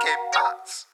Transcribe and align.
¿Qué 0.00 0.14
pasa? 0.32 0.86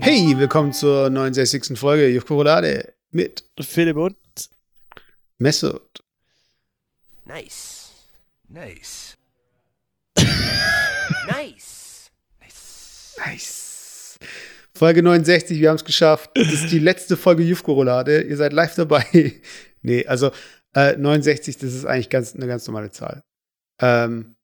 Hey, 0.00 0.36
willkommen 0.36 0.72
zur 0.72 1.10
69. 1.10 1.76
Folge 1.76 2.08
Jufkorolade 2.08 2.94
mit 3.10 3.44
Philipp 3.60 3.96
und 3.96 4.16
Messert. 5.38 6.02
Nice. 7.24 7.92
Nice. 8.48 9.16
nice. 11.28 12.10
Nice. 12.40 13.16
Nice. 13.18 13.63
Folge 14.76 15.02
69, 15.02 15.60
wir 15.60 15.68
haben 15.68 15.76
es 15.76 15.84
geschafft. 15.84 16.30
Das 16.34 16.52
ist 16.52 16.70
die 16.70 16.78
letzte 16.78 17.16
Folge 17.16 17.42
Jufkorolade. 17.42 18.22
Ihr 18.22 18.36
seid 18.36 18.52
live 18.52 18.74
dabei. 18.74 19.04
nee, 19.82 20.06
also 20.06 20.30
äh, 20.74 20.96
69, 20.96 21.58
das 21.58 21.74
ist 21.74 21.84
eigentlich 21.84 22.10
ganz, 22.10 22.34
eine 22.34 22.46
ganz 22.46 22.66
normale 22.66 22.90
Zahl. 22.90 23.22
Ähm, 23.80 24.34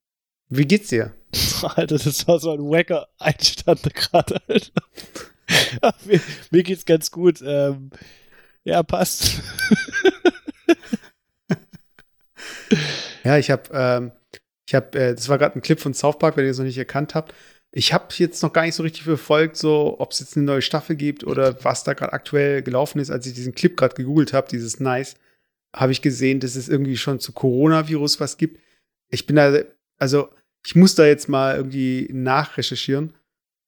wie 0.49 0.65
geht's 0.65 0.89
dir? 0.89 1.13
Alter, 1.63 1.97
das 1.97 2.27
war 2.27 2.39
so 2.39 2.51
ein 2.51 2.59
wacker 2.59 3.07
Einstand 3.19 3.83
gerade, 3.93 4.41
Alter. 4.47 4.71
Mir, 6.05 6.21
mir 6.49 6.63
geht's 6.63 6.85
ganz 6.85 7.11
gut. 7.11 7.41
Ähm, 7.45 7.89
ja, 8.63 8.83
passt. 8.83 9.41
Ja, 13.23 13.37
ich 13.37 13.51
habe, 13.51 13.63
ähm, 13.73 14.11
ich 14.67 14.75
habe, 14.75 14.97
äh, 14.97 15.15
das 15.15 15.29
war 15.29 15.37
gerade 15.37 15.57
ein 15.57 15.61
Clip 15.61 15.79
von 15.79 15.93
South 15.93 16.17
Park, 16.19 16.37
wenn 16.37 16.45
ihr 16.45 16.51
es 16.51 16.57
noch 16.57 16.65
nicht 16.65 16.77
erkannt 16.77 17.15
habt. 17.15 17.33
Ich 17.73 17.93
habe 17.93 18.07
jetzt 18.17 18.43
noch 18.43 18.51
gar 18.51 18.63
nicht 18.63 18.75
so 18.75 18.83
richtig 18.83 19.03
verfolgt, 19.03 19.55
so 19.55 19.95
ob 19.99 20.11
es 20.11 20.19
jetzt 20.19 20.35
eine 20.35 20.45
neue 20.45 20.61
Staffel 20.61 20.95
gibt 20.95 21.23
oder 21.23 21.63
was 21.63 21.83
da 21.85 21.93
gerade 21.93 22.11
aktuell 22.13 22.61
gelaufen 22.61 22.99
ist. 22.99 23.09
Als 23.11 23.25
ich 23.25 23.33
diesen 23.33 23.55
Clip 23.55 23.77
gerade 23.77 23.95
gegoogelt 23.95 24.33
habe, 24.33 24.49
dieses 24.49 24.79
Nice, 24.79 25.15
habe 25.73 25.93
ich 25.93 26.01
gesehen, 26.01 26.41
dass 26.41 26.55
es 26.57 26.67
irgendwie 26.67 26.97
schon 26.97 27.19
zu 27.21 27.31
Coronavirus 27.31 28.19
was 28.19 28.35
gibt. 28.37 28.59
Ich 29.09 29.25
bin 29.25 29.37
da, 29.37 29.57
also 29.97 30.29
ich 30.65 30.75
muss 30.75 30.95
da 30.95 31.05
jetzt 31.05 31.29
mal 31.29 31.55
irgendwie 31.55 32.09
nachrecherchieren, 32.11 33.13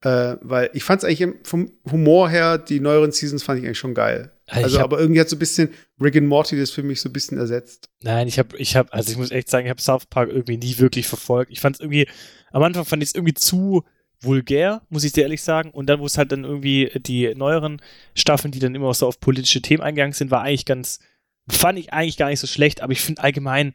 äh, 0.02 0.36
weil 0.42 0.70
ich 0.74 0.84
fand 0.84 1.02
es 1.02 1.10
eigentlich 1.10 1.36
vom 1.44 1.72
Humor 1.90 2.30
her, 2.30 2.58
die 2.58 2.82
neueren 2.82 3.14
Seasons 3.14 3.42
fand 3.44 3.60
ich 3.60 3.66
eigentlich 3.66 3.80
schon 3.80 3.94
geil. 3.94 4.32
Ich 4.48 4.54
Also, 4.56 4.80
hab- 4.80 4.84
aber 4.86 5.00
irgendwie 5.00 5.22
hat 5.22 5.30
so 5.30 5.38
ein 5.38 5.40
bisschen 5.40 5.70
Rick 6.02 6.18
and 6.18 6.28
Morty 6.28 6.60
das 6.60 6.72
für 6.72 6.84
mich 6.84 7.00
so 7.00 7.08
ein 7.08 7.14
bisschen 7.14 7.38
ersetzt. 7.38 7.90
Nein, 8.02 8.28
ich 8.28 8.38
habe, 8.38 8.58
ich 8.58 8.76
habe, 8.76 8.92
also 8.92 9.10
ich 9.10 9.18
muss 9.18 9.32
echt 9.32 9.50
sagen, 9.50 9.66
ich 9.66 9.70
habe 9.70 9.82
South 9.82 10.08
Park 10.08 10.30
irgendwie 10.30 10.58
nie 10.58 10.78
wirklich 10.80 11.08
verfolgt. 11.08 11.52
Ich 11.54 11.62
fand 11.62 11.78
es 11.78 11.80
irgendwie, 11.80 12.10
am 12.52 12.62
Anfang 12.64 12.84
fand 12.84 13.02
ich 13.02 13.10
es 13.10 13.16
irgendwie 13.16 13.34
zu 13.34 13.86
vulgär, 14.24 14.82
muss 14.90 15.04
ich 15.04 15.14
dir 15.14 15.24
ehrlich 15.24 15.42
sagen. 15.42 15.72
Und 15.72 15.88
dann, 15.88 16.00
wo 16.00 16.06
es 16.06 16.18
halt 16.18 16.32
dann 16.32 16.44
irgendwie 16.44 16.92
die 16.96 17.34
neueren 17.36 17.82
Staffeln, 18.16 18.52
die 18.52 18.60
dann 18.60 18.76
immer 18.76 18.88
auch 18.88 18.96
so 18.96 19.08
auf 19.08 19.20
politische 19.20 19.62
Themen 19.62 19.84
eingegangen 19.84 20.14
sind, 20.14 20.32
war 20.32 20.42
eigentlich 20.42 20.66
ganz, 20.66 21.00
fand 21.50 21.80
ich 21.80 21.94
eigentlich 21.94 22.18
gar 22.18 22.30
nicht 22.30 22.40
so 22.40 22.48
schlecht. 22.48 22.82
Aber 22.82 22.94
ich 22.94 23.02
finde 23.02 23.24
allgemein 23.24 23.74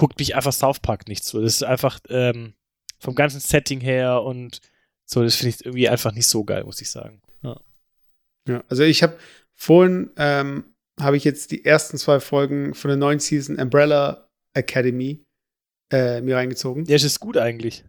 huckt 0.00 0.18
mich 0.18 0.34
einfach 0.34 0.52
South 0.52 0.80
Park 0.80 1.08
nicht 1.08 1.24
so. 1.24 1.40
Das 1.40 1.54
ist 1.54 1.62
einfach 1.62 2.00
ähm, 2.08 2.54
vom 2.98 3.14
ganzen 3.14 3.40
Setting 3.40 3.80
her 3.80 4.22
und 4.22 4.60
so, 5.06 5.22
das 5.22 5.36
finde 5.36 5.54
ich 5.54 5.64
irgendwie 5.64 5.88
einfach 5.88 6.12
nicht 6.12 6.26
so 6.26 6.44
geil, 6.44 6.64
muss 6.64 6.80
ich 6.80 6.90
sagen. 6.90 7.20
Ja. 7.42 7.60
Ja, 8.48 8.64
also 8.68 8.82
ich 8.82 9.02
habe 9.02 9.16
vorhin 9.54 10.10
ähm, 10.16 10.64
habe 11.00 11.16
ich 11.16 11.24
jetzt 11.24 11.50
die 11.50 11.64
ersten 11.64 11.98
zwei 11.98 12.20
Folgen 12.20 12.74
von 12.74 12.88
der 12.88 12.96
neuen 12.96 13.20
Season 13.20 13.58
Umbrella 13.58 14.28
Academy 14.54 15.24
äh, 15.92 16.20
mir 16.20 16.36
reingezogen. 16.36 16.84
Der 16.84 16.96
ist 16.96 17.04
es 17.04 17.20
gut 17.20 17.36
eigentlich. 17.36 17.84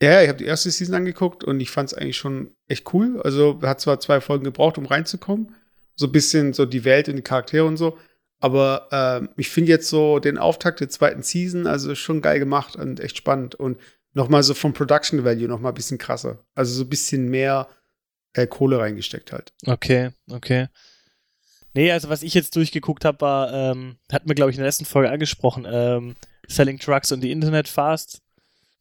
Ja, 0.00 0.22
ich 0.22 0.28
habe 0.28 0.38
die 0.38 0.44
erste 0.44 0.70
Season 0.70 0.94
angeguckt 0.94 1.42
und 1.42 1.58
ich 1.60 1.70
fand 1.70 1.90
es 1.90 1.98
eigentlich 1.98 2.16
schon 2.16 2.54
echt 2.68 2.92
cool. 2.94 3.20
Also 3.22 3.60
hat 3.62 3.80
zwar 3.80 3.98
zwei 3.98 4.20
Folgen 4.20 4.44
gebraucht, 4.44 4.78
um 4.78 4.86
reinzukommen, 4.86 5.54
so 5.96 6.06
ein 6.06 6.12
bisschen 6.12 6.52
so 6.52 6.66
die 6.66 6.84
Welt 6.84 7.08
und 7.08 7.16
die 7.16 7.22
Charaktere 7.22 7.64
und 7.64 7.76
so. 7.76 7.98
Aber 8.40 8.88
ähm, 8.92 9.30
ich 9.36 9.48
finde 9.48 9.72
jetzt 9.72 9.88
so 9.88 10.20
den 10.20 10.38
Auftakt 10.38 10.78
der 10.78 10.88
zweiten 10.88 11.22
Season, 11.22 11.66
also 11.66 11.96
schon 11.96 12.22
geil 12.22 12.38
gemacht 12.38 12.76
und 12.76 13.00
echt 13.00 13.16
spannend 13.16 13.56
und 13.56 13.78
noch 14.14 14.28
mal 14.28 14.42
so 14.44 14.54
vom 14.54 14.72
Production 14.72 15.24
Value 15.24 15.48
noch 15.48 15.60
mal 15.60 15.70
ein 15.70 15.74
bisschen 15.74 15.98
krasser. 15.98 16.44
Also 16.54 16.74
so 16.74 16.84
ein 16.84 16.88
bisschen 16.88 17.28
mehr 17.28 17.68
äh, 18.34 18.46
Kohle 18.46 18.78
reingesteckt 18.78 19.32
halt. 19.32 19.52
Okay, 19.66 20.10
okay. 20.30 20.68
Nee, 21.74 21.92
also 21.92 22.08
was 22.08 22.22
ich 22.22 22.34
jetzt 22.34 22.54
durchgeguckt 22.56 23.04
habe, 23.04 23.20
war, 23.20 23.52
ähm, 23.52 23.96
hatten 24.10 24.28
wir, 24.28 24.34
glaube 24.34 24.50
ich, 24.50 24.56
in 24.56 24.60
der 24.60 24.68
letzten 24.68 24.84
Folge 24.84 25.10
angesprochen, 25.10 25.66
ähm, 25.68 26.14
Selling 26.46 26.78
Trucks 26.78 27.12
on 27.12 27.20
the 27.20 27.30
Internet 27.30 27.68
Fast. 27.68 28.22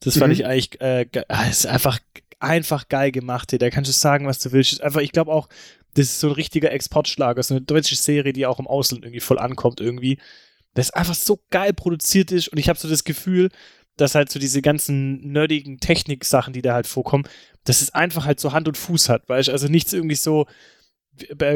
Das 0.02 0.18
fand 0.18 0.28
Mhm. 0.28 0.40
ich 0.40 0.46
eigentlich, 0.46 0.82
äh, 0.82 1.06
ah, 1.28 1.46
ist 1.50 1.66
einfach, 1.66 2.00
einfach 2.40 2.88
geil 2.88 3.12
gemacht. 3.12 3.50
hier. 3.50 3.60
Da 3.60 3.70
kannst 3.70 3.90
du 3.90 3.94
sagen, 3.94 4.28
was 4.28 4.40
du 4.40 4.52
willst. 4.52 4.74
Ist 4.74 4.82
Einfach, 4.84 5.02
ich 5.02 5.12
glaube 5.12 5.32
auch, 5.32 5.50
das 5.96 6.06
ist 6.08 6.20
so 6.20 6.28
ein 6.28 6.34
richtiger 6.34 6.72
Exportschlager, 6.72 7.42
so 7.42 7.56
eine 7.56 7.62
deutsche 7.62 7.96
Serie, 7.96 8.34
die 8.34 8.46
auch 8.46 8.60
im 8.60 8.68
Ausland 8.68 9.04
irgendwie 9.04 9.20
voll 9.22 9.40
ankommt 9.40 9.82
irgendwie. 9.82 10.20
Das 10.76 10.92
einfach 10.92 11.16
so 11.16 11.40
geil 11.50 11.74
produziert 11.74 12.32
ist 12.32 12.50
und 12.50 12.60
ich 12.60 12.70
habe 12.70 12.78
so 12.78 12.88
das 12.88 13.04
Gefühl, 13.04 13.50
dass 13.96 14.14
halt 14.14 14.30
so 14.32 14.38
diese 14.40 14.62
ganzen 14.62 15.32
nerdigen 15.32 15.80
Technik-Sachen, 15.80 16.54
die 16.54 16.62
da 16.62 16.76
halt 16.76 16.86
vorkommen, 16.86 17.24
dass 17.64 17.82
es 17.82 17.96
einfach 17.96 18.26
halt 18.26 18.40
so 18.40 18.54
Hand 18.54 18.68
und 18.68 18.78
Fuß 18.78 19.10
hat, 19.10 19.28
weißt 19.28 19.48
du? 19.48 19.52
Also 19.54 19.68
nichts 19.70 19.92
irgendwie 19.92 20.16
so, 20.16 20.46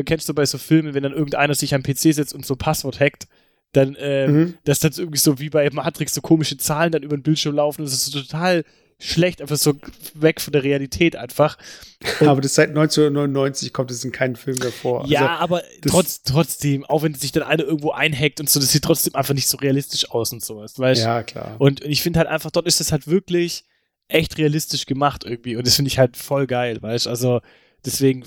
kennst 0.05 0.27
du 0.27 0.33
bei 0.33 0.45
so 0.45 0.57
Filmen, 0.57 0.95
wenn 0.95 1.03
dann 1.03 1.13
irgendeiner 1.13 1.53
sich 1.53 1.75
am 1.75 1.83
PC 1.83 2.13
setzt 2.15 2.33
und 2.33 2.43
so 2.45 2.55
ein 2.55 2.57
Passwort 2.57 2.99
hackt, 2.99 3.27
dann, 3.73 3.95
äh, 3.95 4.27
Mhm. 4.27 4.53
dass 4.65 4.79
dann 4.79 4.91
irgendwie 4.97 5.19
so 5.19 5.39
wie 5.39 5.49
bei 5.49 5.69
Matrix 5.71 6.13
so 6.13 6.21
komische 6.21 6.57
Zahlen 6.57 6.91
dann 6.91 7.03
über 7.03 7.15
den 7.17 7.23
Bildschirm 7.23 7.55
laufen 7.55 7.81
und 7.81 7.85
das 7.85 7.93
ist 7.93 8.05
so 8.05 8.19
total 8.21 8.63
schlecht, 8.99 9.41
einfach 9.41 9.57
so 9.57 9.73
weg 10.13 10.39
von 10.39 10.51
der 10.53 10.63
Realität 10.63 11.15
einfach. 11.15 11.57
Aber 12.19 12.39
das 12.41 12.53
seit 12.53 12.69
1999 12.69 13.73
kommt 13.73 13.89
es 13.91 14.03
in 14.05 14.11
keinem 14.11 14.35
Film 14.35 14.57
mehr 14.59 14.71
vor. 14.71 15.05
ja, 15.07 15.21
Also, 15.27 15.43
aber 15.43 15.63
trotz, 15.87 16.21
trotzdem, 16.21 16.85
auch 16.85 17.01
wenn 17.01 17.15
sich 17.15 17.31
dann 17.31 17.41
einer 17.43 17.63
irgendwo 17.63 17.91
einhackt 17.91 18.39
und 18.39 18.49
so, 18.49 18.59
das 18.59 18.71
sieht 18.71 18.83
trotzdem 18.83 19.15
einfach 19.15 19.33
nicht 19.33 19.47
so 19.47 19.57
realistisch 19.57 20.11
aus 20.11 20.31
und 20.33 20.43
sowas, 20.43 20.77
weißt 20.77 21.01
du? 21.01 21.05
ja, 21.05 21.23
klar. 21.23 21.55
Und 21.59 21.83
ich 21.83 22.01
finde 22.03 22.19
halt 22.19 22.29
einfach, 22.29 22.51
dort 22.51 22.67
ist 22.67 22.79
das 22.79 22.91
halt 22.91 23.07
wirklich 23.07 23.63
echt 24.07 24.37
realistisch 24.37 24.85
gemacht 24.85 25.23
irgendwie. 25.25 25.55
Und 25.55 25.65
das 25.65 25.75
finde 25.77 25.87
ich 25.89 25.97
halt 25.97 26.15
voll 26.17 26.45
geil, 26.45 26.79
weißt 26.81 27.05
du? 27.07 27.09
Also 27.09 27.41
deswegen, 27.85 28.23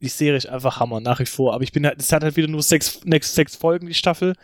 die 0.00 0.08
Serie 0.08 0.36
ist 0.36 0.46
einfach 0.46 0.78
Hammer, 0.78 1.00
nach 1.00 1.20
wie 1.20 1.26
vor. 1.26 1.54
Aber 1.54 1.62
ich 1.64 1.72
bin 1.72 1.86
halt, 1.86 1.98
es 2.00 2.12
hat 2.12 2.22
halt 2.22 2.36
wieder 2.36 2.48
nur 2.48 2.62
sechs, 2.62 3.00
sechs, 3.04 3.34
sechs 3.34 3.56
Folgen, 3.56 3.86
die 3.86 3.94
Staffel. 3.94 4.34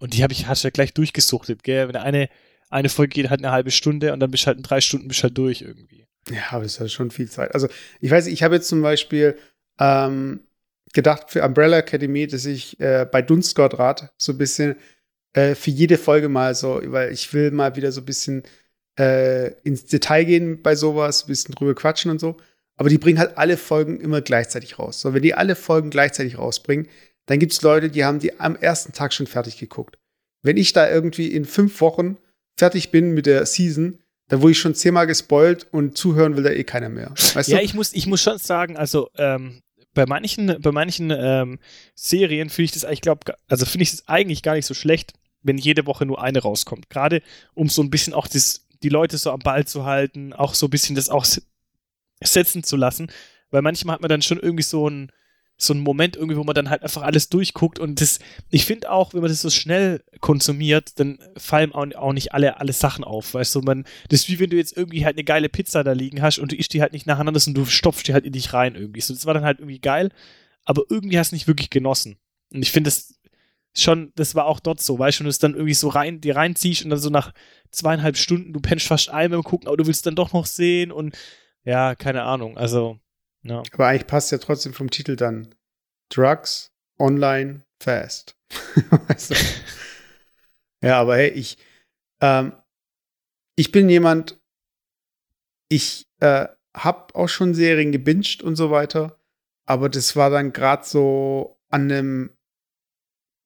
Und 0.00 0.14
die 0.14 0.22
habe 0.22 0.32
ich, 0.32 0.46
hast 0.46 0.64
ja 0.64 0.70
gleich 0.70 0.92
durchgesuchtet, 0.94 1.62
gell? 1.62 1.86
Wenn 1.86 1.96
eine, 1.96 2.28
eine 2.70 2.88
Folge 2.88 3.10
geht 3.14 3.30
halt 3.30 3.40
eine 3.40 3.52
halbe 3.52 3.70
Stunde 3.70 4.12
und 4.12 4.20
dann 4.20 4.30
bist 4.30 4.44
du 4.44 4.46
halt 4.48 4.56
in 4.56 4.64
drei 4.64 4.80
Stunden 4.80 5.06
bist 5.06 5.22
halt 5.22 5.38
durch 5.38 5.60
irgendwie. 5.62 6.06
Ja, 6.30 6.42
aber 6.50 6.64
das 6.64 6.72
ist 6.72 6.80
ja 6.80 6.88
schon 6.88 7.10
viel 7.10 7.30
Zeit. 7.30 7.54
Also, 7.54 7.68
ich 8.00 8.10
weiß, 8.10 8.26
ich 8.26 8.42
habe 8.42 8.56
jetzt 8.56 8.68
zum 8.68 8.82
Beispiel 8.82 9.36
ähm, 9.78 10.40
gedacht 10.92 11.30
für 11.30 11.44
Umbrella 11.44 11.78
Academy, 11.78 12.26
dass 12.26 12.46
ich 12.46 12.80
äh, 12.80 13.06
bei 13.10 13.22
Dunstquadrat 13.22 14.12
so 14.16 14.32
ein 14.32 14.38
bisschen 14.38 14.76
äh, 15.34 15.54
für 15.54 15.70
jede 15.70 15.98
Folge 15.98 16.28
mal 16.28 16.54
so, 16.54 16.80
weil 16.86 17.12
ich 17.12 17.32
will 17.32 17.50
mal 17.50 17.76
wieder 17.76 17.92
so 17.92 18.00
ein 18.00 18.06
bisschen 18.06 18.42
äh, 18.98 19.52
ins 19.62 19.84
Detail 19.84 20.24
gehen 20.24 20.62
bei 20.62 20.74
sowas, 20.74 21.24
ein 21.24 21.28
bisschen 21.28 21.54
drüber 21.54 21.74
quatschen 21.74 22.10
und 22.10 22.20
so. 22.20 22.36
Aber 22.76 22.88
die 22.88 22.98
bringen 22.98 23.18
halt 23.18 23.36
alle 23.36 23.58
Folgen 23.58 24.00
immer 24.00 24.22
gleichzeitig 24.22 24.78
raus. 24.78 25.00
So, 25.02 25.12
wenn 25.12 25.22
die 25.22 25.34
alle 25.34 25.54
Folgen 25.54 25.90
gleichzeitig 25.90 26.38
rausbringen, 26.38 26.88
dann 27.30 27.38
gibt 27.38 27.52
es 27.52 27.62
Leute, 27.62 27.90
die 27.90 28.04
haben 28.04 28.18
die 28.18 28.40
am 28.40 28.56
ersten 28.56 28.92
Tag 28.92 29.12
schon 29.12 29.28
fertig 29.28 29.56
geguckt. 29.56 29.98
Wenn 30.42 30.56
ich 30.56 30.72
da 30.72 30.90
irgendwie 30.90 31.28
in 31.28 31.44
fünf 31.44 31.80
Wochen 31.80 32.16
fertig 32.58 32.90
bin 32.90 33.12
mit 33.12 33.26
der 33.26 33.46
Season, 33.46 34.00
dann 34.26 34.42
wurde 34.42 34.50
ich 34.50 34.58
schon 34.58 34.74
zehnmal 34.74 35.06
gespoilt 35.06 35.68
und 35.70 35.96
zuhören 35.96 36.36
will 36.36 36.42
da 36.42 36.50
eh 36.50 36.64
keiner 36.64 36.88
mehr. 36.88 37.14
Weißt 37.34 37.48
Ja, 37.48 37.58
du? 37.58 37.64
ich 37.64 37.72
muss, 37.74 37.92
ich 37.92 38.08
muss 38.08 38.20
schon 38.20 38.38
sagen, 38.38 38.76
also 38.76 39.10
ähm, 39.16 39.62
bei 39.94 40.06
manchen, 40.06 40.60
bei 40.60 40.72
manchen 40.72 41.12
ähm, 41.16 41.60
Serien 41.94 42.50
finde 42.50 42.64
ich 42.64 42.72
das, 42.72 42.82
ich 42.90 43.00
glaube, 43.00 43.32
also 43.46 43.64
finde 43.64 43.84
ich 43.84 43.92
es 43.92 44.08
eigentlich 44.08 44.42
gar 44.42 44.54
nicht 44.56 44.66
so 44.66 44.74
schlecht, 44.74 45.12
wenn 45.42 45.56
jede 45.56 45.86
Woche 45.86 46.06
nur 46.06 46.20
eine 46.20 46.40
rauskommt. 46.40 46.90
Gerade 46.90 47.22
um 47.54 47.68
so 47.68 47.80
ein 47.80 47.90
bisschen 47.90 48.12
auch 48.12 48.26
das, 48.26 48.66
die 48.82 48.88
Leute 48.88 49.18
so 49.18 49.30
am 49.30 49.38
Ball 49.38 49.68
zu 49.68 49.84
halten, 49.84 50.32
auch 50.32 50.54
so 50.54 50.66
ein 50.66 50.70
bisschen 50.70 50.96
das 50.96 51.08
auch 51.08 51.24
setzen 52.24 52.64
zu 52.64 52.76
lassen, 52.76 53.08
weil 53.52 53.62
manchmal 53.62 53.94
hat 53.94 54.00
man 54.00 54.08
dann 54.08 54.22
schon 54.22 54.40
irgendwie 54.40 54.64
so 54.64 54.90
ein 54.90 55.12
so 55.62 55.74
einen 55.74 55.82
Moment 55.82 56.16
irgendwie, 56.16 56.38
wo 56.38 56.44
man 56.44 56.54
dann 56.54 56.70
halt 56.70 56.82
einfach 56.82 57.02
alles 57.02 57.28
durchguckt 57.28 57.78
und 57.78 58.00
das, 58.00 58.18
ich 58.48 58.64
finde 58.64 58.90
auch, 58.90 59.12
wenn 59.12 59.20
man 59.20 59.30
das 59.30 59.42
so 59.42 59.50
schnell 59.50 60.02
konsumiert, 60.20 60.98
dann 60.98 61.18
fallen 61.36 61.72
auch, 61.72 62.12
nicht 62.14 62.32
alle, 62.32 62.58
alle 62.58 62.72
Sachen 62.72 63.04
auf, 63.04 63.34
weißt 63.34 63.54
du, 63.54 63.60
man, 63.60 63.84
das 64.08 64.20
ist 64.20 64.30
wie 64.30 64.40
wenn 64.40 64.48
du 64.48 64.56
jetzt 64.56 64.74
irgendwie 64.74 65.04
halt 65.04 65.16
eine 65.16 65.24
geile 65.24 65.50
Pizza 65.50 65.84
da 65.84 65.92
liegen 65.92 66.22
hast 66.22 66.38
und 66.38 66.52
du 66.52 66.56
isst 66.56 66.72
die 66.72 66.80
halt 66.80 66.94
nicht 66.94 67.06
nacheinander, 67.06 67.38
sondern 67.40 67.64
du 67.64 67.70
stopfst 67.70 68.04
die 68.06 68.14
halt 68.14 68.24
in 68.24 68.32
dich 68.32 68.54
rein 68.54 68.74
irgendwie. 68.74 69.02
So, 69.02 69.12
das 69.12 69.26
war 69.26 69.34
dann 69.34 69.44
halt 69.44 69.58
irgendwie 69.58 69.80
geil, 69.80 70.10
aber 70.64 70.84
irgendwie 70.88 71.18
hast 71.18 71.32
du 71.32 71.36
nicht 71.36 71.46
wirklich 71.46 71.68
genossen. 71.68 72.16
Und 72.52 72.62
ich 72.62 72.70
finde 72.72 72.88
das 72.88 73.20
schon, 73.76 74.12
das 74.16 74.34
war 74.34 74.46
auch 74.46 74.60
dort 74.60 74.80
so, 74.80 74.98
weißt 74.98 75.18
du, 75.18 75.20
wenn 75.20 75.26
du 75.26 75.30
es 75.30 75.38
dann 75.38 75.54
irgendwie 75.54 75.74
so 75.74 75.88
rein, 75.88 76.22
die 76.22 76.30
reinziehst 76.30 76.84
und 76.84 76.90
dann 76.90 76.98
so 76.98 77.10
nach 77.10 77.34
zweieinhalb 77.70 78.16
Stunden, 78.16 78.54
du 78.54 78.60
pennst 78.60 78.86
fast 78.86 79.10
ein 79.10 79.30
beim 79.30 79.42
Gucken, 79.42 79.68
aber 79.68 79.76
du 79.76 79.86
willst 79.86 80.06
dann 80.06 80.16
doch 80.16 80.32
noch 80.32 80.46
sehen 80.46 80.90
und 80.90 81.14
ja, 81.64 81.94
keine 81.94 82.22
Ahnung, 82.22 82.56
also, 82.56 82.98
ja. 83.42 83.62
Aber 83.72 83.86
eigentlich 83.86 84.06
passt 84.06 84.32
ja 84.32 84.38
trotzdem 84.38 84.72
vom 84.72 84.90
Titel 84.90 85.16
dann 85.16 85.54
Drugs, 86.10 86.72
Online, 86.98 87.64
Fast. 87.82 88.36
weißt 89.08 89.30
du? 89.30 89.34
Ja, 90.82 91.00
aber 91.00 91.16
hey, 91.16 91.28
ich, 91.28 91.58
ähm, 92.20 92.52
ich 93.56 93.72
bin 93.72 93.88
jemand, 93.88 94.40
ich 95.68 96.08
äh, 96.20 96.48
habe 96.74 97.14
auch 97.14 97.28
schon 97.28 97.54
Serien 97.54 97.92
gebinged 97.92 98.42
und 98.42 98.56
so 98.56 98.70
weiter, 98.70 99.18
aber 99.66 99.88
das 99.88 100.16
war 100.16 100.30
dann 100.30 100.52
gerade 100.52 100.84
so 100.84 101.58
an 101.68 101.90
einem 101.90 102.36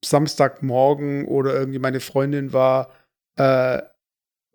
Samstagmorgen 0.05 1.27
oder 1.27 1.55
irgendwie 1.55 1.79
meine 1.79 2.01
Freundin 2.01 2.53
war 2.53 2.93
äh, 3.37 3.83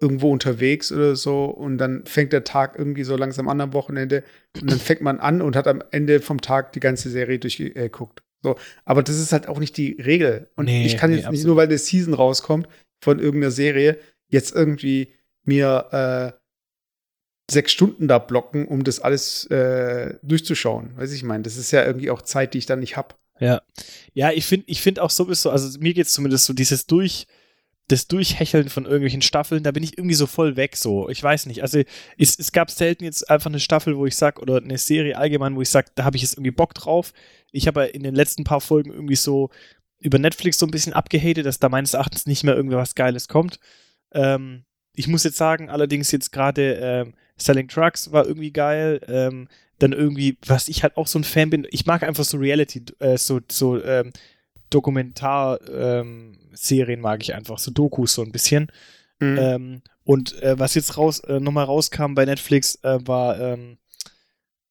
irgendwo 0.02 0.32
unterwegs 0.32 0.92
oder 0.92 1.16
so 1.16 1.46
und 1.46 1.78
dann 1.78 2.06
fängt 2.06 2.32
der 2.32 2.44
Tag 2.44 2.78
irgendwie 2.78 3.04
so 3.04 3.18
langsam 3.18 3.50
an 3.50 3.60
am 3.60 3.74
Wochenende 3.74 4.24
und 4.62 4.72
dann 4.72 4.80
fängt 4.80 5.02
man 5.02 5.20
an 5.20 5.42
und 5.42 5.56
hat 5.56 5.68
am 5.68 5.84
Ende 5.92 6.22
vom 6.22 6.42
Tag 6.42 6.72
die 6.74 6.80
ganze 6.80 7.10
Serie 7.10 7.40
durchgeguckt. 7.40 8.24
So, 8.42 8.56
aber 8.86 9.04
das 9.04 9.20
ist 9.20 9.34
halt 9.34 9.48
auch 9.50 9.60
nicht 9.60 9.76
die 9.76 10.00
Regel. 10.00 10.50
Und 10.56 10.66
Nee, 10.66 10.86
ich 10.86 10.96
kann 10.96 11.12
jetzt 11.12 11.26
nee, 11.26 11.32
nicht 11.32 11.46
nur, 11.46 11.58
weil 11.58 11.68
eine 11.68 11.78
Season 11.78 12.14
rauskommt 12.14 12.70
von 13.04 13.20
irgendeiner 13.20 13.52
Serie, 13.52 13.98
jetzt 14.28 14.56
irgendwie 14.56 15.14
mir 15.44 16.34
äh, 16.36 16.40
sechs 17.52 17.72
Stunden 17.72 18.08
da 18.08 18.20
blocken, 18.20 18.68
um 18.68 18.84
das 18.84 19.00
alles 19.00 19.46
äh, 19.48 20.16
durchzuschauen. 20.24 20.96
Weiß 20.96 21.12
ich 21.12 21.24
meine, 21.24 21.44
das 21.44 21.58
ist 21.58 21.72
ja 21.72 21.86
irgendwie 21.86 22.12
auch 22.12 22.22
Zeit, 22.22 22.54
die 22.54 22.60
ich 22.60 22.66
dann 22.66 22.80
nicht 22.80 22.96
habe. 22.96 23.16
Ja. 23.40 23.62
Ja, 24.14 24.32
ich 24.32 24.46
finde 24.46 24.66
ich 24.68 24.82
find 24.82 25.00
auch 25.00 25.10
sowieso, 25.10 25.50
also 25.50 25.80
mir 25.80 25.94
geht 25.94 26.08
es 26.08 26.14
zumindest 26.14 26.46
so, 26.46 26.54
dieses 26.54 26.86
Durch, 26.86 27.26
das 27.90 28.08
Durchhecheln 28.08 28.70
von 28.70 28.86
irgendwelchen 28.86 29.24
Staffeln, 29.24 29.64
da 29.64 29.72
bin 29.72 29.84
ich 29.84 29.98
irgendwie 29.98 30.16
so 30.16 30.28
voll 30.28 30.56
weg 30.56 30.78
so. 30.78 31.10
Ich 31.10 31.22
weiß 31.22 31.48
nicht. 31.48 31.64
Also 31.64 31.82
es, 32.18 32.38
es 32.38 32.52
gab 32.52 32.70
selten 32.70 33.04
jetzt 33.04 33.30
einfach 33.30 33.50
eine 33.50 33.60
Staffel, 33.60 33.98
wo 33.98 34.06
ich 34.06 34.16
sag, 34.16 34.40
oder 34.40 34.58
eine 34.58 34.78
Serie 34.78 35.18
allgemein, 35.18 35.56
wo 35.56 35.62
ich 35.62 35.70
sag, 35.70 35.94
da 35.96 36.04
habe 36.04 36.16
ich 36.16 36.22
jetzt 36.22 36.36
irgendwie 36.36 36.52
Bock 36.52 36.76
drauf. 36.76 37.14
Ich 37.52 37.68
habe 37.68 37.86
in 37.86 38.04
den 38.04 38.14
letzten 38.14 38.44
paar 38.44 38.62
Folgen 38.62 38.92
irgendwie 38.92 39.16
so 39.16 39.50
über 40.00 40.20
Netflix 40.20 40.60
so 40.60 40.68
ein 40.68 40.72
bisschen 40.72 40.94
abgehatet, 40.94 41.46
dass 41.46 41.60
da 41.60 41.68
meines 41.68 41.96
Erachtens 41.96 42.28
nicht 42.28 42.44
mehr 42.44 42.56
irgendwie 42.56 42.78
was 42.78 42.96
Geiles 42.96 43.28
kommt. 43.28 43.60
Ähm, 44.14 44.64
ich 44.94 45.08
muss 45.08 45.24
jetzt 45.24 45.38
sagen, 45.38 45.70
allerdings 45.70 46.12
jetzt 46.12 46.32
gerade 46.32 46.74
ähm, 46.82 47.14
Selling 47.38 47.68
Trucks 47.68 48.12
war 48.12 48.26
irgendwie 48.26 48.52
geil. 48.52 49.02
Ähm, 49.08 49.48
dann 49.80 49.94
irgendwie, 49.94 50.38
was 50.46 50.68
ich 50.68 50.84
halt 50.84 50.96
auch 50.96 51.08
so 51.08 51.18
ein 51.18 51.24
Fan 51.24 51.50
bin, 51.50 51.68
ich 51.72 51.86
mag 51.86 52.04
einfach 52.04 52.26
so 52.26 52.38
Reality, 52.38 52.84
äh, 53.00 53.18
so, 53.18 53.40
so 53.50 53.82
ähm, 53.84 54.12
Dokumentar-Serien 56.60 57.02
mag 57.02 57.22
ich 57.22 57.34
einfach, 57.34 57.60
so 57.60 57.72
Dokus 57.72 58.14
so 58.14 58.22
ein 58.22 58.32
bisschen. 58.32 58.72
Mhm. 59.20 59.38
Ähm, 59.38 59.82
und 60.04 60.42
äh, 60.42 60.58
was 60.58 60.76
jetzt 60.76 60.98
raus, 60.98 61.20
äh, 61.22 61.40
nochmal 61.40 61.66
rauskam 61.66 62.14
bei 62.14 62.26
Netflix, 62.26 62.76
äh, 62.84 63.00
war 63.06 63.40
ähm, 63.40 63.78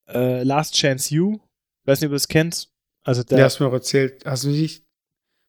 äh, 0.08 0.42
Last 0.42 0.74
Chance 0.74 1.14
You. 1.14 1.38
Weiß 1.84 2.00
nicht, 2.00 2.06
ob 2.06 2.12
du 2.12 2.16
das 2.16 2.28
kennst. 2.28 2.72
Also 3.04 3.22
Ja, 3.22 3.36
der, 3.36 3.44
hast 3.44 3.58
du 3.58 3.64
mir 3.64 3.70
auch 3.70 3.74
erzählt. 3.74 4.24
Hast 4.24 4.44
du 4.44 4.48
nicht. 4.48 4.84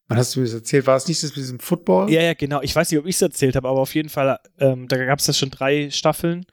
Wann 0.08 0.18
hast 0.18 0.36
du 0.36 0.40
mir 0.40 0.46
das 0.46 0.56
erzählt? 0.56 0.88
War 0.88 0.98
es 0.98 1.08
nicht 1.08 1.22
das 1.22 1.30
mit 1.32 1.38
diesem 1.38 1.60
Football? 1.60 2.12
ja, 2.12 2.22
ja, 2.22 2.34
genau. 2.34 2.62
Ich 2.62 2.76
weiß 2.76 2.90
nicht, 2.90 3.00
ob 3.00 3.06
ich 3.06 3.16
es 3.16 3.22
erzählt 3.22 3.56
habe, 3.56 3.68
aber 3.68 3.80
auf 3.80 3.94
jeden 3.94 4.10
Fall, 4.10 4.40
ähm, 4.58 4.88
da 4.88 4.98
gab 4.98 5.20
es 5.20 5.28
ja 5.28 5.34
schon 5.34 5.52
drei 5.52 5.92
Staffeln. 5.92 6.46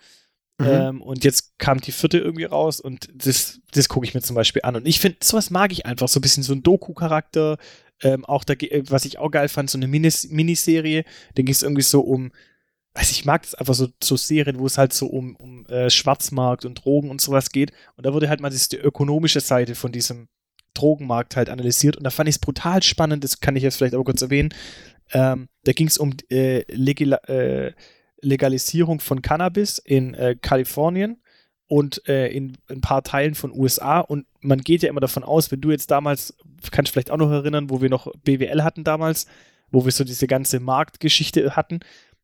Mhm. 0.59 0.67
Ähm, 0.67 1.03
und 1.03 1.25
jetzt 1.25 1.59
kam 1.59 1.81
die 1.81 1.93
vierte 1.93 2.19
irgendwie 2.19 2.45
raus 2.45 2.81
und 2.81 3.11
das, 3.15 3.61
das 3.73 3.89
gucke 3.89 4.07
ich 4.07 4.15
mir 4.15 4.23
zum 4.23 4.37
Beispiel 4.37 4.63
an. 4.63 4.77
Und 4.77 4.87
ich 4.87 5.01
finde, 5.01 5.19
sowas 5.23 5.51
mag 5.51 5.73
ich 5.73 5.85
einfach. 5.85 6.09
So 6.09 6.19
ein 6.19 6.23
bisschen 6.23 6.43
so 6.43 6.55
ein 6.55 6.63
Doku-Charakter. 6.63 7.59
Ähm, 8.03 8.25
auch 8.25 8.45
da, 8.45 8.55
ge- 8.55 8.85
was 8.89 9.05
ich 9.05 9.19
auch 9.19 9.31
geil 9.31 9.49
fand, 9.49 9.71
so 9.71 9.79
eine 9.79 9.89
Minis 9.89 10.29
Miniserie. 10.29 11.05
Da 11.35 11.43
ging 11.43 11.53
es 11.53 11.63
irgendwie 11.63 11.83
so 11.83 12.01
um, 12.01 12.33
weiß 12.95 13.11
ich, 13.11 13.25
mag 13.25 13.43
das 13.43 13.55
einfach 13.55 13.75
so, 13.75 13.89
so 14.03 14.17
Serien, 14.17 14.59
wo 14.59 14.67
es 14.67 14.79
halt 14.79 14.93
so 14.93 15.07
um, 15.07 15.37
um 15.37 15.67
äh, 15.67 15.91
Schwarzmarkt 15.91 16.65
und 16.65 16.85
Drogen 16.85 17.11
und 17.11 17.21
sowas 17.21 17.51
geht. 17.51 17.73
Und 17.97 18.07
da 18.07 18.13
wurde 18.13 18.29
halt 18.29 18.41
mal 18.41 18.51
die 18.51 18.77
ökonomische 18.77 19.41
Seite 19.41 19.75
von 19.75 19.93
diesem 19.93 20.29
Drogenmarkt 20.75 21.37
halt 21.37 21.49
analysiert. 21.49 21.97
Und 21.97 22.05
da 22.05 22.11
fand 22.11 22.29
ich 22.29 22.35
es 22.37 22.39
brutal 22.39 22.83
spannend, 22.83 23.25
das 23.25 23.41
kann 23.41 23.57
ich 23.57 23.63
jetzt 23.63 23.77
vielleicht 23.77 23.95
aber 23.95 24.05
kurz 24.05 24.21
erwähnen. 24.23 24.51
Ähm, 25.13 25.49
da 25.65 25.73
ging 25.73 25.87
es 25.87 25.99
um 25.99 26.15
äh, 26.31 26.65
Legila 26.73 27.17
äh, 27.29 27.73
Legalisierung 28.23 29.01
von 29.01 29.23
Cannabis 29.23 29.79
in 29.79 30.15
äh, 30.15 30.37
Kalifornien 30.41 31.23
und 31.69 32.07
äh, 32.09 32.29
in 32.29 32.57
ein 32.69 32.81
paar 32.81 33.03
Teilen 33.03 33.35
von 33.35 33.53
USA. 33.53 34.01
Und 34.01 34.27
man 34.41 34.61
geht 34.61 34.83
ja 34.83 34.89
immer 34.89 35.01
davon 35.01 35.25
aus, 35.25 35.51
wenn 35.51 35.61
du 35.61 35.71
jetzt 35.71 35.91
damals, 35.91 36.37
kannst 36.71 36.91
du 36.91 36.93
vielleicht 36.93 37.11
auch 37.11 37.17
noch 37.17 37.31
erinnern, 37.31 37.71
wo 37.71 37.81
wir 37.81 37.91
noch 37.91 38.13
BWL 38.25 38.63
hatten 38.63 38.85
damals, 38.85 39.27
wo 39.71 39.85
wir 39.85 39.93
so 39.93 40.05
diese 40.05 40.27
ganze 40.27 40.61
Marktgeschichte 40.61 41.57
hatten, 41.57 41.81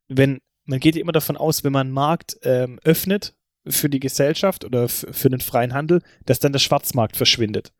wenn 0.07 0.39
man 0.65 0.79
geht 0.79 0.95
ja 0.95 1.01
immer 1.01 1.11
davon 1.11 1.37
aus, 1.37 1.63
wenn 1.63 1.73
man 1.73 1.87
einen 1.87 1.93
Markt 1.93 2.37
ähm, 2.43 2.79
öffnet 2.83 3.35
für 3.67 3.89
die 3.89 3.99
Gesellschaft 3.99 4.65
oder 4.65 4.89
für 4.89 5.29
den 5.29 5.41
freien 5.41 5.73
Handel, 5.73 6.01
dass 6.25 6.39
dann 6.39 6.53
der 6.53 6.59
Schwarzmarkt 6.59 7.15
verschwindet. 7.17 7.73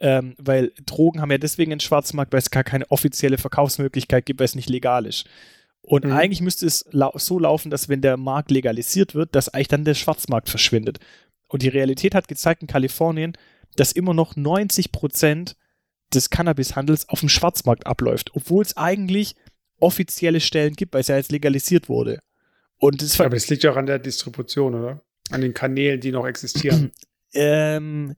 Ähm, 0.00 0.34
weil 0.38 0.72
Drogen 0.86 1.20
haben 1.20 1.30
ja 1.30 1.38
deswegen 1.38 1.72
einen 1.72 1.80
Schwarzmarkt, 1.80 2.32
weil 2.32 2.38
es 2.38 2.50
gar 2.50 2.64
keine 2.64 2.90
offizielle 2.90 3.36
Verkaufsmöglichkeit 3.36 4.24
gibt, 4.24 4.40
weil 4.40 4.46
es 4.46 4.54
nicht 4.54 4.70
legal 4.70 5.04
ist. 5.04 5.26
Und 5.90 6.04
Mhm. 6.04 6.12
eigentlich 6.12 6.40
müsste 6.40 6.66
es 6.66 6.84
lau 6.92 7.10
so 7.16 7.40
laufen, 7.40 7.68
dass 7.68 7.88
wenn 7.88 8.00
der 8.00 8.16
Markt 8.16 8.52
legalisiert 8.52 9.16
wird, 9.16 9.34
dass 9.34 9.48
eigentlich 9.48 9.66
dann 9.66 9.84
der 9.84 9.94
Schwarzmarkt 9.94 10.48
verschwindet. 10.48 11.00
Und 11.48 11.62
die 11.62 11.68
Realität 11.68 12.14
hat 12.14 12.28
gezeigt 12.28 12.62
in 12.62 12.68
Kalifornien, 12.68 13.36
dass 13.74 13.90
immer 13.90 14.14
noch 14.14 14.36
90 14.36 14.92
Prozent 14.92 15.56
des 16.14 16.30
Cannabishandels 16.30 17.08
auf 17.08 17.18
dem 17.20 17.28
Schwarzmarkt 17.28 17.88
abläuft, 17.88 18.30
obwohl 18.34 18.62
es 18.62 18.76
eigentlich 18.76 19.34
offizielle 19.80 20.38
Stellen 20.40 20.74
gibt, 20.74 20.94
weil 20.94 21.00
es 21.00 21.08
ja 21.08 21.16
jetzt 21.16 21.32
legalisiert 21.32 21.88
wurde. 21.88 22.20
Und 22.78 23.02
das 23.02 23.20
Aber 23.20 23.30
das 23.30 23.48
liegt 23.48 23.64
ja 23.64 23.72
auch 23.72 23.76
an 23.76 23.86
der 23.86 23.98
Distribution, 23.98 24.76
oder? 24.76 25.02
An 25.30 25.40
den 25.40 25.54
Kanälen, 25.54 26.00
die 26.00 26.12
noch 26.12 26.26
existieren. 26.26 26.92
Ähm, 27.32 28.14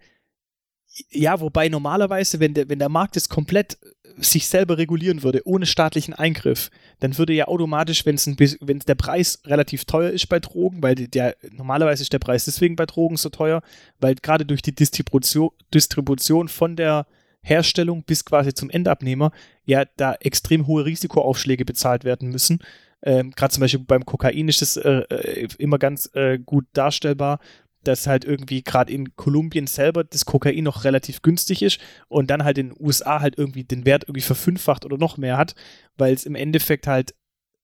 ja, 1.11 1.41
wobei 1.41 1.69
normalerweise, 1.69 2.41
wenn 2.41 2.55
der, 2.55 2.69
wenn 2.69 2.79
der 2.79 2.89
Markt 2.89 3.17
jetzt 3.17 3.31
komplett 3.31 3.79
sich 4.19 4.47
selber 4.47 4.79
regulieren 4.79 5.23
würde, 5.23 5.41
ohne 5.47 5.67
staatlichen 5.67 6.15
Eingriff, 6.15 6.71
dann 7.01 7.17
würde 7.17 7.33
ja 7.33 7.49
automatisch, 7.49 8.05
wenn 8.05 8.17
es 8.17 8.85
der 8.85 8.95
Preis 8.95 9.41
relativ 9.47 9.85
teuer 9.85 10.11
ist 10.11 10.29
bei 10.29 10.39
Drogen, 10.39 10.83
weil 10.83 10.95
der 10.95 11.37
normalerweise 11.51 12.03
ist 12.03 12.13
der 12.13 12.19
Preis 12.19 12.45
deswegen 12.45 12.77
bei 12.77 12.87
Drogen 12.87 13.17
so 13.17 13.31
teuer, 13.31 13.63
weil 14.01 14.15
gerade 14.17 14.45
durch 14.45 14.63
die 14.63 14.75
Distribution, 14.75 15.51
Distribution 15.73 16.49
von 16.49 16.77
der 16.77 17.07
Herstellung 17.43 18.05
bis 18.05 18.25
quasi 18.25 18.55
zum 18.55 18.71
Endabnehmer 18.71 19.33
ja 19.65 19.85
da 19.97 20.15
extrem 20.21 20.67
hohe 20.67 20.85
Risikoaufschläge 20.85 21.65
bezahlt 21.65 22.05
werden 22.05 22.29
müssen. 22.29 22.61
Ähm, 23.05 23.33
gerade 23.33 23.53
zum 23.53 23.63
Beispiel 23.63 23.81
beim 23.81 24.07
Kokain 24.07 24.49
ist 24.49 24.63
das 24.63 24.77
äh, 24.77 25.03
äh, 25.11 25.49
immer 25.59 25.79
ganz 25.79 26.09
äh, 26.15 26.39
gut 26.39 26.67
darstellbar, 26.73 27.41
dass 27.85 28.07
halt 28.07 28.25
irgendwie 28.25 28.63
gerade 28.63 28.93
in 28.93 29.17
Kolumbien 29.17 29.67
selber 29.67 30.05
das 30.05 30.25
Kokain 30.25 30.65
noch 30.65 30.85
relativ 30.85 31.23
günstig 31.23 31.63
ist 31.63 31.79
und 32.09 32.31
dann 32.31 32.45
halt 32.45 32.59
in 32.59 32.71
den 32.71 32.77
USA 32.79 33.21
halt 33.21 33.39
irgendwie 33.39 33.65
den 33.65 33.85
Wert 33.85 34.05
irgendwie 34.05 34.21
verfünffacht 34.21 34.85
oder 34.85 34.99
noch 34.99 35.17
mehr 35.17 35.37
hat, 35.37 35.55
weil 35.97 36.15
es 36.15 36.25
im 36.25 36.35
Endeffekt 36.35 36.87
halt 36.87 37.15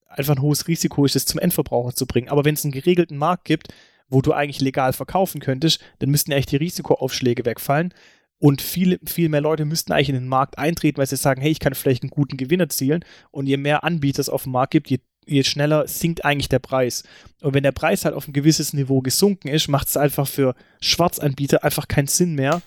einfach 0.09 0.37
ein 0.37 0.43
hohes 0.43 0.69
Risiko 0.69 1.05
ist, 1.05 1.15
das 1.15 1.27
zum 1.27 1.41
Endverbraucher 1.41 1.95
zu 1.95 2.07
bringen. 2.07 2.29
Aber 2.29 2.45
wenn 2.45 2.55
es 2.55 2.65
einen 2.65 2.73
geregelten 2.73 3.19
Markt 3.19 3.45
gibt, 3.45 3.69
wo 4.09 4.23
du 4.23 4.33
eigentlich 4.33 4.61
legal 4.61 4.93
verkaufen 4.93 5.41
könntest, 5.41 5.81
dann 5.99 6.11
müssten 6.11 6.33
eigentlich 6.33 6.47
die 6.47 6.57
Risikoaufschläge 6.57 7.45
wegfallen. 7.45 7.93
Und 8.39 8.63
viele, 8.63 8.99
viel 9.05 9.29
mehr 9.29 9.41
Leute 9.41 9.65
müssten 9.65 9.93
eigentlich 9.93 10.11
in 10.11 10.15
den 10.15 10.29
Markt 10.29 10.59
eintreten, 10.59 10.99
weil 10.99 11.07
sie 11.07 11.17
sagen, 11.17 11.41
hey, 11.41 11.51
ich 11.51 11.59
kann 11.59 11.75
vielleicht 11.75 12.03
einen 12.03 12.11
guten 12.11 12.37
Gewinn 12.37 12.61
erzielen. 12.61 13.05
Und 13.31 13.47
je 13.47 13.57
mehr 13.57 13.85
Anbieter 13.85 14.21
es 14.21 14.29
auf 14.29 14.45
dem 14.45 14.53
Markt 14.53 14.73
gibt, 14.73 14.89
je, 14.89 14.99
je 15.29 15.45
schneller 15.45 15.87
sinkt 15.87 16.25
eigentlich 16.25 16.49
der 16.49 16.59
Preis. 16.59 17.05
Und 17.41 17.55
wenn 17.55 17.63
der 17.63 17.73
Preis 17.73 18.05
halt 18.05 18.15
auf 18.15 18.27
ein 18.27 18.33
gewisses 18.33 18.73
Niveau 18.73 19.01
gesunken 19.01 19.49
ist, 19.49 19.69
macht 19.69 19.89
es 19.89 19.97
einfach 19.97 20.27
für 20.27 20.55
Schwarzanbieter 20.81 21.63
einfach 21.63 21.89
keinen 21.89 22.09
Sinn 22.09 22.35
mehr, 22.35 22.63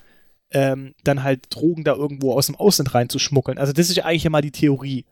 ähm, 0.51 0.93
dann 1.03 1.23
halt 1.23 1.47
Drogen 1.49 1.83
da 1.83 1.93
irgendwo 1.93 2.33
aus 2.33 2.47
dem 2.47 2.55
Ausland 2.55 2.93
reinzuschmuggeln. 2.93 3.57
Also 3.57 3.73
das 3.73 3.89
ist 3.89 3.97
ja 3.97 4.05
eigentlich 4.05 4.25
immer 4.25 4.41
die 4.41 4.51
Theorie. 4.51 5.05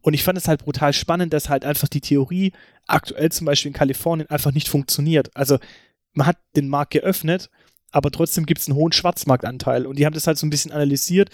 Und 0.00 0.14
ich 0.14 0.22
fand 0.22 0.38
es 0.38 0.48
halt 0.48 0.64
brutal 0.64 0.92
spannend, 0.92 1.32
dass 1.32 1.48
halt 1.48 1.64
einfach 1.64 1.88
die 1.88 2.00
Theorie 2.00 2.52
aktuell 2.86 3.30
zum 3.30 3.46
Beispiel 3.46 3.70
in 3.70 3.74
Kalifornien 3.74 4.30
einfach 4.30 4.52
nicht 4.52 4.68
funktioniert. 4.68 5.34
Also 5.34 5.58
man 6.12 6.26
hat 6.26 6.38
den 6.54 6.68
Markt 6.68 6.92
geöffnet, 6.92 7.50
aber 7.90 8.10
trotzdem 8.10 8.46
gibt 8.46 8.60
es 8.60 8.68
einen 8.68 8.76
hohen 8.76 8.92
Schwarzmarktanteil. 8.92 9.86
Und 9.86 9.98
die 9.98 10.06
haben 10.06 10.14
das 10.14 10.26
halt 10.26 10.38
so 10.38 10.46
ein 10.46 10.50
bisschen 10.50 10.72
analysiert. 10.72 11.30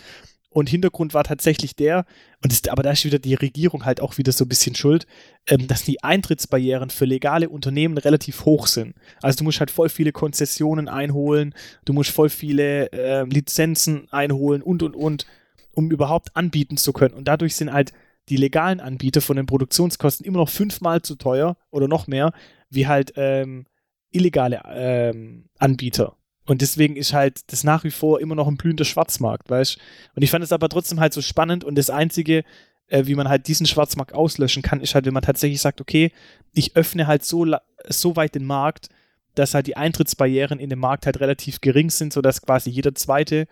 Und 0.53 0.69
Hintergrund 0.69 1.15
war 1.15 1.25
tatsächlich 1.25 1.75
der, 1.77 2.05
und 2.43 2.53
das, 2.53 2.69
aber 2.71 2.83
da 2.83 2.93
ist 2.93 3.05
wieder 3.05 3.19
die 3.19 3.35
Regierung 3.35 3.85
halt 3.85 4.01
auch 4.01 4.19
wieder 4.19 4.33
so 4.33 4.45
ein 4.45 4.49
bisschen 4.49 4.75
schuld, 4.75 5.07
ähm, 5.47 5.67
dass 5.67 5.83
die 5.85 6.03
Eintrittsbarrieren 6.03 6.91
für 6.91 7.05
legale 7.05 7.49
Unternehmen 7.49 7.99
relativ 7.99 8.45
hoch 8.45 8.67
sind. 8.67 8.95
Also 9.23 9.39
du 9.39 9.45
musst 9.45 9.61
halt 9.61 9.71
voll 9.71 9.89
viele 9.89 10.13
Konzessionen 10.13 10.89
einholen, 10.89 11.55
du 11.85 11.93
musst 11.93 12.11
voll 12.11 12.29
viele 12.29 12.93
äh, 12.93 13.25
Lizenzen 13.25 14.09
einholen 14.11 14.63
und 14.63 14.83
und 14.83 14.95
und, 14.95 15.27
um 15.73 15.91
überhaupt 15.91 16.37
anbieten 16.37 16.77
zu 16.77 16.93
können. 16.93 17.15
Und 17.15 17.29
dadurch 17.29 17.57
sind 17.57 17.73
halt 17.73 17.93
die 18.29 18.37
legalen 18.37 18.81
Anbieter 18.81 19.21
von 19.21 19.37
den 19.37 19.47
Produktionskosten 19.47 20.25
immer 20.27 20.39
noch 20.39 20.49
fünfmal 20.49 21.03
zu 21.03 21.17
teuer 21.17 21.57
oder 21.71 21.89
noch 21.89 22.07
mehr, 22.07 22.33
wie 22.71 22.87
halt 22.87 23.13
ähm, 23.17 23.67
illegale 24.11 24.63
ähm, 24.67 25.47
Anbieter. 25.59 26.17
Und 26.45 26.61
deswegen 26.61 26.97
ist 26.97 27.13
halt 27.13 27.53
das 27.53 27.63
nach 27.65 27.85
wie 27.85 27.91
vor 27.91 28.21
immer 28.21 28.35
noch 28.35 28.49
ein 28.49 28.57
blühender 28.57 28.85
Schwarzmarkt, 28.85 29.49
weißt 29.49 29.79
Und 30.15 30.23
ich 30.23 30.31
fand 30.31 30.43
es 30.43 30.53
aber 30.53 30.69
trotzdem 30.69 30.99
halt 30.99 31.13
so 31.13 31.23
spannend 31.23 31.65
und 31.65 31.77
das 31.77 31.91
Einzige, 31.91 32.45
äh, 32.89 33.07
wie 33.07 33.15
man 33.15 33.29
halt 33.29 33.47
diesen 33.47 33.67
Schwarzmarkt 33.67 34.13
auslöschen 34.13 34.63
kann, 34.63 34.81
ist 34.81 34.95
halt, 34.95 35.07
wenn 35.07 35.15
man 35.15 35.23
tatsächlich 35.23 35.61
sagt, 35.61 35.81
okay, 35.81 36.13
ich 36.53 36.77
öffne 36.77 37.07
halt 37.07 37.25
so, 37.25 37.47
so 37.89 38.17
weit 38.17 38.35
den 38.35 38.45
Markt, 38.45 38.89
dass 39.35 39.55
halt 39.55 39.67
die 39.67 39.77
Eintrittsbarrieren 39.77 40.59
in 40.59 40.69
dem 40.69 40.81
Markt 40.81 41.07
halt 41.07 41.21
relativ 41.21 41.61
gering 41.61 41.91
sind, 41.91 42.13
sodass 42.13 42.43
quasi 42.43 42.71
jeder 42.71 42.95
Zweite 42.95 43.47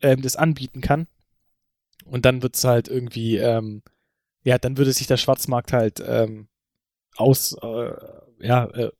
ähm, 0.00 0.22
das 0.22 0.36
anbieten 0.36 0.80
kann. 0.80 1.08
Und 2.04 2.24
dann 2.26 2.42
wird 2.42 2.56
es 2.56 2.64
halt 2.64 2.88
irgendwie, 2.88 3.38
ähm, 3.38 3.82
ja, 4.42 4.58
dann 4.58 4.76
würde 4.76 4.92
sich 4.92 5.06
der 5.06 5.16
Schwarzmarkt 5.16 5.72
halt 5.72 6.02
ähm, 6.06 6.48
aus, 7.16 7.56
äh, 7.62 7.92
ja, 8.40 8.66
äh, 8.66 8.90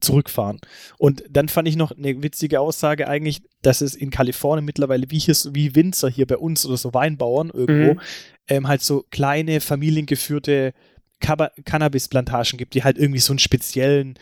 zurückfahren. 0.00 0.60
Und 0.98 1.24
dann 1.30 1.48
fand 1.48 1.68
ich 1.68 1.76
noch 1.76 1.92
eine 1.92 2.22
witzige 2.22 2.60
Aussage 2.60 3.08
eigentlich, 3.08 3.42
dass 3.62 3.80
es 3.80 3.94
in 3.94 4.10
Kalifornien 4.10 4.64
mittlerweile 4.64 5.10
wie, 5.10 5.18
hier, 5.18 5.34
wie 5.52 5.74
Winzer 5.74 6.08
hier 6.08 6.26
bei 6.26 6.36
uns 6.36 6.64
oder 6.66 6.76
so 6.76 6.94
Weinbauern 6.94 7.50
irgendwo 7.50 7.94
Mhm. 7.94 8.00
ähm, 8.48 8.68
halt 8.68 8.82
so 8.82 9.04
kleine 9.10 9.60
familiengeführte 9.60 10.72
Cannabisplantagen 11.20 12.58
gibt, 12.58 12.74
die 12.74 12.84
halt 12.84 12.98
irgendwie 12.98 13.20
so 13.20 13.32
einen 13.32 13.38
speziellen 13.38 14.18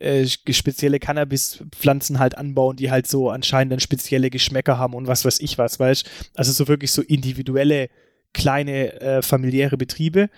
äh, 0.00 0.26
spezielle 0.26 1.00
Cannabispflanzen 1.00 2.20
halt 2.20 2.38
anbauen, 2.38 2.76
die 2.76 2.90
halt 2.90 3.08
so 3.08 3.30
anscheinend 3.30 3.72
dann 3.72 3.80
spezielle 3.80 4.30
Geschmäcker 4.30 4.78
haben 4.78 4.94
und 4.94 5.08
was 5.08 5.24
weiß 5.24 5.40
ich 5.40 5.58
was, 5.58 5.80
weißt 5.80 6.08
Also 6.34 6.52
so 6.52 6.68
wirklich 6.68 6.92
so 6.92 7.02
individuelle 7.02 7.88
kleine 8.32 9.00
äh, 9.00 9.22
familiäre 9.22 9.76
Betriebe 9.76 10.30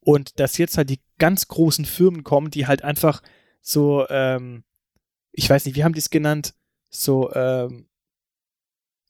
und 0.00 0.40
dass 0.40 0.58
jetzt 0.58 0.76
halt 0.76 0.90
die 0.90 0.98
ganz 1.18 1.46
großen 1.46 1.84
Firmen 1.84 2.24
kommen, 2.24 2.50
die 2.50 2.66
halt 2.66 2.82
einfach 2.82 3.22
so, 3.66 4.06
ähm, 4.10 4.62
ich 5.32 5.48
weiß 5.48 5.64
nicht, 5.64 5.74
wie 5.74 5.82
haben 5.84 5.94
die 5.94 5.98
es 6.00 6.10
genannt? 6.10 6.54
So, 6.90 7.32
ähm, 7.34 7.86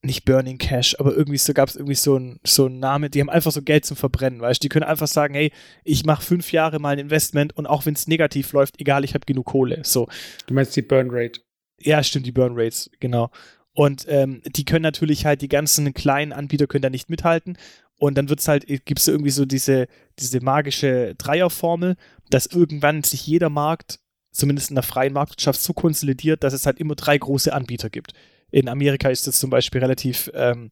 nicht 0.01 0.23
Burning 0.23 0.59
Cash, 0.59 0.95
aber 0.99 1.15
irgendwie 1.15 1.37
so 1.39 1.51
gab 1.53 1.67
es 1.67 1.75
irgendwie 1.75 1.95
so 1.95 2.15
einen 2.15 2.39
so 2.43 2.67
einen 2.67 2.79
Namen, 2.79 3.09
die 3.09 3.19
haben 3.21 3.29
einfach 3.29 3.51
so 3.51 3.61
Geld 3.63 3.85
zum 3.85 3.97
Verbrennen, 3.97 4.39
weißt 4.39 4.61
du? 4.61 4.65
Die 4.65 4.69
können 4.69 4.85
einfach 4.85 5.07
sagen, 5.07 5.33
hey, 5.33 5.51
ich 5.83 6.05
mache 6.05 6.21
fünf 6.23 6.51
Jahre 6.51 6.79
mal 6.79 6.91
ein 6.93 6.99
Investment 6.99 7.57
und 7.57 7.65
auch 7.65 7.85
wenn 7.87 7.95
es 7.95 8.07
negativ 8.07 8.53
läuft, 8.53 8.79
egal, 8.79 9.03
ich 9.03 9.15
habe 9.15 9.25
genug 9.25 9.47
Kohle. 9.47 9.81
So, 9.83 10.07
Du 10.45 10.53
meinst 10.53 10.75
die 10.75 10.83
Burn 10.83 11.07
Rate. 11.09 11.41
ja, 11.79 12.03
stimmt, 12.03 12.27
die 12.27 12.31
Burn 12.31 12.53
Rates, 12.55 12.89
genau. 12.99 13.31
Und 13.73 14.05
ähm, 14.07 14.41
die 14.45 14.63
können 14.63 14.83
natürlich 14.83 15.25
halt, 15.25 15.41
die 15.41 15.49
ganzen 15.49 15.91
kleinen 15.93 16.31
Anbieter 16.33 16.67
können 16.67 16.83
da 16.83 16.89
nicht 16.89 17.09
mithalten. 17.09 17.57
Und 17.97 18.15
dann 18.17 18.29
wird's 18.29 18.47
halt, 18.47 18.67
gibt 18.67 18.99
es 18.99 19.07
irgendwie 19.07 19.31
so 19.31 19.45
diese, 19.45 19.87
diese 20.19 20.39
magische 20.39 21.15
Dreierformel, 21.17 21.95
dass 22.29 22.45
irgendwann 22.45 23.03
sich 23.03 23.25
jeder 23.25 23.49
Markt, 23.49 23.99
zumindest 24.35 24.69
in 24.69 24.75
der 24.75 24.83
freien 24.83 25.13
Marktwirtschaft, 25.13 25.61
so 25.61 25.73
konsolidiert, 25.73 26.43
dass 26.43 26.53
es 26.53 26.65
halt 26.65 26.79
immer 26.79 26.95
drei 26.95 27.17
große 27.17 27.53
Anbieter 27.53 27.89
gibt. 27.89 28.13
In 28.51 28.69
Amerika 28.69 29.09
ist 29.09 29.27
das 29.27 29.39
zum 29.39 29.49
Beispiel 29.49 29.81
relativ 29.81 30.29
ähm, 30.33 30.71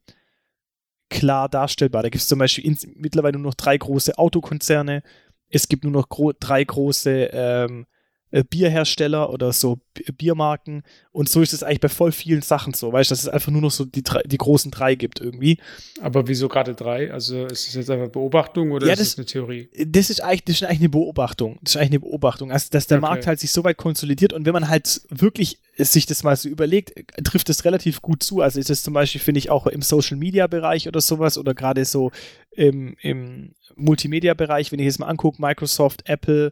klar 1.09 1.49
darstellbar. 1.49 2.03
Da 2.03 2.09
gibt 2.09 2.21
es 2.21 2.27
zum 2.27 2.39
Beispiel 2.39 2.65
ins, 2.65 2.87
mittlerweile 2.95 3.37
nur 3.37 3.49
noch 3.49 3.55
drei 3.55 3.77
große 3.77 4.17
Autokonzerne. 4.17 5.03
Es 5.49 5.67
gibt 5.67 5.83
nur 5.83 5.93
noch 5.93 6.09
gro 6.09 6.33
drei 6.37 6.63
große 6.63 7.29
ähm, 7.31 7.85
äh, 8.33 8.43
Bierhersteller 8.43 9.29
oder 9.29 9.53
so 9.53 9.77
B 9.93 10.03
Biermarken. 10.17 10.81
Und 11.11 11.29
so 11.29 11.41
ist 11.41 11.53
es 11.53 11.61
eigentlich 11.61 11.81
bei 11.81 11.89
voll 11.89 12.11
vielen 12.11 12.41
Sachen 12.41 12.73
so, 12.73 12.91
weißt 12.91 13.11
du, 13.11 13.13
dass 13.13 13.21
es 13.21 13.29
einfach 13.29 13.51
nur 13.51 13.61
noch 13.61 13.69
so 13.69 13.85
die, 13.85 14.01
drei, 14.01 14.21
die 14.25 14.37
großen 14.37 14.71
drei 14.71 14.95
gibt 14.95 15.21
irgendwie. 15.21 15.59
Aber 16.01 16.27
wieso 16.27 16.47
gerade 16.49 16.73
drei? 16.73 17.13
Also 17.13 17.45
ist 17.45 17.67
es 17.67 17.75
jetzt 17.75 17.91
einfach 17.91 18.09
Beobachtung 18.09 18.71
oder 18.71 18.87
Ja, 18.87 18.93
ist 18.93 18.99
das- 19.01 19.17
eine 19.17 19.25
Theorie? 19.27 19.69
Das 19.85 20.09
ist 20.09 20.21
eigentlich, 20.21 20.45
das 20.45 20.55
ist 20.55 20.63
eigentlich 20.63 20.79
eine 20.79 20.89
Beobachtung. 20.89 21.59
Das 21.61 21.73
ist 21.75 21.77
eigentlich 21.77 21.91
eine 21.91 21.99
Beobachtung. 21.99 22.51
Also, 22.51 22.67
dass 22.71 22.87
der 22.87 22.97
Okay. 22.97 23.07
Markt 23.07 23.27
halt 23.27 23.39
sich 23.39 23.51
so 23.51 23.63
weit 23.63 23.77
konsolidiert 23.77 24.33
und 24.33 24.45
wenn 24.47 24.53
man 24.53 24.67
halt 24.67 25.01
wirklich 25.09 25.59
sich 25.77 26.07
das 26.07 26.23
mal 26.23 26.35
so 26.35 26.49
überlegt, 26.49 26.97
äh, 26.97 27.03
trifft 27.23 27.49
es 27.49 27.65
relativ 27.65 28.01
gut 28.01 28.23
zu. 28.23 28.41
Also 28.41 28.59
ist 28.59 28.71
es 28.71 28.81
zum 28.81 28.95
Beispiel, 28.95 29.21
finde 29.21 29.37
ich, 29.39 29.51
auch 29.51 29.67
im 29.67 29.83
Social 29.83 30.17
Media 30.17 30.47
Bereich 30.47 30.87
oder 30.87 31.01
sowas 31.01 31.37
oder 31.37 31.53
gerade 31.53 31.85
so 31.85 32.11
im, 32.51 32.95
im 33.01 33.53
Multimedia 33.75 34.33
Bereich, 34.33 34.71
wenn 34.71 34.79
ich 34.79 34.85
jetzt 34.85 34.99
mal 34.99 35.07
angucke, 35.07 35.39
Microsoft, 35.41 36.01
Apple 36.09 36.51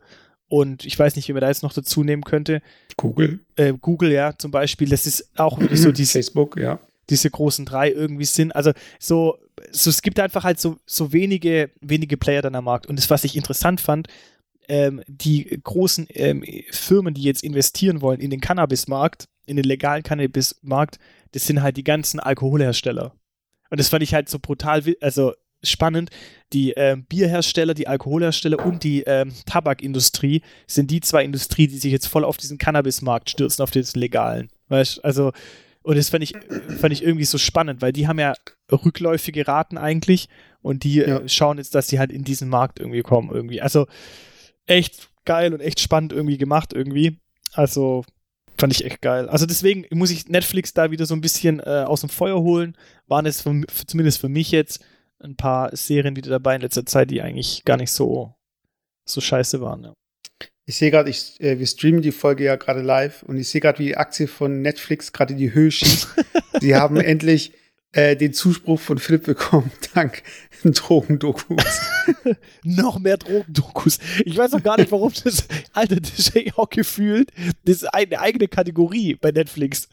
und 0.51 0.85
ich 0.85 0.99
weiß 0.99 1.15
nicht, 1.15 1.29
wie 1.29 1.31
man 1.31 1.39
da 1.39 1.47
jetzt 1.47 1.63
noch 1.63 1.71
dazu 1.71 2.03
nehmen 2.03 2.25
könnte. 2.25 2.61
Google, 2.97 3.39
Äh, 3.55 3.71
Google, 3.79 4.11
ja, 4.11 4.37
zum 4.37 4.51
Beispiel, 4.51 4.89
das 4.89 5.07
ist 5.07 5.31
auch 5.39 5.57
wirklich 5.57 5.79
so 5.79 5.91
diese, 5.93 6.11
Facebook, 6.11 6.57
ja. 6.57 6.77
diese 7.09 7.29
großen 7.29 7.65
drei 7.65 7.89
irgendwie 7.89 8.25
sind. 8.25 8.53
Also 8.53 8.73
so, 8.99 9.37
so 9.71 9.89
es 9.89 10.01
gibt 10.01 10.19
einfach 10.19 10.43
halt 10.43 10.59
so, 10.59 10.75
so 10.85 11.13
wenige, 11.13 11.69
wenige 11.79 12.17
Player 12.17 12.41
dann 12.41 12.55
am 12.55 12.65
Markt. 12.65 12.85
Und 12.87 12.99
das, 12.99 13.09
was 13.09 13.23
ich 13.23 13.37
interessant 13.37 13.79
fand, 13.79 14.09
ähm, 14.67 15.01
die 15.07 15.57
großen 15.63 16.07
ähm, 16.09 16.43
Firmen, 16.71 17.13
die 17.13 17.23
jetzt 17.23 17.45
investieren 17.45 18.01
wollen 18.01 18.19
in 18.19 18.29
den 18.29 18.41
Cannabismarkt, 18.41 19.29
in 19.45 19.55
den 19.55 19.63
legalen 19.63 20.03
Cannabismarkt, 20.03 20.99
das 21.31 21.47
sind 21.47 21.61
halt 21.61 21.77
die 21.77 21.85
ganzen 21.85 22.19
Alkoholhersteller. 22.19 23.15
Und 23.69 23.79
das 23.79 23.87
fand 23.87 24.03
ich 24.03 24.13
halt 24.13 24.27
so 24.27 24.37
brutal, 24.37 24.83
also 24.99 25.31
spannend. 25.63 26.09
Die 26.53 26.71
ähm, 26.71 27.05
Bierhersteller, 27.05 27.73
die 27.73 27.87
Alkoholhersteller 27.87 28.65
und 28.65 28.83
die 28.83 29.03
ähm, 29.03 29.31
Tabakindustrie 29.45 30.41
sind 30.67 30.91
die 30.91 30.99
zwei 31.01 31.23
Industrien, 31.23 31.69
die 31.69 31.77
sich 31.77 31.91
jetzt 31.91 32.07
voll 32.07 32.25
auf 32.25 32.37
diesen 32.37 32.57
Cannabismarkt 32.57 33.29
stürzen, 33.29 33.63
auf 33.63 33.71
den 33.71 33.85
legalen. 33.93 34.49
Weißt 34.67 35.03
also, 35.05 35.31
und 35.83 35.97
das 35.97 36.09
fand 36.09 36.23
ich, 36.23 36.33
fand 36.79 36.93
ich 36.93 37.03
irgendwie 37.03 37.25
so 37.25 37.37
spannend, 37.37 37.81
weil 37.81 37.91
die 37.93 38.07
haben 38.07 38.19
ja 38.19 38.33
rückläufige 38.71 39.47
Raten 39.47 39.77
eigentlich 39.77 40.29
und 40.61 40.83
die 40.83 40.97
Ja. 40.97 41.19
äh, 41.19 41.29
schauen 41.29 41.57
jetzt, 41.57 41.73
dass 41.73 41.87
sie 41.87 41.99
halt 41.99 42.11
in 42.11 42.23
diesen 42.23 42.49
Markt 42.49 42.79
irgendwie 42.79 43.01
kommen, 43.01 43.29
irgendwie. 43.31 43.61
Also 43.61 43.87
echt 44.65 45.09
geil 45.25 45.53
und 45.53 45.59
echt 45.59 45.79
spannend 45.79 46.13
irgendwie 46.13 46.37
gemacht, 46.37 46.73
irgendwie. 46.73 47.19
Also 47.53 48.03
fand 48.57 48.73
ich 48.73 48.85
echt 48.85 49.01
geil. 49.01 49.27
Also 49.29 49.45
deswegen 49.45 49.85
muss 49.91 50.11
ich 50.11 50.27
Netflix 50.27 50.73
da 50.73 50.91
wieder 50.91 51.05
so 51.05 51.15
ein 51.15 51.21
bisschen 51.21 51.59
äh, 51.59 51.85
aus 51.87 52.01
dem 52.01 52.09
Feuer 52.09 52.41
holen. 52.41 52.77
Waren 53.07 53.25
es 53.25 53.41
für, 53.41 53.61
zumindest 53.87 54.19
für 54.19 54.29
mich 54.29 54.51
jetzt 54.51 54.83
ein 55.23 55.35
paar 55.35 55.75
Serien 55.75 56.15
wieder 56.15 56.29
dabei 56.29 56.55
in 56.55 56.61
letzter 56.61 56.85
Zeit, 56.85 57.11
die 57.11 57.21
eigentlich 57.21 57.63
gar 57.65 57.77
nicht 57.77 57.91
so, 57.91 58.33
so 59.07 59.21
scheiße 59.21 59.61
waren. 59.61 59.83
Ja. 59.83 59.93
Ich 60.65 60.77
sehe 60.77 60.91
gerade, 60.91 61.09
äh, 61.09 61.59
wir 61.59 61.67
streamen 61.67 62.01
die 62.01 62.11
Folge 62.11 62.45
ja 62.45 62.55
gerade 62.55 62.81
live 62.81 63.23
und 63.23 63.37
ich 63.37 63.49
sehe 63.49 63.61
gerade, 63.61 63.79
wie 63.79 63.87
die 63.87 63.97
Aktie 63.97 64.27
von 64.27 64.61
Netflix 64.61 65.11
gerade 65.11 65.33
in 65.33 65.39
die 65.39 65.53
Höhe 65.53 65.71
schießt. 65.71 66.07
Sie 66.61 66.75
haben 66.75 66.97
endlich 66.97 67.53
äh, 67.93 68.15
den 68.15 68.33
Zuspruch 68.33 68.79
von 68.79 68.97
Philipp 68.99 69.23
bekommen, 69.25 69.71
dank 69.93 70.23
Drogendokus. 70.63 71.81
Noch 72.63 72.99
mehr 72.99 73.17
Drogendokus. 73.17 73.99
Ich 74.23 74.37
weiß 74.37 74.53
auch 74.53 74.63
gar 74.63 74.77
nicht, 74.79 74.91
warum 74.91 75.11
das, 75.23 75.47
Alter, 75.73 75.97
das 75.97 76.17
ist 76.17 76.57
auch 76.57 76.69
gefühlt, 76.69 77.31
das 77.65 77.77
ist 77.77 77.93
eine 77.93 78.19
eigene 78.19 78.47
Kategorie 78.47 79.15
bei 79.15 79.31
Netflix. 79.31 79.89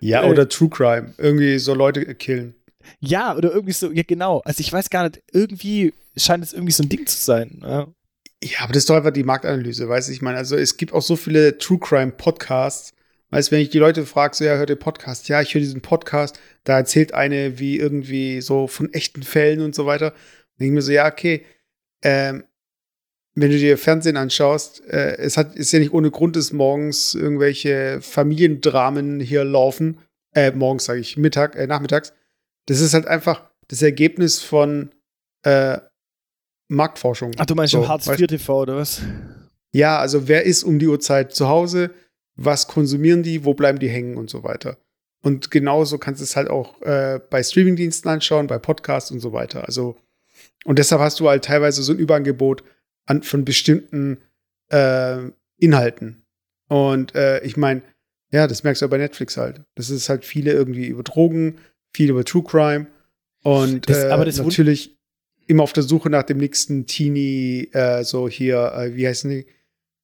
Ja, 0.00 0.24
Äh. 0.24 0.30
oder 0.30 0.48
True 0.48 0.68
Crime. 0.68 1.14
Irgendwie 1.16 1.58
so 1.58 1.74
Leute 1.74 2.14
killen. 2.14 2.54
Ja, 3.00 3.36
oder 3.36 3.52
irgendwie 3.52 3.72
so, 3.72 3.90
ja 3.92 4.02
genau. 4.06 4.40
Also 4.44 4.60
ich 4.60 4.72
weiß 4.72 4.90
gar 4.90 5.04
nicht, 5.04 5.22
irgendwie 5.32 5.94
scheint 6.16 6.44
es 6.44 6.52
irgendwie 6.52 6.72
so 6.72 6.82
ein 6.82 6.88
Ding 6.88 7.06
zu 7.06 7.18
sein. 7.18 7.60
Ja. 7.62 7.88
Ja, 8.42 8.60
aber 8.60 8.72
das 8.72 8.82
ist 8.82 8.90
doch 8.90 8.94
einfach 8.94 9.10
die 9.10 9.24
Marktanalyse, 9.24 9.88
weißt 9.88 10.08
du? 10.08 10.12
Ich 10.12 10.22
meine, 10.22 10.38
also 10.38 10.56
es 10.56 10.76
gibt 10.76 10.92
auch 10.92 11.02
so 11.02 11.16
viele 11.16 11.58
True 11.58 11.80
Crime 11.80 12.12
Podcasts. 12.12 12.92
Weißt 13.30 13.50
du, 13.50 13.56
wenn 13.56 13.62
ich 13.62 13.70
die 13.70 13.80
Leute 13.80 14.06
frage, 14.06 14.36
so, 14.36 14.44
ja, 14.44 14.56
hört 14.56 14.70
ihr 14.70 14.76
Podcast? 14.76 15.28
Ja, 15.28 15.42
ich 15.42 15.52
höre 15.52 15.60
diesen 15.60 15.82
Podcast. 15.82 16.38
Da 16.64 16.78
erzählt 16.78 17.12
eine 17.14 17.58
wie 17.58 17.76
irgendwie 17.78 18.40
so 18.40 18.68
von 18.68 18.92
echten 18.94 19.22
Fällen 19.22 19.60
und 19.60 19.74
so 19.74 19.86
weiter. 19.86 20.12
Und 20.58 20.66
ich 20.66 20.70
mir 20.70 20.82
so, 20.82 20.92
ja, 20.92 21.06
okay, 21.08 21.44
ähm, 22.02 22.44
wenn 23.34 23.50
du 23.50 23.58
dir 23.58 23.76
Fernsehen 23.76 24.16
anschaust, 24.16 24.82
äh, 24.88 25.16
es 25.18 25.36
hat, 25.36 25.54
ist 25.56 25.72
ja 25.72 25.78
nicht 25.78 25.92
ohne 25.92 26.10
Grund, 26.10 26.36
dass 26.36 26.52
morgens 26.52 27.14
irgendwelche 27.14 28.00
Familiendramen 28.00 29.20
hier 29.20 29.44
laufen. 29.44 29.98
Äh, 30.34 30.52
morgens 30.52 30.84
sage 30.84 31.00
ich, 31.00 31.16
Mittag, 31.16 31.54
äh, 31.56 31.66
nachmittags. 31.66 32.12
Das 32.68 32.80
ist 32.80 32.92
halt 32.92 33.06
einfach 33.06 33.50
das 33.68 33.80
Ergebnis 33.80 34.42
von 34.42 34.90
äh, 35.42 35.78
Marktforschung. 36.68 37.32
Ach, 37.38 37.46
du 37.46 37.54
meinst 37.54 37.72
So, 37.72 37.88
Hartz 37.88 38.06
IV 38.06 38.26
TV 38.26 38.62
oder 38.62 38.76
was? 38.76 39.00
ja, 39.72 39.98
also 39.98 40.28
wer 40.28 40.44
ist 40.44 40.64
um 40.64 40.78
die 40.78 40.86
Uhrzeit 40.86 41.34
zu 41.34 41.48
Hause? 41.48 41.90
Was 42.36 42.68
konsumieren 42.68 43.22
die? 43.22 43.44
Wo 43.44 43.54
bleiben 43.54 43.78
die 43.78 43.88
hängen 43.88 44.16
und 44.16 44.28
so 44.28 44.42
weiter? 44.44 44.76
Und 45.22 45.50
genauso 45.50 45.98
kannst 45.98 46.20
du 46.20 46.24
es 46.24 46.36
halt 46.36 46.48
auch 46.48 46.80
äh, 46.82 47.20
bei 47.30 47.42
Streamingdiensten 47.42 48.10
anschauen, 48.10 48.46
bei 48.46 48.58
Podcasts 48.58 49.10
und 49.10 49.20
so 49.20 49.32
weiter. 49.32 49.64
Also, 49.66 49.96
und 50.64 50.78
deshalb 50.78 51.00
hast 51.00 51.20
du 51.20 51.28
halt 51.28 51.44
teilweise 51.44 51.82
so 51.82 51.92
ein 51.92 51.98
Überangebot 51.98 52.62
an, 53.06 53.22
von 53.22 53.44
bestimmten 53.44 54.18
äh, 54.70 55.22
Inhalten. 55.58 56.26
Und 56.68 57.14
äh, 57.14 57.40
ich 57.40 57.56
meine, 57.56 57.82
ja, 58.30 58.46
das 58.46 58.62
merkst 58.62 58.82
du 58.82 58.84
ja 58.84 58.90
bei 58.90 58.98
Netflix 58.98 59.38
halt. 59.38 59.62
Das 59.74 59.88
ist 59.88 60.08
halt 60.10 60.24
viele 60.24 60.52
irgendwie 60.52 60.86
über 60.86 61.02
Drogen, 61.02 61.58
viel 61.98 62.10
über 62.10 62.24
True 62.24 62.44
Crime 62.44 62.86
und 63.42 63.90
Das- 63.90 64.04
äh, 64.04 64.42
natürlich 64.44 64.96
immer 65.48 65.64
auf 65.64 65.72
der 65.72 65.82
Suche 65.82 66.10
nach 66.10 66.22
dem 66.22 66.38
nächsten 66.38 66.86
Teenie, 66.86 67.68
äh, 67.72 68.04
so 68.04 68.28
hier, 68.28 68.72
äh, 68.72 68.94
wie 68.94 69.08
heißen 69.08 69.28
die? 69.30 69.46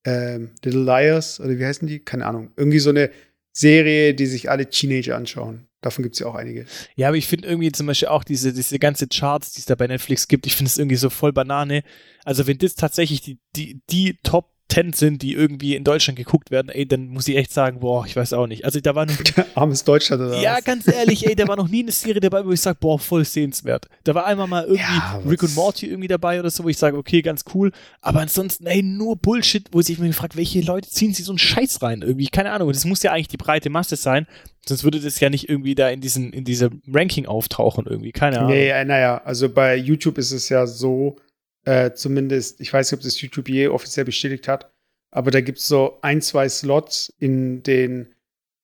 Ähm, 0.04 0.50
Little 0.64 0.82
Liars 0.82 1.38
oder 1.38 1.56
wie 1.56 1.64
heißen 1.64 1.86
die? 1.86 2.00
Keine 2.00 2.26
Ahnung. 2.26 2.50
Irgendwie 2.56 2.80
so 2.80 2.90
eine 2.90 3.10
Serie, 3.52 4.12
die 4.14 4.26
sich 4.26 4.50
alle 4.50 4.68
Teenager 4.68 5.16
anschauen. 5.16 5.68
Davon 5.82 6.02
gibt 6.02 6.16
es 6.16 6.18
ja 6.18 6.26
auch 6.26 6.34
einige. 6.34 6.66
Ja, 6.96 7.08
aber 7.08 7.16
ich 7.16 7.28
finde 7.28 7.46
irgendwie 7.46 7.70
zum 7.70 7.86
Beispiel 7.86 8.08
auch 8.08 8.24
diese, 8.24 8.52
diese 8.52 8.78
ganze 8.80 9.06
Charts, 9.06 9.52
die 9.52 9.60
es 9.60 9.66
da 9.66 9.76
bei 9.76 9.86
Netflix 9.86 10.26
gibt, 10.26 10.46
ich 10.46 10.56
finde 10.56 10.68
es 10.68 10.78
irgendwie 10.78 10.96
so 10.96 11.10
voll 11.10 11.32
Banane. 11.32 11.84
Also 12.24 12.46
wenn 12.48 12.58
das 12.58 12.74
tatsächlich 12.74 13.20
die, 13.20 13.38
die, 13.54 13.80
die 13.90 14.18
Top 14.24 14.50
10 14.70 14.92
sind, 14.94 15.22
die 15.22 15.34
irgendwie 15.34 15.76
in 15.76 15.84
Deutschland 15.84 16.16
geguckt 16.16 16.50
werden, 16.50 16.68
ey, 16.68 16.86
dann 16.86 17.08
muss 17.08 17.28
ich 17.28 17.36
echt 17.36 17.52
sagen, 17.52 17.80
boah, 17.80 18.06
ich 18.06 18.16
weiß 18.16 18.32
auch 18.32 18.46
nicht. 18.46 18.64
Also 18.64 18.80
da 18.80 18.94
war 18.94 19.06
noch 19.06 19.14
Armes 19.54 19.84
Deutschland 19.84 20.22
oder 20.22 20.40
Ja, 20.40 20.56
was? 20.56 20.64
ganz 20.64 20.88
ehrlich, 20.88 21.26
ey, 21.26 21.36
da 21.36 21.46
war 21.46 21.56
noch 21.56 21.68
nie 21.68 21.82
eine 21.82 21.92
Serie 21.92 22.20
dabei, 22.20 22.44
wo 22.44 22.50
ich 22.50 22.60
sage, 22.60 22.78
boah, 22.80 22.98
voll 22.98 23.24
sehenswert. 23.24 23.86
Da 24.04 24.14
war 24.14 24.26
einmal 24.26 24.48
mal 24.48 24.64
irgendwie 24.64 24.80
Ja, 24.82 25.20
Rick 25.28 25.42
und 25.42 25.54
Morty 25.54 25.86
irgendwie 25.86 26.08
dabei 26.08 26.40
oder 26.40 26.50
so, 26.50 26.64
wo 26.64 26.68
ich 26.68 26.78
sage, 26.78 26.96
okay, 26.96 27.22
ganz 27.22 27.44
cool. 27.54 27.72
Aber 28.00 28.20
ansonsten, 28.20 28.66
ey, 28.66 28.82
nur 28.82 29.16
Bullshit, 29.16 29.68
wo 29.72 29.80
sich 29.82 29.98
mir 29.98 30.12
fragt, 30.12 30.36
welche 30.36 30.60
Leute 30.62 30.88
ziehen 30.88 31.12
sie 31.14 31.22
so 31.22 31.32
einen 31.32 31.38
Scheiß 31.38 31.82
rein 31.82 32.02
irgendwie? 32.02 32.26
Keine 32.28 32.50
Ahnung. 32.50 32.72
Das 32.72 32.84
muss 32.84 33.02
ja 33.02 33.12
eigentlich 33.12 33.28
die 33.28 33.36
breite 33.36 33.70
Masse 33.70 33.96
sein. 33.96 34.26
Sonst 34.66 34.82
würde 34.82 34.98
das 34.98 35.20
ja 35.20 35.28
nicht 35.30 35.48
irgendwie 35.48 35.74
da 35.74 35.90
in 35.90 36.00
diesen, 36.00 36.32
in 36.32 36.44
diesem 36.44 36.80
Ranking 36.90 37.26
auftauchen 37.26 37.84
irgendwie. 37.86 38.12
Keine 38.12 38.38
Ahnung. 38.38 38.50
Nee, 38.52 38.84
naja, 38.84 39.20
also 39.24 39.48
bei 39.50 39.76
YouTube 39.76 40.16
ist 40.18 40.32
es 40.32 40.48
ja 40.48 40.66
so, 40.66 41.16
äh, 41.64 41.92
zumindest, 41.92 42.60
ich 42.60 42.72
weiß 42.72 42.90
nicht, 42.90 42.98
ob 42.98 43.04
das 43.04 43.20
YouTube 43.20 43.48
je 43.48 43.68
offiziell 43.68 44.04
bestätigt 44.04 44.48
hat, 44.48 44.70
aber 45.10 45.30
da 45.30 45.40
gibt 45.40 45.58
es 45.58 45.68
so 45.68 45.98
ein, 46.02 46.20
zwei 46.20 46.48
Slots 46.48 47.12
in 47.18 47.62
den, 47.62 48.14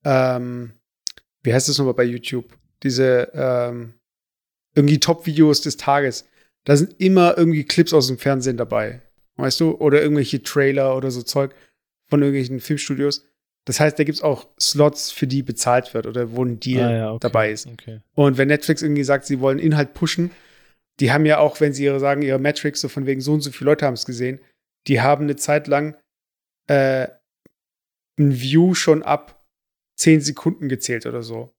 ähm, 0.05 0.73
wie 1.43 1.55
heißt 1.55 1.69
das 1.69 1.79
nochmal 1.79 1.95
bei 1.95 2.05
YouTube? 2.05 2.57
Diese 2.83 3.31
ähm, 3.35 3.95
irgendwie 4.75 4.99
Top-Videos 4.99 5.61
des 5.63 5.77
Tages. 5.77 6.27
Da 6.65 6.77
sind 6.77 7.01
immer 7.01 7.37
irgendwie 7.37 7.65
Clips 7.65 7.93
aus 7.93 8.09
dem 8.09 8.19
Fernsehen 8.19 8.57
dabei. 8.57 9.01
Weißt 9.37 9.61
du? 9.61 9.73
Oder 9.77 10.03
irgendwelche 10.03 10.43
Trailer 10.43 10.97
oder 10.97 11.11
so 11.11 11.23
Zeug 11.23 11.55
von 12.09 12.21
irgendwelchen 12.21 12.61
Filmstudios. 12.61 13.25
Das 13.65 13.81
heißt, 13.81 13.99
da 13.99 14.05
gibt 14.05 14.19
es 14.19 14.23
auch 14.23 14.49
Slots, 14.61 15.11
für 15.11 15.27
die 15.27 15.43
bezahlt 15.43 15.95
wird 15.95 16.07
oder 16.07 16.33
wo 16.33 16.45
ein 16.45 16.61
Deal 16.61 16.89
Ah, 16.89 16.93
ja, 16.93 17.11
okay. 17.13 17.19
dabei 17.21 17.51
ist. 17.53 17.67
Okay. 17.67 18.01
Und 18.15 18.39
wenn 18.39 18.49
Netflix 18.49 18.83
irgendwie 18.83 19.05
sagt, 19.05 19.27
sie 19.27 19.41
wollen 19.41 19.59
Inhalt 19.59 19.95
pushen, 19.95 20.31
die 20.99 21.13
haben 21.13 21.27
ja 21.27 21.39
auch, 21.39 21.61
wenn 21.61 21.73
sie 21.73 21.85
ihre 21.85 22.01
sagen, 22.01 22.23
ihre 22.23 22.39
Metrics 22.39 22.81
so 22.81 22.89
von 22.89 23.07
wegen 23.07 23.21
so 23.21 23.33
und 23.33 23.41
so 23.41 23.51
viele 23.51 23.71
Leute 23.71 23.87
haben 23.87 23.95
es 23.95 24.07
gesehen, 24.07 24.41
die 24.87 25.01
haben 25.01 25.25
eine 25.25 25.37
Zeit 25.37 25.67
lang 25.67 25.97
äh, 26.67 27.09
ein 28.19 28.41
View 28.41 28.75
schon 28.75 29.03
ab 29.03 29.45
10 29.97 30.21
Sekunden 30.21 30.69
gezählt 30.69 31.07
oder 31.07 31.23
so. 31.23 31.55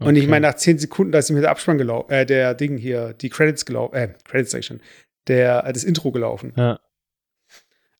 Und 0.00 0.16
ich 0.16 0.22
Okay. 0.24 0.30
meine, 0.30 0.48
nach 0.48 0.54
10 0.54 0.78
Sekunden, 0.78 1.12
da 1.12 1.18
ist 1.20 1.30
mir 1.30 1.40
der 1.40 1.50
Abspann 1.50 1.78
gelaufen, 1.78 2.10
äh, 2.10 2.26
der 2.26 2.54
Ding 2.54 2.76
hier, 2.78 3.14
die 3.14 3.30
Credits 3.30 3.64
gelaufen, 3.64 3.94
äh, 3.94 4.14
Credits 4.24 4.50
sag 4.50 4.60
ich 4.60 4.66
schon, 4.66 4.80
der, 5.28 5.64
äh, 5.64 5.72
das 5.72 5.84
Intro 5.84 6.10
gelaufen. 6.10 6.52
Ja. 6.56 6.80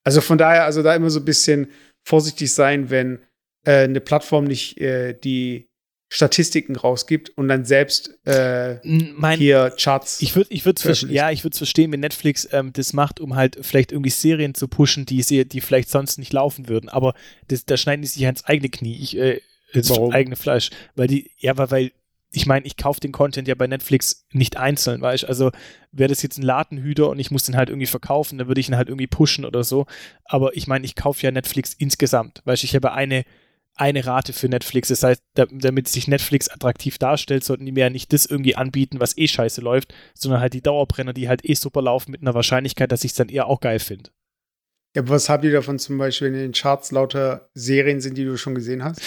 Also 0.02 0.20
von 0.20 0.38
daher, 0.38 0.64
also 0.64 0.82
da 0.82 0.94
immer 0.94 1.10
so 1.10 1.20
ein 1.20 1.24
bisschen 1.24 1.70
vorsichtig 2.06 2.52
sein, 2.52 2.90
wenn 2.90 3.20
äh, 3.64 3.84
eine 3.84 4.00
Plattform 4.00 4.44
nicht 4.44 4.78
äh, 4.80 5.14
die 5.14 5.70
Statistiken 6.14 6.76
rausgibt 6.76 7.30
und 7.36 7.48
dann 7.48 7.64
selbst 7.64 8.18
äh, 8.24 8.76
Mein, 8.84 9.38
hier 9.38 9.74
Charts. 9.76 10.22
Ich 10.22 10.36
würde 10.36 10.52
ich 10.52 10.62
ver- 10.62 10.72
veröffentlicht. 10.78 11.16
ja, 11.16 11.32
ich 11.32 11.42
würde 11.42 11.54
es 11.54 11.58
verstehen, 11.58 11.90
wenn 11.90 11.98
Netflix 11.98 12.48
ähm, 12.52 12.72
das 12.72 12.92
macht, 12.92 13.18
um 13.18 13.34
halt 13.34 13.58
vielleicht 13.62 13.90
irgendwie 13.90 14.10
Serien 14.10 14.54
zu 14.54 14.68
pushen, 14.68 15.06
die, 15.06 15.22
sie, 15.22 15.44
die 15.44 15.60
vielleicht 15.60 15.90
sonst 15.90 16.18
nicht 16.18 16.32
laufen 16.32 16.68
würden. 16.68 16.88
Aber 16.88 17.14
das, 17.48 17.64
da 17.64 17.76
schneiden 17.76 18.02
die 18.02 18.08
sich 18.08 18.22
ja 18.22 18.28
ins 18.28 18.44
eigene 18.44 18.68
Knie, 18.68 18.96
ich, 18.96 19.16
äh, 19.18 19.40
ins 19.72 19.90
Warum? 19.90 20.12
eigene 20.12 20.36
Fleisch. 20.36 20.70
Weil 20.94 21.08
die, 21.08 21.32
ja, 21.38 21.56
weil, 21.58 21.70
weil 21.72 21.92
ich 22.30 22.46
meine, 22.46 22.64
ich 22.64 22.76
kaufe 22.76 23.00
den 23.00 23.10
Content 23.10 23.48
ja 23.48 23.56
bei 23.56 23.66
Netflix 23.66 24.24
nicht 24.30 24.56
einzeln, 24.56 25.00
weißt 25.00 25.24
du? 25.24 25.26
Also 25.28 25.50
wäre 25.90 26.08
das 26.08 26.22
jetzt 26.22 26.38
ein 26.38 26.42
Ladenhüter 26.42 27.10
und 27.10 27.18
ich 27.18 27.32
muss 27.32 27.42
den 27.44 27.56
halt 27.56 27.70
irgendwie 27.70 27.86
verkaufen, 27.86 28.38
dann 28.38 28.46
würde 28.46 28.60
ich 28.60 28.68
ihn 28.68 28.76
halt 28.76 28.88
irgendwie 28.88 29.08
pushen 29.08 29.44
oder 29.44 29.64
so. 29.64 29.86
Aber 30.24 30.56
ich 30.56 30.68
meine, 30.68 30.84
ich 30.84 30.94
kaufe 30.94 31.22
ja 31.22 31.32
Netflix 31.32 31.74
insgesamt, 31.74 32.40
weißt 32.44 32.62
du? 32.62 32.66
Ich 32.66 32.74
habe 32.76 32.92
eine, 32.92 33.24
eine 33.76 34.06
Rate 34.06 34.32
für 34.32 34.48
Netflix. 34.48 34.88
Das 34.88 35.02
heißt, 35.02 35.22
da, 35.34 35.46
damit 35.50 35.88
sich 35.88 36.08
Netflix 36.08 36.48
attraktiv 36.48 36.98
darstellt, 36.98 37.44
sollten 37.44 37.66
die 37.66 37.72
mir 37.72 37.80
ja 37.80 37.90
nicht 37.90 38.12
das 38.12 38.26
irgendwie 38.26 38.56
anbieten, 38.56 39.00
was 39.00 39.16
eh 39.16 39.26
scheiße 39.28 39.60
läuft, 39.60 39.94
sondern 40.14 40.40
halt 40.40 40.54
die 40.54 40.62
Dauerbrenner, 40.62 41.12
die 41.12 41.28
halt 41.28 41.44
eh 41.48 41.54
super 41.54 41.82
laufen, 41.82 42.12
mit 42.12 42.22
einer 42.22 42.34
Wahrscheinlichkeit, 42.34 42.92
dass 42.92 43.04
ich 43.04 43.12
es 43.12 43.16
dann 43.16 43.28
eher 43.28 43.46
auch 43.46 43.60
geil 43.60 43.78
finde. 43.80 44.10
ja, 44.94 45.02
aber 45.02 45.10
was 45.10 45.28
habt 45.28 45.44
ihr 45.44 45.52
davon 45.52 45.78
zum 45.78 45.98
Beispiel, 45.98 46.28
wenn 46.28 46.34
in 46.34 46.40
den 46.40 46.52
Charts 46.52 46.92
lauter 46.92 47.48
Serien 47.54 48.00
sind, 48.00 48.16
die 48.16 48.24
du 48.24 48.36
schon 48.36 48.54
gesehen 48.54 48.84
hast? 48.84 49.00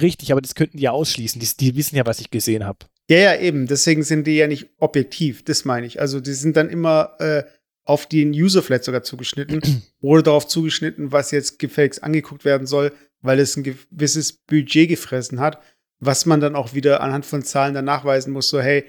Richtig, 0.00 0.32
aber 0.32 0.40
das 0.40 0.54
könnten 0.54 0.78
die 0.78 0.84
ja 0.84 0.92
ausschließen. 0.92 1.40
Die, 1.40 1.48
die 1.58 1.76
wissen 1.76 1.96
ja, 1.96 2.06
was 2.06 2.20
ich 2.20 2.30
gesehen 2.30 2.64
habe. 2.64 2.78
Ja, 3.10 3.18
ja, 3.18 3.36
eben. 3.36 3.66
Deswegen 3.66 4.02
sind 4.02 4.26
die 4.26 4.36
ja 4.36 4.46
nicht 4.46 4.70
objektiv, 4.78 5.44
das 5.44 5.64
meine 5.64 5.86
ich. 5.86 6.00
Also 6.00 6.20
die 6.20 6.32
sind 6.32 6.56
dann 6.56 6.70
immer 6.70 7.16
äh, 7.18 7.42
auf 7.84 8.06
den 8.06 8.30
User 8.30 8.62
vielleicht 8.62 8.84
sogar 8.84 9.02
zugeschnitten 9.02 9.82
oder 10.00 10.22
darauf 10.22 10.46
zugeschnitten, 10.46 11.12
was 11.12 11.30
jetzt 11.30 11.58
gefälligst 11.58 12.02
angeguckt 12.04 12.44
werden 12.44 12.66
soll, 12.66 12.92
weil 13.22 13.38
es 13.40 13.56
ein 13.56 13.64
gewisses 13.64 14.32
Budget 14.32 14.88
gefressen 14.88 15.40
hat, 15.40 15.60
was 15.98 16.26
man 16.26 16.40
dann 16.40 16.56
auch 16.56 16.74
wieder 16.74 17.00
anhand 17.00 17.26
von 17.26 17.42
Zahlen 17.42 17.74
dann 17.74 17.84
nachweisen 17.84 18.32
muss, 18.32 18.48
so 18.48 18.60
hey, 18.60 18.84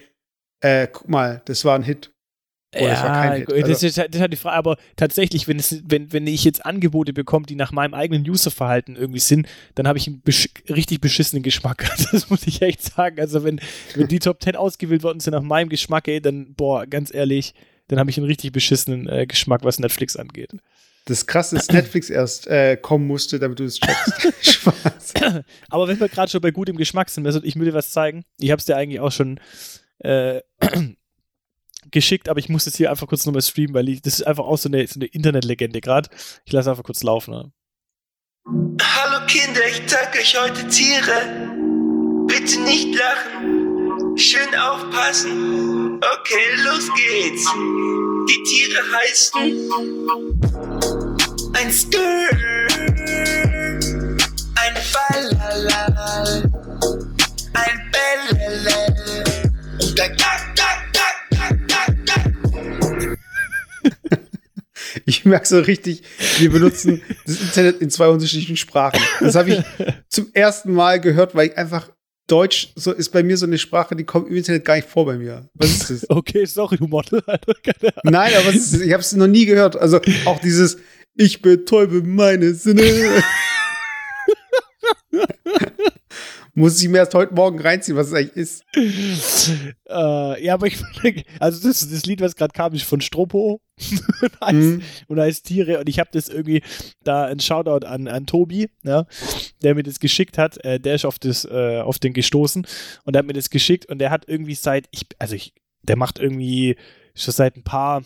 äh, 0.62 0.88
guck 0.92 1.10
mal, 1.10 1.42
das 1.46 1.66
war 1.66 1.76
ein 1.76 1.84
Hit. 1.84 2.12
Oh, 2.74 2.86
das 2.88 3.04
war 3.04 3.12
kein 3.12 3.40
Hit. 3.40 3.50
das, 3.50 3.56
Also- 3.56 3.88
ist, 3.88 3.98
das 3.98 4.08
ist 4.14 4.22
halt 4.22 4.32
die 4.32 4.38
Frage, 4.38 4.56
aber 4.56 4.78
tatsächlich, 4.96 5.48
wenn, 5.50 5.60
es, 5.60 5.82
wenn, 5.86 6.14
wenn 6.14 6.26
ich 6.28 6.46
jetzt 6.46 6.66
Angebote 6.66 7.12
bekomme, 7.12 7.46
die 7.46 7.56
nach 7.56 7.74
meinem 7.74 7.94
eigenen 7.94 8.30
Userverhalten 8.30 8.96
irgendwie 8.96 9.20
sind, 9.20 9.48
dann 9.76 9.88
habe 9.90 9.98
ich 9.98 10.08
einen 10.08 10.22
besch 10.22 10.48
richtig 10.70 11.02
beschissenen 11.02 11.44
Geschmack. 11.44 11.90
Das 12.12 12.30
muss 12.30 12.46
ich 12.48 12.62
echt 12.62 12.82
sagen. 12.84 13.20
Also 13.20 13.44
wenn, 13.44 13.60
wenn 13.96 14.08
die 14.08 14.20
Top 14.20 14.42
10 14.42 14.56
ausgewählt 14.56 15.04
worden 15.04 15.20
sind 15.20 15.34
nach 15.34 15.42
meinem 15.42 15.68
Geschmack, 15.68 16.08
ey, 16.08 16.22
dann, 16.22 16.54
boah, 16.54 16.86
ganz 16.86 17.14
ehrlich, 17.14 17.54
dann 17.92 18.00
habe 18.00 18.10
ich 18.10 18.18
einen 18.18 18.26
richtig 18.26 18.54
beschissenen 18.54 19.10
äh, 19.10 19.28
Geschmack, 19.28 19.66
was 19.66 19.78
Netflix 19.78 20.16
angeht. 20.16 20.52
Das 21.06 21.28
krasse 21.28 21.58
ist, 21.58 21.74
Netflix 21.74 22.10
erst 22.10 22.48
äh, 22.48 22.78
kommen 22.78 23.06
musste, 23.06 23.38
damit 23.38 23.60
du 23.60 23.66
es 23.66 23.80
checkst. 23.80 24.34
Spaß. 24.42 25.14
Aber 25.70 25.90
wenn 25.90 26.00
wir 26.00 26.08
gerade 26.08 26.32
schon 26.32 26.40
bei 26.40 26.52
gutem 26.52 26.78
Geschmack 26.78 27.10
sind, 27.10 27.26
also 27.26 27.44
ich 27.44 27.58
will 27.58 27.66
dir 27.66 27.74
was 27.74 27.92
zeigen. 27.92 28.24
Ich 28.40 28.50
habe 28.52 28.60
es 28.60 28.66
dir 28.66 28.78
eigentlich 28.78 29.02
auch 29.02 29.12
schon 29.12 29.42
äh, 30.00 30.40
geschickt, 31.92 32.30
aber 32.30 32.40
ich 32.40 32.48
muss 32.48 32.66
es 32.66 32.78
hier 32.78 32.92
einfach 32.92 33.08
kurz 33.08 33.26
nochmal 33.26 33.42
streamen, 33.42 33.74
weil 33.74 33.90
ich, 33.90 34.02
das 34.02 34.20
ist 34.20 34.28
einfach 34.28 34.46
auch 34.46 34.58
so 34.58 34.70
eine, 34.70 34.88
so 34.88 34.98
eine 34.98 35.08
Internetlegende 35.08 35.82
gerade. 35.82 36.10
Ich 36.46 36.54
lasse 36.54 36.70
einfach 36.70 36.84
kurz 36.84 37.04
laufen. 37.04 37.32
Ne? 37.32 37.52
Hallo 38.82 39.26
Kinder, 39.28 39.68
ich 39.70 39.86
zeig 39.88 40.16
euch 40.16 40.40
heute 40.40 40.66
Tiere. 40.70 42.26
Bitte 42.28 42.62
nicht 42.62 42.98
lachen. 42.98 43.61
Schön 44.16 44.56
aufpassen. 44.56 45.96
Okay, 45.98 46.56
los 46.64 46.90
geht's. 46.96 47.46
Die 48.30 48.44
Tiere 48.44 48.82
heißen 48.94 49.70
ein 51.54 51.72
Skr, 51.72 51.98
ein 54.56 54.76
Ballalal, 54.94 56.52
ein 57.54 57.92
Bellelel 57.92 59.24
und 59.82 60.00
ein 60.00 60.18
Kack, 60.18 60.56
Kack, 60.56 60.94
Kack, 60.94 61.16
Kack, 61.38 61.68
Kack, 61.68 62.06
Kack. 62.06 63.10
Ich 65.06 65.26
merke 65.26 65.48
so 65.48 65.60
richtig, 65.60 66.04
wir 66.40 66.52
benutzen 66.52 67.02
das 67.26 67.42
Internet 67.42 67.82
in 67.82 67.90
zwei 67.90 68.08
unterschiedlichen 68.08 68.58
Sprachen. 68.58 69.02
Das 69.20 69.36
habe 69.36 69.52
ich 69.52 69.64
zum 70.10 70.30
ersten 70.34 70.74
Mal 70.74 71.00
gehört, 71.00 71.36
weil 71.36 71.50
ich 71.50 71.58
einfach 71.58 71.90
Deutsch 72.32 72.72
so 72.76 72.94
ist 72.94 73.10
bei 73.10 73.24
mir 73.24 73.36
so 73.36 73.46
eine 73.46 73.58
Sprache, 73.58 73.94
die 73.94 74.06
kommt 74.06 74.30
im 74.30 74.38
Internet 74.38 74.64
gar 74.64 74.76
nicht 74.78 74.88
vor 74.88 75.06
bei 75.06 75.18
mir. 75.18 75.50
Was 75.56 75.70
ist 75.70 75.90
das? 75.90 76.10
Okay, 76.10 76.46
sorry, 76.46 76.78
du 76.78 76.88
Model. 76.88 77.22
Nein, 78.04 78.34
aber 78.36 78.48
was 78.48 78.56
ist 78.56 78.74
das? 78.74 78.82
ich 78.82 78.94
habe 78.94 79.02
es 79.02 79.12
noch 79.14 79.28
nie 79.28 79.46
gehört. 79.46 79.76
Also 79.76 80.00
auch 80.26 80.40
dieses 80.40 80.78
Ich 81.16 81.42
betäube 81.42 82.02
meine 82.04 82.54
Sinne. 82.54 82.84
Muss 86.54 86.82
ich 86.82 86.90
mir 86.90 86.98
erst 86.98 87.14
heute 87.14 87.34
Morgen 87.34 87.60
reinziehen, 87.60 87.96
was 87.98 88.08
es 88.08 88.14
eigentlich 88.14 88.36
ist. 88.36 88.66
äh, 89.90 90.44
ja, 90.46 90.54
aber 90.54 90.68
ich 90.68 90.78
also 91.40 91.68
das, 91.68 91.88
das 91.90 92.06
Lied, 92.06 92.22
was 92.22 92.36
gerade 92.36 92.54
kam, 92.54 92.74
ist 92.74 92.84
von 92.84 93.02
Stropo 93.02 93.62
und, 94.22 94.42
heißt, 94.42 94.54
Mhm. 94.54 94.82
und 95.08 95.20
heißt 95.20 95.46
Tiere 95.46 95.80
und 95.80 95.88
ich 95.90 96.00
habe 96.00 96.10
das 96.12 96.28
irgendwie 96.28 96.62
da 97.04 97.26
ein 97.26 97.40
Shoutout 97.40 97.86
an, 97.86 98.08
an 98.08 98.26
Tobi, 98.26 98.70
ja, 98.84 99.06
der 99.64 99.76
mir 99.76 99.84
das 99.84 100.00
geschickt 100.00 100.38
hat, 100.38 100.64
äh, 100.66 100.80
der 100.80 100.96
ist 100.96 101.06
auf 101.06 101.20
das 101.20 101.46
äh, 101.46 101.80
auf 101.82 102.00
den 102.00 102.14
gestoßen 102.14 102.68
und 103.06 103.14
der 103.14 103.20
hat 103.20 103.28
mir 103.28 103.34
das 103.34 103.50
geschickt 103.50 103.86
und 103.88 104.00
der 104.00 104.12
hat 104.12 104.28
irgendwie 104.28 104.56
seit 104.56 104.88
ich 104.92 105.06
also 105.20 105.36
ich 105.36 105.54
der 105.84 105.96
macht 105.96 106.20
irgendwie 106.20 106.76
schon 107.16 107.34
seit 107.34 107.56
ein 107.56 107.64
paar 107.64 108.04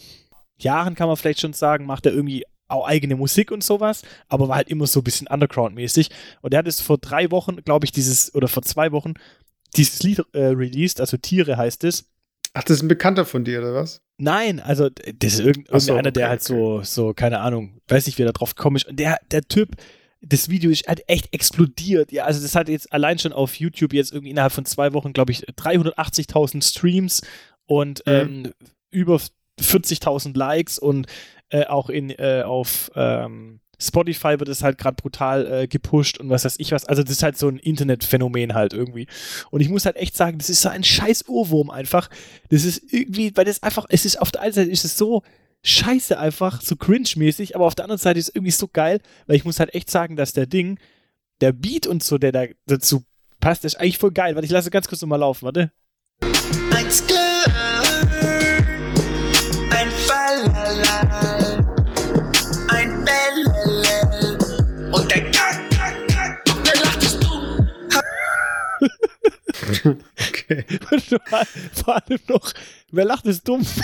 Jahren 0.57 0.95
kann 0.95 1.07
man 1.07 1.17
vielleicht 1.17 1.41
schon 1.41 1.53
sagen, 1.53 1.85
macht 1.85 2.05
er 2.05 2.13
irgendwie 2.13 2.45
auch 2.67 2.87
eigene 2.87 3.15
Musik 3.15 3.51
und 3.51 3.63
sowas, 3.63 4.01
aber 4.27 4.47
war 4.47 4.55
halt 4.57 4.69
immer 4.69 4.87
so 4.87 5.01
ein 5.01 5.03
bisschen 5.03 5.27
Underground-mäßig. 5.27 6.09
Und 6.41 6.53
er 6.53 6.59
hat 6.59 6.67
es 6.67 6.81
vor 6.81 6.97
drei 6.97 7.29
Wochen, 7.31 7.57
glaube 7.63 7.85
ich, 7.85 7.91
dieses, 7.91 8.33
oder 8.35 8.47
vor 8.47 8.63
zwei 8.63 8.91
Wochen, 8.91 9.13
dieses 9.75 10.01
Lied 10.03 10.23
äh, 10.33 10.45
released, 10.47 10.99
also 10.99 11.17
Tiere 11.17 11.57
heißt 11.57 11.83
es. 11.83 12.05
Ach, 12.53 12.63
das 12.63 12.77
ist 12.77 12.83
ein 12.83 12.87
Bekannter 12.87 13.25
von 13.25 13.43
dir, 13.43 13.59
oder 13.59 13.73
was? 13.73 14.01
Nein, 14.17 14.61
also 14.61 14.89
das 14.89 15.33
ist 15.33 15.39
irgend, 15.41 15.67
Ach 15.71 15.79
so, 15.81 15.91
irgendeiner, 15.91 16.11
der 16.13 16.23
okay, 16.25 16.29
halt 16.29 16.43
so, 16.43 16.81
so, 16.83 17.13
keine 17.13 17.39
Ahnung, 17.41 17.81
weiß 17.89 18.05
nicht, 18.05 18.17
wie 18.17 18.23
er 18.23 18.27
da 18.27 18.31
drauf 18.31 18.55
gekommen 18.55 18.77
ist. 18.77 18.87
Und 18.87 18.97
der, 18.97 19.19
der 19.29 19.41
Typ, 19.43 19.75
das 20.21 20.49
Video 20.49 20.71
ist 20.71 20.87
halt 20.87 21.03
echt 21.07 21.33
explodiert. 21.33 22.13
Ja, 22.13 22.23
also 22.23 22.41
das 22.41 22.55
hat 22.55 22.69
jetzt 22.69 22.91
allein 22.93 23.19
schon 23.19 23.33
auf 23.33 23.55
YouTube 23.59 23.93
jetzt 23.93 24.13
irgendwie 24.13 24.29
innerhalb 24.31 24.53
von 24.53 24.63
zwei 24.65 24.93
Wochen, 24.93 25.11
glaube 25.11 25.33
ich, 25.33 25.45
380.000 25.45 26.63
Streams 26.63 27.21
und 27.65 28.01
Mhm. 28.07 28.13
ähm, 28.13 28.53
über 28.89 29.19
40.000 29.59 30.37
Likes 30.37 30.79
und 30.79 31.07
äh, 31.49 31.65
auch 31.65 31.89
in, 31.89 32.09
äh, 32.09 32.43
auf 32.45 32.91
ähm, 32.95 33.59
Spotify 33.79 34.39
wird 34.39 34.49
es 34.49 34.63
halt 34.63 34.77
gerade 34.77 34.95
brutal 34.95 35.45
äh, 35.51 35.67
gepusht 35.67 36.19
und 36.19 36.29
was 36.29 36.45
weiß 36.45 36.55
ich 36.59 36.71
was. 36.71 36.85
Also 36.85 37.03
das 37.03 37.11
ist 37.11 37.23
halt 37.23 37.37
so 37.37 37.47
ein 37.47 37.57
Internetphänomen 37.57 38.53
halt 38.53 38.73
irgendwie. 38.73 39.07
Und 39.51 39.61
ich 39.61 39.69
muss 39.69 39.85
halt 39.85 39.97
echt 39.97 40.15
sagen, 40.15 40.37
das 40.37 40.49
ist 40.49 40.61
so 40.61 40.69
ein 40.69 40.83
scheiß 40.83 41.27
Ohrwurm 41.27 41.69
einfach. 41.69 42.09
Das 42.49 42.63
ist 42.63 42.93
irgendwie, 42.93 43.35
weil 43.35 43.45
das 43.45 43.63
einfach, 43.63 43.85
es 43.89 44.05
ist 44.05 44.21
auf 44.21 44.31
der 44.31 44.41
einen 44.41 44.53
Seite 44.53 44.71
ist 44.71 44.85
es 44.85 44.97
so 44.97 45.23
scheiße 45.63 46.17
einfach, 46.17 46.61
so 46.61 46.75
cringe-mäßig, 46.75 47.55
aber 47.55 47.65
auf 47.65 47.75
der 47.75 47.85
anderen 47.85 47.99
Seite 47.99 48.19
ist 48.19 48.29
es 48.29 48.35
irgendwie 48.35 48.51
so 48.51 48.67
geil, 48.67 49.01
weil 49.25 49.35
ich 49.35 49.45
muss 49.45 49.59
halt 49.59 49.73
echt 49.73 49.89
sagen, 49.89 50.15
dass 50.15 50.33
der 50.33 50.45
Ding, 50.45 50.79
der 51.41 51.53
Beat 51.53 51.87
und 51.87 52.03
so, 52.03 52.17
der 52.17 52.31
da 52.31 52.45
dazu 52.67 53.03
passt, 53.39 53.65
ist 53.65 53.75
eigentlich 53.75 53.97
voll 53.97 54.11
geil. 54.11 54.35
Warte, 54.35 54.45
ich 54.45 54.51
lasse 54.51 54.69
ganz 54.69 54.87
kurz 54.87 55.01
nochmal 55.01 55.19
laufen, 55.19 55.45
warte. 55.45 55.71
Okay. 70.29 70.65
Und 70.91 71.03
vor 71.73 71.95
allem 71.95 72.19
noch, 72.27 72.53
wer 72.91 73.05
lacht, 73.05 73.25
ist 73.25 73.47
dumm. 73.47 73.65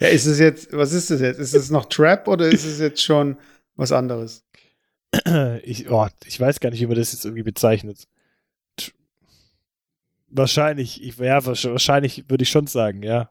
Ja, 0.00 0.08
ist 0.08 0.24
es 0.26 0.38
jetzt, 0.38 0.72
was 0.72 0.92
ist 0.92 1.10
das 1.10 1.20
jetzt? 1.20 1.38
Ist 1.38 1.54
es 1.54 1.70
noch 1.70 1.84
Trap 1.86 2.26
oder 2.26 2.48
ist 2.48 2.64
es 2.64 2.78
jetzt 2.78 3.02
schon 3.02 3.36
was 3.76 3.92
anderes? 3.92 4.44
Ich, 5.62 5.90
oh, 5.90 6.08
ich 6.24 6.40
weiß 6.40 6.60
gar 6.60 6.70
nicht, 6.70 6.80
wie 6.80 6.86
man 6.86 6.96
das 6.96 7.12
jetzt 7.12 7.24
irgendwie 7.26 7.42
bezeichnet. 7.42 8.06
Wahrscheinlich, 10.28 11.02
ich, 11.02 11.18
ja, 11.18 11.38
wahrsch- 11.38 11.70
wahrscheinlich 11.70 12.30
würde 12.30 12.44
ich 12.44 12.48
schon 12.50 12.66
sagen, 12.66 13.02
ja. 13.02 13.30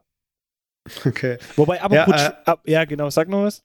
Okay. 1.04 1.38
Wobei, 1.56 1.82
aber 1.82 1.94
Ja, 1.96 2.04
gut, 2.04 2.14
äh, 2.14 2.32
ab, 2.44 2.62
ja, 2.66 2.84
genau, 2.84 3.10
sag 3.10 3.28
noch 3.28 3.42
was. 3.44 3.64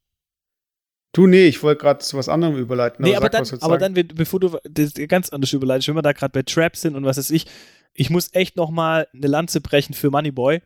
Du, 1.15 1.27
nee, 1.27 1.45
ich 1.45 1.63
wollte 1.63 1.81
gerade 1.81 1.99
zu 1.99 2.17
was 2.17 2.27
anderem 2.27 2.57
überleiten. 2.57 3.05
Nee, 3.05 3.15
aber 3.15 3.29
dann, 3.29 3.47
aber 3.61 3.77
dann, 3.77 3.93
bevor 3.93 4.41
du 4.41 4.57
das 4.69 4.95
ganz 5.07 5.29
anders 5.29 5.53
überleitest, 5.53 5.87
wenn 5.87 5.95
wir 5.95 6.01
da 6.01 6.11
gerade 6.11 6.33
bei 6.33 6.41
Trap 6.41 6.75
sind 6.75 6.93
und 6.93 7.05
was 7.05 7.15
weiß 7.15 7.29
ich, 7.29 7.45
ich 7.93 8.09
muss 8.09 8.31
echt 8.33 8.57
noch 8.57 8.69
mal 8.69 9.07
eine 9.13 9.27
Lanze 9.27 9.61
brechen 9.61 9.93
für 9.93 10.11
Moneyboy 10.11 10.59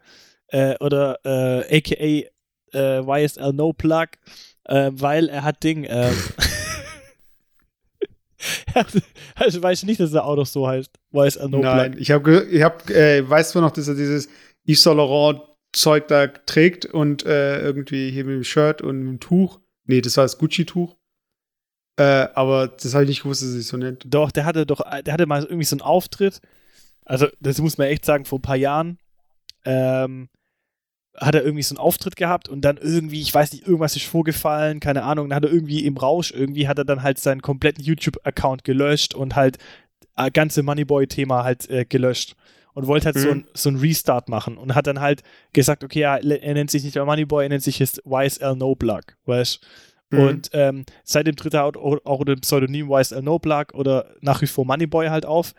äh, 0.47 0.75
oder 0.79 1.19
äh, 1.23 1.77
aka 1.77 2.29
äh, 2.73 3.23
YSL 3.23 3.53
No 3.53 3.73
Plug, 3.73 4.07
äh, 4.63 4.89
weil 4.91 5.29
er 5.29 5.43
hat 5.43 5.63
Ding. 5.63 5.87
Ähm, 8.73 8.85
also 9.35 9.61
weiß 9.61 9.79
ich 9.79 9.85
nicht, 9.85 9.99
dass 9.99 10.13
er 10.13 10.23
auch 10.23 10.37
noch 10.37 10.45
so 10.45 10.65
heißt. 10.65 10.91
YSL 11.11 11.49
No 11.49 11.59
Nein, 11.59 11.91
Plug. 11.91 12.01
ich 12.01 12.11
habe, 12.11 12.47
ich 12.49 12.61
hab, 12.61 12.89
äh, 12.89 13.29
weißt 13.29 13.53
du 13.53 13.59
noch, 13.59 13.71
dass 13.71 13.89
er 13.89 13.95
dieses 13.95 14.29
Yves 14.65 14.81
Saint 14.81 14.95
Laurent 14.95 15.41
Zeug 15.73 16.07
da 16.07 16.27
trägt 16.27 16.85
und 16.85 17.25
äh, 17.25 17.59
irgendwie 17.61 18.09
hier 18.11 18.23
mit 18.23 18.35
dem 18.35 18.43
Shirt 18.45 18.81
und 18.81 18.99
mit 18.99 19.07
dem 19.09 19.19
Tuch. 19.19 19.59
Nee, 19.89 20.01
das 20.01 20.17
war 20.17 20.23
das 20.23 20.37
Gucci-Tuch. 20.37 20.95
Äh, 21.97 22.27
aber 22.35 22.67
das 22.67 22.93
habe 22.93 23.05
ich 23.05 23.09
nicht 23.09 23.23
gewusst, 23.23 23.41
dass 23.41 23.49
er 23.49 23.55
sich 23.55 23.65
so 23.65 23.75
nennt. 23.75 24.03
Doch, 24.05 24.29
der 24.29 24.45
hatte 24.45 24.67
doch, 24.67 24.81
der 25.01 25.11
hatte 25.11 25.25
mal 25.25 25.41
irgendwie 25.43 25.65
so 25.65 25.73
einen 25.73 25.81
Auftritt. 25.81 26.41
Also, 27.05 27.27
das 27.39 27.57
muss 27.57 27.79
man 27.79 27.87
echt 27.87 28.05
sagen, 28.05 28.25
vor 28.25 28.37
ein 28.37 28.43
paar 28.43 28.55
Jahren 28.55 28.99
ähm, 29.65 30.29
hat 31.17 31.33
er 31.33 31.43
irgendwie 31.43 31.63
so 31.63 31.73
einen 31.73 31.83
Auftritt 31.83 32.15
gehabt 32.17 32.49
und 32.49 32.61
dann 32.61 32.77
irgendwie, 32.77 33.19
ich 33.19 33.33
weiß 33.33 33.51
nicht, 33.51 33.65
irgendwas 33.65 33.95
ist 33.95 34.05
vorgefallen, 34.05 34.79
keine 34.79 35.03
Ahnung, 35.03 35.27
dann 35.27 35.37
hat 35.37 35.45
er 35.45 35.51
irgendwie 35.51 35.83
im 35.83 35.97
Rausch, 35.97 36.31
irgendwie 36.31 36.67
hat 36.67 36.77
er 36.77 36.85
dann 36.85 37.01
halt 37.01 37.17
seinen 37.17 37.41
kompletten 37.41 37.83
YouTube-Account 37.83 38.63
gelöscht 38.63 39.15
und 39.15 39.35
halt 39.35 39.57
äh, 40.17 40.29
ganze 40.29 40.61
Moneyboy-Thema 40.61 41.43
halt 41.43 41.67
äh, 41.67 41.83
gelöscht 41.83 42.35
und 42.79 42.87
wollte 42.87 43.07
halt 43.07 43.17
so, 43.19 43.27
Mhm. 43.33 43.39
ein, 43.41 43.47
so 43.53 43.69
einen 43.69 43.79
Restart 43.79 44.29
machen 44.29 44.57
und 44.57 44.73
hat 44.73 44.87
dann 44.87 45.01
halt 45.01 45.21
gesagt, 45.51 45.83
okay, 45.83 45.99
ja, 45.99 46.15
er 46.15 46.53
nennt 46.53 46.71
sich 46.71 46.83
nicht 46.85 46.95
mehr 46.95 47.03
Moneyboy, 47.03 47.43
er 47.43 47.49
nennt 47.49 47.63
sich 47.63 47.77
jetzt 47.79 48.01
YSL 48.05 48.55
No 48.55 48.73
Plug, 48.75 49.01
weißt 49.25 49.59
Mhm. 50.11 50.17
und 50.19 50.49
ähm, 50.53 50.85
seitdem 51.03 51.35
tritt 51.35 51.53
er 51.53 51.65
auch, 51.65 51.75
auch 51.75 52.19
unter 52.19 52.35
dem 52.35 52.41
Pseudonym 52.41 52.89
YSL 52.89 53.21
No 53.21 53.37
Plug 53.37 53.65
oder 53.73 54.15
nach 54.21 54.41
wie 54.41 54.47
vor 54.47 54.65
Moneyboy 54.65 55.09
halt 55.09 55.25
auf. 55.25 55.53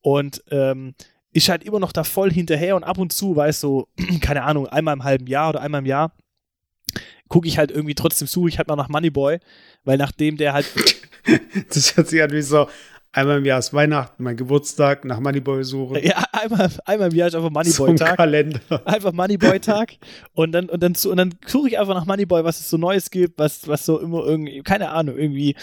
Und 0.00 0.42
ähm, 0.50 0.94
ist 1.32 1.48
halt 1.48 1.64
immer 1.64 1.78
noch 1.80 1.92
da 1.92 2.04
voll 2.04 2.30
hinterher 2.32 2.76
und 2.76 2.84
ab 2.84 2.98
und 2.98 3.12
zu, 3.12 3.36
weißt 3.36 3.60
so, 3.60 3.88
keine 4.20 4.42
Ahnung, 4.42 4.66
einmal 4.66 4.94
im 4.94 5.04
halben 5.04 5.26
Jahr 5.28 5.48
oder 5.50 5.60
einmal 5.62 5.78
im 5.80 5.86
Jahr, 5.86 6.12
gucke 7.28 7.48
ich 7.48 7.56
halt 7.56 7.70
irgendwie 7.70 7.94
trotzdem, 7.94 8.28
suche 8.28 8.48
ich 8.50 8.58
halt 8.58 8.68
mal 8.68 8.76
nach 8.76 8.88
Moneyboy, 8.88 9.38
weil 9.84 9.96
nachdem 9.96 10.36
der 10.36 10.52
halt, 10.52 10.66
Das 11.72 11.96
hört 11.96 12.08
sich 12.08 12.22
an 12.22 12.30
wie 12.32 12.42
so, 12.42 12.68
einmal 13.14 13.38
im 13.38 13.44
Jahr 13.44 13.58
ist 13.58 13.72
Weihnachten, 13.72 14.22
mein 14.22 14.36
Geburtstag, 14.36 15.04
nach 15.04 15.20
Moneyboy 15.20 15.64
suchen. 15.64 15.98
ja, 16.02 16.24
einmal, 16.32 16.70
einmal 16.84 17.10
im 17.10 17.16
Jahr 17.16 17.28
ist 17.28 17.34
einfach 17.34 17.50
Moneyboy-Tag. 17.50 18.16
Kalender. 18.16 18.60
einfach 18.84 19.12
Moneyboy-Tag 19.12 19.96
und 20.34 20.52
dann 20.52 20.68
und 20.68 20.82
dann 20.82 20.94
und 20.94 21.16
dann 21.16 21.34
suche 21.46 21.68
ich 21.68 21.78
einfach 21.78 21.94
nach 21.94 22.06
Moneyboy, 22.06 22.44
was 22.44 22.60
es 22.60 22.68
so 22.68 22.76
Neues 22.76 23.10
gibt, 23.10 23.38
was 23.38 23.66
was 23.68 23.86
so 23.86 23.98
immer 24.00 24.24
irgendwie 24.24 24.62
keine 24.62 24.90
Ahnung 24.90 25.16
irgendwie 25.16 25.56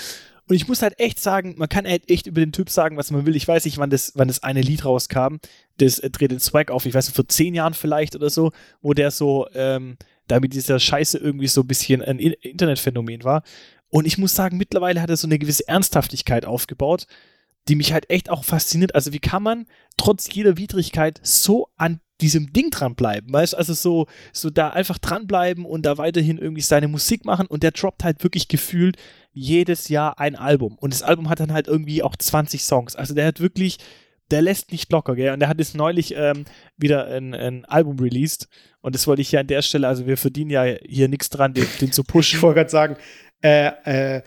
und 0.51 0.55
ich 0.55 0.67
muss 0.67 0.81
halt 0.81 0.99
echt 0.99 1.17
sagen, 1.19 1.55
man 1.57 1.69
kann 1.69 1.87
halt 1.87 2.09
echt 2.09 2.27
über 2.27 2.41
den 2.41 2.51
Typ 2.51 2.69
sagen, 2.69 2.97
was 2.97 3.09
man 3.09 3.25
will. 3.25 3.37
Ich 3.37 3.47
weiß 3.47 3.63
nicht, 3.63 3.77
wann 3.77 3.89
das 3.89 4.11
wann 4.15 4.27
das 4.27 4.43
eine 4.43 4.61
Lied 4.61 4.83
rauskam, 4.83 5.37
das 5.77 5.99
äh, 5.99 6.09
dreht 6.09 6.31
den 6.31 6.41
Swag 6.41 6.71
auf. 6.71 6.85
Ich 6.85 6.93
weiß 6.93 7.07
nicht, 7.07 7.15
vor 7.15 7.27
zehn 7.27 7.53
Jahren 7.53 7.73
vielleicht 7.73 8.15
oder 8.15 8.29
so, 8.29 8.51
wo 8.81 8.93
der 8.93 9.11
so 9.11 9.47
ähm, 9.53 9.95
da 10.27 10.39
mit 10.39 10.53
dieser 10.53 10.79
Scheiße 10.79 11.17
irgendwie 11.17 11.47
so 11.47 11.61
ein 11.61 11.67
bisschen 11.67 12.01
ein 12.01 12.19
Internetphänomen 12.19 13.23
war. 13.23 13.43
Und 13.89 14.05
ich 14.05 14.17
muss 14.17 14.35
sagen, 14.35 14.57
mittlerweile 14.57 15.01
hat 15.01 15.09
er 15.09 15.17
so 15.17 15.27
eine 15.27 15.39
gewisse 15.39 15.67
Ernsthaftigkeit 15.67 16.45
aufgebaut, 16.45 17.07
die 17.67 17.76
mich 17.76 17.93
halt 17.93 18.10
echt 18.10 18.30
auch 18.30 18.43
fasziniert. 18.43 18.95
Also 18.95 19.13
wie 19.13 19.19
kann 19.19 19.43
man 19.43 19.65
trotz 19.97 20.34
jeder 20.34 20.58
Widrigkeit 20.58 21.19
so 21.24 21.69
an 21.78 22.00
diesem 22.21 22.54
Ding 22.54 22.69
dranbleiben, 22.69 23.32
weißt 23.34 23.54
du? 23.54 23.58
Also 23.58 23.74
so, 23.74 24.08
so 24.32 24.50
da 24.50 24.69
einfach 24.69 24.97
dranbleiben 24.97 25.65
und 25.65 25.86
da 25.86 25.97
weiterhin 25.97 26.38
irgendwie 26.38 26.62
seine 26.62 26.88
Musik 26.88 27.26
machen 27.26 27.47
und 27.47 27.63
der 27.63 27.71
droppt 27.71 28.04
halt 28.04 28.24
wirklich 28.24 28.47
gefühlt 28.47 28.97
jedes 29.32 29.89
Jahr 29.89 30.19
ein 30.19 30.36
Album. 30.36 30.78
Und 30.80 30.93
das 30.93 31.04
Album 31.04 31.30
hat 31.30 31.39
dann 31.39 31.54
halt 31.54 31.67
irgendwie 31.67 32.04
auch 32.04 32.15
20 32.15 32.63
Songs. 32.63 32.95
Also 32.95 33.13
der 33.15 33.26
hat 33.26 33.39
wirklich, 33.39 33.78
der 34.30 34.41
lässt 34.41 34.71
nicht 34.71 34.91
locker, 34.91 35.15
gell? 35.15 35.34
Und 35.34 35.39
der 35.39 35.50
hat 35.50 35.60
jetzt 35.60 35.76
neulich 35.76 36.15
ähm, 36.15 36.45
wieder 36.78 37.08
ein, 37.08 37.34
ein 37.34 37.65
Album 37.65 38.00
released. 38.00 38.47
Und 38.82 38.95
das 38.95 39.08
wollte 39.08 39.21
ich 39.21 39.30
hier 39.30 39.39
an 39.39 39.47
der 39.47 39.62
Stelle, 39.62 39.88
also 39.88 40.06
wir 40.06 40.17
verdienen 40.17 40.52
ja 40.52 40.63
hier 40.86 41.08
nichts 41.08 41.30
dran, 41.30 41.54
den, 41.54 41.67
den 41.80 41.91
zu 41.91 42.02
Ich 42.06 42.08
pushen. 42.08 42.41
wollte 42.41 42.60
gerade 42.60 42.69
sagen, 42.69 42.97
äh, 43.43 43.71
äh, 44.17 44.21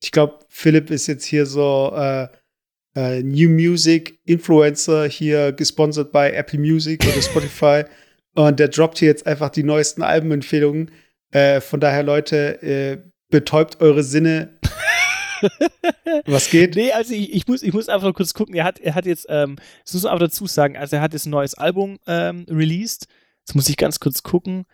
ich 0.00 0.12
glaube, 0.12 0.40
Philipp 0.48 0.90
ist 0.90 1.06
jetzt 1.06 1.24
hier 1.24 1.46
so 1.46 1.92
äh, 1.94 2.28
äh, 2.94 3.22
New 3.22 3.48
Music 3.48 4.18
Influencer 4.24 5.06
hier 5.06 5.52
gesponsert 5.52 6.12
bei 6.12 6.32
Apple 6.32 6.58
Music 6.58 7.04
oder 7.04 7.22
Spotify. 7.22 7.84
Und 8.34 8.58
der 8.58 8.68
droppt 8.68 8.98
hier 8.98 9.08
jetzt 9.08 9.26
einfach 9.26 9.50
die 9.50 9.62
neuesten 9.62 10.02
Albenempfehlungen. 10.02 10.90
Äh, 11.32 11.60
von 11.60 11.80
daher, 11.80 12.02
Leute, 12.02 12.62
äh, 12.62 12.98
betäubt 13.28 13.80
eure 13.80 14.02
Sinne. 14.02 14.58
Was 16.26 16.50
geht? 16.50 16.76
Nee, 16.76 16.92
also 16.92 17.14
ich, 17.14 17.32
ich, 17.34 17.46
muss, 17.46 17.62
ich 17.62 17.72
muss 17.72 17.88
einfach 17.88 18.14
kurz 18.14 18.32
gucken. 18.32 18.54
Er 18.54 18.64
hat, 18.64 18.78
er 18.78 18.94
hat 18.94 19.06
jetzt, 19.06 19.26
ähm, 19.28 19.56
das 19.84 19.94
muss 19.94 20.04
man 20.04 20.12
aber 20.12 20.26
dazu 20.26 20.46
sagen, 20.46 20.76
also 20.76 20.96
er 20.96 21.02
hat 21.02 21.12
jetzt 21.12 21.26
ein 21.26 21.30
neues 21.30 21.54
Album 21.54 21.98
ähm, 22.06 22.46
released. 22.48 23.06
Jetzt 23.40 23.54
muss 23.54 23.68
ich 23.68 23.76
ganz 23.76 23.98
kurz 23.98 24.22
gucken. 24.22 24.64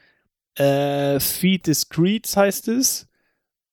Äh, 0.56 1.20
Feed 1.20 1.66
Discreets 1.66 2.36
heißt 2.36 2.68
es. 2.68 3.06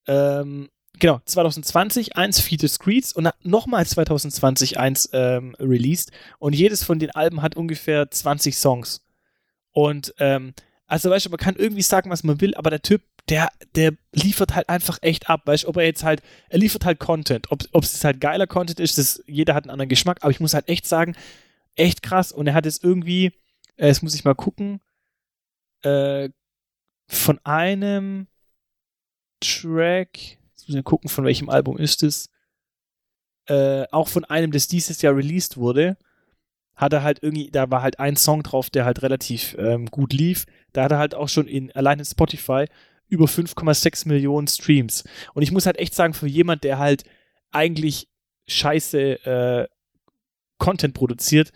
Ähm, 0.07 0.69
genau, 0.99 1.21
2020 1.25 2.15
eins 2.15 2.39
Feed 2.39 2.61
Discreets 2.61 3.13
und 3.13 3.29
nochmal 3.43 3.85
2020 3.85 4.79
eins 4.79 5.09
ähm, 5.13 5.55
released. 5.59 6.11
Und 6.39 6.53
jedes 6.53 6.83
von 6.83 6.99
den 6.99 7.11
Alben 7.11 7.41
hat 7.41 7.55
ungefähr 7.55 8.09
20 8.09 8.57
Songs. 8.57 9.05
Und 9.71 10.13
ähm, 10.19 10.53
also 10.87 11.09
weißt 11.09 11.25
du, 11.25 11.29
man 11.29 11.39
kann 11.39 11.55
irgendwie 11.55 11.81
sagen, 11.81 12.09
was 12.09 12.23
man 12.23 12.39
will, 12.41 12.55
aber 12.55 12.69
der 12.69 12.81
Typ, 12.81 13.01
der, 13.27 13.49
der 13.75 13.93
liefert 14.13 14.55
halt 14.55 14.69
einfach 14.69 14.99
echt 15.01 15.29
ab, 15.29 15.41
weißt 15.45 15.63
du, 15.63 15.67
ob 15.69 15.77
er 15.77 15.85
jetzt 15.85 16.03
halt, 16.03 16.21
er 16.49 16.59
liefert 16.59 16.85
halt 16.85 16.99
Content, 16.99 17.51
ob 17.51 17.83
es 17.83 18.03
halt 18.03 18.21
geiler 18.21 18.45
Content 18.45 18.79
ist, 18.79 18.97
das, 18.97 19.23
jeder 19.25 19.55
hat 19.55 19.63
einen 19.63 19.71
anderen 19.71 19.89
Geschmack, 19.89 20.19
aber 20.21 20.29
ich 20.29 20.39
muss 20.39 20.53
halt 20.53 20.69
echt 20.69 20.87
sagen, 20.87 21.15
echt 21.75 22.03
krass 22.03 22.31
und 22.31 22.47
er 22.47 22.53
hat 22.53 22.65
es 22.65 22.83
irgendwie, 22.83 23.31
äh, 23.77 23.87
jetzt 23.87 24.03
muss 24.03 24.13
ich 24.13 24.25
mal 24.25 24.35
gucken, 24.35 24.79
äh, 25.81 26.29
von 27.07 27.39
einem 27.43 28.27
Track, 29.39 30.37
mal 30.73 30.83
gucken, 30.83 31.09
von 31.09 31.25
welchem 31.25 31.49
Album 31.49 31.77
ist 31.77 32.03
es, 32.03 32.29
äh, 33.47 33.85
auch 33.91 34.07
von 34.07 34.25
einem, 34.25 34.51
das 34.51 34.67
dieses 34.67 35.01
Jahr 35.01 35.15
released 35.15 35.57
wurde, 35.57 35.97
hat 36.75 36.93
er 36.93 37.03
halt 37.03 37.23
irgendwie, 37.23 37.49
da 37.51 37.69
war 37.71 37.81
halt 37.81 37.99
ein 37.99 38.17
Song 38.17 38.43
drauf, 38.43 38.69
der 38.69 38.85
halt 38.85 39.01
relativ 39.01 39.55
ähm, 39.57 39.85
gut 39.87 40.13
lief. 40.13 40.45
Da 40.73 40.83
hat 40.83 40.91
er 40.91 40.97
halt 40.97 41.15
auch 41.15 41.29
schon 41.29 41.47
in, 41.47 41.71
allein 41.71 41.99
in 41.99 42.05
Spotify 42.05 42.65
über 43.07 43.25
5,6 43.25 44.07
Millionen 44.07 44.47
Streams. 44.47 45.03
Und 45.33 45.43
ich 45.43 45.51
muss 45.51 45.65
halt 45.65 45.77
echt 45.77 45.95
sagen, 45.95 46.13
für 46.13 46.27
jemand, 46.27 46.63
der 46.63 46.79
halt 46.79 47.03
eigentlich 47.51 48.09
scheiße 48.47 49.25
äh, 49.25 49.67
Content 50.57 50.93
produziert, 50.93 51.51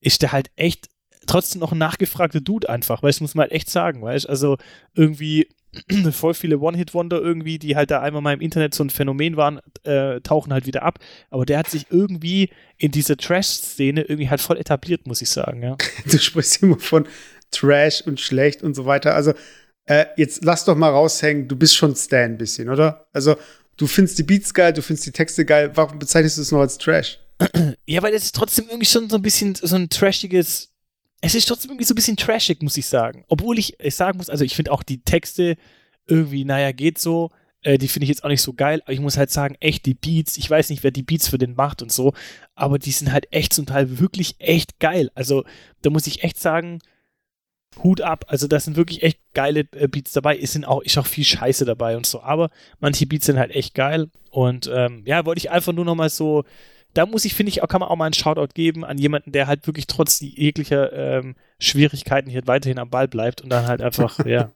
ist 0.00 0.22
der 0.22 0.32
halt 0.32 0.50
echt 0.56 0.88
trotzdem 1.26 1.60
noch 1.60 1.72
ein 1.72 1.78
nachgefragter 1.78 2.40
Dude 2.40 2.68
einfach, 2.68 3.02
weil 3.02 3.10
das 3.10 3.20
muss 3.20 3.34
man 3.34 3.44
halt 3.44 3.52
echt 3.52 3.70
sagen, 3.70 4.02
weißt 4.02 4.28
Also 4.28 4.56
irgendwie 4.94 5.48
voll 6.12 6.34
viele 6.34 6.58
One-Hit-Wonder 6.58 7.20
irgendwie, 7.20 7.58
die 7.58 7.76
halt 7.76 7.90
da 7.90 8.00
einmal 8.00 8.22
mal 8.22 8.34
im 8.34 8.40
Internet 8.40 8.74
so 8.74 8.84
ein 8.84 8.90
Phänomen 8.90 9.36
waren, 9.36 9.60
äh, 9.84 10.20
tauchen 10.20 10.52
halt 10.52 10.66
wieder 10.66 10.82
ab. 10.82 10.98
Aber 11.30 11.46
der 11.46 11.58
hat 11.58 11.70
sich 11.70 11.86
irgendwie 11.90 12.50
in 12.78 12.90
dieser 12.90 13.16
Trash-Szene 13.16 14.02
irgendwie 14.02 14.30
halt 14.30 14.40
voll 14.40 14.58
etabliert, 14.58 15.06
muss 15.06 15.22
ich 15.22 15.30
sagen, 15.30 15.62
ja. 15.62 15.76
Du 16.10 16.18
sprichst 16.18 16.62
immer 16.62 16.78
von 16.78 17.06
Trash 17.50 18.02
und 18.02 18.20
schlecht 18.20 18.62
und 18.62 18.74
so 18.74 18.86
weiter. 18.86 19.14
Also, 19.14 19.32
äh, 19.86 20.06
jetzt 20.16 20.44
lass 20.44 20.64
doch 20.64 20.76
mal 20.76 20.90
raushängen, 20.90 21.48
du 21.48 21.56
bist 21.56 21.76
schon 21.76 21.94
Stan 21.94 22.32
ein 22.32 22.38
bisschen, 22.38 22.68
oder? 22.68 23.06
Also, 23.12 23.36
du 23.76 23.86
findest 23.86 24.18
die 24.18 24.22
Beats 24.22 24.54
geil, 24.54 24.72
du 24.72 24.82
findest 24.82 25.06
die 25.06 25.12
Texte 25.12 25.44
geil. 25.44 25.70
Warum 25.74 25.98
bezeichnest 25.98 26.38
du 26.38 26.42
es 26.42 26.52
noch 26.52 26.60
als 26.60 26.78
Trash? 26.78 27.18
Ja, 27.86 28.02
weil 28.02 28.14
es 28.14 28.24
ist 28.24 28.34
trotzdem 28.34 28.66
irgendwie 28.68 28.86
schon 28.86 29.10
so 29.10 29.16
ein 29.16 29.22
bisschen 29.22 29.54
so 29.54 29.76
ein 29.76 29.90
trashiges. 29.90 30.70
Es 31.24 31.34
ist 31.34 31.46
trotzdem 31.46 31.70
irgendwie 31.70 31.86
so 31.86 31.94
ein 31.94 31.96
bisschen 31.96 32.16
trashig, 32.16 32.62
muss 32.62 32.76
ich 32.76 32.86
sagen. 32.86 33.24
Obwohl 33.28 33.58
ich, 33.58 33.80
ich 33.80 33.94
sagen 33.94 34.18
muss, 34.18 34.28
also 34.28 34.44
ich 34.44 34.54
finde 34.54 34.72
auch 34.72 34.82
die 34.82 35.02
Texte 35.02 35.56
irgendwie, 36.06 36.44
naja, 36.44 36.72
geht 36.72 36.98
so. 36.98 37.30
Äh, 37.62 37.78
die 37.78 37.88
finde 37.88 38.04
ich 38.04 38.10
jetzt 38.10 38.24
auch 38.24 38.28
nicht 38.28 38.42
so 38.42 38.52
geil, 38.52 38.82
aber 38.84 38.92
ich 38.92 39.00
muss 39.00 39.16
halt 39.16 39.30
sagen, 39.30 39.56
echt 39.60 39.86
die 39.86 39.94
Beats, 39.94 40.36
ich 40.36 40.50
weiß 40.50 40.68
nicht, 40.68 40.82
wer 40.82 40.90
die 40.90 41.02
Beats 41.02 41.28
für 41.28 41.38
den 41.38 41.54
macht 41.54 41.80
und 41.80 41.90
so, 41.90 42.12
aber 42.54 42.78
die 42.78 42.90
sind 42.90 43.10
halt 43.10 43.32
echt 43.32 43.54
zum 43.54 43.64
Teil 43.64 43.98
wirklich 43.98 44.36
echt 44.38 44.78
geil. 44.80 45.10
Also 45.14 45.44
da 45.80 45.88
muss 45.88 46.06
ich 46.06 46.24
echt 46.24 46.38
sagen, 46.38 46.80
Hut 47.82 48.02
ab. 48.02 48.26
Also 48.28 48.46
da 48.46 48.60
sind 48.60 48.76
wirklich 48.76 49.02
echt 49.02 49.18
geile 49.32 49.60
äh, 49.72 49.88
Beats 49.88 50.12
dabei. 50.12 50.38
Es 50.38 50.52
sind 50.52 50.66
auch, 50.66 50.82
ist 50.82 50.98
auch 50.98 51.06
viel 51.06 51.24
Scheiße 51.24 51.64
dabei 51.64 51.96
und 51.96 52.04
so, 52.04 52.20
aber 52.20 52.50
manche 52.80 53.06
Beats 53.06 53.26
sind 53.26 53.38
halt 53.38 53.50
echt 53.50 53.74
geil. 53.74 54.10
Und 54.30 54.70
ähm, 54.72 55.02
ja, 55.06 55.24
wollte 55.24 55.38
ich 55.38 55.50
einfach 55.50 55.72
nur 55.72 55.86
noch 55.86 55.94
mal 55.94 56.10
so 56.10 56.44
da 56.94 57.06
muss 57.06 57.24
ich, 57.24 57.34
finde 57.34 57.50
ich, 57.50 57.62
auch 57.62 57.68
kann 57.68 57.80
man 57.80 57.88
auch 57.88 57.96
mal 57.96 58.06
einen 58.06 58.14
Shoutout 58.14 58.54
geben 58.54 58.84
an 58.84 58.98
jemanden, 58.98 59.32
der 59.32 59.46
halt 59.46 59.66
wirklich 59.66 59.86
trotz 59.86 60.20
jeglicher 60.20 60.92
ähm, 60.92 61.34
Schwierigkeiten 61.58 62.30
hier 62.30 62.46
weiterhin 62.46 62.78
am 62.78 62.90
Ball 62.90 63.08
bleibt 63.08 63.40
und 63.42 63.50
dann 63.50 63.66
halt 63.66 63.82
einfach, 63.82 64.18
ja. 64.26 64.52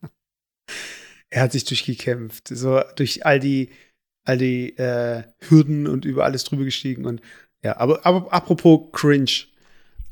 er 1.30 1.42
hat 1.42 1.52
sich 1.52 1.64
durchgekämpft, 1.64 2.48
so 2.48 2.80
durch 2.96 3.26
all 3.26 3.40
die, 3.40 3.70
all 4.24 4.38
die 4.38 4.76
äh, 4.78 5.24
Hürden 5.48 5.86
und 5.86 6.04
über 6.04 6.24
alles 6.24 6.44
drüber 6.44 6.64
gestiegen. 6.64 7.04
Und 7.06 7.20
ja, 7.62 7.76
aber, 7.76 8.04
aber 8.06 8.32
apropos 8.32 8.92
cringe. 8.92 9.46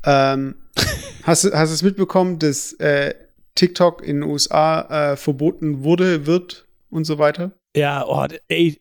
Ähm, 0.03 0.55
hast, 1.23 1.45
du- 1.45 1.53
hast 1.53 1.69
du 1.69 1.73
es 1.75 1.83
mitbekommen, 1.83 2.39
dass 2.39 2.73
äh, 2.73 3.15
TikTok 3.55 4.03
in 4.03 4.21
den 4.21 4.29
USA 4.29 5.13
äh, 5.13 5.17
verboten 5.17 5.83
wurde, 5.83 6.25
wird 6.25 6.67
und 6.89 7.05
so 7.05 7.17
weiter? 7.17 7.51
Ja, 7.75 8.05
oh, 8.05 8.27
ey, 8.47 8.79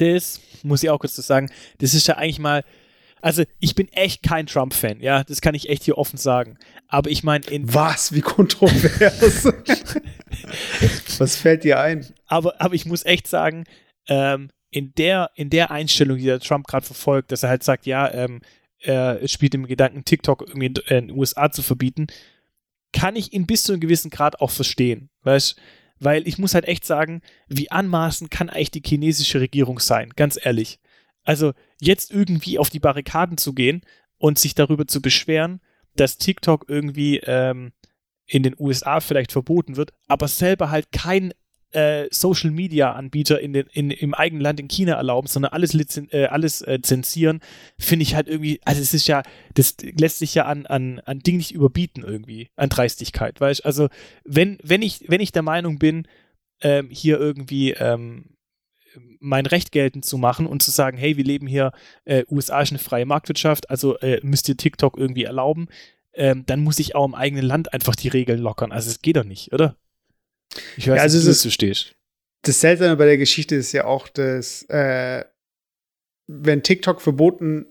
das 0.00 0.40
muss 0.62 0.82
ich 0.82 0.90
auch 0.90 0.98
kurz 0.98 1.14
sagen. 1.16 1.50
Das 1.78 1.94
ist 1.94 2.06
ja 2.06 2.16
eigentlich 2.16 2.38
mal, 2.38 2.64
also 3.20 3.44
ich 3.58 3.74
bin 3.74 3.88
echt 3.88 4.22
kein 4.22 4.46
Trump-Fan, 4.46 5.00
ja, 5.00 5.24
das 5.24 5.40
kann 5.40 5.54
ich 5.54 5.68
echt 5.68 5.84
hier 5.84 5.98
offen 5.98 6.16
sagen. 6.16 6.58
Aber 6.88 7.10
ich 7.10 7.22
meine, 7.22 7.44
in 7.46 7.72
Was? 7.72 8.12
Wie 8.12 8.20
kontrovers. 8.20 9.44
Was 11.18 11.36
fällt 11.36 11.64
dir 11.64 11.80
ein? 11.80 12.06
aber, 12.26 12.60
aber 12.60 12.74
ich 12.74 12.86
muss 12.86 13.04
echt 13.04 13.26
sagen, 13.26 13.64
ähm, 14.08 14.50
in, 14.70 14.94
der, 14.94 15.30
in 15.34 15.50
der 15.50 15.70
Einstellung, 15.70 16.16
die 16.18 16.24
der 16.24 16.40
Trump 16.40 16.66
gerade 16.66 16.86
verfolgt, 16.86 17.32
dass 17.32 17.42
er 17.42 17.50
halt 17.50 17.62
sagt, 17.62 17.86
ja, 17.86 18.10
ähm, 18.12 18.40
er 18.78 19.26
spielt 19.28 19.54
im 19.54 19.66
Gedanken, 19.66 20.04
TikTok 20.04 20.42
irgendwie 20.48 20.66
in, 20.66 20.74
in 20.88 21.08
den 21.08 21.18
USA 21.18 21.50
zu 21.50 21.62
verbieten, 21.62 22.06
kann 22.92 23.16
ich 23.16 23.32
ihn 23.32 23.46
bis 23.46 23.64
zu 23.64 23.72
einem 23.72 23.80
gewissen 23.80 24.10
Grad 24.10 24.40
auch 24.40 24.50
verstehen. 24.50 25.10
Weißt 25.22 25.60
Weil 26.00 26.26
ich 26.26 26.38
muss 26.38 26.54
halt 26.54 26.66
echt 26.66 26.84
sagen, 26.84 27.20
wie 27.46 27.70
anmaßend 27.70 28.30
kann 28.30 28.50
eigentlich 28.50 28.70
die 28.70 28.82
chinesische 28.84 29.40
Regierung 29.40 29.78
sein, 29.78 30.10
ganz 30.16 30.38
ehrlich. 30.42 30.80
Also 31.24 31.52
jetzt 31.80 32.10
irgendwie 32.10 32.58
auf 32.58 32.70
die 32.70 32.80
Barrikaden 32.80 33.36
zu 33.36 33.52
gehen 33.52 33.82
und 34.16 34.38
sich 34.38 34.54
darüber 34.54 34.86
zu 34.86 35.02
beschweren, 35.02 35.60
dass 35.96 36.18
TikTok 36.18 36.64
irgendwie 36.68 37.18
ähm, 37.18 37.72
in 38.26 38.42
den 38.42 38.54
USA 38.58 39.00
vielleicht 39.00 39.32
verboten 39.32 39.76
wird, 39.76 39.92
aber 40.08 40.28
selber 40.28 40.70
halt 40.70 40.92
kein 40.92 41.34
äh, 41.72 42.08
Social 42.10 42.50
Media 42.50 42.92
Anbieter 42.92 43.40
in 43.40 43.52
den, 43.52 43.66
in, 43.72 43.90
im 43.90 44.14
eigenen 44.14 44.42
Land 44.42 44.60
in 44.60 44.68
China 44.68 44.94
erlauben, 44.94 45.28
sondern 45.28 45.52
alles, 45.52 45.74
äh, 46.12 46.26
alles 46.26 46.62
äh, 46.62 46.80
zensieren, 46.82 47.40
finde 47.78 48.02
ich 48.02 48.14
halt 48.14 48.28
irgendwie, 48.28 48.60
also 48.64 48.80
es 48.80 48.94
ist 48.94 49.06
ja, 49.06 49.22
das 49.54 49.76
lässt 49.80 50.18
sich 50.18 50.34
ja 50.34 50.46
an, 50.46 50.66
an, 50.66 51.00
an 51.00 51.20
Ding 51.20 51.36
nicht 51.36 51.52
überbieten 51.52 52.02
irgendwie, 52.02 52.48
an 52.56 52.68
Dreistigkeit, 52.68 53.40
weißt 53.40 53.64
Also, 53.64 53.88
wenn, 54.24 54.58
wenn 54.62 54.82
ich, 54.82 55.04
wenn 55.08 55.20
ich 55.20 55.32
der 55.32 55.42
Meinung 55.42 55.78
bin, 55.78 56.06
ähm, 56.62 56.88
hier 56.90 57.18
irgendwie 57.18 57.72
ähm, 57.72 58.36
mein 59.20 59.46
Recht 59.46 59.72
geltend 59.72 60.04
zu 60.04 60.18
machen 60.18 60.46
und 60.46 60.62
zu 60.62 60.70
sagen, 60.70 60.98
hey, 60.98 61.16
wir 61.16 61.24
leben 61.24 61.46
hier, 61.46 61.72
äh, 62.04 62.24
USA 62.28 62.60
ist 62.60 62.70
eine 62.70 62.78
freie 62.78 63.06
Marktwirtschaft, 63.06 63.70
also 63.70 63.98
äh, 63.98 64.20
müsst 64.22 64.48
ihr 64.48 64.56
TikTok 64.56 64.98
irgendwie 64.98 65.24
erlauben, 65.24 65.68
ähm, 66.14 66.44
dann 66.46 66.60
muss 66.60 66.78
ich 66.78 66.94
auch 66.94 67.04
im 67.04 67.14
eigenen 67.14 67.44
Land 67.44 67.72
einfach 67.72 67.94
die 67.94 68.08
Regeln 68.08 68.40
lockern. 68.40 68.72
Also 68.72 68.90
es 68.90 69.00
geht 69.00 69.16
doch 69.16 69.24
nicht, 69.24 69.52
oder? 69.52 69.76
Ich 70.76 70.88
weiß 70.88 70.96
Ja, 70.96 71.02
also 71.02 71.18
nicht, 71.18 71.26
es 71.28 71.44
wie 71.44 71.48
du 71.48 71.52
stehst. 71.52 71.94
Das 72.42 72.60
Seltsame 72.60 72.96
bei 72.96 73.04
der 73.06 73.18
Geschichte 73.18 73.54
ist 73.54 73.72
ja 73.72 73.84
auch, 73.84 74.08
dass 74.08 74.62
äh, 74.64 75.24
wenn 76.26 76.62
TikTok 76.62 77.00
verboten 77.00 77.66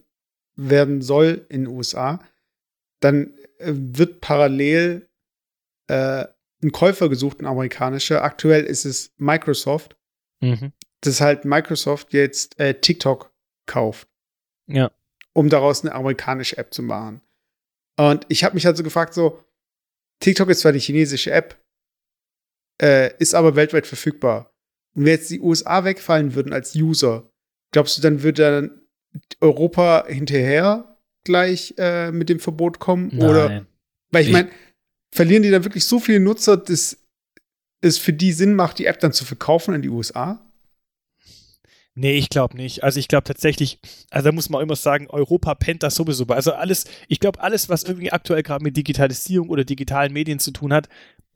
werden 0.55 1.01
soll 1.01 1.45
in 1.49 1.63
den 1.65 1.73
USA, 1.73 2.19
dann 2.99 3.33
äh, 3.59 3.71
wird 3.73 4.21
parallel 4.21 5.07
äh, 5.87 6.25
ein 6.61 6.71
Käufer 6.71 7.09
gesucht, 7.09 7.39
ein 7.39 7.45
amerikanischer. 7.45 8.23
Aktuell 8.23 8.63
ist 8.65 8.85
es 8.85 9.11
Microsoft, 9.17 9.95
Mhm. 10.41 10.71
dass 11.01 11.19
halt 11.21 11.43
Microsoft 11.45 12.13
jetzt 12.13 12.59
äh, 12.59 12.73
TikTok 12.79 13.33
kauft, 13.65 14.07
Ja. 14.67 14.91
um 15.33 15.49
daraus 15.49 15.81
eine 15.81 15.93
amerikanische 15.93 16.57
App 16.57 16.73
zu 16.73 16.81
machen. 16.83 17.21
Und 17.97 18.25
ich 18.29 18.43
habe 18.45 18.55
mich 18.55 18.65
also 18.67 18.83
gefragt, 18.83 19.13
so, 19.13 19.43
TikTok 20.21 20.49
ist 20.49 20.61
zwar 20.61 20.71
die 20.71 20.79
chinesische 20.79 21.31
App, 21.31 21.57
äh, 22.81 23.11
ist 23.19 23.35
aber 23.35 23.55
weltweit 23.55 23.87
verfügbar. 23.87 24.51
Und 24.95 25.05
wenn 25.05 25.11
jetzt 25.13 25.29
die 25.29 25.39
USA 25.39 25.83
wegfallen 25.83 26.33
würden 26.35 26.53
als 26.53 26.75
User, 26.75 27.29
glaubst 27.71 27.97
du, 27.97 28.01
dann 28.01 28.23
würde 28.23 28.41
dann 28.41 28.81
Europa 29.41 30.05
hinterher 30.07 30.97
gleich 31.23 31.73
äh, 31.77 32.11
mit 32.11 32.29
dem 32.29 32.39
Verbot 32.39 32.79
kommen? 32.79 33.09
Oder 33.19 33.49
Nein. 33.49 33.67
weil 34.11 34.21
ich 34.23 34.27
Ich- 34.29 34.33
meine, 34.33 34.49
verlieren 35.11 35.43
die 35.43 35.51
dann 35.51 35.63
wirklich 35.63 35.85
so 35.85 35.99
viele 35.99 36.19
Nutzer, 36.19 36.57
dass 36.57 36.97
es 37.81 37.97
für 37.97 38.13
die 38.13 38.31
Sinn 38.33 38.55
macht, 38.55 38.77
die 38.79 38.85
App 38.85 38.99
dann 38.99 39.13
zu 39.13 39.25
verkaufen 39.25 39.73
in 39.73 39.81
die 39.81 39.89
USA? 39.89 40.45
Nee, 41.95 42.17
ich 42.17 42.29
glaube 42.29 42.55
nicht. 42.55 42.83
Also 42.83 42.99
ich 42.99 43.07
glaube 43.09 43.25
tatsächlich, 43.25 43.79
also 44.09 44.29
da 44.29 44.31
muss 44.31 44.49
man 44.49 44.59
auch 44.59 44.63
immer 44.63 44.75
sagen, 44.75 45.07
Europa 45.09 45.53
pennt 45.55 45.83
das 45.83 45.95
sowieso 45.95 46.25
bei. 46.25 46.35
Also 46.35 46.53
alles, 46.53 46.85
ich 47.09 47.19
glaube, 47.19 47.41
alles, 47.41 47.67
was 47.67 47.83
irgendwie 47.83 48.11
aktuell 48.11 48.41
gerade 48.43 48.63
mit 48.63 48.77
Digitalisierung 48.77 49.49
oder 49.49 49.65
digitalen 49.65 50.13
Medien 50.13 50.39
zu 50.39 50.51
tun 50.51 50.71
hat, 50.71 50.87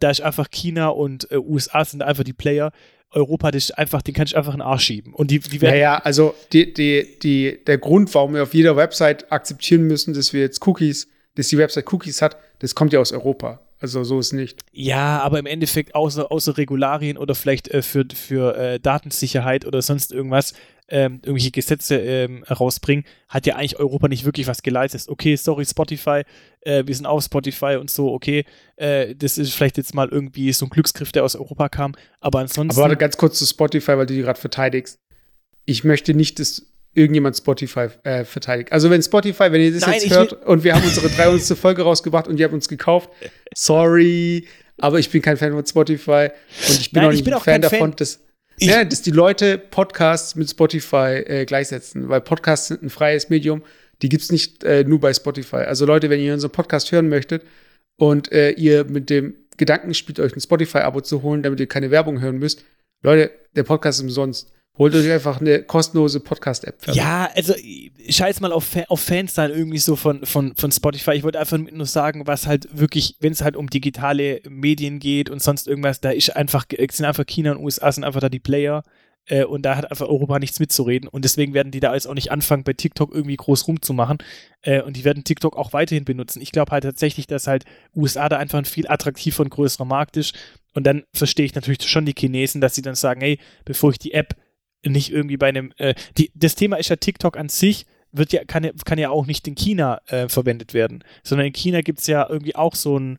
da 0.04 0.10
ist 0.10 0.22
einfach 0.22 0.50
China 0.52 0.90
und 0.90 1.32
äh, 1.32 1.38
USA 1.38 1.86
sind 1.86 2.04
einfach 2.04 2.24
die 2.24 2.34
Player. 2.34 2.72
Europa, 3.12 3.52
das 3.52 3.66
ist 3.66 3.78
einfach, 3.78 4.02
den 4.02 4.14
kann 4.14 4.26
ich 4.26 4.36
einfach 4.36 4.54
in 4.54 4.60
den 4.60 4.68
Arsch 4.68 4.86
schieben. 4.86 5.14
Und 5.14 5.30
die, 5.30 5.40
die 5.40 5.62
werden. 5.62 5.76
Naja, 5.76 5.98
also 6.04 6.34
die, 6.52 6.74
die, 6.74 7.20
die, 7.22 7.64
der 7.66 7.78
Grund, 7.78 8.14
warum 8.16 8.34
wir 8.34 8.44
auf 8.44 8.54
jeder 8.54 8.76
Website 8.76 9.32
akzeptieren 9.32 9.84
müssen, 9.84 10.14
dass 10.14 10.34
wir 10.34 10.42
jetzt 10.42 10.66
Cookies, 10.66 11.08
dass 11.36 11.48
die 11.48 11.58
Website 11.58 11.92
Cookies 11.94 12.22
hat, 12.22 12.38
das 12.60 12.76
kommt 12.76 12.92
ja 12.92 13.00
aus 13.00 13.12
Europa. 13.12 13.62
Also 13.80 14.04
so 14.04 14.20
ist 14.20 14.34
nicht. 14.34 14.62
Ja, 14.72 15.20
aber 15.20 15.40
im 15.40 15.46
Endeffekt 15.46 15.94
außer, 15.94 16.32
außer 16.32 16.58
Regularien 16.58 17.18
oder 17.18 17.36
vielleicht 17.36 17.68
äh, 17.68 17.82
für, 17.82 18.06
für 18.14 18.58
äh, 18.58 18.80
Datensicherheit 18.80 19.66
oder 19.66 19.82
sonst 19.82 20.12
irgendwas 20.12 20.54
ähm, 20.94 21.22
irgendwelche 21.24 21.50
Gesetze 21.50 21.96
ähm, 21.98 22.44
rausbringen, 22.44 23.04
hat 23.28 23.48
ja 23.48 23.56
eigentlich 23.56 23.80
Europa 23.80 24.08
nicht 24.08 24.26
wirklich 24.26 24.46
was 24.46 24.62
geleistet. 24.62 25.06
Okay, 25.08 25.36
sorry, 25.36 25.66
Spotify, 25.66 26.22
äh, 26.62 26.84
wir 26.86 26.94
sind 26.94 27.08
auf 27.08 27.24
Spotify 27.24 27.78
und 27.80 27.90
so, 27.90 28.14
okay, 28.14 28.46
äh, 28.76 29.16
das 29.16 29.40
ist 29.40 29.56
vielleicht 29.56 29.78
jetzt 29.78 29.96
mal 29.96 30.08
irgendwie 30.08 30.54
so 30.54 30.68
ein 30.68 30.70
Glücksgriff, 30.70 31.12
der 31.12 31.24
aus 31.24 31.36
Europa 31.36 31.68
kam, 31.70 31.96
aber 32.22 32.40
ansonsten. 32.40 32.78
Aber 32.80 32.90
warte 32.90 32.98
ganz 32.98 33.18
kurz 33.18 33.40
zu 33.40 33.48
Spotify, 33.48 33.98
weil 33.98 34.06
du 34.06 34.14
die 34.14 34.22
gerade 34.22 34.40
verteidigst. 34.40 35.00
Ich 35.66 35.84
möchte 35.84 36.14
nicht, 36.14 36.38
dass 36.40 36.68
irgendjemand 36.94 37.36
Spotify 37.38 37.88
äh, 38.04 38.24
verteidigt. 38.24 38.72
Also 38.72 38.92
wenn 38.92 39.02
Spotify, 39.02 39.52
wenn 39.52 39.62
ihr 39.62 39.74
das 39.74 39.82
Nein, 39.82 39.94
jetzt 39.96 40.12
hört 40.12 40.46
und 40.46 40.64
wir 40.64 40.76
haben 40.76 40.84
unsere 40.84 41.10
300. 41.10 41.58
Folge 41.58 41.82
rausgebracht 41.82 42.28
und 42.28 42.40
ihr 42.40 42.46
habt 42.46 42.54
uns 42.54 42.70
gekauft, 42.70 43.10
sorry, 43.56 44.48
aber 44.78 45.00
ich 45.00 45.10
bin 45.10 45.24
kein 45.24 45.38
Fan 45.38 45.54
von 45.54 45.66
Spotify 45.66 46.30
und 46.70 46.80
ich 46.80 46.92
bin 46.92 47.02
Nein, 47.02 47.08
auch 47.08 47.12
ich 47.14 47.18
nicht 47.18 47.26
bin 47.26 47.34
ein 47.34 47.40
auch 47.40 47.44
Fan 47.44 47.62
davon, 47.62 47.80
Fan. 47.80 47.96
dass, 47.96 48.20
Ich- 48.58 48.68
ja, 48.68 48.84
dass 48.86 49.02
die 49.02 49.12
Leute 49.12 49.58
Podcasts 49.58 50.36
mit 50.36 50.50
Spotify 50.50 51.24
äh, 51.26 51.46
gleichsetzen, 51.46 52.08
weil 52.10 52.22
Podcasts 52.22 52.68
sind 52.68 52.84
ein 52.84 52.90
freies 52.90 53.30
Medium, 53.30 53.64
die 54.02 54.10
gibt's 54.10 54.32
nicht 54.32 54.64
äh, 54.64 54.84
nur 54.84 55.00
bei 55.00 55.14
Spotify. 55.14 55.58
Also 55.58 55.86
Leute, 55.86 56.10
wenn 56.10 56.20
ihr 56.20 56.34
unseren 56.34 56.52
Podcast 56.52 56.92
hören 56.92 57.10
möchtet 57.10 57.44
und 57.98 58.32
äh, 58.32 58.52
ihr 58.52 58.84
mit 58.86 59.10
dem 59.10 59.36
Gedanken 59.58 59.94
spielt, 59.94 60.20
euch 60.20 60.36
ein 60.36 60.42
Spotify-Abo 60.42 61.02
zu 61.02 61.22
holen, 61.24 61.44
damit 61.44 61.60
ihr 61.60 61.68
keine 61.68 61.92
Werbung 61.92 62.22
hören 62.22 62.38
müsst, 62.40 62.64
Leute, 63.02 63.32
der 63.56 63.64
Podcast 63.64 64.00
ist 64.00 64.04
umsonst. 64.04 64.52
Holt 64.76 64.96
euch 64.96 65.12
einfach 65.12 65.40
eine 65.40 65.62
kostenlose 65.62 66.20
Podcast-App. 66.20 66.88
Ja, 66.94 67.30
also 67.36 67.54
scheiß 68.10 68.40
mal 68.40 68.52
auf, 68.52 68.76
auf 68.88 69.02
Fans 69.02 69.36
dann 69.36 69.52
irgendwie 69.52 69.78
so 69.78 69.96
von, 69.96 70.26
von, 70.26 70.56
von 70.56 70.72
Spotify. 70.72 71.12
Ich 71.12 71.22
wollte 71.24 71.40
einfach 71.40 71.60
nur 71.60 71.86
sagen, 71.86 72.26
was 72.26 72.48
halt 72.48 72.68
wirklich, 72.72 73.16
wenn 73.20 73.34
es 73.34 73.44
halt 73.44 73.56
um 73.56 73.70
digitale 73.70 74.42
Medien 74.50 74.98
geht 74.98 75.30
und 75.30 75.44
sonst 75.44 75.68
irgendwas, 75.68 76.02
da 76.02 76.10
ist 76.10 76.36
einfach, 76.36 76.66
sind 76.92 77.06
einfach 77.06 77.26
China 77.28 77.52
und 77.52 77.64
USA 77.64 77.92
sind 77.92 78.04
einfach 78.04 78.20
da 78.20 78.30
die 78.30 78.40
Player 78.40 78.84
äh, 79.28 79.44
und 79.44 79.62
da 79.62 79.76
hat 79.76 79.92
einfach 79.92 80.08
Europa 80.08 80.40
nichts 80.40 80.60
mitzureden 80.60 81.08
und 81.08 81.24
deswegen 81.24 81.54
werden 81.54 81.72
die 81.72 81.80
da 81.80 81.94
jetzt 81.94 82.08
auch 82.08 82.16
nicht 82.16 82.32
anfangen, 82.32 82.64
bei 82.64 82.74
TikTok 82.74 83.14
irgendwie 83.14 83.36
groß 83.36 83.68
rumzumachen 83.68 84.18
äh, 84.64 84.82
und 84.82 84.98
die 84.98 85.04
werden 85.04 85.24
TikTok 85.24 85.56
auch 85.56 85.74
weiterhin 85.74 86.04
benutzen. 86.04 86.42
Ich 86.42 86.52
glaube 86.52 86.72
halt 86.72 86.84
tatsächlich, 86.84 87.28
dass 87.28 87.46
halt 87.46 87.66
USA 87.96 88.28
da 88.28 88.38
einfach 88.38 88.58
ein 88.58 88.66
viel 88.66 88.88
attraktiver 88.88 89.44
und 89.44 89.50
größerer 89.50 89.86
Markt 89.86 90.18
ist 90.18 90.34
und 90.74 90.86
dann 90.88 91.04
verstehe 91.14 91.46
ich 91.46 91.54
natürlich 91.54 91.88
schon 91.88 92.06
die 92.06 92.16
Chinesen, 92.18 92.60
dass 92.60 92.74
sie 92.74 92.82
dann 92.82 92.96
sagen, 92.96 93.22
hey, 93.22 93.38
bevor 93.66 93.92
ich 93.92 94.00
die 94.00 94.14
App 94.14 94.36
nicht 94.86 95.12
irgendwie 95.12 95.38
bei 95.38 95.48
einem, 95.50 95.72
äh, 95.78 95.94
die, 96.18 96.32
das 96.36 96.56
Thema 96.56 96.78
ist 96.78 96.90
ja 96.90 96.96
TikTok 96.96 97.38
an 97.38 97.50
sich, 97.50 97.86
wird 98.12 98.32
ja, 98.34 98.44
kann, 98.46 98.64
ja- 98.64 98.72
kann 98.86 99.00
ja 99.00 99.10
auch 99.10 99.26
nicht 99.26 99.48
in 99.48 99.56
China 99.56 100.02
äh, 100.08 100.30
verwendet 100.30 100.74
werden, 100.74 101.04
sondern 101.24 101.48
in 101.48 101.54
China 101.54 101.82
gibt 101.82 102.00
es 102.00 102.08
ja 102.08 102.28
irgendwie 102.30 102.56
auch 102.56 102.76
so 102.76 102.98
ein, 103.00 103.18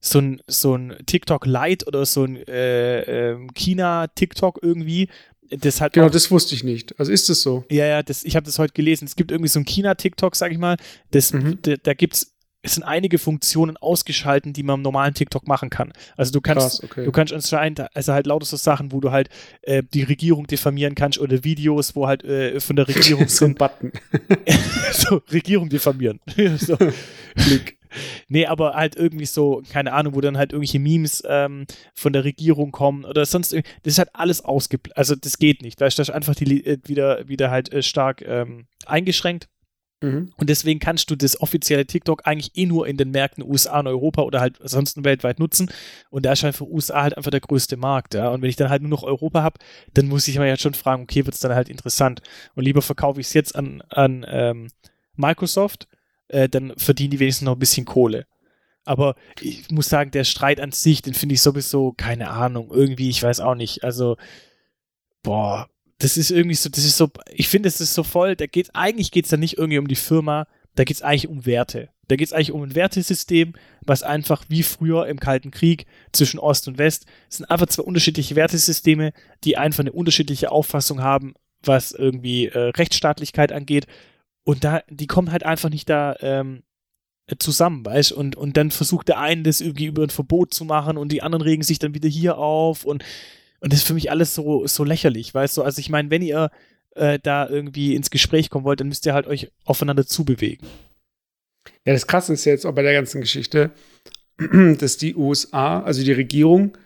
so 0.00 0.20
ein, 0.20 0.40
so 0.46 0.74
ein 0.76 0.96
TikTok 1.06 1.44
Lite 1.46 1.86
oder 1.86 2.06
so 2.06 2.24
ein 2.24 2.36
äh, 2.46 3.30
ähm, 3.30 3.48
China-TikTok 3.54 4.60
irgendwie. 4.62 5.08
Das 5.50 5.80
hat 5.80 5.94
Genau, 5.94 6.08
das 6.10 6.30
wusste 6.30 6.54
ich 6.54 6.62
nicht. 6.62 6.98
Also 7.00 7.10
ist 7.10 7.28
es 7.30 7.40
so? 7.42 7.64
ja, 7.70 7.86
ja, 7.86 8.02
das, 8.02 8.22
ich 8.22 8.36
habe 8.36 8.44
das 8.46 8.58
heute 8.58 8.74
gelesen. 8.74 9.06
Es 9.06 9.16
gibt 9.16 9.32
irgendwie 9.32 9.48
so 9.48 9.58
ein 9.58 9.64
China-TikTok, 9.64 10.36
sag 10.36 10.52
ich 10.52 10.58
mal. 10.58 10.76
Das, 11.10 11.32
Mhm. 11.32 11.58
da, 11.62 11.74
da 11.82 11.94
gibt's, 11.94 12.22
es 12.22 12.37
sind 12.64 12.82
einige 12.82 13.18
Funktionen 13.18 13.76
ausgeschalten, 13.76 14.52
die 14.52 14.62
man 14.62 14.76
im 14.76 14.82
normalen 14.82 15.14
TikTok 15.14 15.46
machen 15.46 15.70
kann. 15.70 15.92
Also 16.16 16.32
du 16.32 16.40
kannst, 16.40 16.80
Krass, 16.80 16.84
okay. 16.84 17.04
Du 17.04 17.12
kannst 17.12 17.32
anscheinend, 17.32 17.94
also 17.94 18.12
halt 18.12 18.26
lauter 18.26 18.46
so 18.46 18.56
Sachen, 18.56 18.90
wo 18.92 19.00
du 19.00 19.12
halt 19.12 19.28
äh, 19.62 19.82
die 19.82 20.02
Regierung 20.02 20.46
diffamieren 20.46 20.94
kannst 20.94 21.18
oder 21.18 21.44
Videos, 21.44 21.94
wo 21.94 22.08
halt 22.08 22.24
äh, 22.24 22.60
von 22.60 22.76
der 22.76 22.88
Regierung 22.88 23.28
so 23.28 23.44
ein. 23.44 23.54
Button. 23.54 23.92
so, 24.92 25.22
Regierung 25.30 25.68
diffamieren. 25.68 26.20
so. 26.58 26.76
Klick. 27.36 27.78
Nee, 28.28 28.46
aber 28.46 28.74
halt 28.74 28.96
irgendwie 28.96 29.26
so, 29.26 29.62
keine 29.70 29.92
Ahnung, 29.92 30.14
wo 30.14 30.20
dann 30.20 30.36
halt 30.36 30.52
irgendwelche 30.52 30.78
Memes 30.78 31.22
ähm, 31.26 31.64
von 31.94 32.12
der 32.12 32.24
Regierung 32.24 32.70
kommen 32.70 33.04
oder 33.04 33.24
sonst 33.24 33.52
irgendwie. 33.52 33.70
Das 33.82 33.94
ist 33.94 33.98
halt 33.98 34.10
alles 34.14 34.44
ausgebl. 34.44 34.92
Also 34.94 35.14
das 35.14 35.38
geht 35.38 35.62
nicht. 35.62 35.80
Da 35.80 35.86
ist 35.86 35.98
das 35.98 36.10
einfach 36.10 36.34
die, 36.34 36.66
äh, 36.66 36.78
wieder, 36.84 37.26
wieder 37.28 37.50
halt 37.50 37.72
äh, 37.72 37.82
stark 37.82 38.22
ähm, 38.22 38.66
eingeschränkt. 38.84 39.48
Mhm. 40.00 40.30
Und 40.36 40.48
deswegen 40.48 40.78
kannst 40.78 41.10
du 41.10 41.16
das 41.16 41.40
offizielle 41.40 41.86
TikTok 41.86 42.26
eigentlich 42.26 42.56
eh 42.56 42.66
nur 42.66 42.86
in 42.86 42.96
den 42.96 43.10
Märkten 43.10 43.44
USA 43.44 43.80
und 43.80 43.88
Europa 43.88 44.22
oder 44.22 44.40
halt 44.40 44.60
ansonsten 44.60 45.04
weltweit 45.04 45.40
nutzen. 45.40 45.70
Und 46.10 46.24
da 46.24 46.32
ist 46.32 46.44
halt 46.44 46.56
für 46.56 46.68
USA 46.68 47.02
halt 47.02 47.16
einfach 47.16 47.32
der 47.32 47.40
größte 47.40 47.76
Markt. 47.76 48.14
Ja? 48.14 48.28
Und 48.30 48.42
wenn 48.42 48.50
ich 48.50 48.56
dann 48.56 48.70
halt 48.70 48.82
nur 48.82 48.90
noch 48.90 49.02
Europa 49.02 49.42
habe, 49.42 49.58
dann 49.94 50.06
muss 50.06 50.28
ich 50.28 50.38
mir 50.38 50.46
ja 50.46 50.56
schon 50.56 50.74
fragen, 50.74 51.02
okay, 51.02 51.26
wird 51.26 51.34
es 51.34 51.40
dann 51.40 51.54
halt 51.54 51.68
interessant. 51.68 52.22
Und 52.54 52.64
lieber 52.64 52.82
verkaufe 52.82 53.20
ich 53.20 53.26
es 53.26 53.34
jetzt 53.34 53.56
an, 53.56 53.82
an 53.88 54.24
ähm, 54.28 54.68
Microsoft, 55.16 55.88
äh, 56.28 56.48
dann 56.48 56.74
verdienen 56.76 57.10
die 57.10 57.18
wenigstens 57.18 57.46
noch 57.46 57.56
ein 57.56 57.60
bisschen 57.60 57.84
Kohle. 57.84 58.26
Aber 58.84 59.16
ich 59.40 59.70
muss 59.70 59.88
sagen, 59.88 60.12
der 60.12 60.24
Streit 60.24 60.60
an 60.60 60.72
sich, 60.72 61.02
den 61.02 61.12
finde 61.12 61.34
ich 61.34 61.42
sowieso, 61.42 61.92
keine 61.92 62.30
Ahnung, 62.30 62.70
irgendwie, 62.70 63.10
ich 63.10 63.22
weiß 63.22 63.40
auch 63.40 63.54
nicht. 63.54 63.84
Also, 63.84 64.16
boah, 65.22 65.68
das 65.98 66.16
ist 66.16 66.30
irgendwie 66.30 66.54
so, 66.54 66.68
das 66.68 66.84
ist 66.84 66.96
so, 66.96 67.10
ich 67.30 67.48
finde, 67.48 67.68
es 67.68 67.80
ist 67.80 67.94
so 67.94 68.04
voll, 68.04 68.36
da 68.36 68.46
geht, 68.46 68.70
eigentlich 68.74 69.10
geht 69.10 69.24
es 69.24 69.30
da 69.30 69.36
nicht 69.36 69.58
irgendwie 69.58 69.78
um 69.78 69.88
die 69.88 69.96
Firma, 69.96 70.46
da 70.76 70.84
geht 70.84 70.96
es 70.96 71.02
eigentlich 71.02 71.28
um 71.28 71.44
Werte. 71.44 71.90
Da 72.06 72.16
geht 72.16 72.28
es 72.28 72.32
eigentlich 72.32 72.52
um 72.52 72.62
ein 72.62 72.74
Wertesystem, 72.74 73.54
was 73.84 74.02
einfach 74.02 74.44
wie 74.48 74.62
früher 74.62 75.06
im 75.08 75.20
Kalten 75.20 75.50
Krieg 75.50 75.86
zwischen 76.12 76.38
Ost 76.38 76.68
und 76.68 76.78
West, 76.78 77.06
es 77.28 77.38
sind 77.38 77.50
einfach 77.50 77.66
zwei 77.66 77.82
unterschiedliche 77.82 78.36
Wertesysteme, 78.36 79.12
die 79.44 79.58
einfach 79.58 79.80
eine 79.80 79.92
unterschiedliche 79.92 80.50
Auffassung 80.50 81.02
haben, 81.02 81.34
was 81.62 81.92
irgendwie 81.92 82.46
äh, 82.46 82.70
Rechtsstaatlichkeit 82.70 83.52
angeht. 83.52 83.86
Und 84.44 84.64
da, 84.64 84.82
die 84.88 85.08
kommen 85.08 85.32
halt 85.32 85.42
einfach 85.42 85.68
nicht 85.68 85.90
da 85.90 86.16
ähm, 86.20 86.62
zusammen, 87.38 87.84
weißt 87.84 88.12
und, 88.12 88.36
und 88.36 88.56
dann 88.56 88.70
versucht 88.70 89.08
der 89.08 89.18
eine 89.18 89.42
das 89.42 89.60
irgendwie 89.60 89.86
über 89.86 90.02
ein 90.02 90.10
Verbot 90.10 90.54
zu 90.54 90.64
machen 90.64 90.96
und 90.96 91.12
die 91.12 91.22
anderen 91.22 91.42
regen 91.42 91.62
sich 91.62 91.78
dann 91.78 91.92
wieder 91.92 92.08
hier 92.08 92.38
auf 92.38 92.84
und, 92.84 93.04
und 93.60 93.72
das 93.72 93.80
ist 93.80 93.86
für 93.86 93.94
mich 93.94 94.10
alles 94.10 94.34
so, 94.34 94.66
so 94.66 94.84
lächerlich, 94.84 95.34
weißt 95.34 95.56
du? 95.56 95.62
Also 95.62 95.80
ich 95.80 95.90
meine, 95.90 96.10
wenn 96.10 96.22
ihr 96.22 96.50
äh, 96.94 97.18
da 97.22 97.48
irgendwie 97.48 97.94
ins 97.94 98.10
Gespräch 98.10 98.50
kommen 98.50 98.64
wollt, 98.64 98.80
dann 98.80 98.88
müsst 98.88 99.06
ihr 99.06 99.14
halt 99.14 99.26
euch 99.26 99.50
aufeinander 99.64 100.06
zubewegen. 100.06 100.66
Ja, 101.84 101.92
das 101.92 102.06
Krasse 102.06 102.32
ist 102.32 102.44
jetzt 102.44 102.64
auch 102.66 102.74
bei 102.74 102.82
der 102.82 102.92
ganzen 102.94 103.20
Geschichte, 103.20 103.70
dass 104.78 104.96
die 104.96 105.14
USA, 105.14 105.80
also 105.82 106.02
die 106.02 106.12
Regierung, 106.12 106.76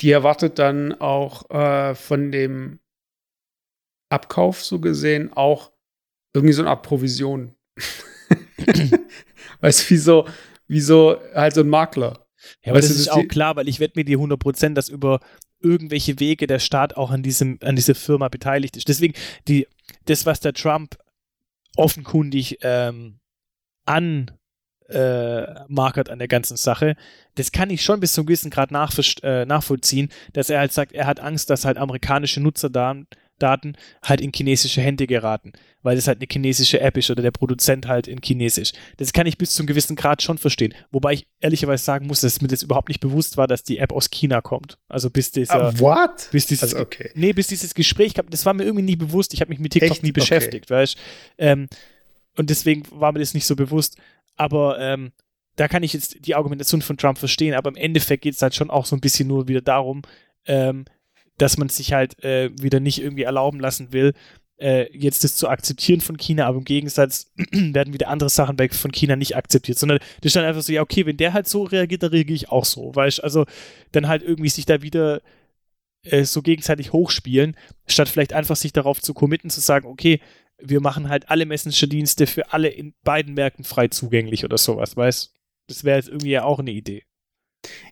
die 0.00 0.10
erwartet 0.12 0.58
dann 0.58 0.94
auch 1.00 1.48
äh, 1.50 1.94
von 1.94 2.30
dem 2.32 2.78
Abkauf 4.08 4.64
so 4.64 4.80
gesehen 4.80 5.32
auch 5.32 5.70
irgendwie 6.34 6.52
so 6.52 6.62
eine 6.62 6.70
Art 6.70 6.82
Provision. 6.82 7.54
weißt 9.60 9.80
du, 9.90 9.94
wie 9.94 9.96
so, 9.98 10.28
wie 10.68 10.80
so 10.80 11.16
halt 11.34 11.54
so 11.54 11.60
ein 11.60 11.68
Makler. 11.68 12.26
Ja, 12.64 12.72
aber 12.72 12.78
Weißt 12.78 12.88
das 12.90 12.96
du, 12.96 13.02
ist 13.02 13.08
auch 13.12 13.20
die- 13.20 13.28
klar, 13.28 13.56
weil 13.56 13.68
ich 13.68 13.80
wette 13.80 13.98
mir 13.98 14.04
die 14.04 14.16
100%, 14.16 14.74
dass 14.74 14.88
über 14.88 15.20
irgendwelche 15.60 16.18
Wege 16.20 16.46
der 16.46 16.58
Staat 16.58 16.96
auch 16.96 17.10
an 17.10 17.22
diesem, 17.22 17.58
an 17.62 17.76
dieser 17.76 17.94
Firma 17.94 18.28
beteiligt 18.28 18.76
ist. 18.76 18.88
Deswegen, 18.88 19.14
die, 19.48 19.66
das, 20.06 20.26
was 20.26 20.40
der 20.40 20.54
Trump 20.54 20.96
offenkundig 21.76 22.58
ähm, 22.62 23.18
an 23.86 24.30
äh, 24.88 25.46
an 26.10 26.18
der 26.18 26.28
ganzen 26.28 26.56
Sache, 26.56 26.96
das 27.36 27.52
kann 27.52 27.70
ich 27.70 27.82
schon 27.82 28.00
bis 28.00 28.14
zu 28.14 28.22
einem 28.22 28.26
gewissen 28.26 28.50
Grad 28.50 28.72
äh, 29.22 29.44
nachvollziehen, 29.44 30.08
dass 30.32 30.50
er 30.50 30.58
halt 30.58 30.72
sagt, 30.72 30.92
er 30.92 31.06
hat 31.06 31.20
Angst, 31.20 31.48
dass 31.48 31.64
halt 31.64 31.78
amerikanische 31.78 32.40
Nutzerdaten 32.40 33.06
Daten 33.40 33.74
halt 34.02 34.20
in 34.20 34.32
chinesische 34.32 34.80
Hände 34.80 35.06
geraten, 35.06 35.52
weil 35.82 35.96
das 35.96 36.06
halt 36.06 36.18
eine 36.18 36.26
chinesische 36.30 36.80
App 36.80 36.96
ist 36.96 37.10
oder 37.10 37.22
der 37.22 37.30
Produzent 37.30 37.86
halt 37.88 38.06
in 38.08 38.20
Chinesisch. 38.22 38.72
Das 38.98 39.12
kann 39.12 39.26
ich 39.26 39.38
bis 39.38 39.52
zu 39.52 39.62
einem 39.62 39.68
gewissen 39.68 39.96
Grad 39.96 40.22
schon 40.22 40.38
verstehen. 40.38 40.74
Wobei 40.90 41.14
ich 41.14 41.26
ehrlicherweise 41.40 41.82
sagen 41.84 42.06
muss, 42.06 42.20
dass 42.20 42.40
mir 42.40 42.48
das 42.48 42.62
überhaupt 42.62 42.88
nicht 42.88 43.00
bewusst 43.00 43.36
war, 43.36 43.46
dass 43.46 43.62
die 43.62 43.78
App 43.78 43.92
aus 43.92 44.10
China 44.10 44.40
kommt. 44.40 44.78
Also 44.88 45.10
bis 45.10 45.30
dieser, 45.30 45.54
Ah, 45.54 45.78
what? 45.78 46.28
bis 46.32 46.46
dieses, 46.46 46.62
Also, 46.74 46.78
okay. 46.84 47.10
nee, 47.14 47.32
bis 47.32 47.46
dieses 47.46 47.74
Gespräch 47.74 48.14
kam, 48.14 48.28
das 48.30 48.44
war 48.46 48.54
mir 48.54 48.64
irgendwie 48.64 48.84
nie 48.84 48.96
bewusst. 48.96 49.32
Ich 49.34 49.40
habe 49.40 49.48
mich 49.48 49.58
mit 49.58 49.72
TikTok 49.72 49.90
Echt? 49.92 50.02
nie 50.02 50.10
Okay. 50.10 50.20
beschäftigt, 50.20 50.70
weißt 50.70 50.96
ähm, 51.38 51.68
Und 52.36 52.50
deswegen 52.50 52.82
war 52.90 53.12
mir 53.12 53.18
das 53.20 53.34
nicht 53.34 53.46
so 53.46 53.56
bewusst. 53.56 53.96
Aber 54.36 54.78
ähm, 54.78 55.12
da 55.56 55.68
kann 55.68 55.82
ich 55.82 55.92
jetzt 55.92 56.24
die 56.26 56.34
Argumentation 56.34 56.80
von 56.80 56.96
Trump 56.96 57.18
verstehen, 57.18 57.54
aber 57.54 57.68
im 57.70 57.76
Endeffekt 57.76 58.22
geht 58.22 58.34
es 58.34 58.42
halt 58.42 58.54
schon 58.54 58.70
auch 58.70 58.86
so 58.86 58.96
ein 58.96 59.00
bisschen 59.00 59.28
nur 59.28 59.48
wieder 59.48 59.60
darum, 59.60 60.02
ähm, 60.46 60.84
dass 61.36 61.58
man 61.58 61.68
sich 61.68 61.92
halt 61.92 62.22
äh, 62.24 62.50
wieder 62.60 62.80
nicht 62.80 63.02
irgendwie 63.02 63.22
erlauben 63.24 63.60
lassen 63.60 63.92
will, 63.92 64.14
äh, 64.60 64.86
jetzt 64.96 65.24
das 65.24 65.36
zu 65.36 65.48
akzeptieren 65.48 66.00
von 66.00 66.16
China, 66.16 66.46
aber 66.46 66.58
im 66.58 66.64
Gegensatz 66.64 67.32
werden 67.52 67.94
wieder 67.94 68.08
andere 68.08 68.30
Sachen 68.30 68.56
von 68.70 68.92
China 68.92 69.16
nicht 69.16 69.36
akzeptiert, 69.36 69.78
sondern 69.78 69.98
das 69.98 70.30
ist 70.30 70.36
dann 70.36 70.44
einfach 70.44 70.62
so, 70.62 70.72
ja, 70.72 70.82
okay, 70.82 71.06
wenn 71.06 71.16
der 71.16 71.32
halt 71.32 71.48
so 71.48 71.62
reagiert, 71.62 72.02
dann 72.02 72.10
reagiere 72.10 72.36
ich 72.36 72.50
auch 72.50 72.64
so, 72.64 72.94
weißt 72.94 73.18
du, 73.18 73.22
also 73.22 73.46
dann 73.92 74.06
halt 74.06 74.22
irgendwie 74.22 74.50
sich 74.50 74.66
da 74.66 74.82
wieder 74.82 75.22
äh, 76.04 76.24
so 76.24 76.42
gegenseitig 76.42 76.92
hochspielen, 76.92 77.56
statt 77.86 78.08
vielleicht 78.08 78.32
einfach 78.32 78.56
sich 78.56 78.72
darauf 78.72 79.00
zu 79.00 79.14
committen, 79.14 79.50
zu 79.50 79.60
sagen, 79.60 79.86
okay, 79.86 80.20
wir 80.58 80.80
machen 80.80 81.08
halt 81.08 81.30
alle 81.30 81.46
Messenger-Dienste 81.46 82.26
für 82.26 82.52
alle 82.52 82.68
in 82.68 82.94
beiden 83.02 83.34
Märkten 83.34 83.64
frei 83.64 83.88
zugänglich 83.88 84.44
oder 84.44 84.58
sowas, 84.58 84.96
weißt 84.96 85.34
Das 85.68 85.84
wäre 85.84 85.96
jetzt 85.96 86.08
irgendwie 86.08 86.30
ja 86.30 86.44
auch 86.44 86.58
eine 86.58 86.70
Idee. 86.70 87.04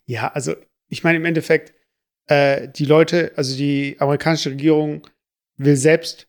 Ja, 0.07 0.29
also 0.29 0.55
ich 0.89 1.03
meine 1.03 1.19
im 1.19 1.25
Endeffekt, 1.25 1.73
äh, 2.27 2.69
die 2.69 2.85
Leute, 2.85 3.33
also 3.37 3.57
die 3.57 3.97
amerikanische 3.99 4.51
Regierung 4.51 5.07
will 5.57 5.77
selbst, 5.77 6.28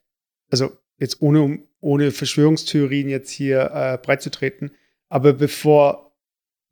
also 0.50 0.78
jetzt 0.98 1.22
ohne, 1.22 1.60
ohne 1.82 2.12
Verschwörungstheorien 2.12 3.10
jetzt 3.10 3.32
hier 3.32 3.72
äh, 3.74 3.98
breitzutreten, 3.98 4.72
aber 5.10 5.34
bevor 5.34 6.16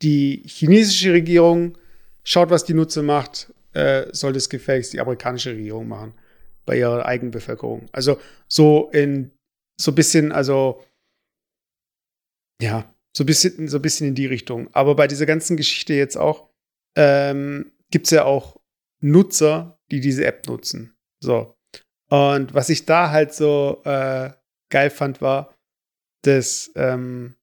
die 0.01 0.43
chinesische 0.45 1.13
Regierung 1.13 1.77
schaut, 2.23 2.49
was 2.49 2.65
die 2.65 2.73
Nutzer 2.73 3.03
macht, 3.03 3.53
äh, 3.73 4.07
soll 4.11 4.33
das 4.33 4.49
gefälligst 4.49 4.93
die 4.93 4.99
amerikanische 4.99 5.51
Regierung 5.51 5.87
machen 5.87 6.13
bei 6.65 6.77
ihrer 6.77 7.05
eigenen 7.05 7.31
Bevölkerung. 7.31 7.87
Also 7.91 8.19
so 8.47 8.89
in 8.91 9.31
so 9.79 9.91
ein 9.91 9.95
bisschen, 9.95 10.31
also 10.31 10.83
ja, 12.61 12.93
so 13.15 13.23
ein 13.23 13.27
bisschen, 13.27 13.67
so 13.67 13.77
ein 13.77 13.81
bisschen 13.81 14.07
in 14.07 14.15
die 14.15 14.25
Richtung. 14.25 14.69
Aber 14.73 14.95
bei 14.95 15.07
dieser 15.07 15.25
ganzen 15.25 15.57
Geschichte 15.57 15.93
jetzt 15.93 16.17
auch 16.17 16.49
ähm, 16.95 17.71
gibt 17.89 18.07
es 18.07 18.11
ja 18.11 18.25
auch 18.25 18.59
Nutzer, 18.99 19.79
die 19.91 19.99
diese 19.99 20.25
App 20.25 20.47
nutzen. 20.47 20.95
So. 21.19 21.56
Und 22.09 22.53
was 22.53 22.69
ich 22.69 22.85
da 22.85 23.11
halt 23.11 23.33
so 23.33 23.81
äh, 23.83 24.31
geil 24.69 24.89
fand, 24.89 25.21
war, 25.21 25.53
dass 26.23 26.71
ähm, 26.75 27.35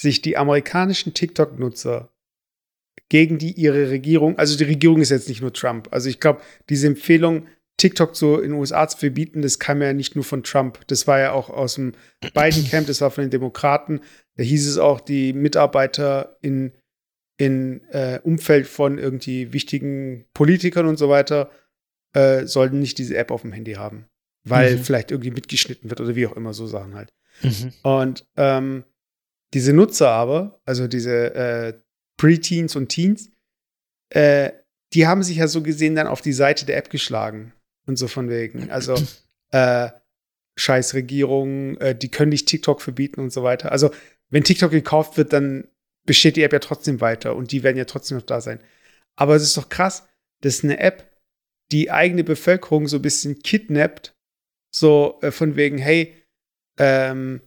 sich 0.00 0.22
die 0.22 0.36
amerikanischen 0.36 1.14
TikTok-Nutzer 1.14 2.12
gegen 3.08 3.38
die 3.38 3.52
ihre 3.52 3.90
Regierung, 3.90 4.38
also 4.38 4.56
die 4.56 4.64
Regierung 4.64 5.00
ist 5.00 5.10
jetzt 5.10 5.28
nicht 5.28 5.40
nur 5.40 5.52
Trump. 5.52 5.88
Also 5.90 6.08
ich 6.08 6.20
glaube, 6.20 6.40
diese 6.68 6.86
Empfehlung, 6.86 7.46
TikTok 7.78 8.16
so 8.16 8.36
in 8.36 8.50
den 8.50 8.58
USA 8.58 8.86
zu 8.88 8.98
verbieten, 8.98 9.40
das 9.40 9.58
kam 9.58 9.80
ja 9.80 9.92
nicht 9.92 10.14
nur 10.14 10.24
von 10.24 10.42
Trump. 10.42 10.80
Das 10.88 11.06
war 11.06 11.20
ja 11.20 11.32
auch 11.32 11.48
aus 11.48 11.76
dem 11.76 11.94
Biden-Camp, 12.20 12.86
das 12.86 13.00
war 13.00 13.10
von 13.10 13.24
den 13.24 13.30
Demokraten. 13.30 14.00
Da 14.36 14.42
hieß 14.42 14.68
es 14.68 14.78
auch, 14.78 15.00
die 15.00 15.32
Mitarbeiter 15.32 16.36
in, 16.42 16.72
in 17.38 17.82
äh, 17.90 18.20
Umfeld 18.22 18.66
von 18.66 18.98
irgendwie 18.98 19.52
wichtigen 19.52 20.26
Politikern 20.34 20.86
und 20.86 20.98
so 20.98 21.08
weiter 21.08 21.50
äh, 22.14 22.46
sollten 22.46 22.80
nicht 22.80 22.98
diese 22.98 23.16
App 23.16 23.30
auf 23.30 23.42
dem 23.42 23.52
Handy 23.52 23.74
haben. 23.74 24.06
Weil 24.44 24.76
Mhm. 24.76 24.84
vielleicht 24.84 25.10
irgendwie 25.10 25.30
mitgeschnitten 25.30 25.90
wird 25.90 26.00
oder 26.00 26.16
wie 26.16 26.26
auch 26.26 26.36
immer, 26.36 26.54
so 26.54 26.66
Sachen 26.66 26.94
halt. 26.94 27.12
Mhm. 27.42 27.72
Und 27.82 28.26
ähm, 28.36 28.84
diese 29.54 29.72
Nutzer 29.72 30.10
aber, 30.10 30.60
also 30.64 30.86
diese 30.88 31.34
äh, 31.34 31.74
Preteens 32.16 32.76
und 32.76 32.88
Teens, 32.88 33.30
äh, 34.10 34.52
die 34.94 35.06
haben 35.06 35.22
sich 35.22 35.36
ja 35.36 35.48
so 35.48 35.62
gesehen 35.62 35.94
dann 35.94 36.06
auf 36.06 36.22
die 36.22 36.32
Seite 36.32 36.64
der 36.66 36.76
App 36.78 36.90
geschlagen. 36.90 37.52
Und 37.86 37.96
so 37.96 38.06
von 38.08 38.28
wegen. 38.28 38.70
Also, 38.70 38.94
äh, 39.50 39.88
scheiß 40.56 40.94
Regierung, 40.94 41.76
äh, 41.78 41.94
die 41.94 42.10
können 42.10 42.30
nicht 42.30 42.48
TikTok 42.48 42.82
verbieten 42.82 43.20
und 43.20 43.32
so 43.32 43.42
weiter. 43.42 43.72
Also, 43.72 43.90
wenn 44.30 44.44
TikTok 44.44 44.70
gekauft 44.70 45.16
wird, 45.16 45.32
dann 45.32 45.68
besteht 46.04 46.36
die 46.36 46.42
App 46.42 46.52
ja 46.52 46.58
trotzdem 46.58 47.00
weiter 47.00 47.34
und 47.36 47.52
die 47.52 47.62
werden 47.62 47.76
ja 47.76 47.84
trotzdem 47.86 48.18
noch 48.18 48.26
da 48.26 48.40
sein. 48.40 48.60
Aber 49.16 49.36
es 49.36 49.42
ist 49.42 49.56
doch 49.56 49.68
krass, 49.68 50.06
dass 50.42 50.62
eine 50.64 50.78
App 50.80 51.10
die 51.72 51.90
eigene 51.90 52.24
Bevölkerung 52.24 52.88
so 52.88 52.96
ein 52.96 53.02
bisschen 53.02 53.42
kidnappt, 53.42 54.14
so 54.74 55.18
äh, 55.22 55.30
von 55.30 55.56
wegen, 55.56 55.78
hey, 55.78 56.14
ähm, 56.78 57.42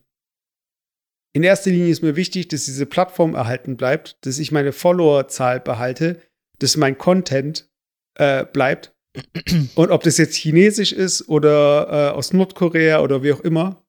in 1.34 1.44
erster 1.44 1.72
Linie 1.72 1.92
ist 1.92 2.04
mir 2.04 2.16
wichtig, 2.16 2.50
dass 2.50 2.66
diese 2.66 2.86
Plattform 2.86 3.36
erhalten 3.36 3.78
bleibt, 3.78 4.18
dass 4.26 4.38
ich 4.38 4.52
meine 4.52 4.74
Followerzahl 4.74 5.62
behalte, 5.62 6.22
dass 6.60 6.76
mein 6.76 6.98
Content 6.98 7.70
äh, 8.16 8.46
bleibt. 8.46 8.94
Und 9.76 9.92
ob 9.92 10.04
das 10.04 10.18
jetzt 10.18 10.36
chinesisch 10.36 10.92
ist 10.92 11.28
oder 11.30 12.12
äh, 12.12 12.16
aus 12.16 12.34
Nordkorea 12.34 13.02
oder 13.02 13.24
wie 13.24 13.34
auch 13.34 13.42
immer, 13.42 13.84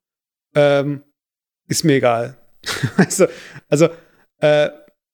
ähm, 0.55 1.03
ist 1.69 1.85
mir 1.85 1.95
egal. 1.95 2.39
also, 2.97 3.27
also 3.69 3.89
äh, 4.39 4.71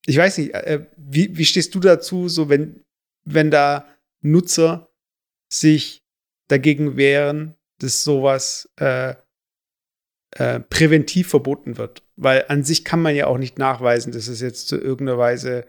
ich 0.06 0.16
weiß 0.16 0.38
nicht, 0.38 0.54
äh, 0.54 0.86
wie, 0.96 1.36
wie 1.36 1.44
stehst 1.44 1.74
du 1.74 1.80
dazu, 1.80 2.28
so 2.28 2.48
wenn, 2.48 2.84
wenn 3.24 3.50
da 3.50 3.86
Nutzer 4.22 4.87
sich 5.48 6.04
dagegen 6.48 6.96
wehren, 6.96 7.54
dass 7.80 8.04
sowas 8.04 8.70
äh, 8.80 9.14
äh, 10.32 10.60
präventiv 10.60 11.28
verboten 11.28 11.78
wird? 11.78 12.02
Weil 12.16 12.44
an 12.48 12.64
sich 12.64 12.84
kann 12.84 13.02
man 13.02 13.14
ja 13.14 13.26
auch 13.26 13.38
nicht 13.38 13.58
nachweisen, 13.58 14.12
dass 14.12 14.28
es 14.28 14.40
jetzt 14.40 14.68
zu 14.68 14.76
irgendeiner 14.76 15.18
Weise 15.18 15.66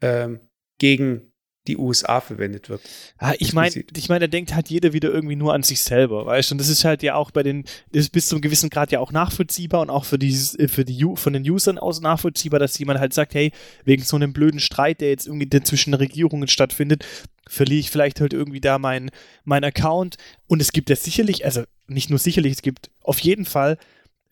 ähm, 0.00 0.40
gegen 0.78 1.32
die 1.68 1.76
USA 1.76 2.20
verwendet 2.20 2.68
wird. 2.68 2.80
Ah, 3.18 3.34
ich 3.38 3.52
meine, 3.52 3.84
ich 3.94 4.08
meine, 4.08 4.20
da 4.20 4.26
denkt 4.26 4.54
halt 4.54 4.68
jeder 4.68 4.92
wieder 4.92 5.10
irgendwie 5.10 5.36
nur 5.36 5.54
an 5.54 5.62
sich 5.62 5.82
selber, 5.82 6.26
weißt 6.26 6.50
du? 6.50 6.54
Und 6.54 6.58
das 6.58 6.68
ist 6.68 6.84
halt 6.84 7.02
ja 7.02 7.14
auch 7.14 7.30
bei 7.30 7.42
den, 7.42 7.64
das 7.92 8.02
ist 8.02 8.12
bis 8.12 8.26
zum 8.26 8.40
gewissen 8.40 8.70
Grad 8.70 8.92
ja 8.92 9.00
auch 9.00 9.12
nachvollziehbar 9.12 9.80
und 9.80 9.90
auch 9.90 10.04
für 10.04 10.16
äh, 10.16 10.68
für 10.68 10.84
die 10.84 11.06
von 11.14 11.32
den 11.32 11.48
Usern 11.48 11.78
aus 11.78 12.00
nachvollziehbar, 12.00 12.60
dass 12.60 12.78
jemand 12.78 13.00
halt 13.00 13.14
sagt, 13.14 13.34
hey, 13.34 13.52
wegen 13.84 14.02
so 14.02 14.16
einem 14.16 14.32
blöden 14.32 14.60
Streit, 14.60 15.00
der 15.00 15.10
jetzt 15.10 15.26
irgendwie 15.26 15.48
zwischen 15.62 15.94
Regierungen 15.94 16.48
stattfindet, 16.48 17.04
verliere 17.48 17.80
ich 17.80 17.90
vielleicht 17.90 18.20
halt 18.20 18.32
irgendwie 18.32 18.60
da 18.60 18.78
meinen 18.78 19.10
mein 19.44 19.64
Account. 19.64 20.16
Und 20.46 20.60
es 20.60 20.72
gibt 20.72 20.90
ja 20.90 20.96
sicherlich, 20.96 21.44
also 21.44 21.64
nicht 21.86 22.10
nur 22.10 22.18
sicherlich, 22.18 22.52
es 22.52 22.62
gibt 22.62 22.90
auf 23.02 23.18
jeden 23.20 23.44
Fall 23.44 23.78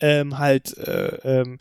ähm, 0.01 0.39
halt 0.39 0.77
äh, 0.79 1.41
ähm, 1.41 1.59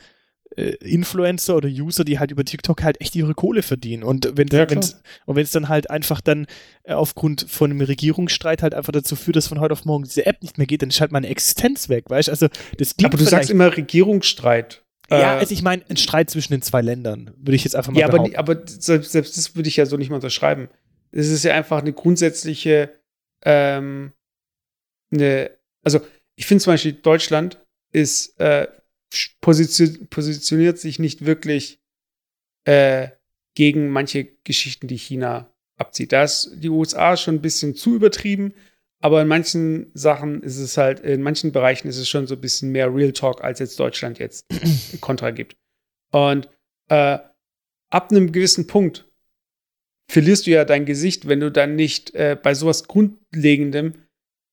äh, 0.58 0.76
Influencer 0.82 1.56
oder 1.56 1.68
User, 1.70 2.04
die 2.04 2.20
halt 2.20 2.32
über 2.32 2.44
TikTok 2.46 2.84
halt 2.84 3.00
echt 3.02 3.16
ihre 3.16 3.34
Kohle 3.34 3.62
verdienen. 3.62 4.04
Und 4.04 4.32
wenn 4.36 4.48
Ja, 4.48 4.70
wenn's, 4.70 5.02
und 5.26 5.36
wenn 5.36 5.44
es 5.44 5.52
dann 5.52 5.70
halt 5.70 5.90
einfach 5.90 6.22
dann 6.22 6.48
äh, 6.84 6.94
aufgrund 6.94 7.46
von 7.50 7.72
einem 7.72 7.82
Regierungsstreit 7.82 8.62
halt 8.64 8.74
einfach 8.74 8.92
dazu 8.94 9.16
führt, 9.16 9.36
dass 9.36 9.48
von 9.48 9.60
heute 9.60 9.74
auf 9.74 9.86
morgen 9.86 10.04
diese 10.04 10.26
App 10.26 10.42
nicht 10.42 10.58
mehr 10.58 10.68
geht, 10.68 10.82
dann 10.82 10.90
ist 10.90 11.02
halt 11.02 11.12
meine 11.12 11.28
Existenz 11.28 11.90
weg, 11.90 12.10
weißt 12.10 12.28
du? 12.28 12.32
Also 12.32 12.48
das 12.78 12.96
klingt 12.96 13.14
Aber 13.14 13.24
du 13.24 13.30
sagst 13.30 13.50
immer 13.50 13.76
Regierungsstreit. 13.76 14.84
ja, 15.10 15.36
Äh, 15.36 15.40
also 15.40 15.54
ich 15.54 15.62
meine, 15.62 15.84
ein 15.90 15.98
Streit 15.98 16.30
zwischen 16.30 16.54
den 16.54 16.62
zwei 16.62 16.82
Ländern, 16.82 17.32
würde 17.38 17.56
ich 17.56 17.64
jetzt 17.64 17.76
einfach 17.76 17.92
mal 17.92 18.00
ja, 18.00 18.06
aber, 18.08 18.14
behaupten. 18.18 18.32
nie- 18.32 18.38
aber 18.38 18.58
selbst, 18.68 19.12
selbst 19.12 19.38
das 19.38 19.56
würde 19.56 19.70
ich 19.70 19.76
ja 19.78 19.86
so 19.86 19.98
nicht 19.98 20.10
mal 20.10 20.16
unterschreiben. 20.16 20.70
Es 21.12 21.28
ist 21.30 21.44
ja 21.44 21.54
einfach 21.54 21.80
eine 21.82 21.94
grundsätzliche, 21.94 22.90
ähm, 23.46 24.14
eine, 25.12 25.52
also 25.84 26.00
ich 26.36 26.46
finde 26.46 26.64
zum 26.64 26.74
Beispiel, 26.74 26.94
Deutschland 26.94 27.60
ist, 27.92 28.40
äh, 28.40 28.68
positio 29.42 29.88
positioniert 30.10 30.80
sich 30.80 31.00
nicht 31.00 31.26
wirklich 31.26 31.80
äh, 32.66 33.10
gegen 33.56 33.90
manche 33.90 34.26
Geschichten, 34.44 34.88
die 34.88 34.98
China 34.98 35.54
abzieht. 35.78 36.12
Da 36.12 36.24
ist 36.24 36.52
die 36.56 36.70
USA 36.70 37.18
schon 37.18 37.36
ein 37.36 37.42
bisschen 37.42 37.76
zu 37.76 37.96
übertrieben, 37.96 38.54
aber 39.02 39.22
in 39.22 39.28
manchen 39.28 39.92
Sachen 39.94 40.42
ist 40.44 40.58
es 40.58 40.78
halt, 40.78 41.02
in 41.02 41.22
manchen 41.22 41.52
Bereichen 41.52 41.88
ist 41.88 41.98
es 41.98 42.08
schon 42.08 42.26
so 42.26 42.36
ein 42.36 42.42
bisschen 42.42 42.72
mehr 42.72 42.94
Real 42.94 43.12
Talk, 43.12 43.44
als 43.44 43.60
jetzt 43.60 43.80
Deutschland 43.80 44.18
jetzt 44.20 44.46
Kontra 45.02 45.32
gibt. 45.32 45.56
Und 46.12 46.50
äh, 46.90 47.18
ab 47.90 48.12
einem 48.12 48.32
gewissen 48.32 48.66
Punkt 48.68 49.06
verlierst 50.10 50.48
du 50.48 50.52
ja 50.52 50.64
dein 50.66 50.86
Gesicht, 50.86 51.28
wenn 51.28 51.40
du 51.40 51.52
dann 51.52 51.76
nicht 51.76 52.14
äh, 52.16 52.38
bei 52.42 52.54
sowas 52.54 52.88
Grundlegendem 52.88 53.94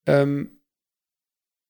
ähm, 0.07 0.61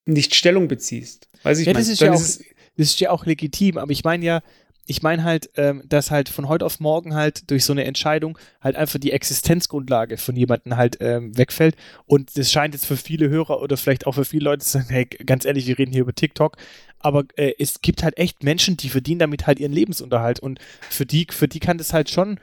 nicht 0.06 0.34
Stellung 0.34 0.68
beziehst. 0.68 1.28
Weiß 1.42 1.58
ich 1.58 1.66
Ja, 1.66 1.72
mein, 1.72 1.80
das 1.82 1.88
ist 1.88 2.00
ja, 2.00 2.12
auch, 2.12 2.20
es- 2.20 2.42
das 2.80 2.88
ist 2.88 3.00
ja 3.00 3.10
auch 3.10 3.26
legitim, 3.26 3.76
aber 3.76 3.92
ich 3.92 4.04
meine 4.04 4.24
ja, 4.24 4.40
ich 4.86 5.02
meine 5.02 5.22
halt, 5.22 5.50
ähm, 5.56 5.82
dass 5.86 6.10
halt 6.10 6.28
von 6.28 6.48
heute 6.48 6.64
auf 6.64 6.80
morgen 6.80 7.14
halt 7.14 7.50
durch 7.50 7.64
so 7.64 7.72
eine 7.72 7.84
Entscheidung 7.84 8.38
halt 8.60 8.74
einfach 8.74 8.98
die 8.98 9.12
Existenzgrundlage 9.12 10.16
von 10.16 10.34
jemandem 10.34 10.76
halt 10.76 10.96
ähm, 11.00 11.36
wegfällt. 11.36 11.76
Und 12.06 12.36
das 12.36 12.50
scheint 12.50 12.74
jetzt 12.74 12.86
für 12.86 12.96
viele 12.96 13.28
Hörer 13.28 13.60
oder 13.60 13.76
vielleicht 13.76 14.06
auch 14.06 14.14
für 14.14 14.24
viele 14.24 14.44
Leute 14.44 14.64
zu 14.64 14.70
sagen, 14.70 14.88
hey, 14.88 15.04
ganz 15.04 15.44
ehrlich, 15.44 15.66
wir 15.66 15.78
reden 15.78 15.92
hier 15.92 16.00
über 16.00 16.14
TikTok. 16.14 16.56
Aber 16.98 17.24
äh, 17.36 17.52
es 17.58 17.82
gibt 17.82 18.02
halt 18.02 18.18
echt 18.18 18.42
Menschen, 18.42 18.78
die 18.78 18.88
verdienen 18.88 19.20
damit 19.20 19.46
halt 19.46 19.60
ihren 19.60 19.72
Lebensunterhalt. 19.72 20.40
Und 20.40 20.58
für 20.88 21.06
die, 21.06 21.26
für 21.30 21.46
die 21.46 21.60
kann 21.60 21.78
das 21.78 21.92
halt 21.92 22.10
schon, 22.10 22.40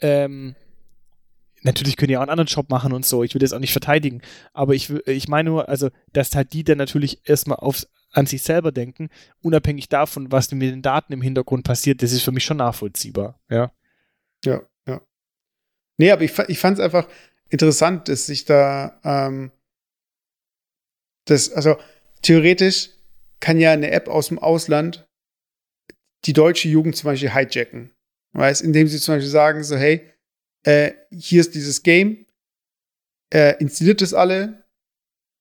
ähm, 0.00 0.56
natürlich 1.62 1.96
können 1.96 2.08
die 2.08 2.16
auch 2.16 2.22
einen 2.22 2.30
anderen 2.30 2.48
Job 2.48 2.70
machen 2.70 2.92
und 2.92 3.04
so. 3.04 3.22
Ich 3.22 3.34
will 3.34 3.40
das 3.40 3.52
auch 3.52 3.60
nicht 3.60 3.72
verteidigen. 3.72 4.20
Aber 4.52 4.74
ich, 4.74 4.90
ich 5.06 5.28
meine 5.28 5.50
nur, 5.50 5.68
also, 5.68 5.90
dass 6.12 6.34
halt 6.34 6.54
die 6.54 6.64
dann 6.64 6.78
natürlich 6.78 7.20
erstmal 7.28 7.58
aufs, 7.58 7.88
an 8.14 8.26
sich 8.26 8.42
selber 8.42 8.72
denken, 8.72 9.10
unabhängig 9.42 9.88
davon, 9.88 10.30
was 10.32 10.50
mit 10.52 10.62
den 10.62 10.82
Daten 10.82 11.12
im 11.12 11.22
Hintergrund 11.22 11.64
passiert, 11.64 12.02
das 12.02 12.12
ist 12.12 12.22
für 12.22 12.32
mich 12.32 12.44
schon 12.44 12.58
nachvollziehbar. 12.58 13.40
Ja. 13.48 13.72
Ja, 14.44 14.62
ja. 14.86 15.00
Nee, 15.98 16.10
aber 16.10 16.22
ich, 16.22 16.38
ich 16.48 16.58
fand 16.58 16.78
es 16.78 16.84
einfach 16.84 17.08
interessant, 17.48 18.08
dass 18.08 18.26
sich 18.26 18.44
da 18.44 19.00
ähm, 19.04 19.50
das, 21.26 21.52
also 21.52 21.76
theoretisch 22.22 22.90
kann 23.40 23.58
ja 23.58 23.72
eine 23.72 23.90
App 23.90 24.08
aus 24.08 24.28
dem 24.28 24.38
Ausland 24.38 25.08
die 26.24 26.32
deutsche 26.32 26.68
Jugend 26.68 26.96
zum 26.96 27.08
Beispiel 27.08 27.32
hijacken. 27.32 27.90
Weißt, 28.32 28.62
indem 28.62 28.88
sie 28.88 28.98
zum 28.98 29.14
Beispiel 29.14 29.30
sagen, 29.30 29.62
so, 29.62 29.76
hey, 29.76 30.10
äh, 30.64 30.92
hier 31.10 31.40
ist 31.40 31.54
dieses 31.54 31.82
Game, 31.82 32.26
äh, 33.32 33.56
installiert 33.58 34.02
es 34.02 34.14
alle, 34.14 34.64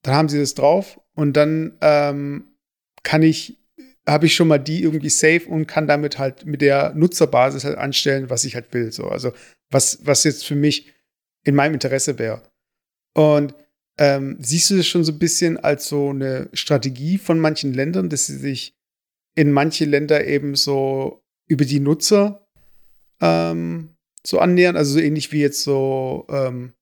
dann 0.04 0.16
haben 0.16 0.30
sie 0.30 0.40
das 0.40 0.54
drauf 0.54 1.00
und 1.16 1.34
dann 1.34 1.78
ähm, 1.82 2.53
kann 3.04 3.22
ich, 3.22 3.58
habe 4.08 4.26
ich 4.26 4.36
schon 4.36 4.48
mal 4.48 4.58
die 4.58 4.84
irgendwie 4.84 5.10
safe 5.10 5.46
und 5.48 5.68
kann 5.68 5.88
damit 5.88 6.18
halt 6.18 6.46
mit 6.46 6.62
der 6.62 6.94
Nutzerbasis 6.96 7.64
halt 7.64 7.78
anstellen, 7.78 8.30
was 8.30 8.44
ich 8.46 8.56
halt 8.56 8.74
will. 8.74 8.92
So. 8.92 9.08
Also 9.08 9.34
was, 9.70 10.00
was 10.06 10.24
jetzt 10.24 10.46
für 10.46 10.56
mich 10.56 10.94
in 11.44 11.56
meinem 11.56 11.74
Interesse 11.74 12.20
wäre. 12.20 12.42
Und 13.14 13.56
ähm, 13.98 14.38
siehst 14.40 14.70
du 14.70 14.78
das 14.78 14.88
schon 14.88 15.04
so 15.04 15.12
ein 15.12 15.20
bisschen 15.20 15.58
als 15.58 15.88
so 15.88 16.10
eine 16.10 16.50
Strategie 16.54 17.18
von 17.18 17.40
manchen 17.40 17.74
Ländern, 17.74 18.10
dass 18.10 18.26
sie 18.26 18.38
sich 18.38 18.76
in 19.36 19.52
manche 19.52 19.86
Länder 19.86 20.26
eben 20.26 20.56
so 20.56 21.24
über 21.48 21.66
die 21.66 21.80
Nutzer 21.80 22.48
ähm, 23.22 23.96
so 24.26 24.40
annähern? 24.40 24.76
Also 24.76 24.94
so 24.94 25.00
ähnlich 25.00 25.32
wie 25.32 25.42
jetzt 25.42 25.64
so 25.64 26.26
ähm, 26.30 26.74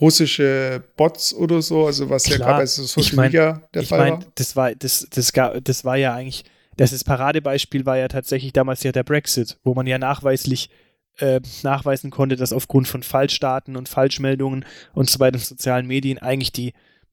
russische 0.00 0.82
Bots 0.96 1.34
oder 1.34 1.62
so, 1.62 1.86
also 1.86 2.08
was 2.10 2.26
ja 2.26 2.36
Klar. 2.36 2.48
gerade 2.48 2.62
bei 2.62 2.66
so 2.66 2.82
Social 2.84 3.00
Ich 3.10 3.12
mein- 3.14 3.26
Media 3.26 3.68
der 3.74 3.82
ich 3.82 3.88
Fall 3.88 3.98
meine, 3.98 4.16
war. 4.18 4.24
das 4.34 4.56
war, 4.56 4.74
das, 4.74 5.06
das, 5.10 5.32
das 5.62 5.84
war 5.84 5.96
ja 5.96 6.14
eigentlich, 6.14 6.44
das 6.76 6.92
ist 6.92 7.04
Paradebeispiel 7.04 7.84
war 7.86 7.98
ja 7.98 8.08
tatsächlich 8.08 8.52
damals 8.52 8.82
ja 8.82 8.92
der 8.92 9.04
Brexit, 9.04 9.58
wo 9.64 9.74
man 9.74 9.86
ja 9.86 9.98
nachweislich 9.98 10.70
äh, 11.18 11.40
nachweisen 11.62 12.10
konnte, 12.10 12.36
dass 12.36 12.54
aufgrund 12.54 12.88
von 12.88 13.02
Falschdaten 13.02 13.76
und 13.76 13.88
Falschmeldungen 13.88 14.64
und 14.94 15.10
so 15.10 15.20
weiter 15.20 15.36
in 15.36 15.44
sozialen 15.44 15.86
Medien 15.86 16.18
eigentlich 16.18 16.52
die, 16.52 16.72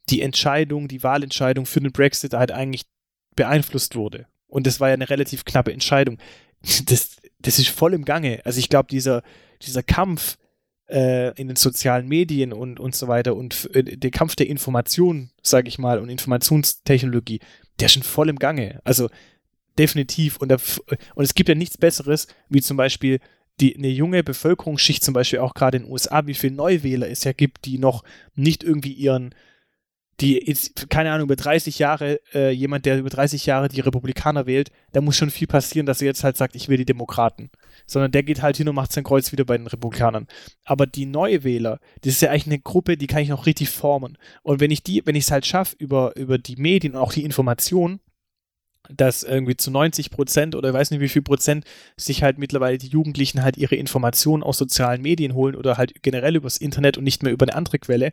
die 0.10 0.22
Entscheidung, 0.22 0.88
die 0.88 1.04
Wahlentscheidung 1.04 1.66
für 1.66 1.82
den 1.82 1.92
Brexit 1.92 2.34
halt 2.34 2.52
eigentlich 2.54 2.84
beeinflusst 3.36 3.96
wurde. 3.96 4.26
Und 4.48 4.66
das 4.66 4.80
war 4.80 4.88
ja 4.88 4.94
eine 4.94 5.10
relativ 5.10 5.44
knappe 5.46 5.74
Entscheidung. 5.74 6.18
Das, 6.88 7.16
das 7.40 7.58
ist 7.58 7.70
voll 7.70 7.94
im 7.94 8.04
Gange. 8.04 8.42
Also 8.44 8.60
ich 8.60 8.68
glaube, 8.68 8.90
dieser, 8.90 9.24
dieser 9.62 9.82
Kampf 9.82 10.38
äh, 10.90 11.30
in 11.40 11.48
den 11.48 11.56
sozialen 11.56 12.08
Medien 12.08 12.52
und, 12.54 12.80
und 12.80 12.96
so 12.96 13.08
weiter 13.08 13.36
und 13.36 13.70
äh, 13.74 13.98
der 13.98 14.12
Kampf 14.12 14.36
der 14.36 14.48
Information, 14.48 15.30
sage 15.42 15.68
ich 15.68 15.78
mal, 15.78 16.00
und 16.00 16.10
Informationstechnologie, 16.10 17.40
der 17.80 17.86
ist 17.86 17.94
schon 17.94 18.04
voll 18.04 18.30
im 18.30 18.40
Gange. 18.40 18.82
Also 18.84 19.10
definitiv. 19.78 20.38
Und, 20.38 20.52
f- 20.52 20.82
und 21.16 21.24
es 21.24 21.34
gibt 21.34 21.50
ja 21.50 21.56
nichts 21.56 21.78
Besseres, 21.78 22.28
wie 22.50 22.62
zum 22.62 22.78
Beispiel 22.78 23.20
die, 23.60 23.76
eine 23.76 23.90
junge 23.90 24.24
Bevölkerungsschicht, 24.24 25.04
zum 25.04 25.14
Beispiel 25.14 25.40
auch 25.40 25.54
gerade 25.54 25.78
in 25.78 25.84
den 25.84 25.92
USA, 25.92 26.26
wie 26.28 26.34
viele 26.34 26.56
Neuwähler 26.56 27.10
es 27.10 27.24
ja 27.24 27.34
gibt, 27.34 27.66
die 27.66 27.78
noch 27.78 28.04
nicht 28.36 28.64
irgendwie 28.64 28.94
ihren, 28.94 29.36
die 30.22 30.38
jetzt, 30.38 30.90
keine 30.90 31.12
Ahnung, 31.12 31.26
über 31.28 31.36
30 31.36 31.80
Jahre, 31.80 32.20
äh, 32.34 32.52
jemand, 32.52 32.86
der 32.86 33.00
über 33.00 33.10
30 33.10 33.46
Jahre 33.46 33.70
die 33.70 33.82
Republikaner 33.82 34.46
wählt, 34.46 34.72
da 34.92 35.02
muss 35.02 35.18
schon 35.18 35.30
viel 35.30 35.48
passieren, 35.48 35.86
dass 35.86 36.02
er 36.02 36.08
jetzt 36.08 36.24
halt 36.24 36.38
sagt, 36.38 36.56
ich 36.56 36.68
will 36.70 36.78
die 36.78 36.86
Demokraten. 36.86 37.50
Sondern 37.86 38.12
der 38.12 38.24
geht 38.24 38.42
halt 38.42 38.58
hin 38.58 38.68
und 38.70 38.76
macht 38.76 38.92
sein 38.92 39.04
Kreuz 39.04 39.32
wieder 39.32 39.46
bei 39.46 39.58
den 39.58 39.68
Republikanern. 39.68 40.28
Aber 40.64 40.86
die 40.86 41.06
Neuwähler, 41.06 41.80
das 42.02 42.14
ist 42.14 42.22
ja 42.22 42.30
eigentlich 42.30 42.48
eine 42.48 42.60
Gruppe, 42.60 42.98
die 42.98 43.08
kann 43.08 43.22
ich 43.22 43.30
noch 43.30 43.46
richtig 43.46 43.70
formen. 43.70 44.18
Und 44.44 44.60
wenn 44.60 44.72
ich 44.72 44.84
die, 44.84 45.06
wenn 45.06 45.16
ich 45.16 45.26
es 45.26 45.32
halt 45.32 45.46
schaffe, 45.46 45.76
über, 45.78 46.16
über 46.16 46.38
die 46.38 46.56
Medien 46.56 46.94
und 46.94 47.00
auch 47.00 47.14
die 47.14 47.24
Information, 47.24 48.00
dass 48.90 49.24
irgendwie 49.24 49.56
zu 49.56 49.72
90 49.72 50.10
Prozent 50.10 50.56
oder 50.56 50.74
weiß 50.74 50.92
nicht 50.92 51.00
wie 51.00 51.10
viel 51.10 51.22
Prozent 51.22 51.66
sich 51.96 52.24
halt 52.24 52.38
mittlerweile 52.38 52.78
die 52.78 52.88
Jugendlichen 52.88 53.44
halt 53.44 53.58
ihre 53.58 53.76
Informationen 53.76 54.42
aus 54.42 54.58
sozialen 54.58 55.02
Medien 55.02 55.34
holen 55.34 55.56
oder 55.56 55.78
halt 55.78 56.02
generell 56.02 56.36
übers 56.36 56.58
Internet 56.58 56.98
und 56.98 57.04
nicht 57.04 57.22
mehr 57.22 57.32
über 57.32 57.46
eine 57.46 57.56
andere 57.56 57.80
Quelle. 57.80 58.12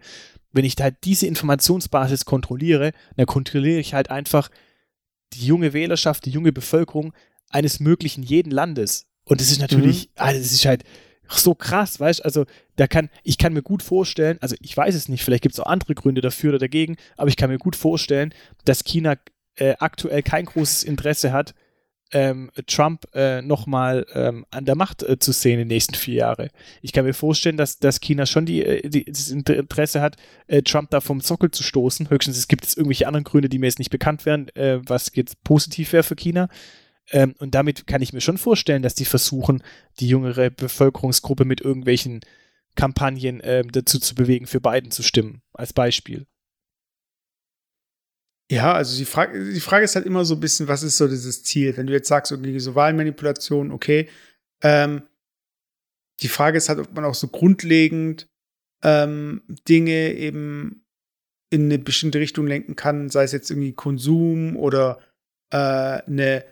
Wenn 0.53 0.65
ich 0.65 0.77
halt 0.79 0.97
diese 1.05 1.27
Informationsbasis 1.27 2.25
kontrolliere, 2.25 2.93
dann 3.17 3.27
kontrolliere 3.27 3.81
ich 3.81 3.95
halt 3.95 4.11
einfach 4.11 4.51
die 5.33 5.47
junge 5.47 5.73
Wählerschaft, 5.73 6.27
die 6.27 6.31
junge 6.31 6.53
Bevölkerung 6.53 7.13
eines 7.51 7.81
möglichen 7.81 8.23
jeden 8.23 8.51
Landes. 8.51 9.07
Und 9.29 9.41
das 9.41 9.51
ist 9.51 9.61
natürlich, 9.61 10.09
ah, 10.17 10.33
das 10.33 10.53
ist 10.53 10.65
halt 10.65 10.85
so 11.29 11.55
krass, 11.55 11.99
weißt 11.99 12.25
Also, 12.25 12.47
da 12.77 12.87
kann, 12.87 13.11
ich 13.25 13.37
kann 13.37 13.53
mir 13.53 13.63
gut 13.63 13.83
vorstellen, 13.83 14.39
also 14.41 14.55
ich 14.61 14.77
weiß 14.77 14.95
es 14.95 15.09
nicht, 15.09 15.25
vielleicht 15.25 15.43
gibt 15.43 15.55
es 15.55 15.61
auch 15.61 15.67
andere 15.67 15.95
Gründe 15.95 16.21
dafür 16.21 16.51
oder 16.51 16.59
dagegen, 16.61 16.97
aber 17.17 17.29
ich 17.29 17.37
kann 17.37 17.51
mir 17.51 17.59
gut 17.59 17.75
vorstellen, 17.75 18.33
dass 18.65 18.85
China 18.85 19.17
äh, 19.57 19.75
aktuell 19.81 20.23
kein 20.23 20.45
großes 20.45 20.85
Interesse 20.85 21.33
hat, 21.33 21.55
ähm, 22.13 22.53
Trump 22.69 23.07
äh, 23.15 23.43
nochmal 23.43 24.07
ähm, 24.15 24.47
an 24.51 24.65
der 24.65 24.77
Macht 24.77 25.03
äh, 25.03 25.19
zu 25.19 25.33
sehen 25.33 25.55
in 25.55 25.59
den 25.61 25.69
nächsten 25.69 25.97
vier 25.97 26.15
Jahre. 26.15 26.51
Ich 26.81 26.93
kann 26.93 27.05
mir 27.05 27.15
vorstellen, 27.15 27.57
dass, 27.57 27.81
dass 27.81 28.01
China 28.01 28.27
schon 28.27 28.47
die, 28.47 28.65
äh, 28.65 28.89
die, 28.89 29.05
das 29.05 29.31
Inter- 29.31 29.57
Interesse 29.57 30.01
hat, 30.01 30.17
äh, 30.47 30.63
Trump 30.63 30.91
da 30.91 31.01
vom 31.01 31.21
Sockel 31.21 31.51
zu 31.51 31.65
stoßen. 31.65 32.09
Höchstens 32.09 32.39
es 32.39 32.47
gibt 32.47 32.63
jetzt 32.63 32.77
irgendwelche 32.77 33.09
anderen 33.09 33.25
Gründe, 33.25 33.49
die 33.49 33.59
mir 33.59 33.67
jetzt 33.67 33.81
nicht 33.81 33.91
bekannt 33.91 34.25
wären, 34.25 34.49
äh, 34.55 34.79
was 34.87 35.11
jetzt 35.15 35.43
positiv 35.43 35.93
wäre 35.93 36.05
für 36.05 36.15
China. 36.15 36.49
Ähm, 37.11 37.35
und 37.39 37.55
damit 37.55 37.87
kann 37.87 38.03
ich 38.03 38.13
mir 38.13 38.21
schon 38.21 38.39
vorstellen, 38.39 38.83
dass 38.83 38.95
die 38.95 39.05
versuchen, 39.05 39.63
die 40.01 40.09
jüngere 40.09 40.51
Bevölkerungsgruppe 40.51 41.45
mit 41.45 41.61
irgendwelchen 41.61 42.21
Kampagnen 42.75 43.41
ähm, 43.45 43.71
dazu 43.73 43.99
zu 43.99 44.15
bewegen, 44.15 44.47
für 44.47 44.61
Biden 44.61 44.91
zu 44.91 45.03
stimmen, 45.03 45.43
als 45.53 45.73
Beispiel. 45.73 46.27
Ja, 48.51 48.75
also 48.75 48.97
die 48.97 49.05
Frage, 49.05 49.53
die 49.53 49.61
Frage 49.61 49.85
ist 49.85 49.97
halt 49.97 50.07
immer 50.07 50.25
so 50.25 50.35
ein 50.35 50.41
bisschen, 50.41 50.69
was 50.69 50.85
ist 50.85 50.99
so 50.99 51.09
dieses 51.09 51.43
Ziel? 51.43 51.77
Wenn 51.77 51.87
du 51.87 51.93
jetzt 51.93 52.09
sagst, 52.09 52.31
okay, 52.31 52.59
so 52.59 52.77
Wahlmanipulation, 52.77 53.73
okay, 53.73 54.09
ähm, 54.63 55.03
die 56.23 56.29
Frage 56.29 56.59
ist 56.59 56.69
halt, 56.69 56.79
ob 56.79 56.95
man 56.95 57.05
auch 57.05 57.15
so 57.15 57.29
grundlegend 57.29 58.29
ähm, 58.83 59.43
Dinge 59.69 60.15
eben 60.15 60.87
in 61.51 61.65
eine 61.65 61.79
bestimmte 61.79 62.21
Richtung 62.21 62.47
lenken 62.47 62.77
kann, 62.77 63.09
sei 63.09 63.25
es 63.25 63.33
jetzt 63.33 63.51
irgendwie 63.51 63.73
Konsum 63.73 64.57
oder 64.57 65.01
äh, 65.51 65.57
eine, 65.57 66.45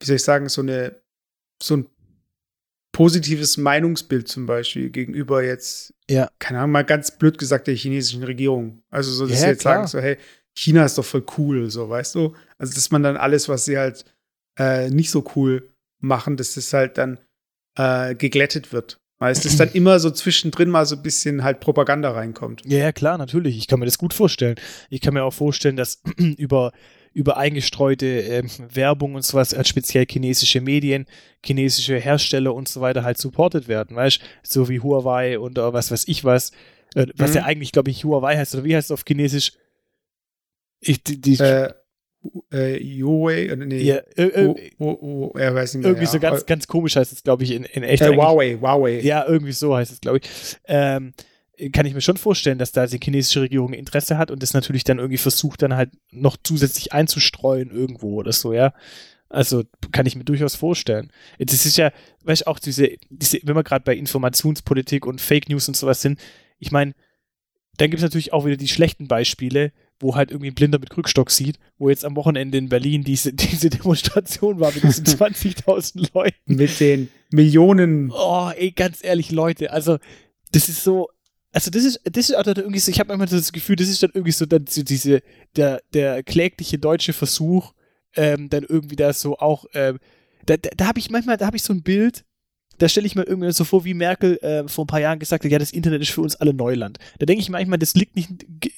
wie 0.00 0.06
soll 0.06 0.16
ich 0.16 0.22
sagen, 0.22 0.48
so 0.48 0.60
eine, 0.62 0.96
so 1.62 1.76
ein 1.76 1.86
positives 2.92 3.56
Meinungsbild 3.56 4.28
zum 4.28 4.46
Beispiel 4.46 4.90
gegenüber 4.90 5.42
jetzt, 5.44 5.94
Ja. 6.10 6.28
keine 6.38 6.58
Ahnung, 6.60 6.72
mal 6.72 6.84
ganz 6.84 7.16
blöd 7.16 7.38
gesagt, 7.38 7.66
der 7.66 7.74
chinesischen 7.74 8.24
Regierung. 8.24 8.82
Also 8.90 9.12
so, 9.12 9.26
dass 9.26 9.36
Ja, 9.36 9.42
sie 9.44 9.48
jetzt 9.50 9.60
klar. 9.60 9.74
sagen, 9.76 9.86
so, 9.86 9.98
hey, 10.00 10.16
China 10.56 10.84
ist 10.84 10.98
doch 10.98 11.04
voll 11.04 11.24
cool, 11.36 11.70
so, 11.70 11.88
weißt 11.88 12.14
du? 12.16 12.34
Also, 12.56 12.74
dass 12.74 12.90
man 12.90 13.02
dann 13.02 13.16
alles, 13.16 13.48
was 13.48 13.64
sie 13.64 13.78
halt 13.78 14.04
äh, 14.58 14.90
nicht 14.90 15.10
so 15.10 15.24
cool 15.36 15.68
machen, 16.00 16.36
dass 16.36 16.54
das 16.54 16.72
halt 16.72 16.98
dann 16.98 17.20
äh, 17.76 18.14
geglättet 18.16 18.72
wird. 18.72 18.98
Weil 19.20 19.32
es 19.32 19.56
dann 19.56 19.68
immer 19.74 20.00
so 20.00 20.10
zwischendrin 20.10 20.68
mal 20.70 20.84
so 20.86 20.96
ein 20.96 21.02
bisschen 21.02 21.44
halt 21.44 21.60
Propaganda 21.60 22.10
reinkommt. 22.10 22.62
Ja, 22.66 22.78
ja, 22.78 22.92
klar, 22.92 23.18
natürlich. 23.18 23.56
Ich 23.58 23.68
kann 23.68 23.78
mir 23.78 23.86
das 23.86 23.98
gut 23.98 24.14
vorstellen. 24.14 24.56
Ich 24.90 25.00
kann 25.00 25.14
mir 25.14 25.22
auch 25.22 25.32
vorstellen, 25.34 25.76
dass 25.76 26.02
über, 26.18 26.72
über 27.18 27.36
eingestreute 27.36 28.06
ähm, 28.06 28.48
Werbung 28.72 29.16
und 29.16 29.24
sowas, 29.24 29.52
als 29.52 29.68
speziell 29.68 30.06
chinesische 30.08 30.60
Medien, 30.60 31.06
chinesische 31.44 31.96
Hersteller 31.98 32.54
und 32.54 32.68
so 32.68 32.80
weiter 32.80 33.02
halt 33.02 33.18
supported 33.18 33.66
werden, 33.66 33.96
weißt 33.96 34.20
So 34.44 34.68
wie 34.68 34.78
Huawei 34.78 35.36
und 35.38 35.58
äh, 35.58 35.72
was 35.72 35.90
weiß 35.90 36.06
ich 36.06 36.24
was. 36.24 36.52
Äh, 36.94 37.06
was 37.16 37.30
Mhm. 37.30 37.36
ja 37.38 37.44
eigentlich, 37.44 37.72
glaube 37.72 37.90
ich, 37.90 38.04
Huawei 38.04 38.36
heißt, 38.36 38.54
oder 38.54 38.62
wie 38.64 38.76
heißt 38.76 38.86
es 38.86 38.92
auf 38.92 39.02
Chinesisch? 39.06 39.52
Ich, 40.80 41.02
die, 41.02 41.20
die, 41.20 41.34
Äh, 41.38 41.72
äh, 42.52 43.02
Huawei, 43.02 43.46
äh, 43.46 43.56
nee, 43.56 43.80
ja, 43.82 43.96
äh, 44.16 44.22
äh, 44.22 44.70
er 45.34 45.54
weiß 45.56 45.74
nicht 45.74 45.82
mehr. 45.82 45.90
irgendwie 45.90 46.04
ja. 46.04 46.10
so 46.10 46.20
ganz, 46.20 46.46
ganz 46.46 46.68
komisch 46.68 46.94
heißt 46.94 47.12
es, 47.12 47.24
glaube 47.24 47.42
ich, 47.42 47.50
in, 47.50 47.64
in 47.64 47.82
echt. 47.82 48.02
äh. 48.02 48.14
Huawei, 48.14 48.58
Huawei. 48.60 49.00
Ja, 49.00 49.26
irgendwie 49.26 49.52
so 49.52 49.74
heißt 49.76 49.90
es, 49.92 50.00
glaube 50.00 50.18
ich. 50.18 50.56
Ähm, 50.66 51.14
kann 51.72 51.86
ich 51.86 51.94
mir 51.94 52.00
schon 52.00 52.16
vorstellen, 52.16 52.58
dass 52.58 52.72
da 52.72 52.86
die 52.86 53.00
chinesische 53.02 53.42
Regierung 53.42 53.72
Interesse 53.72 54.18
hat 54.18 54.30
und 54.30 54.42
das 54.42 54.54
natürlich 54.54 54.84
dann 54.84 54.98
irgendwie 54.98 55.18
versucht, 55.18 55.62
dann 55.62 55.74
halt 55.74 55.90
noch 56.10 56.36
zusätzlich 56.42 56.92
einzustreuen 56.92 57.70
irgendwo 57.70 58.14
oder 58.14 58.32
so, 58.32 58.52
ja. 58.52 58.72
Also 59.28 59.64
kann 59.92 60.06
ich 60.06 60.16
mir 60.16 60.24
durchaus 60.24 60.54
vorstellen. 60.54 61.10
Das 61.38 61.66
ist 61.66 61.76
ja, 61.76 61.92
weißt 62.24 62.42
du, 62.42 62.46
auch 62.46 62.58
diese, 62.58 62.92
diese 63.10 63.40
wenn 63.42 63.56
wir 63.56 63.64
gerade 63.64 63.84
bei 63.84 63.94
Informationspolitik 63.94 65.04
und 65.04 65.20
Fake 65.20 65.48
News 65.48 65.68
und 65.68 65.76
sowas 65.76 66.00
sind, 66.00 66.18
ich 66.58 66.70
meine, 66.70 66.94
dann 67.76 67.90
gibt 67.90 67.98
es 67.98 68.02
natürlich 68.02 68.32
auch 68.32 68.46
wieder 68.46 68.56
die 68.56 68.68
schlechten 68.68 69.06
Beispiele, 69.06 69.72
wo 70.00 70.14
halt 70.14 70.30
irgendwie 70.30 70.50
ein 70.50 70.54
Blinder 70.54 70.78
mit 70.78 70.90
Krückstock 70.90 71.30
sieht, 71.30 71.58
wo 71.76 71.88
jetzt 71.90 72.04
am 72.04 72.16
Wochenende 72.16 72.58
in 72.58 72.68
Berlin 72.68 73.04
diese, 73.04 73.32
diese 73.34 73.70
Demonstration 73.70 74.60
war 74.60 74.72
mit 74.72 74.82
diesen 74.82 75.04
20.000 75.04 76.10
Leuten. 76.14 76.54
Mit 76.54 76.80
den 76.80 77.08
Millionen. 77.30 78.10
Oh, 78.12 78.50
ey, 78.56 78.70
ganz 78.70 79.04
ehrlich, 79.04 79.30
Leute, 79.30 79.72
also 79.72 79.98
das 80.52 80.68
ist 80.68 80.82
so, 80.82 81.08
also 81.58 81.72
das 81.72 81.84
ist, 81.84 82.00
das 82.04 82.30
ist 82.30 82.36
auch 82.36 82.44
dann 82.44 82.54
irgendwie 82.54 82.78
so, 82.78 82.88
ich 82.88 83.00
habe 83.00 83.08
manchmal 83.08 83.26
das 83.26 83.50
Gefühl, 83.50 83.74
das 83.74 83.88
ist 83.88 84.00
dann 84.00 84.12
irgendwie 84.14 84.30
so 84.30 84.46
dann 84.46 84.68
so 84.68 84.84
diese, 84.84 85.22
der, 85.56 85.82
der 85.92 86.22
klägliche 86.22 86.78
deutsche 86.78 87.12
Versuch, 87.12 87.72
ähm, 88.14 88.48
dann 88.48 88.62
irgendwie 88.62 88.94
da 88.94 89.12
so 89.12 89.38
auch, 89.38 89.64
ähm, 89.74 89.98
da, 90.46 90.56
da, 90.56 90.70
da 90.76 90.86
habe 90.86 91.00
ich 91.00 91.10
manchmal, 91.10 91.36
da 91.36 91.46
habe 91.46 91.56
ich 91.56 91.64
so 91.64 91.72
ein 91.72 91.82
Bild, 91.82 92.24
da 92.78 92.88
stelle 92.88 93.06
ich 93.06 93.14
mir 93.14 93.24
irgendwie 93.24 93.52
so 93.52 93.64
vor, 93.64 93.84
wie 93.84 93.94
Merkel 93.94 94.38
äh, 94.38 94.66
vor 94.68 94.84
ein 94.84 94.86
paar 94.86 95.00
Jahren 95.00 95.18
gesagt 95.18 95.44
hat, 95.44 95.50
ja, 95.50 95.58
das 95.58 95.72
Internet 95.72 96.02
ist 96.02 96.10
für 96.10 96.20
uns 96.20 96.36
alle 96.36 96.54
Neuland. 96.54 96.98
Da 97.18 97.26
denke 97.26 97.42
ich 97.42 97.48
manchmal, 97.50 97.78
das 97.78 97.94
liegt 97.94 98.16
nicht, 98.16 98.30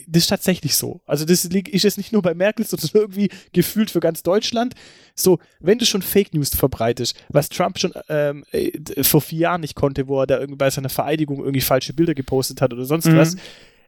das 0.06 0.22
ist 0.24 0.28
tatsächlich 0.28 0.74
so. 0.74 1.00
Also 1.06 1.24
das 1.24 1.44
liegt, 1.44 1.68
ist 1.68 1.82
jetzt 1.84 1.98
nicht 1.98 2.12
nur 2.12 2.22
bei 2.22 2.34
Merkel, 2.34 2.64
sondern 2.66 2.90
irgendwie 2.94 3.28
gefühlt 3.52 3.90
für 3.90 4.00
ganz 4.00 4.22
Deutschland. 4.22 4.74
So, 5.14 5.38
wenn 5.60 5.78
du 5.78 5.86
schon 5.86 6.02
Fake 6.02 6.34
News 6.34 6.50
verbreitest, 6.50 7.14
was 7.28 7.48
Trump 7.48 7.78
schon 7.78 7.92
ähm, 8.08 8.44
äh, 8.52 9.02
vor 9.04 9.20
vier 9.20 9.38
Jahren 9.40 9.60
nicht 9.60 9.74
konnte, 9.74 10.08
wo 10.08 10.20
er 10.20 10.26
da 10.26 10.38
irgendwie 10.38 10.56
bei 10.58 10.70
seiner 10.70 10.88
Vereidigung 10.88 11.38
irgendwie 11.38 11.60
falsche 11.60 11.92
Bilder 11.92 12.14
gepostet 12.14 12.60
hat 12.60 12.72
oder 12.72 12.84
sonst 12.84 13.06
Mhm. 13.06 13.16
was. 13.16 13.36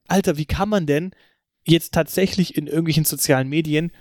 Alter, 0.09 0.37
wie 0.37 0.45
kann 0.47 0.69
man 0.69 0.87
denn 0.87 1.13
jetzt 1.65 1.95
tatsächlich 1.95 2.57
in 2.57 2.67
irgendwelchen 2.67 3.05
sozialen 3.05 3.49
Medien 3.49 3.93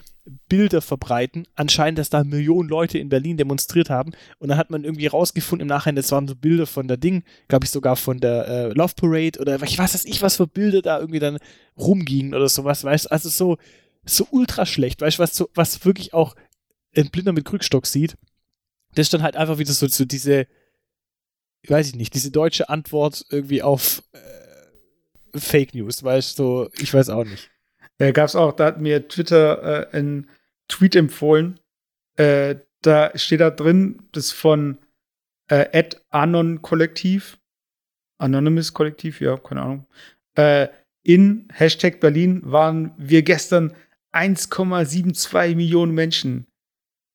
Bilder 0.48 0.82
verbreiten. 0.82 1.48
Anscheinend, 1.56 1.98
dass 1.98 2.10
da 2.10 2.24
Millionen 2.24 2.70
Leute 2.70 3.00
in 3.00 3.10
Berlin 3.10 3.38
demonstriert 3.38 3.90
haben. 3.90 4.12
Und 4.40 4.50
dann 4.50 4.58
hat 4.58 4.70
man 4.70 4.84
irgendwie 4.84 5.08
rausgefunden 5.08 5.64
im 5.64 5.68
Nachhinein, 5.68 5.96
das 5.96 6.12
waren 6.12 6.28
so 6.28 6.36
Bilder 6.36 6.68
von 6.68 6.88
der 6.88 6.98
Ding, 6.98 7.24
glaube 7.48 7.66
ich 7.66 7.72
sogar 7.72 7.96
von 7.96 8.20
der 8.20 8.48
äh, 8.48 8.74
Love 8.74 8.94
Parade 8.96 9.40
oder 9.40 9.62
ich 9.64 9.78
weiß 9.78 10.06
ich, 10.06 10.22
was 10.22 10.38
für 10.38 10.48
Bilder 10.48 10.82
da 10.82 11.00
irgendwie 11.00 11.20
dann 11.20 11.38
rumgingen 11.78 12.34
oder 12.36 12.50
sowas, 12.50 12.84
weißt 12.84 13.06
du? 13.06 13.12
Also 13.12 13.30
so, 13.30 13.58
so 14.06 14.28
ultra 14.32 14.66
schlecht, 14.66 15.02
weißt 15.02 15.18
du, 15.18 15.24
was, 15.24 15.36
so, 15.36 15.50
was 15.54 15.86
wirklich 15.86 16.14
auch 16.14 16.36
ein 16.96 17.10
Blinder 17.10 17.34
mit 17.34 17.46
Krückstock 17.46 17.86
sieht. 17.86 18.16
Das 18.94 19.08
ist 19.08 19.14
dann 19.14 19.24
halt 19.24 19.36
einfach 19.36 19.58
wieder 19.58 19.72
so, 19.72 19.88
so 19.88 20.06
diese, 20.06 20.48
weiß 21.68 21.90
ich 21.90 21.96
nicht, 21.96 22.14
diese 22.14 22.32
deutsche 22.32 22.70
Antwort 22.70 23.26
irgendwie 23.30 23.64
auf 23.64 24.04
äh, 24.12 25.40
Fake 25.40 25.74
News, 25.74 26.04
weißt 26.04 26.38
du, 26.38 26.44
so, 26.44 26.70
ich 26.80 26.94
weiß 26.94 27.10
auch 27.10 27.24
nicht. 27.24 27.51
Da 28.02 28.12
gab 28.12 28.26
es 28.26 28.36
auch, 28.36 28.54
da 28.54 28.66
hat 28.66 28.82
mir 28.82 29.08
Twitter 29.08 29.92
äh, 29.92 29.96
einen 29.96 30.28
Tweet 30.68 30.96
empfohlen. 30.96 31.60
Äh, 32.16 32.56
da 32.82 33.16
steht 33.16 33.42
da 33.42 33.52
drin, 33.52 34.02
das 34.12 34.26
ist 34.26 34.32
von 34.32 34.80
äh, 35.50 35.84
Anon 36.10 36.64
Kollektiv. 36.64 37.38
Anonymous 38.18 38.74
Kollektiv, 38.74 39.22
ja, 39.22 39.38
keine 39.38 39.62
Ahnung. 39.62 39.86
Äh, 40.36 40.70
in 41.04 41.48
Hashtag 41.54 42.00
Berlin 42.00 42.42
waren 42.44 42.96
wir 42.98 43.22
gestern 43.22 43.72
1,72 44.14 45.54
Millionen 45.54 45.94
Menschen, 45.94 46.48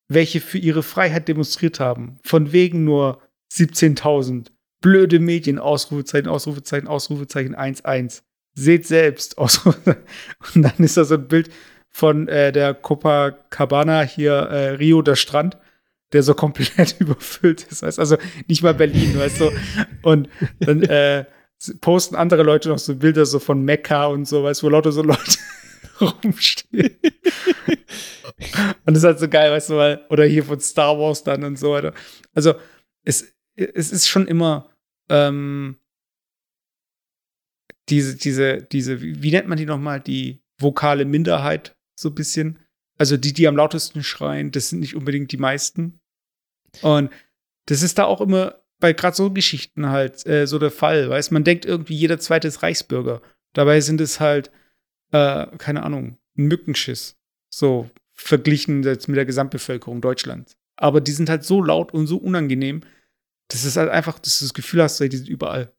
welche 0.07 0.41
für 0.41 0.59
ihre 0.59 0.85
Freiheit 0.85 1.27
demonstriert 1.27 1.81
haben. 1.81 2.19
Von 2.23 2.53
wegen 2.53 2.85
nur 2.85 3.21
17.000. 3.53 4.53
Blöde 4.81 5.19
Medien, 5.19 5.59
Ausrufezeichen, 5.59 6.29
Ausrufezeichen, 6.29 6.87
Ausrufezeichen 6.87 7.57
1,1 7.57 8.23
seht 8.57 8.87
selbst. 8.87 9.39
Und 9.39 10.63
dann 10.63 10.73
ist 10.79 10.97
da 10.97 11.05
so 11.05 11.15
ein 11.15 11.29
Bild 11.29 11.51
von 11.89 12.27
äh, 12.27 12.51
der 12.51 12.75
Copacabana 12.75 14.03
hier, 14.03 14.33
äh, 14.33 14.69
Rio, 14.71 15.03
der 15.03 15.15
Strand, 15.15 15.57
der 16.13 16.23
so 16.23 16.35
komplett 16.35 16.97
überfüllt 16.99 17.63
ist. 17.65 17.83
Weißt? 17.83 18.01
Also 18.01 18.17
nicht 18.49 18.63
mal 18.63 18.75
Berlin, 18.75 19.17
weißt 19.17 19.41
du. 19.41 19.51
Und 20.03 20.29
dann 20.59 20.83
äh, 20.83 21.27
posten 21.81 22.17
andere 22.17 22.43
Leute 22.43 22.71
noch 22.71 22.79
so 22.79 22.97
Bilder 22.97 23.25
so 23.25 23.39
von 23.39 23.63
Mekka 23.63 24.07
und 24.07 24.27
so, 24.27 24.43
weißt 24.43 24.63
du, 24.63 24.67
wo 24.67 24.71
lauter 24.71 24.93
so 24.93 25.03
Leute 25.03 25.39
rumstehen. 26.01 26.97
und 28.85 28.95
das 28.95 28.99
ist 28.99 29.05
halt 29.05 29.19
so 29.21 29.29
geil, 29.29 29.51
weißt 29.53 29.71
du, 29.71 29.77
weil, 29.77 30.05
oder 30.11 30.25
hier 30.25 30.45
von 30.45 30.61
Star 30.61 30.99
Wars 30.99 31.25
dann 31.25 31.45
und 31.45 31.59
so 31.59 31.73
weiter. 31.73 31.95
Also 32.35 32.55
es, 33.05 33.35
es 33.55 33.93
ist 33.93 34.07
schon 34.07 34.27
immer 34.27 34.71
ähm, 35.09 35.77
diese, 37.89 38.17
diese, 38.17 38.63
diese, 38.63 39.01
wie, 39.01 39.31
nennt 39.31 39.49
man 39.49 39.59
die 39.59 39.67
nochmal? 39.67 40.01
Die 40.01 40.43
vokale 40.59 41.05
Minderheit, 41.05 41.77
so 41.95 42.09
ein 42.09 42.15
bisschen. 42.15 42.59
Also 42.99 43.17
die, 43.17 43.33
die 43.33 43.47
am 43.47 43.57
lautesten 43.57 44.03
schreien, 44.03 44.51
das 44.51 44.71
sind 44.71 44.81
nicht 44.81 44.97
unbedingt 44.97 45.31
die 45.33 45.37
meisten. 45.37 46.01
Und 46.83 47.11
das 47.67 47.83
ist 47.83 47.99
da 47.99 48.05
auch 48.05 48.21
immer 48.21 48.63
bei 48.79 48.93
gerade 48.93 49.17
so 49.17 49.31
Geschichten 49.31 49.89
halt 49.89 50.27
äh, 50.27 50.47
so 50.47 50.59
der 50.59 50.71
Fall, 50.71 51.09
weißt 51.09 51.33
man 51.33 51.45
denkt 51.45 51.65
irgendwie, 51.65 51.95
jeder 51.95 52.19
zweite 52.19 52.49
ist 52.49 52.63
Reichsbürger. 52.63 53.23
Dabei 53.55 53.81
sind 53.81 54.01
es 54.01 54.21
halt, 54.21 54.51
äh, 55.13 55.47
keine 55.59 55.83
Ahnung, 55.83 56.19
ein 56.37 56.47
Mückenschiss. 56.47 57.17
So 57.49 57.91
verglichen 58.13 58.83
jetzt 58.83 59.09
mit 59.09 59.17
der 59.17 59.25
Gesamtbevölkerung 59.25 60.01
Deutschlands. 60.01 60.57
Aber 60.77 61.01
die 61.01 61.13
sind 61.13 61.31
halt 61.31 61.45
so 61.45 61.63
laut 61.63 61.95
und 61.95 62.07
so 62.07 62.19
unangenehm, 62.19 62.83
dass 63.49 63.65
es 63.65 63.77
halt 63.77 63.89
einfach, 63.89 64.19
dass 64.19 64.39
du 64.39 64.45
das 64.45 64.55
Gefühl 64.55 64.83
hast, 64.83 65.01
die 65.01 65.17
sind 65.17 65.29
überall. 65.29 65.73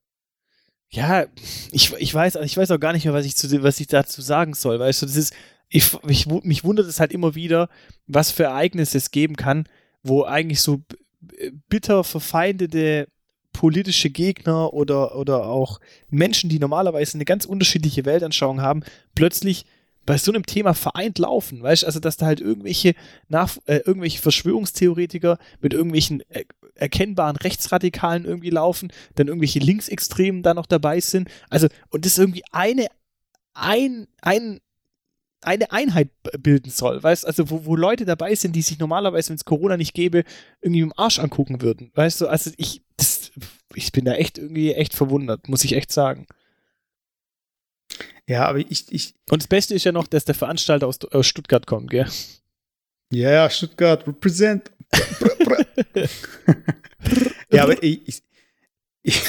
Ja, 0.90 1.26
ich, 1.72 1.94
ich 1.94 2.14
weiß, 2.14 2.36
ich 2.36 2.56
weiß 2.58 2.72
auch 2.72 2.80
gar 2.80 2.94
nicht 2.94 3.06
mehr, 3.06 3.14
was 3.14 3.26
ich 3.26 3.36
zu, 3.36 3.62
was 3.62 3.80
ich 3.80 3.88
dazu 3.88 4.22
sagen 4.22 4.54
soll. 4.54 4.80
Weißt 4.80 5.02
du, 5.02 5.06
das 5.06 5.16
ist, 5.16 5.34
ich, 5.70 5.92
ich, 6.08 6.28
mich 6.28 6.64
wundert 6.64 6.88
es 6.88 7.00
halt 7.00 7.12
immer 7.12 7.36
wieder, 7.36 7.70
was 8.08 8.32
für 8.32 8.44
Ereignisse 8.44 8.98
es 8.98 9.12
geben 9.12 9.36
kann, 9.36 9.68
wo 10.02 10.24
eigentlich 10.24 10.62
so 10.62 10.82
bitter 11.70 12.04
verfeindete 12.04 13.08
politische 13.52 14.10
Gegner 14.10 14.74
oder, 14.74 15.16
oder 15.16 15.48
auch 15.48 15.80
Menschen, 16.10 16.50
die 16.50 16.60
normalerweise 16.60 17.16
eine 17.16 17.26
ganz 17.26 17.44
unterschiedliche 17.46 18.06
Weltanschauung 18.06 18.62
haben, 18.62 18.84
plötzlich 19.16 19.66
bei 20.06 20.18
so 20.18 20.32
einem 20.32 20.46
Thema 20.46 20.74
vereint 20.74 21.18
laufen, 21.20 21.62
weißt 21.62 21.84
du, 21.84 21.88
also 21.88 22.00
dass 22.00 22.18
da 22.18 22.28
halt 22.28 22.40
irgendwelche 22.40 22.94
nach 23.28 23.58
äh, 23.66 23.78
irgendwelche 23.78 24.22
Verschwörungstheoretiker 24.22 25.38
mit 25.60 25.74
irgendwelchen 25.74 26.22
äh, 26.30 26.46
erkennbaren 26.78 27.36
Rechtsradikalen 27.36 28.26
irgendwie 28.26 28.50
laufen, 28.50 28.92
dann 29.16 29.28
irgendwelche 29.28 29.60
Linksextremen 29.60 30.44
da 30.44 30.54
noch 30.54 30.66
dabei 30.66 31.00
sind. 31.00 31.30
Also 31.50 31.68
und 31.90 32.06
das 32.06 32.18
irgendwie 32.18 32.44
eine 32.52 32.88
ein 33.54 34.08
ein 34.22 34.60
eine 35.42 35.72
Einheit 35.72 36.10
bilden 36.40 36.72
soll, 36.72 37.02
weißt 37.02 37.26
also 37.26 37.50
wo, 37.50 37.66
wo 37.66 37.76
Leute 37.76 38.06
dabei 38.06 38.34
sind, 38.36 38.56
die 38.56 38.64
sich 38.64 38.80
normalerweise, 38.80 39.30
wenn 39.30 39.36
es 39.36 39.46
Corona 39.46 39.78
nicht 39.78 39.94
gäbe, 39.94 40.24
irgendwie 40.62 40.82
im 40.82 40.94
Arsch 40.98 41.20
angucken 41.20 41.62
würden, 41.62 41.92
weißt 41.94 42.22
du, 42.22 42.28
also 42.28 42.52
ich 42.58 42.82
das, 42.98 43.32
ich 43.76 43.92
bin 43.92 44.06
da 44.06 44.14
echt 44.14 44.38
irgendwie 44.38 44.74
echt 44.74 44.96
verwundert, 44.96 45.48
muss 45.48 45.64
ich 45.64 45.74
echt 45.74 45.92
sagen. 45.92 46.28
Ja, 48.28 48.46
aber 48.46 48.60
ich, 48.60 48.92
ich. 48.92 49.14
Und 49.30 49.42
das 49.42 49.48
Beste 49.48 49.74
ist 49.74 49.86
ja 49.86 49.92
noch, 49.92 50.08
dass 50.08 50.26
der 50.26 50.36
Veranstalter 50.36 50.88
aus, 50.88 51.00
aus 51.12 51.26
Stuttgart 51.26 51.66
kommt, 51.66 51.90
gell? 51.90 52.08
Ja, 53.12 53.30
yeah, 53.30 53.50
Stuttgart, 53.50 54.06
represent. 54.06 54.72
ja, 57.52 57.64
aber 57.64 57.82
ich, 57.84 58.24
ich, 59.04 59.24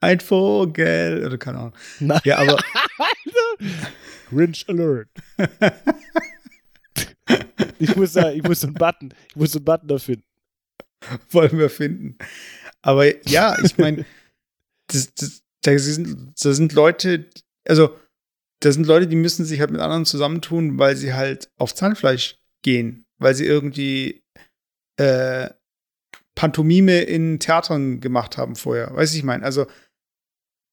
Ein 0.00 0.20
Vogel. 0.20 1.24
Oder 1.26 1.38
keine 1.38 1.58
Ahnung. 1.58 1.74
Nein. 2.00 2.20
Ja, 2.24 2.38
aber 2.38 2.58
Grinch 4.30 4.64
Alert. 4.68 5.08
ich 7.78 7.94
muss 7.96 8.12
da, 8.12 8.32
ich 8.32 8.42
muss 8.42 8.64
einen 8.64 8.74
Button, 8.74 9.12
ich 9.28 9.36
muss 9.36 9.54
einen 9.54 9.64
Button 9.64 9.88
da 9.88 9.98
finden. 9.98 10.24
wollen 11.30 11.58
wir 11.58 11.68
finden. 11.68 12.16
Aber 12.82 13.28
ja, 13.28 13.56
ich 13.62 13.76
meine, 13.76 14.06
das, 14.86 15.12
das, 15.14 15.42
da, 15.62 15.78
sind, 15.78 16.32
da 16.42 16.52
sind 16.52 16.72
Leute, 16.72 17.28
also 17.68 17.94
da 18.60 18.72
sind 18.72 18.86
Leute, 18.86 19.06
die 19.06 19.16
müssen 19.16 19.44
sich 19.44 19.60
halt 19.60 19.70
mit 19.70 19.80
anderen 19.80 20.06
zusammentun, 20.06 20.78
weil 20.78 20.96
sie 20.96 21.12
halt 21.12 21.50
auf 21.56 21.74
Zahnfleisch 21.74 22.38
gehen, 22.62 23.04
weil 23.20 23.34
sie 23.34 23.46
irgendwie 23.46 24.24
äh, 24.96 25.50
Pantomime 26.34 27.02
in 27.02 27.38
Theatern 27.38 28.00
gemacht 28.00 28.36
haben 28.36 28.56
vorher. 28.56 28.94
Weiß 28.94 29.14
ich 29.14 29.22
mein. 29.22 29.44
Also 29.44 29.66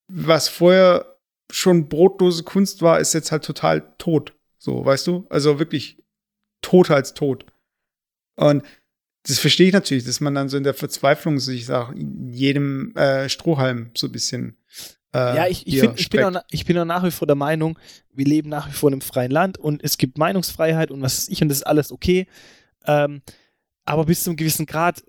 was 0.09 0.47
vorher 0.47 1.19
schon 1.51 1.89
brotlose 1.89 2.43
Kunst 2.43 2.81
war, 2.81 2.99
ist 2.99 3.13
jetzt 3.13 3.31
halt 3.31 3.43
total 3.43 3.93
tot. 3.97 4.33
So, 4.57 4.83
weißt 4.83 5.07
du? 5.07 5.27
Also 5.29 5.59
wirklich 5.59 6.03
tot 6.61 6.89
als 6.89 7.13
tot. 7.13 7.45
Und 8.35 8.63
das 9.23 9.39
verstehe 9.39 9.67
ich 9.67 9.73
natürlich, 9.73 10.05
dass 10.05 10.21
man 10.21 10.35
dann 10.35 10.49
so 10.49 10.57
in 10.57 10.63
der 10.63 10.73
Verzweiflung 10.73 11.39
sich 11.39 11.65
sagt, 11.65 11.97
jedem 11.97 12.95
äh, 12.95 13.27
Strohhalm 13.29 13.91
so 13.95 14.07
ein 14.07 14.11
bisschen. 14.11 14.57
Äh, 15.13 15.35
Ja, 15.35 15.47
ich, 15.47 15.65
ich, 15.67 15.79
find, 15.79 15.99
ich, 15.99 16.09
bin 16.09 16.23
auch, 16.23 16.41
ich 16.51 16.65
bin 16.65 16.77
auch 16.77 16.85
nach 16.85 17.03
wie 17.03 17.11
vor 17.11 17.27
der 17.27 17.35
Meinung, 17.35 17.77
wir 18.13 18.25
leben 18.25 18.49
nach 18.49 18.67
wie 18.67 18.73
vor 18.73 18.89
in 18.89 18.95
einem 18.95 19.01
freien 19.01 19.31
Land 19.31 19.57
und 19.57 19.83
es 19.83 19.97
gibt 19.97 20.17
Meinungsfreiheit 20.17 20.91
und 20.91 21.01
was 21.01 21.17
weiß 21.17 21.29
ich 21.29 21.41
und 21.41 21.49
das 21.49 21.59
ist 21.59 21.67
alles 21.67 21.91
okay. 21.91 22.27
Ähm, 22.85 23.21
aber 23.85 24.05
bis 24.05 24.23
zu 24.23 24.29
einem 24.29 24.37
gewissen 24.37 24.65
Grad, 24.65 25.03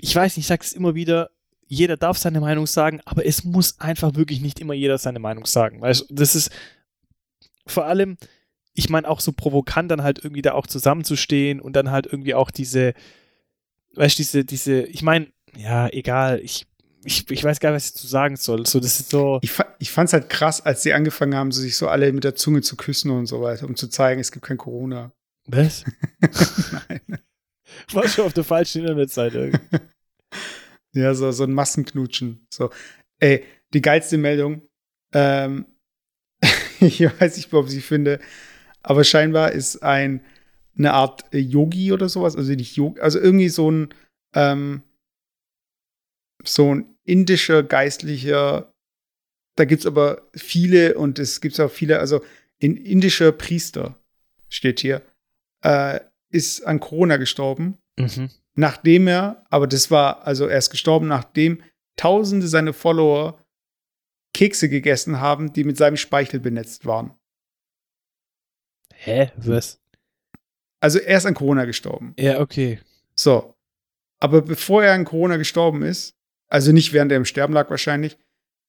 ich 0.00 0.14
weiß 0.14 0.36
nicht, 0.36 0.44
ich 0.44 0.48
sage 0.48 0.62
es 0.64 0.72
immer 0.72 0.94
wieder, 0.94 1.30
jeder 1.66 1.96
darf 1.96 2.16
seine 2.18 2.40
Meinung 2.40 2.66
sagen, 2.66 3.00
aber 3.04 3.26
es 3.26 3.44
muss 3.44 3.78
einfach 3.78 4.14
wirklich 4.14 4.40
nicht 4.40 4.58
immer 4.58 4.74
jeder 4.74 4.98
seine 4.98 5.18
Meinung 5.18 5.46
sagen. 5.46 5.80
Weißt, 5.80 6.08
du, 6.08 6.14
das 6.14 6.34
ist 6.34 6.50
vor 7.66 7.84
allem, 7.84 8.16
ich 8.72 8.88
meine 8.88 9.08
auch 9.08 9.20
so 9.20 9.32
provokant 9.32 9.90
dann 9.90 10.02
halt 10.02 10.18
irgendwie 10.24 10.42
da 10.42 10.52
auch 10.52 10.66
zusammenzustehen 10.66 11.60
und 11.60 11.74
dann 11.74 11.90
halt 11.90 12.06
irgendwie 12.06 12.34
auch 12.34 12.50
diese, 12.50 12.94
weißt 13.94 14.18
du, 14.18 14.22
diese, 14.22 14.44
diese, 14.44 14.82
ich 14.82 15.02
meine, 15.02 15.28
ja, 15.56 15.88
egal, 15.88 16.40
ich, 16.42 16.66
ich, 17.08 17.30
ich 17.30 17.42
weiß 17.42 17.58
gar 17.58 17.70
nicht, 17.70 17.76
was 17.76 17.86
ich 17.86 17.94
zu 17.94 18.06
sagen 18.06 18.36
soll. 18.36 18.66
So, 18.66 18.80
das 18.80 19.00
ist 19.00 19.10
so. 19.10 19.38
Ich, 19.42 19.50
fa 19.50 19.64
ich 19.78 19.90
fand's 19.90 20.12
halt 20.12 20.28
krass, 20.28 20.60
als 20.60 20.82
sie 20.82 20.92
angefangen 20.92 21.34
haben, 21.34 21.50
sich 21.52 21.76
so 21.76 21.88
alle 21.88 22.12
mit 22.12 22.22
der 22.22 22.34
Zunge 22.34 22.60
zu 22.60 22.76
küssen 22.76 23.10
und 23.10 23.26
so 23.26 23.40
weiter, 23.40 23.66
um 23.66 23.76
zu 23.76 23.88
zeigen, 23.88 24.20
es 24.20 24.30
gibt 24.30 24.44
kein 24.44 24.58
Corona. 24.58 25.12
Was? 25.46 25.84
Nein. 26.88 27.00
War 27.92 28.06
schon 28.08 28.26
auf 28.26 28.34
der 28.34 28.44
falschen 28.44 28.82
Internetseite. 28.82 29.52
Ja, 30.94 31.14
so, 31.14 31.30
so 31.32 31.44
ein 31.44 31.52
Massenknutschen. 31.52 32.46
So. 32.48 32.70
Ey, 33.20 33.44
die 33.74 33.82
geilste 33.82 34.16
Meldung. 34.16 34.62
Ähm, 35.12 35.66
ich 36.80 37.02
weiß 37.02 37.36
nicht, 37.36 37.52
ob 37.52 37.66
ich 37.66 37.72
sie 37.72 37.82
finde, 37.82 38.20
aber 38.82 39.04
scheinbar 39.04 39.52
ist 39.52 39.82
ein 39.82 40.24
eine 40.76 40.94
Art 40.94 41.24
Yogi 41.30 41.92
oder 41.92 42.08
sowas, 42.08 42.36
also 42.36 42.52
nicht 42.52 42.74
Yogi, 42.74 43.00
also 43.00 43.20
irgendwie 43.20 43.50
so 43.50 43.70
ein 43.70 43.94
ähm, 44.34 44.82
so 46.44 46.74
ein 46.74 46.97
indischer 47.08 47.62
Geistlicher. 47.62 48.72
Da 49.56 49.64
gibt's 49.64 49.86
aber 49.86 50.22
viele 50.34 50.96
und 50.96 51.18
es 51.18 51.40
gibt 51.40 51.58
auch 51.58 51.70
viele, 51.70 51.98
also 51.98 52.22
ein 52.62 52.76
indischer 52.76 53.32
Priester 53.32 53.98
steht 54.48 54.80
hier, 54.80 55.02
äh, 55.64 56.00
ist 56.30 56.62
an 56.62 56.80
Corona 56.80 57.16
gestorben 57.16 57.78
Mhm. 57.98 58.30
nachdem 58.54 59.08
er, 59.08 59.44
aber 59.50 59.66
das 59.66 59.90
war, 59.90 60.24
also 60.24 60.46
er 60.46 60.58
ist 60.58 60.70
gestorben, 60.70 61.08
nachdem 61.08 61.62
Tausende 61.96 62.46
seiner 62.46 62.72
Follower 62.72 63.44
Kekse 64.34 64.68
gegessen 64.68 65.18
haben, 65.20 65.52
die 65.52 65.64
mit 65.64 65.76
seinem 65.76 65.96
Speichel 65.96 66.38
benetzt 66.38 66.86
waren. 66.86 67.18
Hä? 68.94 69.32
Was? 69.36 69.80
Also 70.80 71.00
er 71.00 71.16
ist 71.18 71.26
an 71.26 71.34
Corona 71.34 71.64
gestorben. 71.64 72.14
Ja, 72.18 72.40
okay. 72.40 72.78
So. 73.16 73.56
Aber 74.20 74.42
bevor 74.42 74.84
er 74.84 74.92
an 74.94 75.04
Corona 75.04 75.36
gestorben 75.38 75.82
ist, 75.82 76.14
also 76.48 76.72
nicht 76.72 76.92
während 76.92 77.12
er 77.12 77.18
im 77.18 77.24
Sterben 77.24 77.54
lag 77.54 77.70
wahrscheinlich, 77.70 78.18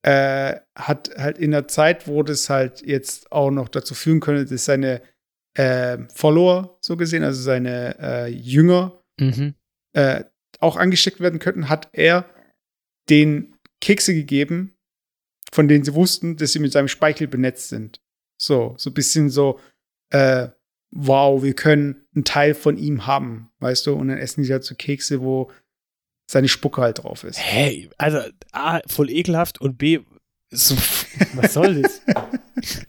äh, 0.04 0.56
hat 0.76 1.12
halt 1.18 1.38
in 1.38 1.52
der 1.52 1.68
Zeit, 1.68 2.08
wo 2.08 2.24
das 2.24 2.50
halt 2.50 2.82
jetzt 2.82 3.32
auch 3.32 3.52
noch 3.52 3.68
dazu 3.68 3.94
führen 3.94 4.20
könnte, 4.22 4.46
dass 4.46 4.66
seine 4.66 5.02
äh, 5.56 5.98
Follower, 6.14 6.78
so 6.82 6.96
gesehen, 6.96 7.24
also 7.24 7.42
seine 7.42 7.98
äh, 8.00 8.28
Jünger, 8.28 8.96
Mhm. 9.20 9.56
äh, 9.94 10.24
auch 10.60 10.78
angesteckt 10.78 11.20
werden 11.20 11.40
könnten, 11.40 11.68
hat 11.68 11.90
er 11.92 12.30
den 13.10 13.58
Kekse 13.82 14.14
gegeben, 14.14 14.78
von 15.52 15.68
denen 15.68 15.84
sie 15.84 15.94
wussten, 15.94 16.38
dass 16.38 16.54
sie 16.54 16.60
mit 16.60 16.72
seinem 16.72 16.88
Speichel 16.88 17.28
benetzt 17.28 17.68
sind. 17.70 18.02
So, 18.42 18.76
so 18.78 18.90
ein 18.90 18.94
bisschen 18.94 19.30
so, 19.30 19.60
äh, 20.12 20.48
wow, 20.92 21.44
wir 21.44 21.54
können 21.54 22.08
einen 22.16 22.24
Teil 22.24 22.54
von 22.54 22.78
ihm 22.78 23.08
haben, 23.08 23.52
weißt 23.60 23.88
du? 23.88 23.94
Und 23.96 24.08
dann 24.08 24.18
essen 24.18 24.44
die 24.44 24.52
halt 24.52 24.64
so 24.64 24.76
Kekse, 24.76 25.22
wo 25.22 25.52
seine 26.30 26.48
Spucke 26.48 26.82
halt 26.82 27.04
drauf 27.04 27.24
ist. 27.24 27.40
Hey, 27.40 27.90
also 27.98 28.20
A, 28.52 28.82
voll 28.88 29.10
ekelhaft 29.10 29.60
und 29.62 29.78
B, 29.78 30.00
so, 30.52 30.76
was 31.34 31.54
soll 31.54 31.82
das? 31.82 32.02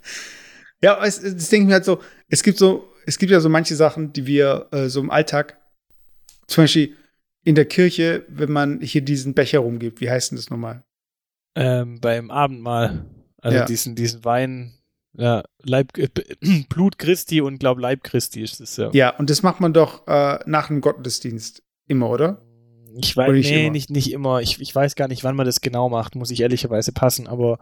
Ja, 0.82 1.05
es, 1.05 1.20
das 1.20 1.51
denke 1.51 1.64
ich 1.64 1.66
mir 1.68 1.74
halt 1.74 1.84
so, 1.84 2.01
es 2.28 2.43
gibt 2.43 2.57
so, 2.57 2.91
es 3.05 3.18
gibt 3.18 3.30
ja 3.30 3.41
so 3.41 3.51
manche 3.51 3.76
Sachen, 3.76 4.14
die 4.14 4.26
wir 4.26 4.68
äh, 4.72 4.88
so 4.88 5.01
im 5.01 5.11
Alltag, 5.11 5.59
zum 6.47 6.64
Beispiel 6.64 6.97
in 7.45 7.55
der 7.55 7.66
Kirche, 7.66 8.24
wenn 8.28 8.51
man 8.51 8.80
hier 8.80 9.03
diesen 9.03 9.34
Becher 9.34 9.59
rumgibt, 9.59 10.01
wie 10.01 10.11
heißt 10.11 10.30
denn 10.30 10.36
das 10.36 10.49
nochmal? 10.51 10.82
ähm, 11.55 12.01
beim 12.01 12.30
Abendmahl, 12.30 13.05
also 13.43 13.59
Ja. 13.59 13.64
diesen, 13.66 13.95
diesen 13.95 14.24
Wein, 14.24 14.72
ja, 15.12 15.43
Leib, 15.62 15.99
äh, 15.99 16.09
Blut 16.70 16.99
Christi 16.99 17.43
und 17.43 17.59
glaub 17.59 17.78
Leib 17.78 18.03
Christi 18.03 18.41
ist 18.43 18.61
es 18.61 18.76
ja. 18.78 18.88
Ja, 18.95 19.11
und 19.18 19.28
das 19.28 19.43
macht 19.43 19.61
man 19.61 19.74
doch 19.74 20.07
äh, 20.07 20.38
nach 20.47 20.68
dem 20.68 20.80
Gottesdienst 20.80 21.62
immer, 21.88 22.09
oder? 22.09 22.41
Ich 22.97 23.16
weiß, 23.16 23.32
nicht 23.32 23.51
nee, 23.51 23.62
immer? 23.64 23.72
nicht, 23.72 23.91
nicht 23.91 24.12
immer. 24.12 24.41
Ich, 24.41 24.61
ich 24.61 24.74
weiß 24.74 24.95
gar 24.95 25.09
nicht, 25.09 25.24
wann 25.24 25.36
man 25.36 25.47
das 25.47 25.61
genau 25.61 25.88
macht, 25.88 26.14
muss 26.14 26.30
ich 26.30 26.41
ehrlicherweise 26.41 26.93
passen, 26.93 27.26
aber 27.26 27.59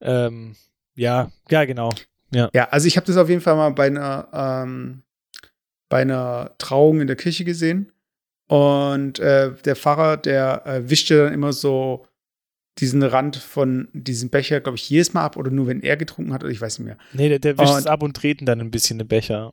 ähm, 0.00 0.54
ja, 0.94 1.30
ja, 1.50 1.64
genau. 1.64 1.90
Ja, 2.30 2.48
also 2.70 2.86
ich 2.86 2.96
habe 2.96 3.06
das 3.06 3.16
auf 3.16 3.28
jeden 3.30 3.40
Fall 3.40 3.56
mal 3.56 3.70
bei 3.70 3.86
einer, 3.86 4.28
ähm, 4.32 5.02
bei 5.88 6.02
einer 6.02 6.54
Trauung 6.58 7.00
in 7.00 7.06
der 7.06 7.16
Kirche 7.16 7.44
gesehen. 7.44 7.90
Und 8.48 9.18
äh, 9.18 9.54
der 9.64 9.76
Pfarrer, 9.76 10.16
der 10.16 10.66
äh, 10.66 10.90
wischte 10.90 11.24
dann 11.24 11.32
immer 11.32 11.52
so 11.52 12.06
diesen 12.78 13.02
Rand 13.02 13.36
von 13.36 13.88
diesem 13.92 14.30
Becher, 14.30 14.60
glaube 14.60 14.76
ich, 14.76 14.88
jedes 14.88 15.12
Mal 15.14 15.24
ab 15.24 15.36
oder 15.36 15.50
nur 15.50 15.66
wenn 15.66 15.82
er 15.82 15.96
getrunken 15.96 16.32
hat 16.32 16.42
oder 16.44 16.52
ich 16.52 16.60
weiß 16.60 16.78
nicht 16.78 16.86
mehr. 16.86 16.98
Nee, 17.12 17.28
der, 17.28 17.38
der 17.38 17.58
wischt 17.58 17.72
Und- 17.72 17.78
es 17.78 17.86
ab 17.86 18.02
und 18.02 18.16
treten 18.16 18.46
dann 18.46 18.60
ein 18.60 18.70
bisschen 18.70 18.98
den 18.98 19.08
Becher. 19.08 19.52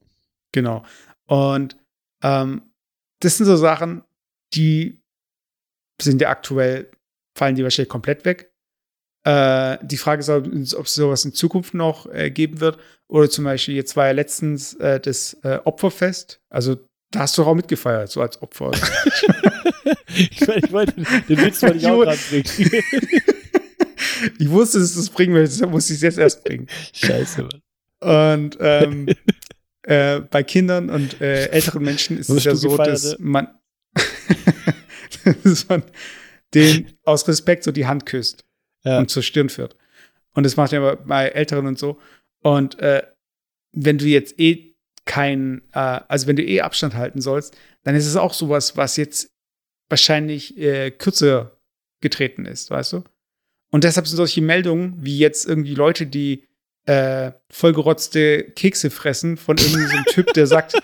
Genau. 0.52 0.84
Und 1.28 1.78
ähm, 2.24 2.62
das 3.22 3.38
sind 3.38 3.46
so 3.46 3.56
Sachen, 3.56 4.04
die 4.56 5.02
sind 6.02 6.22
ja 6.22 6.30
aktuell, 6.30 6.92
fallen 7.38 7.56
die 7.56 7.64
wahrscheinlich 7.64 7.90
komplett 7.90 8.26
weg. 8.26 8.52
Äh, 9.26 9.78
die 9.82 9.98
Frage 9.98 10.20
ist, 10.22 10.76
ob 10.76 10.86
es 10.86 10.96
sowas 10.96 11.26
in 11.26 11.34
Zukunft 11.34 11.74
noch 11.74 12.06
äh, 12.12 12.30
geben 12.30 12.60
wird. 12.60 12.80
Oder 13.08 13.30
zum 13.30 13.46
Beispiel, 13.46 13.76
jetzt 13.76 13.96
war 13.96 14.08
ja 14.08 14.12
letztens 14.12 14.74
äh, 14.76 15.00
das 15.00 15.34
äh, 15.44 15.60
Opferfest. 15.64 16.42
Also 16.50 16.78
da 17.12 17.22
hast 17.22 17.38
du 17.38 17.44
auch 17.44 17.56
mitgefeiert, 17.56 18.10
so 18.10 18.22
als 18.22 18.42
Opfer. 18.42 18.72
ich, 20.16 20.48
mein, 20.48 20.60
ich 20.64 20.72
wollte, 20.72 20.94
den 21.30 21.38
Witz 21.38 21.62
wollte 21.62 21.78
ich 21.78 21.88
auch 21.88 22.02
gerade 22.02 22.20
bringen. 22.30 22.46
ich 24.40 24.50
wusste, 24.50 24.80
dass 24.80 24.94
du 24.94 25.00
es 25.00 25.10
bringen 25.10 25.34
willst, 25.34 25.56
deshalb 25.56 25.72
musste 25.72 25.94
ich 25.94 25.98
es 25.98 26.04
jetzt 26.04 26.18
erst 26.18 26.44
bringen. 26.44 26.68
Scheiße, 26.94 27.44
Mann. 27.44 27.62
Und 28.02 28.58
ähm, 28.60 29.08
äh, 29.84 30.20
bei 30.20 30.44
Kindern 30.44 30.90
und 30.90 31.22
äh, 31.22 31.48
älteren 31.48 31.84
Menschen 31.84 32.18
ist 32.18 32.30
es 32.30 32.44
ja 32.44 32.56
so, 32.56 32.78
dass 32.78 33.18
man, 33.20 33.48
dass 35.44 35.68
man 35.70 35.84
den 36.54 36.94
aus 37.04 37.28
Respekt 37.28 37.64
so 37.64 37.72
die 37.72 37.86
Hand 37.88 38.06
küsst 38.06 38.46
Ja. 38.84 39.00
und 39.00 39.10
zur 39.10 39.24
Stirn 39.24 39.50
führt. 39.50 39.76
Und 40.34 40.44
das 40.46 40.56
macht 40.58 40.72
ja 40.72 40.80
bei- 40.80 40.96
bei 40.96 41.28
Älteren 41.30 41.68
und 41.68 41.80
so. 41.80 42.00
Und 42.42 42.80
äh, 42.80 43.04
wenn 43.72 43.98
du 43.98 44.06
jetzt 44.06 44.40
eh 44.40 44.76
kein, 45.06 45.62
äh, 45.74 45.80
also 46.08 46.28
wenn 46.28 46.36
du 46.36 46.44
eh 46.44 46.62
Abstand 46.62 46.94
halten 46.96 47.22
sollst, 47.22 47.56
dann 47.84 47.96
ist 47.96 48.06
es 48.08 48.16
auch 48.16 48.34
sowas, 48.34 48.76
was 48.78 48.98
jetzt 48.98 49.30
wahrscheinlich 49.90 50.58
äh, 50.58 50.92
kürzer 50.92 51.58
getreten 52.02 52.46
ist, 52.46 52.70
weißt 52.72 52.94
du? 52.94 53.04
Und 53.72 53.84
deshalb 53.84 54.08
sind 54.08 54.18
solche 54.18 54.42
Meldungen, 54.42 54.96
wie 55.04 55.18
jetzt 55.18 55.46
irgendwie 55.46 55.76
Leute, 55.76 56.06
die 56.08 56.48
äh, 56.86 57.32
vollgerotzte 57.52 58.44
Kekse 58.52 58.90
fressen 58.90 59.38
von 59.38 59.58
irgendwie 59.58 59.86
so 59.88 59.98
Typ, 60.14 60.34
der 60.34 60.48
sagt, 60.48 60.76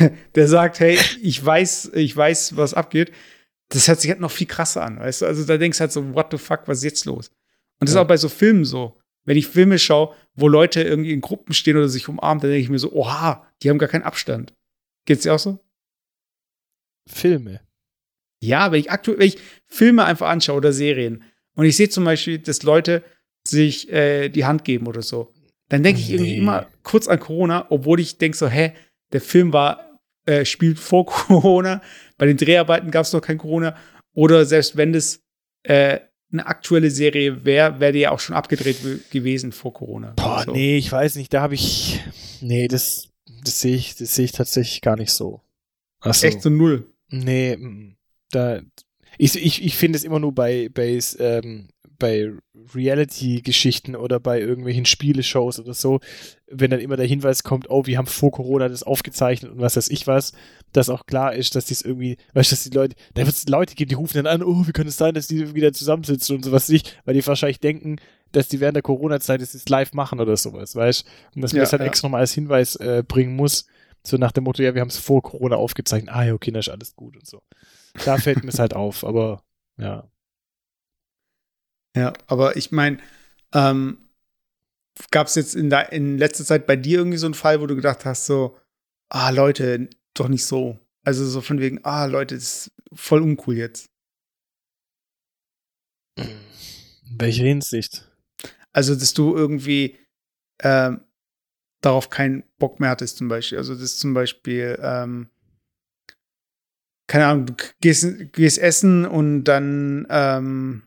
der, 0.00 0.12
der 0.34 0.48
sagt, 0.48 0.80
hey, 0.80 0.98
ich 1.22 1.44
weiß, 1.44 1.92
ich 1.94 2.16
weiß, 2.16 2.56
was 2.56 2.74
abgeht. 2.74 3.12
Das 3.70 3.88
hört 3.88 4.00
sich 4.00 4.10
halt 4.10 4.20
noch 4.20 4.30
viel 4.30 4.46
krasser 4.46 4.82
an, 4.84 4.98
weißt 4.98 5.22
du? 5.22 5.26
Also 5.26 5.44
da 5.44 5.56
denkst 5.56 5.78
du 5.78 5.82
halt 5.82 5.92
so, 5.92 6.14
what 6.14 6.28
the 6.30 6.38
fuck, 6.38 6.62
was 6.66 6.78
ist 6.78 6.84
jetzt 6.84 7.04
los? 7.06 7.28
Und 7.28 7.88
das 7.88 7.90
ist 7.90 7.94
Ja. 7.96 8.02
auch 8.02 8.06
bei 8.06 8.16
so 8.16 8.28
Filmen 8.28 8.64
so. 8.64 8.98
Wenn 9.26 9.36
ich 9.38 9.46
Filme 9.46 9.78
schaue, 9.78 10.14
wo 10.34 10.48
Leute 10.48 10.82
irgendwie 10.82 11.12
in 11.12 11.20
Gruppen 11.22 11.54
stehen 11.54 11.76
oder 11.76 11.88
sich 11.88 12.08
umarmen, 12.08 12.40
dann 12.42 12.50
denke 12.50 12.62
ich 12.62 12.68
mir 12.70 12.78
so, 12.78 12.92
oha, 12.92 13.46
die 13.62 13.70
haben 13.70 13.78
gar 13.78 13.88
keinen 13.88 14.02
Abstand. 14.02 14.52
Geht's 15.06 15.22
dir 15.22 15.34
auch 15.34 15.38
so? 15.38 15.58
Filme. 17.08 17.60
Ja, 18.42 18.70
wenn 18.72 18.80
ich 18.80 18.90
aktuell, 18.90 19.18
wenn 19.18 19.28
ich 19.28 19.38
Filme 19.66 20.04
einfach 20.04 20.28
anschaue 20.28 20.56
oder 20.56 20.72
Serien 20.72 21.22
und 21.56 21.64
ich 21.64 21.76
sehe 21.76 21.88
zum 21.88 22.04
Beispiel, 22.04 22.38
dass 22.38 22.62
Leute 22.62 23.02
sich 23.46 23.90
äh, 23.92 24.28
die 24.28 24.44
Hand 24.44 24.64
geben 24.64 24.86
oder 24.86 25.02
so, 25.02 25.32
dann 25.68 25.82
denke 25.82 26.00
ich 26.00 26.10
irgendwie 26.10 26.32
Nee. 26.32 26.38
immer 26.38 26.66
kurz 26.82 27.08
an 27.08 27.18
Corona, 27.20 27.66
obwohl 27.70 28.00
ich 28.00 28.18
denke 28.18 28.36
so, 28.36 28.48
hä, 28.48 28.74
der 29.14 29.22
Film 29.22 29.52
war, 29.52 29.98
äh, 30.26 30.44
spielt 30.44 30.78
vor 30.78 31.06
Corona, 31.06 31.80
bei 32.18 32.26
den 32.26 32.36
Dreharbeiten 32.36 32.90
gab 32.90 33.06
es 33.06 33.12
noch 33.12 33.22
kein 33.22 33.38
Corona 33.38 33.76
oder 34.12 34.44
selbst 34.44 34.76
wenn 34.76 34.92
das 34.92 35.22
äh, 35.62 36.00
eine 36.32 36.46
aktuelle 36.46 36.90
Serie 36.90 37.44
wäre, 37.44 37.80
wäre 37.80 37.92
die 37.92 38.00
ja 38.00 38.10
auch 38.10 38.20
schon 38.20 38.34
abgedreht 38.34 39.10
gewesen 39.10 39.52
vor 39.52 39.72
Corona. 39.72 40.12
Boah, 40.16 40.42
so. 40.44 40.52
nee, 40.52 40.76
ich 40.76 40.90
weiß 40.90 41.16
nicht, 41.16 41.32
da 41.32 41.42
habe 41.42 41.54
ich. 41.54 42.00
Nee, 42.40 42.66
das, 42.66 43.08
das 43.44 43.60
sehe 43.60 43.76
ich, 43.76 43.94
das 43.94 44.14
sehe 44.16 44.24
ich 44.24 44.32
tatsächlich 44.32 44.80
gar 44.80 44.96
nicht 44.96 45.12
so. 45.12 45.40
Achso. 46.00 46.26
Echt 46.26 46.42
so 46.42 46.50
null. 46.50 46.92
Nee, 47.08 47.56
mm, 47.56 47.96
da. 48.30 48.60
Ich, 49.16 49.36
ich, 49.36 49.64
ich 49.64 49.76
finde 49.76 49.96
es 49.96 50.04
immer 50.04 50.18
nur 50.18 50.34
bei, 50.34 50.68
bei, 50.74 50.98
ähm, 51.20 51.68
bei 51.98 52.32
Reality-Geschichten 52.74 53.96
oder 53.96 54.20
bei 54.20 54.40
irgendwelchen 54.40 54.84
Spieleshows 54.84 55.60
oder 55.60 55.74
so, 55.74 56.00
wenn 56.46 56.70
dann 56.70 56.80
immer 56.80 56.96
der 56.96 57.06
Hinweis 57.06 57.42
kommt, 57.42 57.70
oh, 57.70 57.86
wir 57.86 57.98
haben 57.98 58.06
vor 58.06 58.30
Corona 58.30 58.68
das 58.68 58.82
aufgezeichnet 58.82 59.52
und 59.52 59.60
was 59.60 59.76
weiß 59.76 59.88
ich 59.88 60.06
was, 60.06 60.32
dass 60.72 60.90
auch 60.90 61.06
klar 61.06 61.34
ist, 61.34 61.54
dass 61.54 61.66
dies 61.66 61.82
irgendwie, 61.82 62.16
weißt 62.34 62.50
du, 62.50 62.54
dass 62.54 62.64
die 62.64 62.70
Leute, 62.76 62.96
da 63.14 63.24
wird 63.24 63.34
es 63.34 63.48
Leute 63.48 63.74
geben, 63.74 63.88
die 63.88 63.94
rufen 63.94 64.22
dann 64.22 64.26
an, 64.26 64.42
oh, 64.42 64.66
wie 64.66 64.72
kann 64.72 64.86
es 64.86 64.96
sein, 64.96 65.14
dass 65.14 65.26
die 65.26 65.54
wieder 65.54 65.72
zusammensitzen 65.72 66.36
und 66.36 66.44
sowas 66.44 66.68
nicht, 66.68 67.00
weil 67.04 67.14
die 67.14 67.26
wahrscheinlich 67.26 67.60
denken, 67.60 67.96
dass 68.32 68.48
die 68.48 68.60
während 68.60 68.76
der 68.76 68.82
Corona-Zeit 68.82 69.40
das 69.40 69.52
jetzt 69.52 69.68
live 69.68 69.92
machen 69.92 70.20
oder 70.20 70.36
sowas, 70.36 70.74
weißt 70.74 71.04
du? 71.04 71.36
Und 71.36 71.42
dass 71.42 71.52
man 71.52 71.58
Ja, 71.58 71.62
das 71.62 71.70
dann 71.70 71.80
ja. 71.80 71.86
extra 71.86 72.08
mal 72.08 72.18
als 72.18 72.32
Hinweis 72.32 72.76
äh, 72.76 73.04
bringen 73.06 73.36
muss, 73.36 73.66
so 74.06 74.16
nach 74.16 74.32
dem 74.32 74.44
Motto, 74.44 74.62
ja, 74.62 74.74
wir 74.74 74.80
haben 74.80 74.88
es 74.88 74.98
vor 74.98 75.22
Corona 75.22 75.56
aufgezeichnet, 75.56 76.14
ah 76.14 76.24
ja, 76.24 76.34
okay, 76.34 76.50
dann 76.50 76.60
ist 76.60 76.68
alles 76.68 76.94
gut 76.94 77.16
und 77.16 77.26
so. 77.26 77.42
Da 78.04 78.18
fällt 78.18 78.42
mir 78.42 78.50
es 78.50 78.58
halt 78.58 78.74
auf, 78.74 79.04
aber 79.04 79.42
ja. 79.78 80.08
Ja, 81.96 82.12
aber 82.26 82.56
ich 82.56 82.72
meine, 82.72 82.98
ähm, 83.52 83.98
gab 85.10 85.26
es 85.28 85.34
jetzt 85.34 85.54
in, 85.54 85.70
der, 85.70 85.92
in 85.92 86.18
letzter 86.18 86.44
Zeit 86.44 86.66
bei 86.66 86.76
dir 86.76 86.98
irgendwie 86.98 87.18
so 87.18 87.26
einen 87.26 87.34
Fall, 87.34 87.60
wo 87.60 87.66
du 87.66 87.76
gedacht 87.76 88.04
hast, 88.04 88.26
so, 88.26 88.58
ah, 89.08 89.30
Leute, 89.30 89.88
doch 90.14 90.28
nicht 90.28 90.44
so. 90.44 90.78
Also 91.04 91.26
so 91.26 91.40
von 91.40 91.60
wegen, 91.60 91.84
ah, 91.84 92.06
Leute, 92.06 92.34
das 92.34 92.44
ist 92.66 92.72
voll 92.94 93.22
uncool 93.22 93.56
jetzt. 93.56 93.90
In 96.16 96.30
welcher 97.18 97.44
Hinsicht? 97.44 98.10
Also, 98.72 98.94
dass 98.94 99.14
du 99.14 99.36
irgendwie 99.36 99.96
ähm, 100.62 101.00
darauf 101.80 102.10
keinen 102.10 102.44
Bock 102.58 102.80
mehr 102.80 102.90
hattest, 102.90 103.18
zum 103.18 103.28
Beispiel. 103.28 103.58
Also, 103.58 103.74
das 103.74 103.98
zum 103.98 104.14
Beispiel, 104.14 104.78
ähm, 104.80 105.28
keine 107.06 107.26
Ahnung, 107.26 107.46
du 107.46 107.54
gehst, 107.80 108.32
gehst 108.32 108.58
essen 108.58 109.04
und 109.04 109.44
dann 109.44 110.06
ähm, 110.08 110.82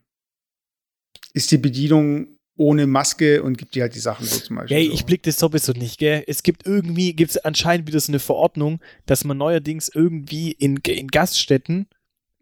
ist 1.38 1.52
die 1.52 1.58
Bedienung 1.58 2.28
ohne 2.58 2.88
Maske 2.88 3.44
und 3.44 3.58
gibt 3.58 3.76
dir 3.76 3.84
halt 3.84 3.96
die 3.96 4.00
Sachen 4.00 4.26
so 4.26 4.40
zum 4.40 4.58
Beispiel. 4.58 4.78
Ey, 4.78 4.88
so. 4.88 4.94
ich 4.94 5.06
blick 5.06 5.24
das 5.24 5.38
sowieso 5.38 5.74
nicht, 5.74 6.00
gell? 6.00 6.24
Es 6.28 6.44
gibt 6.44 6.66
irgendwie, 6.66 7.14
gibt 7.14 7.32
es 7.32 7.38
anscheinend 7.38 7.88
wieder 7.88 8.00
so 8.00 8.12
eine 8.12 8.20
Verordnung, 8.20 8.80
dass 9.06 9.24
man 9.24 9.38
neuerdings 9.38 9.90
irgendwie 9.94 10.52
in, 10.52 10.78
in 10.78 11.08
Gaststätten 11.08 11.88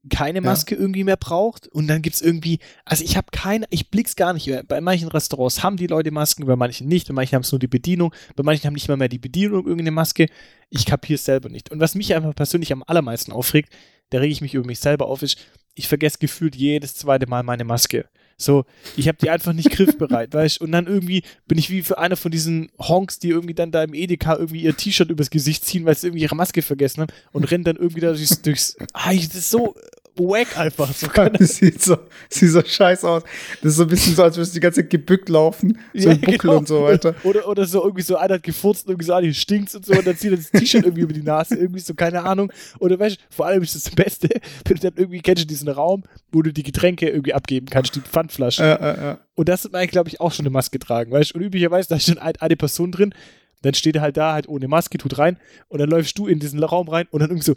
keine 0.09 0.41
Maske 0.41 0.75
irgendwie 0.75 1.03
mehr 1.03 1.17
braucht 1.17 1.67
und 1.67 1.87
dann 1.87 2.01
gibt's 2.01 2.21
irgendwie, 2.21 2.59
also 2.85 3.03
ich 3.03 3.17
habe 3.17 3.27
keine, 3.31 3.65
ich 3.71 3.89
blick's 3.89 4.15
gar 4.15 4.33
nicht 4.33 4.47
mehr. 4.47 4.63
Bei 4.63 4.79
manchen 4.79 5.07
Restaurants 5.07 5.63
haben 5.63 5.77
die 5.77 5.87
Leute 5.87 6.11
Masken, 6.11 6.45
bei 6.45 6.55
manchen 6.55 6.87
nicht, 6.87 7.07
bei 7.07 7.13
manchen 7.13 7.35
haben 7.35 7.41
es 7.41 7.51
nur 7.51 7.59
die 7.59 7.67
Bedienung, 7.67 8.13
bei 8.35 8.43
manchen 8.43 8.65
haben 8.67 8.73
nicht 8.73 8.87
mal 8.87 8.97
mehr 8.97 9.09
die 9.09 9.17
Bedienung 9.17 9.65
irgendeine 9.65 9.91
Maske. 9.91 10.27
Ich 10.69 10.85
kapiere 10.85 11.15
es 11.15 11.25
selber 11.25 11.49
nicht. 11.49 11.71
Und 11.71 11.79
was 11.79 11.95
mich 11.95 12.13
einfach 12.13 12.35
persönlich 12.35 12.71
am 12.71 12.83
allermeisten 12.85 13.31
aufregt, 13.31 13.73
da 14.11 14.19
rege 14.19 14.31
ich 14.31 14.41
mich 14.41 14.53
über 14.53 14.65
mich 14.65 14.79
selber 14.79 15.07
auf, 15.07 15.23
ist, 15.23 15.37
ich 15.73 15.87
vergesse 15.87 16.19
gefühlt 16.19 16.55
jedes 16.55 16.95
zweite 16.95 17.27
Mal 17.27 17.43
meine 17.43 17.63
Maske. 17.63 18.07
So, 18.37 18.65
ich 18.97 19.07
habe 19.07 19.17
die 19.21 19.29
einfach 19.29 19.53
nicht 19.53 19.69
griffbereit, 19.69 20.33
weißt 20.33 20.61
Und 20.61 20.71
dann 20.71 20.87
irgendwie 20.87 21.23
bin 21.47 21.57
ich 21.57 21.69
wie 21.69 21.81
für 21.81 21.97
einer 21.97 22.17
von 22.17 22.31
diesen 22.31 22.69
Honks, 22.79 23.19
die 23.19 23.29
irgendwie 23.29 23.53
dann 23.53 23.71
da 23.71 23.83
im 23.83 23.93
Edeka 23.93 24.35
irgendwie 24.35 24.61
ihr 24.61 24.75
T-Shirt 24.75 25.09
übers 25.09 25.29
Gesicht 25.29 25.65
ziehen, 25.65 25.85
weil 25.85 25.95
sie 25.95 26.07
irgendwie 26.07 26.23
ihre 26.23 26.35
Maske 26.35 26.61
vergessen 26.61 27.01
haben 27.01 27.13
und 27.31 27.45
rennen 27.45 27.63
dann 27.63 27.77
irgendwie 27.77 28.01
da 28.01 28.13
durchs, 28.13 28.41
durchs 28.41 28.75
ah, 28.93 29.13
das 29.13 29.35
ist 29.35 29.49
so 29.49 29.75
wack 30.17 30.57
einfach. 30.57 30.93
So 30.93 31.07
Das 31.07 31.55
sieht 31.57 31.81
so, 31.81 31.97
sieht 32.29 32.51
so 32.51 32.61
scheiße 32.61 33.07
aus. 33.07 33.23
Das 33.61 33.71
ist 33.71 33.77
so 33.77 33.83
ein 33.83 33.89
bisschen 33.89 34.15
so, 34.15 34.23
als 34.23 34.35
würdest 34.37 34.53
du 34.53 34.57
die 34.57 34.61
ganze 34.61 34.81
Zeit 34.81 34.89
gebückt 34.89 35.29
laufen, 35.29 35.77
so 35.93 36.09
Ja, 36.09 36.15
Buckel 36.15 36.37
genau. 36.37 36.57
und 36.57 36.67
so 36.67 36.83
weiter. 36.83 37.15
Oder, 37.23 37.47
oder 37.47 37.65
so 37.65 37.83
irgendwie 37.83 38.01
so 38.01 38.17
einer 38.17 38.35
hat 38.35 38.43
gefurzt 38.43 38.85
und 38.85 38.91
irgendwie 38.91 39.05
so, 39.05 39.13
ah, 39.13 39.19
hier 39.19 39.33
stinkt's 39.33 39.75
und 39.75 39.85
so 39.85 39.93
und 39.93 40.05
dann 40.05 40.17
zieht 40.17 40.31
er 40.31 40.37
das 40.37 40.51
T-Shirt 40.51 40.83
irgendwie 40.83 41.01
über 41.01 41.13
die 41.13 41.23
Nase, 41.23 41.55
irgendwie 41.55 41.79
so, 41.79 41.93
keine 41.93 42.23
Ahnung. 42.23 42.51
Oder 42.79 42.99
weißt 42.99 43.17
du, 43.17 43.21
vor 43.29 43.45
allem 43.47 43.63
ist 43.63 43.75
das 43.75 43.89
Beste, 43.89 44.29
wenn 44.65 44.77
du 44.77 44.81
dann 44.81 44.93
irgendwie, 44.97 45.21
kennst 45.21 45.43
du 45.43 45.47
diesen 45.47 45.69
Raum, 45.69 46.03
wo 46.31 46.41
du 46.41 46.51
die 46.51 46.63
Getränke 46.63 47.09
irgendwie 47.09 47.33
abgeben 47.33 47.67
kannst, 47.67 47.95
die 47.95 48.01
Pfandflaschen. 48.01 48.65
Äh, 48.65 48.73
äh, 48.73 49.11
äh. 49.11 49.15
Und 49.35 49.49
das 49.49 49.63
hat 49.63 49.71
man 49.71 49.81
eigentlich, 49.81 49.91
glaube 49.91 50.09
ich, 50.09 50.21
auch 50.21 50.31
schon 50.31 50.45
eine 50.45 50.51
Maske 50.51 50.79
tragen, 50.79 51.11
weißt 51.11 51.31
du? 51.33 51.37
Und 51.37 51.43
üblicherweise, 51.43 51.89
da 51.89 51.95
ist 51.95 52.05
schon 52.05 52.17
ein, 52.17 52.35
eine 52.39 52.55
Person 52.55 52.91
drin, 52.91 53.13
dann 53.61 53.73
steht 53.73 53.95
er 53.95 54.01
halt 54.01 54.17
da, 54.17 54.33
halt 54.33 54.47
ohne 54.47 54.67
Maske, 54.67 54.97
tut 54.97 55.17
rein 55.17 55.37
und 55.69 55.79
dann 55.79 55.89
läufst 55.89 56.17
du 56.17 56.27
in 56.27 56.39
diesen 56.39 56.63
Raum 56.63 56.87
rein 56.87 57.07
und 57.09 57.21
dann 57.21 57.29
irgendwie 57.29 57.45
so, 57.45 57.55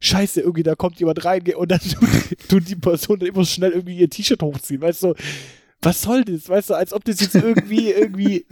Scheiße, 0.00 0.40
irgendwie, 0.40 0.62
da 0.62 0.74
kommt 0.74 1.00
jemand 1.00 1.24
rein 1.24 1.42
und 1.54 1.70
dann 1.70 1.80
tut, 1.80 2.08
tut 2.48 2.68
die 2.68 2.76
Person 2.76 3.18
dann 3.18 3.28
immer 3.28 3.44
schnell 3.44 3.72
irgendwie 3.72 3.98
ihr 3.98 4.10
T-Shirt 4.10 4.42
hochziehen, 4.42 4.80
weißt 4.80 5.02
du? 5.04 5.14
Was 5.82 6.02
soll 6.02 6.24
das, 6.24 6.48
weißt 6.48 6.70
du? 6.70 6.74
Als 6.74 6.92
ob 6.92 7.04
das 7.04 7.20
jetzt 7.20 7.34
irgendwie, 7.34 7.90
irgendwie, 7.90 8.46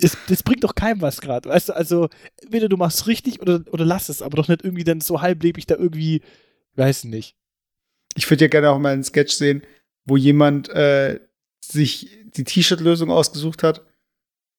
es, 0.00 0.16
das 0.28 0.42
bringt 0.42 0.64
doch 0.64 0.74
keinem 0.74 1.00
was 1.00 1.20
gerade, 1.20 1.48
weißt 1.48 1.70
du? 1.70 1.76
Also, 1.76 2.08
entweder 2.42 2.68
du 2.68 2.76
machst 2.76 3.06
richtig 3.06 3.40
oder, 3.40 3.60
oder 3.70 3.84
lass 3.84 4.08
es, 4.08 4.22
aber 4.22 4.36
doch 4.36 4.48
nicht 4.48 4.64
irgendwie 4.64 4.84
dann 4.84 5.00
so 5.00 5.20
halblebig 5.20 5.66
da 5.66 5.76
irgendwie, 5.76 6.22
weiß 6.74 7.04
nicht. 7.04 7.36
Ich 8.14 8.28
würde 8.30 8.44
ja 8.44 8.48
gerne 8.48 8.70
auch 8.70 8.78
mal 8.78 8.92
einen 8.92 9.04
Sketch 9.04 9.34
sehen, 9.34 9.62
wo 10.06 10.16
jemand 10.16 10.68
äh, 10.70 11.20
sich 11.62 12.08
die 12.36 12.44
T-Shirt-Lösung 12.44 13.10
ausgesucht 13.10 13.62
hat, 13.62 13.84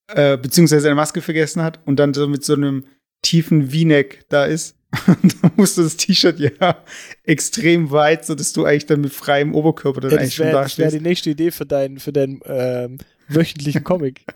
äh, 0.08 0.38
beziehungsweise 0.38 0.88
eine 0.88 0.96
Maske 0.96 1.22
vergessen 1.22 1.62
hat 1.62 1.80
und 1.86 1.98
dann 1.98 2.14
so 2.14 2.28
mit 2.28 2.44
so 2.44 2.54
einem 2.54 2.86
tiefen 3.22 3.72
V-Neck 3.72 4.26
da 4.30 4.46
ist. 4.46 4.77
Und 5.08 5.44
dann 5.44 5.52
musst 5.58 5.78
du 5.78 5.84
das 5.84 5.98
T-Shirt 5.98 6.40
ja 6.40 6.84
extrem 7.24 7.92
weit, 7.92 8.26
sodass 8.26 8.54
du 8.54 8.66
eigentlich 8.66 8.86
dann 8.86 9.02
mit 9.02 9.14
freiem 9.14 9.54
Oberkörper 9.54 10.02
dann 10.02 10.12
Ja, 10.12 10.18
eigentlich 10.18 10.30
das 10.30 10.36
schon 10.36 10.46
wäre 10.46 10.56
wär 10.56 10.64
dastehst. 10.64 10.96
die 10.96 11.02
nächste 11.02 11.30
Idee 11.30 11.52
für 11.52 11.66
deinen 11.66 12.00
für 12.00 12.14
deinen 12.14 12.40
ähm, 12.46 12.98
wöchentlichen 13.28 13.84
Comic. 13.84 14.22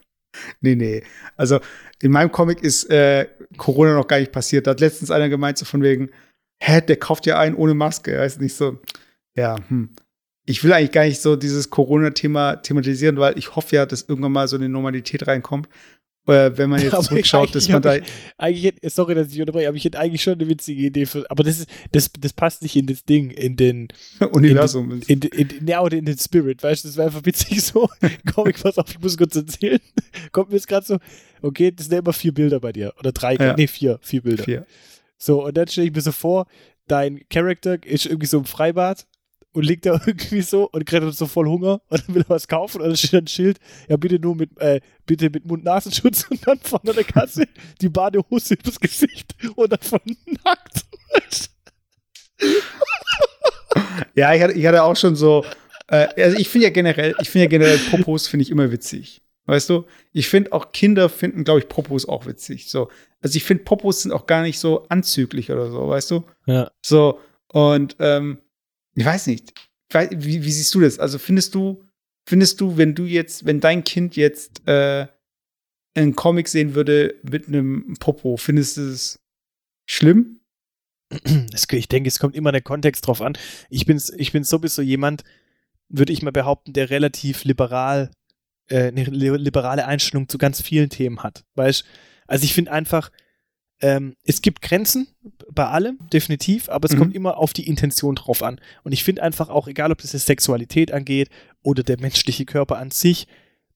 Nee, 0.61 0.75
nee. 0.75 1.03
Also 1.35 1.59
in 2.01 2.09
meinem 2.09 2.31
Comic 2.31 2.63
ist 2.63 2.89
äh, 2.89 3.27
Corona 3.57 3.95
noch 3.95 4.07
gar 4.07 4.17
nicht 4.17 4.31
passiert. 4.31 4.65
Da 4.65 4.71
hat 4.71 4.79
letztens 4.79 5.11
einer 5.11 5.27
gemeint, 5.27 5.57
so 5.57 5.65
von 5.65 5.83
wegen, 5.83 6.09
hä, 6.63 6.79
der 6.79 6.95
kauft 6.95 7.25
ja 7.25 7.37
einen 7.37 7.53
ohne 7.53 7.73
Maske. 7.73 8.13
Er 8.13 8.25
ist 8.25 8.39
nicht 8.39 8.55
so, 8.55 8.79
ja, 9.35 9.57
hm. 9.67 9.89
Ich 10.45 10.63
will 10.63 10.71
eigentlich 10.71 10.93
gar 10.93 11.03
nicht 11.03 11.21
so 11.21 11.35
dieses 11.35 11.69
Corona-Thema 11.69 12.55
thematisieren, 12.55 13.17
weil 13.17 13.37
ich 13.37 13.55
hoffe 13.57 13.75
ja, 13.75 13.85
dass 13.85 14.03
irgendwann 14.03 14.31
mal 14.31 14.47
so 14.47 14.55
eine 14.55 14.69
Normalität 14.69 15.27
reinkommt. 15.27 15.67
Äh, 16.27 16.51
wenn 16.55 16.69
man 16.69 16.81
jetzt 16.81 16.93
Aber 16.93 17.03
zurückschaut, 17.03 17.55
dass 17.55 17.67
man 17.67 17.81
da. 17.81 17.93
hab 17.95 18.01
Eigentlich, 18.37 18.73
sorry, 18.93 19.15
dass 19.15 19.31
ich 19.33 19.39
unterbreche, 19.39 19.67
aber 19.67 19.77
ich 19.77 19.85
hätte 19.85 19.99
eigentlich 19.99 20.21
schon 20.21 20.33
eine 20.35 20.47
witzige 20.47 20.83
Idee 20.83 21.05
für, 21.05 21.29
aber 21.31 21.43
das 21.43 21.59
ist, 21.59 21.69
das, 21.91 22.11
das 22.19 22.33
passt 22.33 22.61
nicht 22.61 22.75
in 22.75 22.85
das 22.85 23.03
Ding, 23.03 23.31
in 23.31 23.55
den, 23.55 23.87
Universum 24.31 24.91
ist. 24.91 25.09
in, 25.09 25.21
in, 25.21 25.49
in, 25.49 25.67
ja, 25.67 25.81
oder 25.81 25.97
in 25.97 26.05
den 26.05 26.17
Spirit, 26.17 26.61
weißt 26.61 26.83
du, 26.83 26.89
das 26.89 26.97
wäre 26.97 27.07
einfach 27.07 27.25
witzig 27.25 27.61
so. 27.65 27.89
Comic, 28.33 28.61
pass 28.61 28.77
auf, 28.77 28.89
ich 28.91 28.99
muss 28.99 29.17
kurz 29.17 29.35
erzählen. 29.35 29.79
Kommt 30.31 30.49
mir 30.49 30.55
jetzt 30.57 30.67
gerade 30.67 30.85
so, 30.85 30.97
okay, 31.41 31.71
das 31.71 31.87
sind 31.87 31.93
ja 31.93 31.99
immer 31.99 32.13
vier 32.13 32.33
Bilder 32.33 32.59
bei 32.59 32.71
dir, 32.71 32.93
oder 32.99 33.11
drei, 33.11 33.35
Ja. 33.35 33.55
nee, 33.55 33.67
vier, 33.67 33.99
vier 34.01 34.21
Bilder. 34.21 34.43
Vier. 34.43 34.65
So, 35.17 35.45
und 35.45 35.57
dann 35.57 35.67
stelle 35.67 35.87
ich 35.87 35.93
mir 35.93 36.01
so 36.01 36.11
vor, 36.11 36.45
dein 36.87 37.21
Charakter 37.29 37.77
ist 37.85 38.05
irgendwie 38.05 38.27
so 38.27 38.37
im 38.37 38.45
Freibad 38.45 39.05
und 39.53 39.63
liegt 39.65 39.85
da 39.85 39.93
irgendwie 40.05 40.41
so 40.41 40.69
und 40.69 40.85
kriegt 40.85 41.03
dann 41.03 41.11
so 41.11 41.27
voll 41.27 41.47
Hunger 41.47 41.81
und 41.89 42.07
dann 42.07 42.15
will 42.15 42.23
er 42.23 42.29
was 42.29 42.47
kaufen 42.47 42.81
und 42.81 42.87
dann 42.87 42.97
steht 42.97 43.13
ein 43.13 43.27
Schild, 43.27 43.59
ja 43.87 43.97
bitte 43.97 44.19
nur 44.19 44.35
mit, 44.35 44.57
äh, 44.59 44.81
bitte 45.05 45.29
mit 45.29 45.45
Mund-Nasenschutz 45.45 46.27
und 46.29 46.45
dann 46.47 46.59
vorne 46.59 46.91
an 46.91 46.95
der 46.95 47.05
Kasse 47.05 47.45
die 47.81 47.89
Badehose 47.89 48.55
übers 48.55 48.79
Gesicht 48.79 49.35
und 49.55 49.71
dann 49.71 49.79
von 49.81 49.99
nackt. 50.43 50.85
Ja, 54.15 54.33
ich 54.33 54.41
hatte, 54.41 54.53
ich 54.53 54.65
hatte 54.65 54.83
auch 54.83 54.95
schon 54.95 55.15
so. 55.15 55.45
Äh, 55.87 56.07
also 56.21 56.37
ich 56.37 56.49
finde 56.49 56.67
ja 56.67 56.73
generell, 56.73 57.15
ich 57.21 57.29
finde 57.29 57.45
ja 57.45 57.49
generell 57.49 57.77
Popos 57.89 58.27
finde 58.27 58.43
ich 58.43 58.49
immer 58.49 58.71
witzig. 58.71 59.21
Weißt 59.45 59.69
du? 59.69 59.85
Ich 60.13 60.29
finde 60.29 60.53
auch 60.53 60.71
Kinder 60.71 61.09
finden, 61.09 61.43
glaube 61.43 61.61
ich, 61.61 61.67
Popos 61.67 62.07
auch 62.07 62.25
witzig. 62.25 62.69
So. 62.69 62.89
Also 63.21 63.37
ich 63.37 63.43
finde 63.43 63.63
Popos 63.63 64.01
sind 64.01 64.11
auch 64.11 64.27
gar 64.27 64.43
nicht 64.43 64.59
so 64.59 64.85
anzüglich 64.89 65.51
oder 65.51 65.71
so, 65.71 65.87
weißt 65.87 66.11
du? 66.11 66.23
Ja. 66.45 66.71
So, 66.81 67.19
und 67.47 67.95
ähm, 67.99 68.39
ich 68.95 69.05
weiß 69.05 69.27
nicht. 69.27 69.53
Wie, 69.93 70.43
wie 70.43 70.51
siehst 70.51 70.73
du 70.73 70.79
das? 70.79 70.99
Also 70.99 71.19
findest 71.19 71.53
du, 71.55 71.83
findest 72.25 72.61
du, 72.61 72.77
wenn 72.77 72.95
du 72.95 73.05
jetzt, 73.05 73.45
wenn 73.45 73.59
dein 73.59 73.83
Kind 73.83 74.15
jetzt 74.15 74.67
äh, 74.67 75.07
einen 75.93 76.15
Comic 76.15 76.47
sehen 76.47 76.75
würde 76.75 77.15
mit 77.23 77.47
einem 77.47 77.95
Popo, 77.99 78.37
findest 78.37 78.77
du 78.77 78.81
es 78.81 79.19
schlimm? 79.89 80.39
Ich 81.71 81.89
denke, 81.89 82.07
es 82.07 82.19
kommt 82.19 82.35
immer 82.35 82.53
der 82.53 82.61
Kontext 82.61 83.05
drauf 83.05 83.21
an. 83.21 83.37
Ich 83.69 83.85
bin, 83.85 84.01
ich 84.15 84.31
bin 84.31 84.45
sowieso 84.45 84.81
jemand, 84.81 85.25
würde 85.89 86.13
ich 86.13 86.21
mal 86.21 86.31
behaupten, 86.31 86.71
der 86.71 86.89
relativ 86.89 87.43
liberal, 87.43 88.11
äh, 88.69 88.87
eine 88.87 89.03
li- 89.03 89.35
liberale 89.35 89.85
Einstellung 89.85 90.29
zu 90.29 90.37
ganz 90.37 90.61
vielen 90.61 90.89
Themen 90.89 91.21
hat. 91.21 91.43
Weißt 91.55 91.83
Also 92.27 92.45
ich 92.45 92.53
finde 92.53 92.71
einfach, 92.71 93.11
ähm, 93.81 94.15
es 94.23 94.41
gibt 94.41 94.61
Grenzen 94.61 95.07
bei 95.51 95.65
allem, 95.67 95.99
definitiv, 96.13 96.69
aber 96.69 96.85
es 96.87 96.93
Mhm. 96.93 96.99
kommt 96.99 97.15
immer 97.15 97.37
auf 97.37 97.53
die 97.53 97.67
Intention 97.67 98.15
drauf 98.15 98.43
an. 98.43 98.59
Und 98.83 98.91
ich 98.91 99.03
finde 99.03 99.23
einfach 99.23 99.49
auch, 99.49 99.67
egal 99.67 99.91
ob 99.91 100.01
das 100.01 100.13
jetzt 100.13 100.27
Sexualität 100.27 100.91
angeht 100.91 101.29
oder 101.63 101.83
der 101.83 101.99
menschliche 101.99 102.45
Körper 102.45 102.77
an 102.77 102.91
sich, 102.91 103.27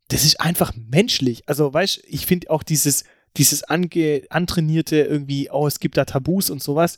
das 0.09 0.23
ist 0.23 0.39
einfach 0.39 0.73
menschlich. 0.75 1.43
Also, 1.47 1.73
weißt 1.73 2.03
ich 2.07 2.25
finde 2.25 2.49
auch 2.51 2.63
dieses, 2.63 3.03
dieses 3.37 3.63
ange, 3.63 4.23
antrainierte 4.29 4.97
irgendwie, 5.01 5.49
oh, 5.51 5.67
es 5.67 5.79
gibt 5.79 5.97
da 5.97 6.05
Tabus 6.05 6.49
und 6.49 6.61
sowas, 6.61 6.97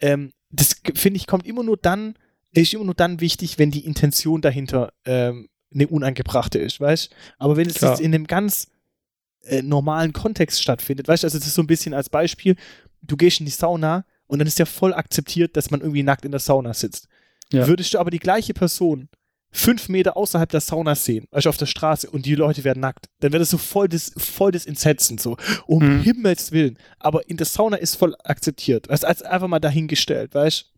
ähm, 0.00 0.32
das 0.50 0.76
finde 0.94 1.18
ich 1.18 1.26
kommt 1.26 1.46
immer 1.46 1.62
nur 1.62 1.76
dann, 1.76 2.14
ist 2.52 2.74
immer 2.74 2.84
nur 2.84 2.94
dann 2.94 3.20
wichtig, 3.20 3.58
wenn 3.58 3.70
die 3.70 3.84
Intention 3.84 4.40
dahinter 4.40 4.92
ähm, 5.04 5.48
eine 5.72 5.86
unangebrachte 5.86 6.58
ist, 6.58 6.80
weißt 6.80 7.10
Aber 7.38 7.56
wenn 7.56 7.68
es 7.68 7.80
jetzt 7.80 8.00
in 8.00 8.14
einem 8.14 8.26
ganz 8.26 8.68
äh, 9.44 9.62
normalen 9.62 10.12
Kontext 10.12 10.62
stattfindet, 10.62 11.08
weißt 11.08 11.22
du, 11.22 11.26
also 11.26 11.38
das 11.38 11.46
ist 11.46 11.54
so 11.54 11.62
ein 11.62 11.66
bisschen 11.66 11.94
als 11.94 12.08
Beispiel, 12.08 12.56
du 13.02 13.16
gehst 13.16 13.40
in 13.40 13.46
die 13.46 13.52
Sauna 13.52 14.04
und 14.26 14.38
dann 14.38 14.48
ist 14.48 14.58
ja 14.58 14.66
voll 14.66 14.94
akzeptiert, 14.94 15.56
dass 15.56 15.70
man 15.70 15.80
irgendwie 15.80 16.02
nackt 16.02 16.24
in 16.24 16.30
der 16.30 16.40
Sauna 16.40 16.74
sitzt. 16.74 17.08
Ja. 17.52 17.66
Würdest 17.66 17.94
du 17.94 17.98
aber 17.98 18.10
die 18.10 18.18
gleiche 18.18 18.54
Person 18.54 19.08
fünf 19.50 19.88
Meter 19.88 20.16
außerhalb 20.16 20.50
der 20.50 20.60
Sauna 20.60 20.94
sehen, 20.94 21.26
also 21.30 21.48
auf 21.48 21.56
der 21.56 21.66
Straße 21.66 22.10
und 22.10 22.26
die 22.26 22.34
Leute 22.34 22.64
werden 22.64 22.80
nackt, 22.80 23.06
dann 23.20 23.32
wäre 23.32 23.40
das 23.40 23.50
so 23.50 23.58
voll 23.58 23.88
des, 23.88 24.12
voll 24.16 24.52
des 24.52 24.66
Entsetzen, 24.66 25.18
so 25.18 25.36
um 25.66 25.98
Mhm. 25.98 26.02
Himmels 26.02 26.52
Willen. 26.52 26.78
Aber 26.98 27.28
in 27.28 27.38
der 27.38 27.46
Sauna 27.46 27.76
ist 27.76 27.96
voll 27.96 28.14
akzeptiert, 28.24 28.88
weißt, 28.88 29.04
als 29.04 29.22
einfach 29.22 29.48
mal 29.48 29.58
dahingestellt, 29.58 30.34
weißt 30.34 30.70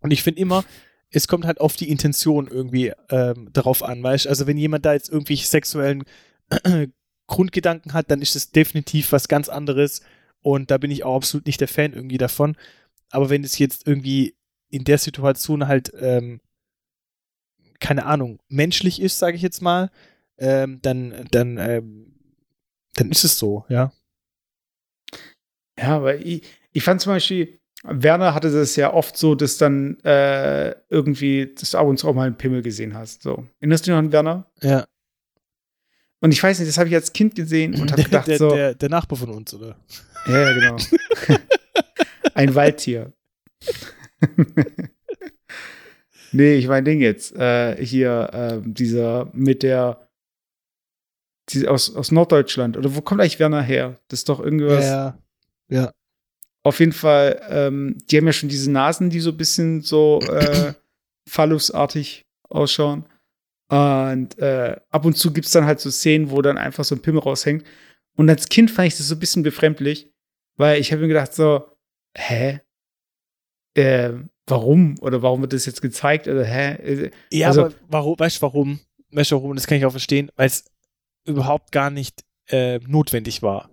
Und 0.00 0.12
ich 0.12 0.22
finde 0.22 0.40
immer, 0.40 0.64
es 1.10 1.26
kommt 1.26 1.44
halt 1.44 1.60
auf 1.60 1.74
die 1.74 1.90
Intention 1.90 2.46
irgendwie 2.46 2.92
ähm, 3.10 3.48
darauf 3.52 3.82
an, 3.82 4.02
weißt 4.02 4.28
Also 4.28 4.46
wenn 4.46 4.58
jemand 4.58 4.84
da 4.84 4.92
jetzt 4.92 5.08
irgendwie 5.08 5.36
sexuellen 5.36 6.04
Grundgedanken 7.28 7.92
hat, 7.92 8.10
dann 8.10 8.20
ist 8.20 8.34
es 8.34 8.50
definitiv 8.50 9.12
was 9.12 9.28
ganz 9.28 9.48
anderes 9.48 10.02
und 10.42 10.70
da 10.70 10.78
bin 10.78 10.90
ich 10.90 11.04
auch 11.04 11.16
absolut 11.16 11.46
nicht 11.46 11.60
der 11.60 11.68
Fan 11.68 11.92
irgendwie 11.92 12.18
davon. 12.18 12.56
Aber 13.10 13.30
wenn 13.30 13.44
es 13.44 13.58
jetzt 13.58 13.86
irgendwie 13.86 14.34
in 14.70 14.84
der 14.84 14.98
Situation 14.98 15.68
halt, 15.68 15.92
ähm, 16.00 16.40
keine 17.80 18.06
Ahnung, 18.06 18.40
menschlich 18.48 19.00
ist, 19.00 19.18
sage 19.18 19.36
ich 19.36 19.42
jetzt 19.42 19.62
mal, 19.62 19.90
ähm, 20.38 20.80
dann, 20.82 21.26
dann, 21.30 21.58
ähm, 21.58 22.14
dann 22.94 23.10
ist 23.10 23.24
es 23.24 23.38
so, 23.38 23.64
ja. 23.68 23.92
Ja, 25.78 25.96
aber 25.96 26.16
ich, 26.16 26.42
ich 26.72 26.82
fand 26.82 27.00
zum 27.00 27.12
Beispiel, 27.12 27.60
Werner 27.84 28.34
hatte 28.34 28.50
das 28.50 28.74
ja 28.76 28.92
oft 28.92 29.16
so, 29.16 29.34
dass 29.34 29.58
dann 29.58 30.00
äh, 30.00 30.74
irgendwie, 30.88 31.54
dass 31.54 31.70
du 31.70 31.78
ab 31.78 31.86
und 31.86 31.98
zu 31.98 32.08
auch 32.08 32.14
mal 32.14 32.26
einen 32.26 32.36
Pimmel 32.36 32.62
gesehen 32.62 32.94
hast. 32.94 33.22
So. 33.22 33.46
Erinnerst 33.60 33.86
du 33.86 33.90
dich 33.90 33.92
noch 33.92 33.98
an 33.98 34.12
Werner? 34.12 34.50
Ja. 34.60 34.86
Und 36.20 36.32
ich 36.32 36.42
weiß 36.42 36.58
nicht, 36.58 36.68
das 36.68 36.78
habe 36.78 36.88
ich 36.88 36.94
als 36.94 37.12
Kind 37.12 37.34
gesehen 37.34 37.74
und 37.74 37.92
habe 37.92 38.02
Der, 38.02 38.04
gedacht, 38.04 38.26
der, 38.26 38.38
so, 38.38 38.50
der, 38.50 38.74
der 38.74 38.88
Nachbar 38.88 39.18
von 39.18 39.30
uns, 39.30 39.54
oder? 39.54 39.76
ja, 40.26 40.50
ja, 40.50 40.52
genau. 40.52 40.76
Ein 42.34 42.54
Waldtier. 42.54 43.12
nee, 46.32 46.54
ich 46.54 46.66
mein 46.66 46.84
Ding 46.84 47.00
jetzt. 47.00 47.34
Äh, 47.36 47.84
hier, 47.84 48.30
ähm, 48.32 48.74
dieser 48.74 49.30
mit 49.32 49.62
der, 49.62 50.08
die, 51.50 51.68
aus, 51.68 51.94
aus 51.94 52.10
Norddeutschland. 52.10 52.76
Oder 52.76 52.94
wo 52.94 53.00
kommt 53.00 53.20
eigentlich 53.20 53.38
Werner 53.38 53.62
her? 53.62 53.98
Das 54.08 54.20
ist 54.20 54.28
doch 54.28 54.40
irgendwas. 54.40 54.84
Ja, 54.84 55.18
ja. 55.68 55.92
Auf 56.64 56.80
jeden 56.80 56.92
Fall, 56.92 57.40
ähm, 57.48 57.96
die 58.10 58.16
haben 58.16 58.26
ja 58.26 58.32
schon 58.32 58.48
diese 58.48 58.70
Nasen, 58.70 59.10
die 59.10 59.20
so 59.20 59.30
ein 59.30 59.36
bisschen 59.36 59.82
so 59.82 60.20
äh, 60.20 60.74
phallusartig 61.28 62.26
ausschauen. 62.48 63.04
Und 63.68 64.38
äh, 64.38 64.76
ab 64.90 65.04
und 65.04 65.14
zu 65.16 65.32
gibt 65.32 65.46
es 65.46 65.52
dann 65.52 65.66
halt 65.66 65.80
so 65.80 65.90
Szenen, 65.90 66.30
wo 66.30 66.40
dann 66.42 66.56
einfach 66.58 66.84
so 66.84 66.94
ein 66.94 67.02
Pimmel 67.02 67.20
raushängt. 67.20 67.64
Und 68.16 68.28
als 68.30 68.48
Kind 68.48 68.70
fand 68.70 68.88
ich 68.88 68.96
das 68.96 69.08
so 69.08 69.14
ein 69.14 69.18
bisschen 69.20 69.42
befremdlich, 69.42 70.10
weil 70.56 70.80
ich 70.80 70.90
habe 70.92 71.02
mir 71.02 71.08
gedacht 71.08 71.34
so, 71.34 71.64
hä? 72.16 72.60
Äh, 73.74 74.12
warum? 74.46 74.96
Oder 75.00 75.22
warum 75.22 75.42
wird 75.42 75.52
das 75.52 75.66
jetzt 75.66 75.82
gezeigt? 75.82 76.26
Oder 76.28 76.44
hä? 76.44 76.72
Äh, 76.82 77.10
Ja, 77.30 77.48
Also- 77.48 77.66
aber 77.66 77.74
warum, 77.88 78.18
weißt 78.18 78.38
du 78.38 78.42
warum? 78.42 78.80
Weißt 79.10 79.30
du 79.30 79.36
warum? 79.36 79.54
Das 79.54 79.66
kann 79.66 79.78
ich 79.78 79.84
auch 79.84 79.90
verstehen, 79.90 80.30
weil 80.36 80.46
es 80.46 80.64
überhaupt 81.24 81.72
gar 81.72 81.90
nicht 81.90 82.24
äh, 82.50 82.78
notwendig 82.86 83.42
war. 83.42 83.68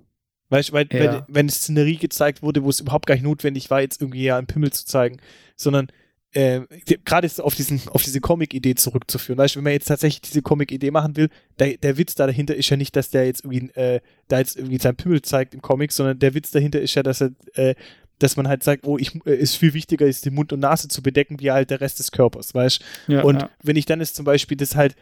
Weißt 0.49 0.69
du, 0.69 0.73
weil, 0.73 0.87
Ja. 0.91 1.25
wenn 1.29 1.47
es 1.47 1.55
Szenerie 1.61 1.95
gezeigt 1.95 2.43
wurde, 2.43 2.61
wo 2.63 2.69
es 2.69 2.81
überhaupt 2.81 3.05
gar 3.05 3.15
nicht 3.15 3.23
notwendig 3.23 3.69
war, 3.71 3.79
jetzt 3.79 4.01
irgendwie 4.01 4.23
ja 4.25 4.37
einen 4.37 4.47
Pimmel 4.47 4.71
zu 4.73 4.85
zeigen, 4.85 5.17
sondern 5.55 5.87
äh, 6.35 6.61
gerade 7.05 7.25
ist 7.25 7.39
auf, 7.39 7.55
diesen, 7.55 7.81
auf 7.89 8.03
diese 8.03 8.19
Comic-Idee 8.19 8.75
zurückzuführen. 8.75 9.37
Weißt 9.37 9.55
du, 9.55 9.59
wenn 9.59 9.63
man 9.63 9.73
jetzt 9.73 9.87
tatsächlich 9.87 10.21
diese 10.21 10.41
Comic-Idee 10.41 10.91
machen 10.91 11.15
will, 11.15 11.29
der, 11.59 11.77
der 11.77 11.97
Witz 11.97 12.15
da 12.15 12.27
dahinter 12.27 12.55
ist 12.55 12.69
ja 12.69 12.75
nicht, 12.75 12.95
dass 12.95 13.09
der 13.09 13.25
jetzt 13.25 13.45
irgendwie, 13.45 13.71
äh, 13.79 14.01
da 14.27 14.39
jetzt 14.39 14.57
irgendwie 14.57 14.77
seinen 14.77 14.97
Pimmel 14.97 15.21
zeigt 15.21 15.53
im 15.53 15.61
Comic, 15.61 15.93
sondern 15.93 16.19
der 16.19 16.33
Witz 16.33 16.51
dahinter 16.51 16.81
ist 16.81 16.93
ja, 16.93 17.03
dass 17.03 17.21
er, 17.21 17.31
äh, 17.53 17.75
dass 18.19 18.35
man 18.35 18.49
halt 18.49 18.63
sagt, 18.63 18.85
oh, 18.85 18.97
ich, 18.97 19.15
äh, 19.25 19.33
ist 19.33 19.55
viel 19.55 19.73
wichtiger, 19.73 20.05
ist 20.05 20.25
die 20.25 20.29
Mund 20.29 20.51
und 20.51 20.59
Nase 20.59 20.89
zu 20.89 21.01
bedecken, 21.01 21.39
wie 21.39 21.51
halt 21.51 21.69
der 21.69 21.79
Rest 21.79 21.99
des 21.99 22.11
Körpers, 22.11 22.53
weißt 22.53 22.83
du? 23.07 23.13
ja, 23.13 23.21
Und 23.23 23.41
ja. 23.41 23.49
wenn 23.63 23.77
ich 23.77 23.85
dann 23.85 24.01
jetzt 24.01 24.15
zum 24.15 24.25
Beispiel 24.25 24.57
das 24.57 24.75
halt 24.75 24.95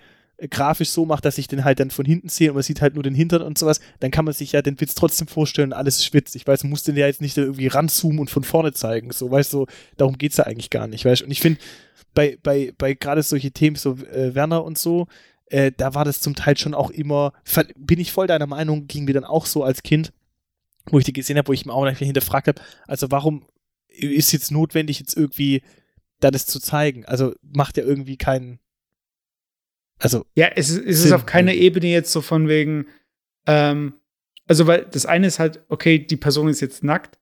grafisch 0.49 0.89
so 0.89 1.05
mache, 1.05 1.21
dass 1.21 1.37
ich 1.37 1.47
den 1.47 1.63
halt 1.63 1.79
dann 1.79 1.91
von 1.91 2.05
hinten 2.05 2.29
sehe 2.29 2.49
und 2.49 2.55
man 2.55 2.63
sieht 2.63 2.81
halt 2.81 2.95
nur 2.95 3.03
den 3.03 3.15
Hintern 3.15 3.41
und 3.41 3.57
sowas, 3.57 3.79
dann 3.99 4.11
kann 4.11 4.25
man 4.25 4.33
sich 4.33 4.51
ja 4.51 4.61
den 4.61 4.79
Witz 4.79 4.95
trotzdem 4.95 5.27
vorstellen, 5.27 5.73
alles 5.73 5.99
ist 5.99 6.13
witzig. 6.13 6.41
Ich 6.41 6.47
weiß, 6.47 6.63
man 6.63 6.71
muss 6.71 6.83
den 6.83 6.97
ja 6.97 7.05
jetzt 7.05 7.21
nicht 7.21 7.37
irgendwie 7.37 7.67
ranzoomen 7.67 8.19
und 8.19 8.29
von 8.29 8.43
vorne 8.43 8.73
zeigen. 8.73 9.11
So, 9.11 9.29
weißt 9.29 9.53
du, 9.53 9.67
darum 9.97 10.17
geht 10.17 10.31
es 10.31 10.37
ja 10.37 10.45
eigentlich 10.45 10.69
gar 10.69 10.87
nicht, 10.87 11.05
weißt 11.05 11.21
du? 11.21 11.25
Und 11.25 11.31
ich 11.31 11.39
finde, 11.39 11.59
bei, 12.13 12.37
bei, 12.41 12.73
bei 12.77 12.93
gerade 12.93 13.23
solche 13.23 13.51
Themen, 13.51 13.75
so 13.75 13.93
äh, 14.11 14.35
Werner 14.35 14.63
und 14.63 14.77
so, 14.77 15.07
äh, 15.47 15.71
da 15.75 15.93
war 15.93 16.05
das 16.05 16.19
zum 16.19 16.35
Teil 16.35 16.57
schon 16.57 16.73
auch 16.73 16.89
immer, 16.89 17.33
bin 17.75 17.99
ich 17.99 18.11
voll 18.11 18.27
deiner 18.27 18.47
Meinung, 18.47 18.87
ging 18.87 19.05
mir 19.05 19.13
dann 19.13 19.25
auch 19.25 19.45
so 19.45 19.63
als 19.63 19.83
Kind, 19.83 20.13
wo 20.87 20.99
ich 20.99 21.05
die 21.05 21.13
gesehen 21.13 21.37
habe, 21.37 21.47
wo 21.47 21.53
ich 21.53 21.65
mir 21.65 21.73
auch 21.73 21.83
einfach 21.83 22.05
hinterfragt 22.05 22.47
habe, 22.47 22.61
also 22.87 23.11
warum 23.11 23.45
ist 23.87 24.31
jetzt 24.31 24.51
notwendig, 24.51 24.99
jetzt 24.99 25.15
irgendwie 25.15 25.61
da 26.19 26.31
das 26.31 26.45
zu 26.45 26.59
zeigen? 26.59 27.05
Also 27.05 27.33
macht 27.41 27.77
ja 27.77 27.83
irgendwie 27.83 28.17
keinen, 28.17 28.59
also 29.99 30.25
Ja, 30.35 30.47
es, 30.55 30.69
ist- 30.69 30.85
es 30.85 31.05
ist 31.05 31.11
auf 31.11 31.25
keiner. 31.25 31.53
Ebene 31.53 31.87
jetzt 31.87 32.11
so 32.11 32.21
von 32.21 32.47
wegen, 32.47 32.87
ähm, 33.47 33.93
also 34.47 34.67
weil 34.67 34.85
das 34.91 35.05
eine 35.05 35.27
ist 35.27 35.39
halt, 35.39 35.63
okay, 35.69 35.99
die 35.99 36.17
Person 36.17 36.47
ist 36.49 36.59
jetzt 36.61 36.83
nackt 36.83 37.17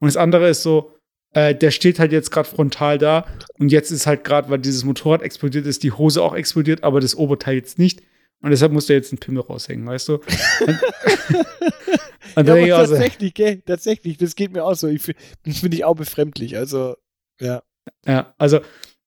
und 0.00 0.06
das 0.06 0.16
andere 0.16 0.48
ist 0.48 0.62
so, 0.62 0.96
äh, 1.34 1.54
der 1.54 1.70
steht 1.70 1.98
halt 1.98 2.12
jetzt 2.12 2.30
gerade 2.30 2.48
frontal 2.48 2.98
da 2.98 3.26
und 3.58 3.70
jetzt 3.72 3.90
ist 3.90 4.06
halt 4.06 4.24
gerade, 4.24 4.48
weil 4.50 4.58
dieses 4.58 4.84
Motorrad 4.84 5.22
explodiert 5.22 5.66
ist, 5.66 5.82
die 5.82 5.92
Hose 5.92 6.22
auch 6.22 6.34
explodiert, 6.34 6.82
aber 6.84 7.00
das 7.00 7.14
Oberteil 7.14 7.56
jetzt 7.56 7.78
nicht 7.78 8.00
und 8.42 8.50
deshalb 8.50 8.72
muss 8.72 8.86
der 8.86 8.96
jetzt 8.96 9.12
ein 9.12 9.18
Pimmel 9.18 9.42
raushängen, 9.42 9.86
weißt 9.86 10.08
du? 10.08 10.14
Und, 10.14 10.80
und 12.36 12.46
ja, 12.48 12.54
aber 12.54 12.66
tatsächlich, 12.88 13.34
gell, 13.34 13.62
tatsächlich, 13.64 14.16
das 14.18 14.34
geht 14.34 14.52
mir 14.52 14.64
auch 14.64 14.74
so. 14.74 14.88
Ich, 14.88 15.02
das 15.44 15.58
finde 15.58 15.76
ich 15.76 15.84
auch 15.84 15.94
befremdlich. 15.94 16.56
Also, 16.56 16.96
ja. 17.40 17.62
Ja, 18.06 18.34
also 18.38 18.60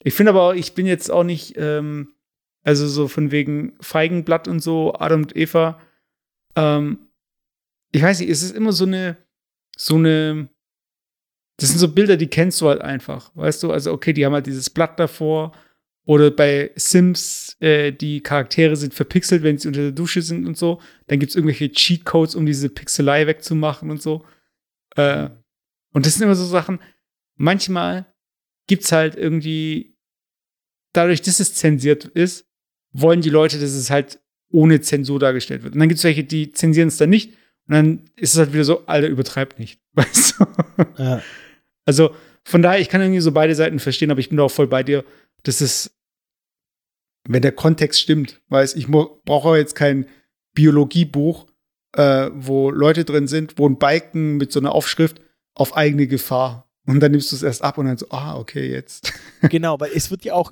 ich 0.04 0.14
finde 0.14 0.32
aber 0.32 0.44
auch, 0.44 0.54
ich 0.54 0.74
bin 0.74 0.86
jetzt 0.86 1.10
auch 1.12 1.24
nicht, 1.24 1.56
ähm, 1.58 2.14
also 2.66 2.88
so 2.88 3.08
von 3.08 3.32
wegen 3.32 3.74
Feigenblatt 3.80 4.48
und 4.48 4.60
so, 4.60 4.96
Adam 4.96 5.22
und 5.22 5.36
Eva. 5.36 5.80
Ähm, 6.56 6.98
ich 7.92 8.02
weiß 8.02 8.20
nicht, 8.20 8.30
es 8.30 8.42
ist 8.42 8.56
immer 8.56 8.74
so 8.74 8.86
eine, 8.86 9.18
so 9.78 9.96
eine, 9.96 10.50
das 11.58 11.70
sind 11.70 11.78
so 11.78 11.94
Bilder, 11.94 12.18
die 12.18 12.28
kennst 12.28 12.60
du 12.60 12.68
halt 12.68 12.82
einfach, 12.82 13.32
weißt 13.36 13.62
du? 13.64 13.72
Also, 13.72 13.94
okay, 13.94 14.14
die 14.14 14.26
haben 14.26 14.34
halt 14.34 14.48
dieses 14.48 14.70
Blatt 14.70 15.00
davor. 15.00 15.54
Oder 16.08 16.30
bei 16.30 16.72
Sims, 16.76 17.56
äh, 17.62 17.92
die 17.92 18.22
Charaktere 18.22 18.76
sind 18.76 18.94
verpixelt, 18.94 19.42
wenn 19.42 19.58
sie 19.58 19.68
unter 19.68 19.82
der 19.82 19.92
Dusche 19.92 20.22
sind 20.22 20.46
und 20.46 20.58
so. 20.58 20.82
Dann 21.08 21.20
gibt 21.20 21.32
es 21.32 21.36
irgendwelche 21.36 21.72
Cheatcodes, 21.72 22.36
um 22.36 22.46
diese 22.46 22.70
Pixelei 22.70 23.26
wegzumachen 23.28 23.90
und 23.90 24.02
so. 24.02 24.26
Äh, 24.96 25.30
und 25.94 26.06
das 26.06 26.16
sind 26.16 26.24
immer 26.24 26.36
so 26.36 26.46
Sachen, 26.46 26.80
manchmal 27.38 28.14
gibt's 28.68 28.92
halt 28.92 29.16
irgendwie, 29.16 29.98
dadurch, 30.94 31.22
dass 31.22 31.40
es 31.40 31.56
zensiert 31.56 32.06
ist, 32.06 32.48
wollen 33.02 33.22
die 33.22 33.30
Leute, 33.30 33.60
dass 33.60 33.72
es 33.72 33.90
halt 33.90 34.20
ohne 34.52 34.80
Zensur 34.82 35.20
dargestellt 35.20 35.64
wird. 35.64 35.74
Und 35.74 35.80
dann 35.80 35.90
gibt's 35.90 36.04
welche, 36.04 36.24
die 36.24 36.52
zensieren 36.52 36.88
es 36.88 36.98
dann 36.98 37.10
nicht. 37.10 37.34
Und 37.68 37.74
dann 37.74 38.02
ist 38.16 38.34
es 38.34 38.40
halt 38.40 38.54
wieder 38.54 38.64
so, 38.64 38.86
Alter, 38.86 39.08
übertreibt 39.08 39.60
nicht. 39.60 39.80
Weißt 39.94 40.40
du? 40.40 40.46
ja. 40.98 41.22
Also 41.86 42.16
von 42.44 42.62
daher, 42.62 42.80
ich 42.80 42.90
kann 42.90 43.02
irgendwie 43.02 43.22
so 43.22 43.32
beide 43.32 43.56
Seiten 43.56 43.80
verstehen, 43.80 44.12
aber 44.12 44.20
ich 44.20 44.30
bin 44.30 44.38
da 44.38 44.44
auch 44.44 44.52
voll 44.52 44.68
bei 44.68 44.84
dir, 44.84 45.04
dass 45.44 45.62
es, 45.62 45.96
wenn 47.28 47.42
der 47.42 47.52
Kontext 47.52 48.00
stimmt, 48.00 48.42
weiß 48.50 48.76
ich 48.76 48.88
brauche 48.88 49.58
jetzt 49.58 49.76
kein 49.76 50.08
Biologiebuch, 50.54 51.48
äh, 51.94 52.30
wo 52.34 52.70
Leute 52.70 53.04
drin 53.04 53.28
sind, 53.28 53.58
wo 53.58 53.68
ein 53.68 53.80
Balken 53.80 54.38
mit 54.38 54.52
so 54.52 54.60
einer 54.60 54.74
Aufschrift 54.74 55.22
auf 55.54 55.76
eigene 55.76 56.08
Gefahr. 56.08 56.65
Und 56.86 57.00
dann 57.00 57.12
nimmst 57.12 57.32
du 57.32 57.36
es 57.36 57.44
erst 57.44 57.64
ab 57.64 57.78
und 57.78 57.86
dann 57.88 57.98
so, 57.98 58.08
ah, 58.10 58.38
okay, 58.38 58.72
jetzt. 58.72 59.14
Genau, 59.50 59.80
weil 59.80 59.92
es 59.94 60.12
wird 60.12 60.24
ja 60.26 60.34
auch, 60.34 60.52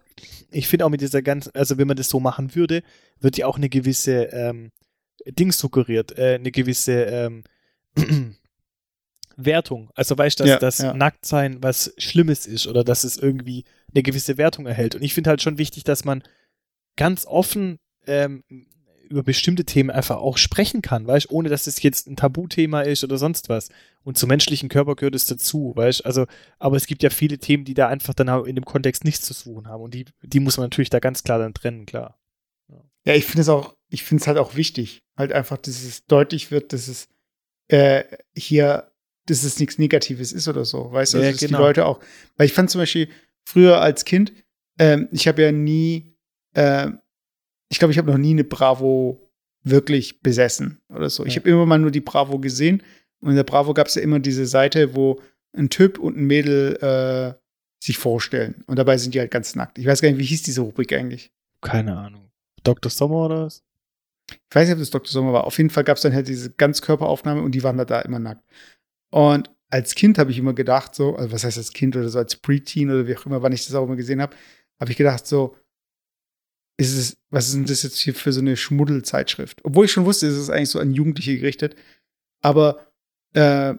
ich 0.52 0.68
finde 0.68 0.86
auch 0.86 0.90
mit 0.90 1.02
dieser 1.02 1.22
ganzen, 1.22 1.54
also 1.56 1.78
wenn 1.78 1.88
man 1.88 1.98
das 1.98 2.10
so 2.10 2.20
machen 2.20 2.56
würde, 2.56 2.84
wird 3.20 3.38
ja 3.38 3.48
auch 3.48 3.58
eine 3.58 3.70
gewisse 3.70 4.26
ähm, 4.26 4.72
Ding 5.26 5.52
suggeriert, 5.52 6.18
äh, 6.18 6.36
eine 6.36 6.52
gewisse 6.52 7.04
ähm, 7.04 7.44
Wertung. 9.36 9.90
Also 9.96 10.18
weißt 10.18 10.40
du, 10.40 10.44
dass 10.44 10.52
Ja, 10.52 10.60
das 10.60 10.78
ja. 10.80 10.94
Nacktsein 10.94 11.62
was 11.62 11.94
Schlimmes 11.98 12.46
ist 12.46 12.68
oder 12.68 12.84
dass 12.84 13.04
es 13.04 13.18
irgendwie 13.18 13.64
eine 13.94 14.04
gewisse 14.04 14.38
Wertung 14.38 14.66
erhält. 14.66 14.96
Und 14.96 15.02
ich 15.02 15.14
finde 15.14 15.30
halt 15.32 15.42
schon 15.42 15.58
wichtig, 15.58 15.84
dass 15.84 16.06
man 16.06 16.24
ganz 16.96 17.26
offen 17.26 17.80
ähm, 18.06 18.44
über 19.10 19.24
bestimmte 19.24 19.66
Themen 19.66 19.90
einfach 19.90 20.18
auch 20.18 20.38
sprechen 20.38 20.82
kann, 20.82 21.06
weißt 21.06 21.30
ohne 21.32 21.50
dass 21.50 21.68
es 21.68 21.82
jetzt 21.84 22.08
ein 22.08 22.16
Tabuthema 22.16 22.82
ist 22.82 23.04
oder 23.04 23.18
sonst 23.18 23.50
was. 23.50 23.70
Und 24.04 24.18
zum 24.18 24.30
menschlichen 24.30 24.70
Körper 24.70 24.96
gehört 24.96 25.16
es 25.16 25.26
dazu, 25.26 25.74
weißt 25.76 26.06
also, 26.06 26.26
aber 26.60 26.78
es 26.78 26.88
gibt 26.88 27.04
ja 27.04 27.10
viele 27.10 27.38
Themen, 27.38 27.66
die 27.66 27.74
da 27.74 27.88
einfach 27.88 28.14
dann 28.14 28.30
auch 28.30 28.46
in 28.46 28.56
dem 28.56 28.66
Kontext 28.66 29.04
nichts 29.06 29.26
zu 29.26 29.34
suchen 29.34 29.68
haben 29.68 29.84
und 29.84 29.94
die, 29.94 30.06
die 30.24 30.40
muss 30.40 30.58
man 30.58 30.66
natürlich 30.66 30.90
da 30.90 31.00
ganz 31.00 31.24
klar 31.24 31.40
dann 31.40 31.54
trennen, 31.54 31.86
klar. 31.86 32.20
Ja, 33.06 33.16
ich 33.16 33.26
finde 33.26 33.42
es 33.42 33.50
auch, 33.50 33.76
ich 33.90 34.04
finde 34.04 34.22
es 34.22 34.28
halt 34.28 34.38
auch 34.38 34.56
wichtig, 34.56 35.04
halt 35.18 35.34
einfach, 35.34 35.58
dass 35.58 35.84
es 35.84 36.06
deutlich 36.06 36.52
wird, 36.52 36.74
dass 36.74 36.88
es 36.88 37.10
äh, 37.68 38.04
hier, 38.36 38.92
dass 39.26 39.44
es 39.44 39.60
nichts 39.60 39.78
Negatives 39.78 40.32
ist 40.32 40.48
oder 40.48 40.66
so, 40.66 40.92
weißt 40.92 41.14
du, 41.14 41.18
Ja, 41.18 41.26
also, 41.26 41.34
dass 41.34 41.40
genau. 41.42 41.58
die 41.60 41.64
Leute 41.64 41.86
auch, 41.86 42.00
weil 42.38 42.46
ich 42.46 42.54
fand 42.54 42.70
zum 42.70 42.80
Beispiel 42.80 43.10
früher 43.44 43.82
als 43.82 44.06
Kind, 44.06 44.32
ähm, 44.80 45.10
ich 45.12 45.28
habe 45.28 45.42
ja 45.42 45.52
nie, 45.52 46.16
ähm, 46.56 47.00
ich 47.74 47.80
glaube, 47.80 47.92
ich 47.92 47.98
habe 47.98 48.12
noch 48.12 48.18
nie 48.18 48.32
eine 48.32 48.44
Bravo 48.44 49.20
wirklich 49.64 50.22
besessen 50.22 50.82
oder 50.90 51.10
so. 51.10 51.26
Ich 51.26 51.36
habe 51.36 51.50
immer 51.50 51.66
mal 51.66 51.80
nur 51.80 51.92
die 51.92 52.02
Bravo 52.02 52.40
gesehen 52.40 52.84
und 53.20 53.32
in 53.32 53.36
der 53.36 53.44
Bravo 53.44 53.74
gab 53.74 53.88
es 53.88 53.96
ja 53.96 54.02
immer 54.02 54.20
diese 54.20 54.46
Seite, 54.46 54.96
wo 54.96 55.20
ein 55.56 55.70
Typ 55.70 55.98
und 55.98 56.18
ein 56.18 56.26
Mädel 56.26 56.78
äh, 56.82 57.34
sich 57.84 57.98
vorstellen 57.98 58.64
und 58.68 58.78
dabei 58.78 58.98
sind 58.98 59.16
die 59.16 59.20
halt 59.20 59.32
ganz 59.32 59.56
nackt. 59.56 59.78
Ich 59.78 59.86
weiß 59.86 60.02
gar 60.02 60.10
nicht, 60.10 60.20
wie 60.20 60.26
hieß 60.26 60.44
diese 60.44 60.62
Rubrik 60.62 60.94
eigentlich? 60.94 61.32
Keine 61.62 61.98
Ahnung. 61.98 62.30
Dr. 62.64 62.92
Sommer 62.92 63.26
oder 63.26 63.46
was? 63.46 63.64
ich 64.30 64.56
weiß 64.56 64.68
nicht, 64.68 64.76
ob 64.76 64.80
das 64.80 64.90
Dr. 64.90 65.12
Sommer 65.12 65.34
war. 65.34 65.46
Auf 65.46 65.58
jeden 65.58 65.70
Fall 65.70 65.84
gab 65.84 65.98
es 65.98 66.04
dann 66.04 66.14
halt 66.14 66.28
diese 66.28 66.52
Ganzkörperaufnahme 66.52 67.42
und 67.42 67.54
die 67.54 67.64
waren 67.64 67.78
da, 67.78 67.86
da 67.86 68.02
immer 68.02 68.20
nackt. 68.20 68.44
Und 69.12 69.50
als 69.70 69.96
Kind 69.96 70.18
habe 70.18 70.32
ich 70.32 70.38
immer 70.38 70.54
gedacht, 70.54 70.96
so, 70.96 71.16
also 71.16 71.32
was 71.32 71.44
heißt 71.44 71.58
als 71.58 71.74
Kind 71.74 71.96
oder 71.96 72.10
so, 72.10 72.20
als 72.20 72.36
Preteen 72.36 72.90
oder 72.90 73.08
wie 73.08 73.18
auch 73.18 73.26
immer, 73.26 73.42
wann 73.42 73.52
ich 73.52 73.66
das 73.66 73.76
auch 73.76 73.86
immer 73.86 73.96
gesehen 73.96 74.22
habe, 74.22 74.36
habe 74.80 74.92
ich 74.92 74.98
gedacht, 74.98 75.26
so, 75.26 75.56
ist 76.78 76.94
es, 76.98 77.18
was 77.30 77.48
ist 77.48 77.56
denn 77.56 77.66
das 77.66 77.84
jetzt 77.84 78.00
hier 78.00 78.16
für 78.16 78.32
so 78.34 78.40
eine 78.42 78.58
Schmuddelzeitschrift? 78.58 79.64
Obwohl 79.64 79.86
ich 79.86 79.92
schon 79.92 80.06
wusste, 80.06 80.28
es 80.28 80.38
ist 80.38 80.50
eigentlich 80.50 80.70
so 80.70 80.80
an 80.80 80.94
Jugendliche 80.94 81.38
gerichtet. 81.38 81.76
Aber 82.42 82.92
äh, 83.34 83.76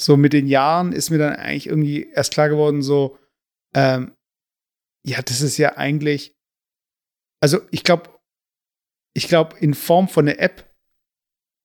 so 0.00 0.16
mit 0.16 0.32
den 0.32 0.46
Jahren 0.46 0.92
ist 0.92 1.10
mir 1.10 1.18
dann 1.18 1.34
eigentlich 1.34 1.66
irgendwie 1.66 2.08
erst 2.10 2.32
klar 2.32 2.48
geworden, 2.48 2.82
so, 2.82 3.18
ähm, 3.74 4.12
ja, 5.06 5.22
das 5.22 5.40
ist 5.40 5.56
ja 5.56 5.76
eigentlich, 5.76 6.34
also 7.40 7.60
ich 7.70 7.84
glaube, 7.84 8.10
ich 9.14 9.28
glaube, 9.28 9.56
in 9.58 9.74
Form 9.74 10.08
von 10.08 10.28
einer 10.28 10.38
App 10.38 10.70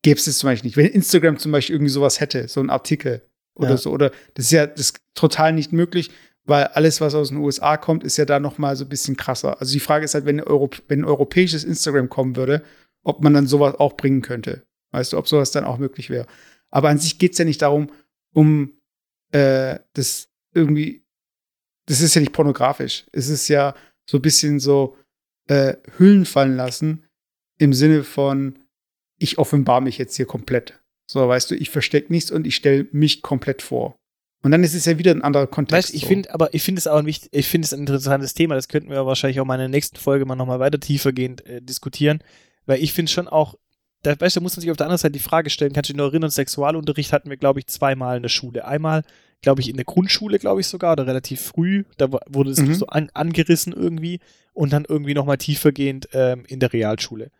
gäbe 0.03 0.17
es 0.19 0.25
das 0.25 0.37
zum 0.37 0.49
Beispiel 0.49 0.67
nicht. 0.69 0.77
Wenn 0.77 0.87
Instagram 0.87 1.37
zum 1.39 1.51
Beispiel 1.51 1.75
irgendwie 1.75 1.91
sowas 1.91 2.19
hätte, 2.19 2.47
so 2.47 2.59
ein 2.59 2.69
Artikel 2.69 3.27
oder 3.55 3.71
Ja. 3.71 3.77
so, 3.77 3.91
oder 3.91 4.11
das 4.35 4.45
ist 4.45 4.51
ja 4.51 4.67
das 4.67 4.79
ist 4.91 5.01
total 5.15 5.53
nicht 5.53 5.71
möglich, 5.73 6.11
weil 6.45 6.65
alles, 6.65 7.01
was 7.01 7.15
aus 7.15 7.29
den 7.29 7.37
USA 7.37 7.77
kommt, 7.77 8.03
ist 8.03 8.17
ja 8.17 8.25
da 8.25 8.39
noch 8.39 8.57
mal 8.57 8.75
so 8.75 8.85
ein 8.85 8.89
bisschen 8.89 9.17
krasser. 9.17 9.59
Also 9.59 9.73
die 9.73 9.79
Frage 9.79 10.05
ist 10.05 10.13
halt, 10.13 10.25
wenn, 10.25 10.41
Europ 10.41 10.81
wenn 10.87 11.01
ein 11.01 11.05
europäisches 11.05 11.63
Instagram 11.63 12.09
kommen 12.09 12.35
würde, 12.35 12.63
ob 13.03 13.23
man 13.23 13.33
dann 13.33 13.47
sowas 13.47 13.75
auch 13.75 13.97
bringen 13.97 14.21
könnte. 14.21 14.65
Weißt 14.91 15.13
du, 15.13 15.17
ob 15.17 15.27
sowas 15.27 15.51
dann 15.51 15.65
auch 15.65 15.77
möglich 15.77 16.09
wäre. 16.09 16.27
Aber 16.69 16.89
an 16.89 16.99
sich 16.99 17.19
geht 17.19 17.33
es 17.33 17.37
ja 17.37 17.45
nicht 17.45 17.61
darum, 17.61 17.91
um 18.33 18.73
äh, 19.31 19.79
das 19.93 20.29
irgendwie, 20.53 21.03
das 21.87 22.01
ist 22.01 22.15
ja 22.15 22.21
nicht 22.21 22.33
pornografisch. 22.33 23.05
Es 23.11 23.27
ist 23.27 23.47
ja 23.47 23.75
so 24.09 24.17
ein 24.19 24.21
bisschen 24.21 24.59
so 24.59 24.97
äh, 25.47 25.75
Hüllen 25.97 26.25
fallen 26.25 26.55
lassen 26.55 27.05
im 27.57 27.73
Sinne 27.73 28.03
von, 28.03 28.59
ich 29.17 29.37
offenbar 29.37 29.81
mich 29.81 29.97
jetzt 29.97 30.15
hier 30.15 30.25
komplett. 30.25 30.81
So, 31.09 31.27
weißt 31.27 31.51
du, 31.51 31.55
ich 31.55 31.69
verstecke 31.69 32.11
nichts 32.11 32.31
und 32.31 32.45
ich 32.45 32.55
stelle 32.55 32.87
mich 32.91 33.21
komplett 33.21 33.61
vor. 33.61 33.97
Und 34.45 34.51
dann 34.51 34.63
ist 34.63 34.75
es 34.75 34.85
ja 34.85 34.99
wieder 34.99 35.09
ein 35.09 35.23
anderer 35.23 35.47
Kontext. 35.47 35.87
Weißt, 35.87 35.95
ich 35.95 36.01
so. 36.01 36.07
finde, 36.07 36.31
aber 36.31 36.53
ich 36.53 36.61
finde 36.61 36.77
es 36.77 36.85
auch 36.85 36.99
ein 36.99 37.07
wichtig, 37.07 37.31
ich 37.33 37.47
finde 37.47 37.65
es 37.65 37.73
ein 37.73 37.79
interessantes 37.79 38.35
Thema. 38.35 38.53
Das 38.53 38.67
könnten 38.67 38.91
wir 38.91 39.03
wahrscheinlich 39.03 39.39
auch 39.39 39.45
mal 39.45 39.55
in 39.55 39.61
der 39.61 39.69
nächsten 39.69 39.97
Folge 39.97 40.23
mal 40.27 40.35
nochmal 40.35 40.59
weiter 40.59 40.79
tiefergehend 40.79 41.43
äh, 41.47 41.63
diskutieren, 41.63 42.19
weil 42.67 42.79
ich 42.79 42.93
finde 42.93 43.11
schon 43.11 43.27
auch, 43.27 43.55
da, 44.03 44.13
weißt 44.19 44.35
da 44.35 44.41
muss 44.41 44.55
man 44.55 44.61
sich 44.61 44.69
auf 44.69 44.77
der 44.77 44.85
anderen 44.85 44.99
Seite 44.99 45.13
die 45.13 45.19
Frage 45.19 45.49
stellen, 45.49 45.73
kannst 45.73 45.89
du 45.89 45.93
dich 45.93 45.97
noch 45.97 46.09
erinnern, 46.09 46.29
Sexualunterricht 46.29 47.11
hatten 47.11 47.31
wir, 47.31 47.37
glaube 47.37 47.59
ich, 47.59 47.65
zweimal 47.65 48.17
in 48.17 48.21
der 48.21 48.29
Schule. 48.29 48.67
Einmal, 48.67 49.01
glaube 49.41 49.61
ich, 49.61 49.69
in 49.69 49.77
der 49.77 49.85
Grundschule, 49.85 50.37
glaube 50.37 50.61
ich 50.61 50.67
sogar, 50.67 50.91
oder 50.91 51.07
relativ 51.07 51.41
früh, 51.41 51.83
da 51.97 52.11
wurde 52.27 52.51
es 52.51 52.61
Mhm. 52.61 52.75
so 52.75 52.85
an, 52.85 53.09
angerissen 53.15 53.73
irgendwie 53.73 54.19
und 54.53 54.71
dann 54.73 54.85
irgendwie 54.87 55.15
nochmal 55.15 55.39
tiefergehend 55.39 56.09
ähm, 56.13 56.43
in 56.47 56.59
der 56.59 56.71
Realschule. 56.71 57.31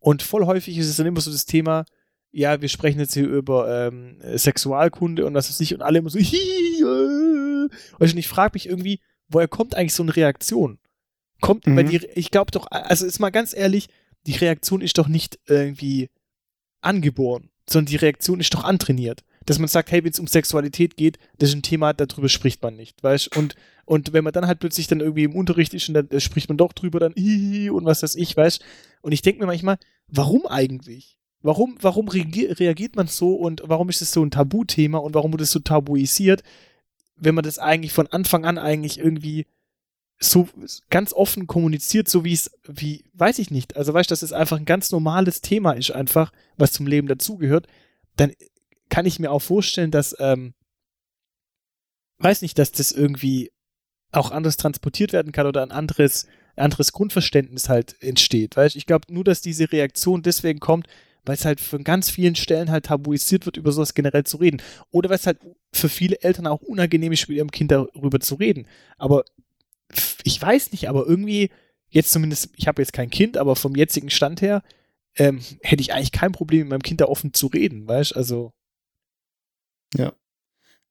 Und 0.00 0.24
voll 0.24 0.46
häufig 0.46 0.76
ist 0.76 0.88
es 0.88 0.96
dann 0.96 1.06
immer 1.06 1.20
so 1.20 1.30
das 1.30 1.46
Thema, 1.46 1.84
ja, 2.32 2.60
wir 2.60 2.68
sprechen 2.68 3.00
jetzt 3.00 3.14
hier 3.14 3.26
über 3.28 3.88
ähm, 3.88 4.18
Sexualkunde 4.36 5.26
und 5.26 5.34
was 5.34 5.48
weiß 5.50 5.60
ich 5.60 5.74
und 5.74 5.82
alle 5.82 5.98
immer 5.98 6.10
so, 6.10 6.18
hi, 6.20 6.82
äh. 6.82 7.68
Weißt 7.98 8.12
du, 8.12 8.16
und 8.16 8.18
ich 8.18 8.28
frage 8.28 8.52
mich 8.54 8.66
irgendwie, 8.68 9.00
woher 9.28 9.48
kommt 9.48 9.74
eigentlich 9.74 9.94
so 9.94 10.02
eine 10.02 10.14
Reaktion? 10.16 10.78
Kommt, 11.40 11.66
Mhm. 11.66 11.76
weil 11.76 11.84
die, 11.84 12.06
ich 12.14 12.30
glaube 12.30 12.50
doch, 12.50 12.66
also 12.70 13.06
ist 13.06 13.18
mal 13.18 13.30
ganz 13.30 13.54
ehrlich, 13.54 13.88
die 14.26 14.34
Reaktion 14.36 14.80
ist 14.82 14.98
doch 14.98 15.08
nicht 15.08 15.38
irgendwie 15.46 16.10
angeboren, 16.80 17.50
sondern 17.68 17.90
die 17.90 17.96
Reaktion 17.96 18.40
ist 18.40 18.52
doch 18.54 18.64
antrainiert. 18.64 19.22
Dass 19.46 19.58
man 19.58 19.68
sagt, 19.68 19.90
hey, 19.90 20.04
wenn 20.04 20.10
es 20.12 20.18
um 20.20 20.26
Sexualität 20.26 20.96
geht, 20.96 21.18
das 21.38 21.48
ist 21.50 21.54
ein 21.56 21.62
Thema, 21.62 21.94
darüber 21.94 22.28
spricht 22.28 22.62
man 22.62 22.76
nicht, 22.76 23.02
weißt 23.02 23.36
und 23.36 23.54
und 23.86 24.12
wenn 24.12 24.22
man 24.22 24.32
dann 24.32 24.46
halt 24.46 24.60
plötzlich 24.60 24.86
dann 24.86 25.00
irgendwie 25.00 25.24
im 25.24 25.34
Unterricht 25.34 25.74
ist 25.74 25.88
und 25.88 25.94
dann 25.94 26.08
äh, 26.10 26.20
spricht 26.20 26.48
man 26.48 26.58
doch 26.58 26.72
drüber, 26.72 27.00
dann 27.00 27.12
hihi 27.16 27.70
und 27.70 27.84
was 27.86 28.02
weiß 28.04 28.14
ich, 28.16 28.36
weißt 28.36 28.62
Und 29.00 29.10
ich 29.12 29.22
denke 29.22 29.40
mir 29.40 29.46
manchmal, 29.46 29.78
warum 30.06 30.46
eigentlich? 30.46 31.16
Warum, 31.42 31.76
warum 31.80 32.08
reagi- 32.08 32.58
reagiert 32.58 32.96
man 32.96 33.06
so 33.06 33.34
und 33.34 33.62
warum 33.64 33.88
ist 33.88 34.02
es 34.02 34.12
so 34.12 34.22
ein 34.22 34.30
Tabuthema 34.30 34.98
und 34.98 35.14
warum 35.14 35.32
wird 35.32 35.40
es 35.40 35.50
so 35.50 35.58
tabuisiert, 35.60 36.42
wenn 37.16 37.34
man 37.34 37.44
das 37.44 37.58
eigentlich 37.58 37.92
von 37.92 38.06
Anfang 38.08 38.44
an 38.44 38.58
eigentlich 38.58 38.98
irgendwie 38.98 39.46
so 40.18 40.48
ganz 40.90 41.14
offen 41.14 41.46
kommuniziert, 41.46 42.08
so 42.08 42.24
wie 42.24 42.34
es, 42.34 42.50
wie, 42.68 43.04
weiß 43.14 43.38
ich 43.38 43.50
nicht. 43.50 43.76
Also 43.76 43.94
weißt 43.94 44.10
du, 44.10 44.12
dass 44.12 44.22
es 44.22 44.34
einfach 44.34 44.58
ein 44.58 44.66
ganz 44.66 44.92
normales 44.92 45.40
Thema 45.40 45.72
ist, 45.72 45.92
einfach, 45.92 46.30
was 46.58 46.72
zum 46.72 46.86
Leben 46.86 47.08
dazugehört, 47.08 47.66
dann 48.16 48.32
kann 48.90 49.06
ich 49.06 49.18
mir 49.18 49.30
auch 49.30 49.40
vorstellen, 49.40 49.90
dass, 49.90 50.14
ähm, 50.18 50.52
weiß 52.18 52.42
nicht, 52.42 52.58
dass 52.58 52.70
das 52.70 52.92
irgendwie 52.92 53.50
auch 54.12 54.30
anders 54.30 54.58
transportiert 54.58 55.14
werden 55.14 55.32
kann 55.32 55.46
oder 55.46 55.62
ein 55.62 55.70
anderes, 55.70 56.26
anderes 56.54 56.92
Grundverständnis 56.92 57.70
halt 57.70 57.96
entsteht. 58.02 58.56
Weißt 58.56 58.76
ich 58.76 58.84
glaube 58.84 59.10
nur, 59.10 59.24
dass 59.24 59.40
diese 59.40 59.72
Reaktion 59.72 60.20
deswegen 60.20 60.60
kommt, 60.60 60.86
weil 61.24 61.34
es 61.34 61.44
halt 61.44 61.60
von 61.60 61.84
ganz 61.84 62.10
vielen 62.10 62.34
Stellen 62.34 62.70
halt 62.70 62.86
tabuisiert 62.86 63.46
wird, 63.46 63.56
über 63.56 63.72
sowas 63.72 63.94
generell 63.94 64.24
zu 64.24 64.38
reden. 64.38 64.62
Oder 64.90 65.10
weil 65.10 65.16
es 65.16 65.26
halt 65.26 65.38
für 65.72 65.88
viele 65.88 66.20
Eltern 66.22 66.46
auch 66.46 66.62
unangenehm 66.62 67.12
ist, 67.12 67.28
mit 67.28 67.36
ihrem 67.36 67.50
Kind 67.50 67.70
darüber 67.70 68.20
zu 68.20 68.36
reden. 68.36 68.66
Aber 68.98 69.24
ich 70.24 70.40
weiß 70.40 70.72
nicht, 70.72 70.88
aber 70.88 71.06
irgendwie, 71.06 71.50
jetzt 71.88 72.12
zumindest, 72.12 72.50
ich 72.56 72.68
habe 72.68 72.82
jetzt 72.82 72.92
kein 72.92 73.10
Kind, 73.10 73.36
aber 73.36 73.56
vom 73.56 73.74
jetzigen 73.74 74.10
Stand 74.10 74.42
her, 74.42 74.62
ähm, 75.16 75.40
hätte 75.62 75.82
ich 75.82 75.92
eigentlich 75.92 76.12
kein 76.12 76.32
Problem, 76.32 76.60
mit 76.60 76.70
meinem 76.70 76.82
Kind 76.82 77.00
da 77.00 77.06
offen 77.06 77.34
zu 77.34 77.48
reden, 77.48 77.88
weißt 77.88 78.16
Also, 78.16 78.52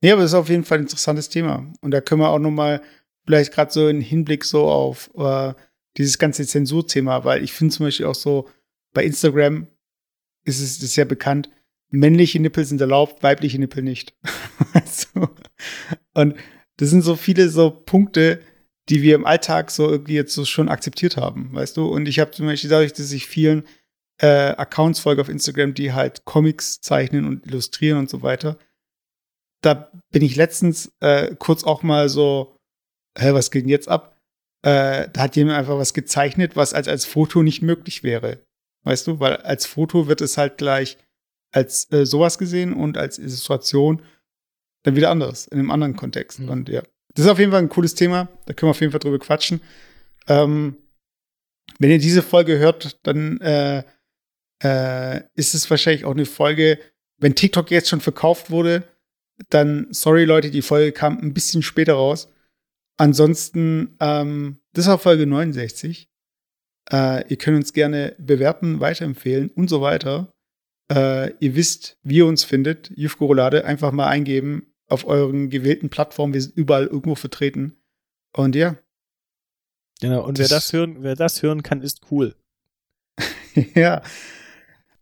Nee, 0.01 0.11
aber 0.11 0.21
das 0.21 0.31
ist 0.31 0.35
auf 0.35 0.49
jeden 0.49 0.63
Fall 0.63 0.79
ein 0.79 0.83
interessantes 0.83 1.29
Thema. 1.29 1.71
Und 1.81 1.91
da 1.91 2.01
können 2.01 2.21
wir 2.21 2.29
auch 2.29 2.39
noch 2.39 2.51
mal 2.51 2.81
vielleicht 3.25 3.53
gerade 3.53 3.71
so 3.71 3.85
einen 3.85 4.01
Hinblick 4.01 4.45
so 4.45 4.69
auf 4.69 5.09
äh, 5.15 5.53
dieses 5.97 6.17
ganze 6.17 6.45
Zensurthema, 6.45 7.25
weil 7.25 7.43
ich 7.43 7.53
finde 7.53 7.73
zum 7.73 7.85
Beispiel 7.85 8.05
auch 8.05 8.15
so, 8.15 8.47
bei 8.93 9.03
Instagram 9.03 9.67
ist 10.45 10.61
es 10.61 10.81
ist 10.81 10.95
ja 10.95 11.05
bekannt, 11.05 11.49
männliche 11.89 12.39
Nippel 12.39 12.65
sind 12.65 12.81
erlaubt, 12.81 13.23
weibliche 13.23 13.59
Nippel 13.59 13.83
nicht. 13.83 14.15
also, 14.73 15.29
und 16.13 16.35
das 16.77 16.89
sind 16.89 17.01
so 17.01 17.15
viele 17.15 17.49
so 17.49 17.71
Punkte, 17.71 18.41
die 18.89 19.01
wir 19.01 19.15
im 19.15 19.25
Alltag 19.25 19.71
so 19.71 19.89
irgendwie 19.89 20.15
jetzt 20.15 20.33
so 20.33 20.45
schon 20.45 20.69
akzeptiert 20.69 21.17
haben, 21.17 21.53
weißt 21.53 21.77
du? 21.77 21.87
Und 21.87 22.07
ich 22.07 22.19
habe 22.19 22.31
zum 22.31 22.47
Beispiel 22.47 22.69
dadurch, 22.69 22.93
dass 22.93 23.11
ich 23.11 23.27
vielen 23.27 23.63
äh, 24.19 24.51
Accounts 24.51 24.99
folge 24.99 25.21
auf 25.21 25.29
Instagram, 25.29 25.73
die 25.73 25.93
halt 25.93 26.25
Comics 26.25 26.81
zeichnen 26.81 27.25
und 27.25 27.45
illustrieren 27.45 27.99
und 27.99 28.09
so 28.09 28.21
weiter, 28.21 28.57
da 29.61 29.91
bin 30.11 30.23
ich 30.23 30.35
letztens 30.35 30.91
äh, 31.01 31.35
kurz 31.37 31.63
auch 31.63 31.83
mal 31.83 32.09
so, 32.09 32.55
hä, 33.17 33.33
was 33.33 33.51
geht 33.51 33.63
denn 33.63 33.69
jetzt 33.69 33.89
ab? 33.89 34.17
Äh, 34.61 35.09
da 35.11 35.21
hat 35.21 35.35
jemand 35.35 35.57
einfach 35.57 35.77
was 35.77 35.93
gezeichnet, 35.93 36.55
was 36.55 36.73
als, 36.73 36.87
als 36.87 37.05
Foto 37.05 37.43
nicht 37.43 37.61
möglich 37.61 38.03
wäre. 38.03 38.39
Weißt 38.83 39.07
du, 39.07 39.19
weil 39.19 39.37
als 39.37 39.65
Foto 39.65 40.07
wird 40.07 40.21
es 40.21 40.37
halt 40.37 40.57
gleich 40.57 40.97
als 41.51 41.91
äh, 41.91 42.05
sowas 42.05 42.37
gesehen 42.37 42.73
und 42.73 42.97
als 42.97 43.17
Illustration 43.17 44.01
dann 44.83 44.95
wieder 44.95 45.09
anders, 45.09 45.47
in 45.47 45.59
einem 45.59 45.71
anderen 45.71 45.95
Kontext. 45.95 46.39
Mhm. 46.39 46.49
Und 46.49 46.69
ja, 46.69 46.83
das 47.13 47.25
ist 47.25 47.31
auf 47.31 47.39
jeden 47.39 47.51
Fall 47.51 47.61
ein 47.61 47.69
cooles 47.69 47.95
Thema. 47.95 48.29
Da 48.45 48.53
können 48.53 48.67
wir 48.67 48.71
auf 48.71 48.81
jeden 48.81 48.91
Fall 48.91 48.99
drüber 48.99 49.19
quatschen. 49.19 49.61
Ähm, 50.27 50.77
wenn 51.79 51.91
ihr 51.91 51.99
diese 51.99 52.21
Folge 52.21 52.57
hört, 52.59 52.99
dann 53.05 53.39
äh, 53.41 53.83
äh, 54.63 55.21
ist 55.35 55.53
es 55.53 55.69
wahrscheinlich 55.69 56.05
auch 56.05 56.11
eine 56.11 56.25
Folge, 56.25 56.79
wenn 57.17 57.35
TikTok 57.35 57.71
jetzt 57.71 57.89
schon 57.89 58.01
verkauft 58.01 58.49
wurde, 58.49 58.83
dann, 59.49 59.87
sorry 59.91 60.25
Leute, 60.25 60.51
die 60.51 60.61
Folge 60.61 60.91
kam 60.91 61.17
ein 61.17 61.33
bisschen 61.33 61.61
später 61.61 61.93
raus. 61.93 62.29
Ansonsten, 62.97 63.95
ähm, 63.99 64.59
das 64.73 64.87
war 64.87 64.99
Folge 64.99 65.25
69. 65.25 66.09
Äh, 66.91 67.27
ihr 67.29 67.37
könnt 67.37 67.57
uns 67.57 67.73
gerne 67.73 68.15
bewerten, 68.17 68.79
weiterempfehlen 68.79 69.49
und 69.49 69.69
so 69.69 69.81
weiter. 69.81 70.33
Äh, 70.91 71.33
ihr 71.39 71.55
wisst, 71.55 71.97
wie 72.03 72.17
ihr 72.17 72.25
uns 72.25 72.43
findet. 72.43 72.91
Jufgorolade 72.95 73.65
einfach 73.65 73.91
mal 73.91 74.07
eingeben 74.07 74.73
auf 74.87 75.05
euren 75.05 75.49
gewählten 75.49 75.89
Plattformen. 75.89 76.33
Wir 76.33 76.41
sind 76.41 76.57
überall 76.57 76.87
irgendwo 76.87 77.15
vertreten. 77.15 77.77
Und 78.35 78.55
ja. 78.55 78.75
Genau, 80.01 80.25
und 80.25 80.39
das 80.39 80.49
wer, 80.49 80.57
das 80.57 80.73
hören, 80.73 80.97
wer 81.01 81.15
das 81.15 81.43
hören 81.43 81.61
kann, 81.61 81.81
ist 81.81 82.01
cool. 82.09 82.35
ja. 83.75 84.01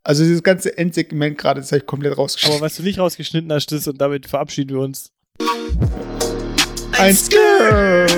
Also 0.04 0.24
dieses 0.24 0.44
ganze 0.44 0.78
Endsegment 0.78 1.38
gerade 1.38 1.62
ist 1.62 1.72
halt 1.72 1.86
komplett 1.86 2.18
rausgeschnitten. 2.18 2.58
Aber 2.58 2.66
was 2.66 2.76
du 2.76 2.84
nicht 2.84 3.00
rausgeschnitten 3.00 3.52
hast, 3.52 3.72
ist, 3.72 3.88
und 3.88 4.00
damit 4.00 4.28
verabschieden 4.28 4.76
wir 4.76 4.82
uns. 4.82 5.12
Ein 6.98 7.16
Skirt! 7.16 8.12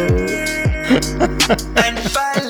Ein 1.75 1.97
Fall! 1.97 2.48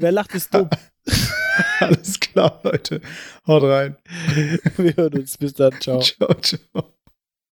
Wer 0.00 0.12
lacht, 0.12 0.34
ist 0.34 0.54
dumm. 0.54 0.70
Alles 1.80 2.18
klar, 2.18 2.60
Leute. 2.62 3.00
Haut 3.46 3.62
rein. 3.62 3.96
Wir 4.76 4.96
hören 4.96 5.14
uns. 5.14 5.36
Bis 5.36 5.54
dann. 5.54 5.78
Ciao. 5.80 6.00
Ciao, 6.00 6.34
ciao. 6.34 6.94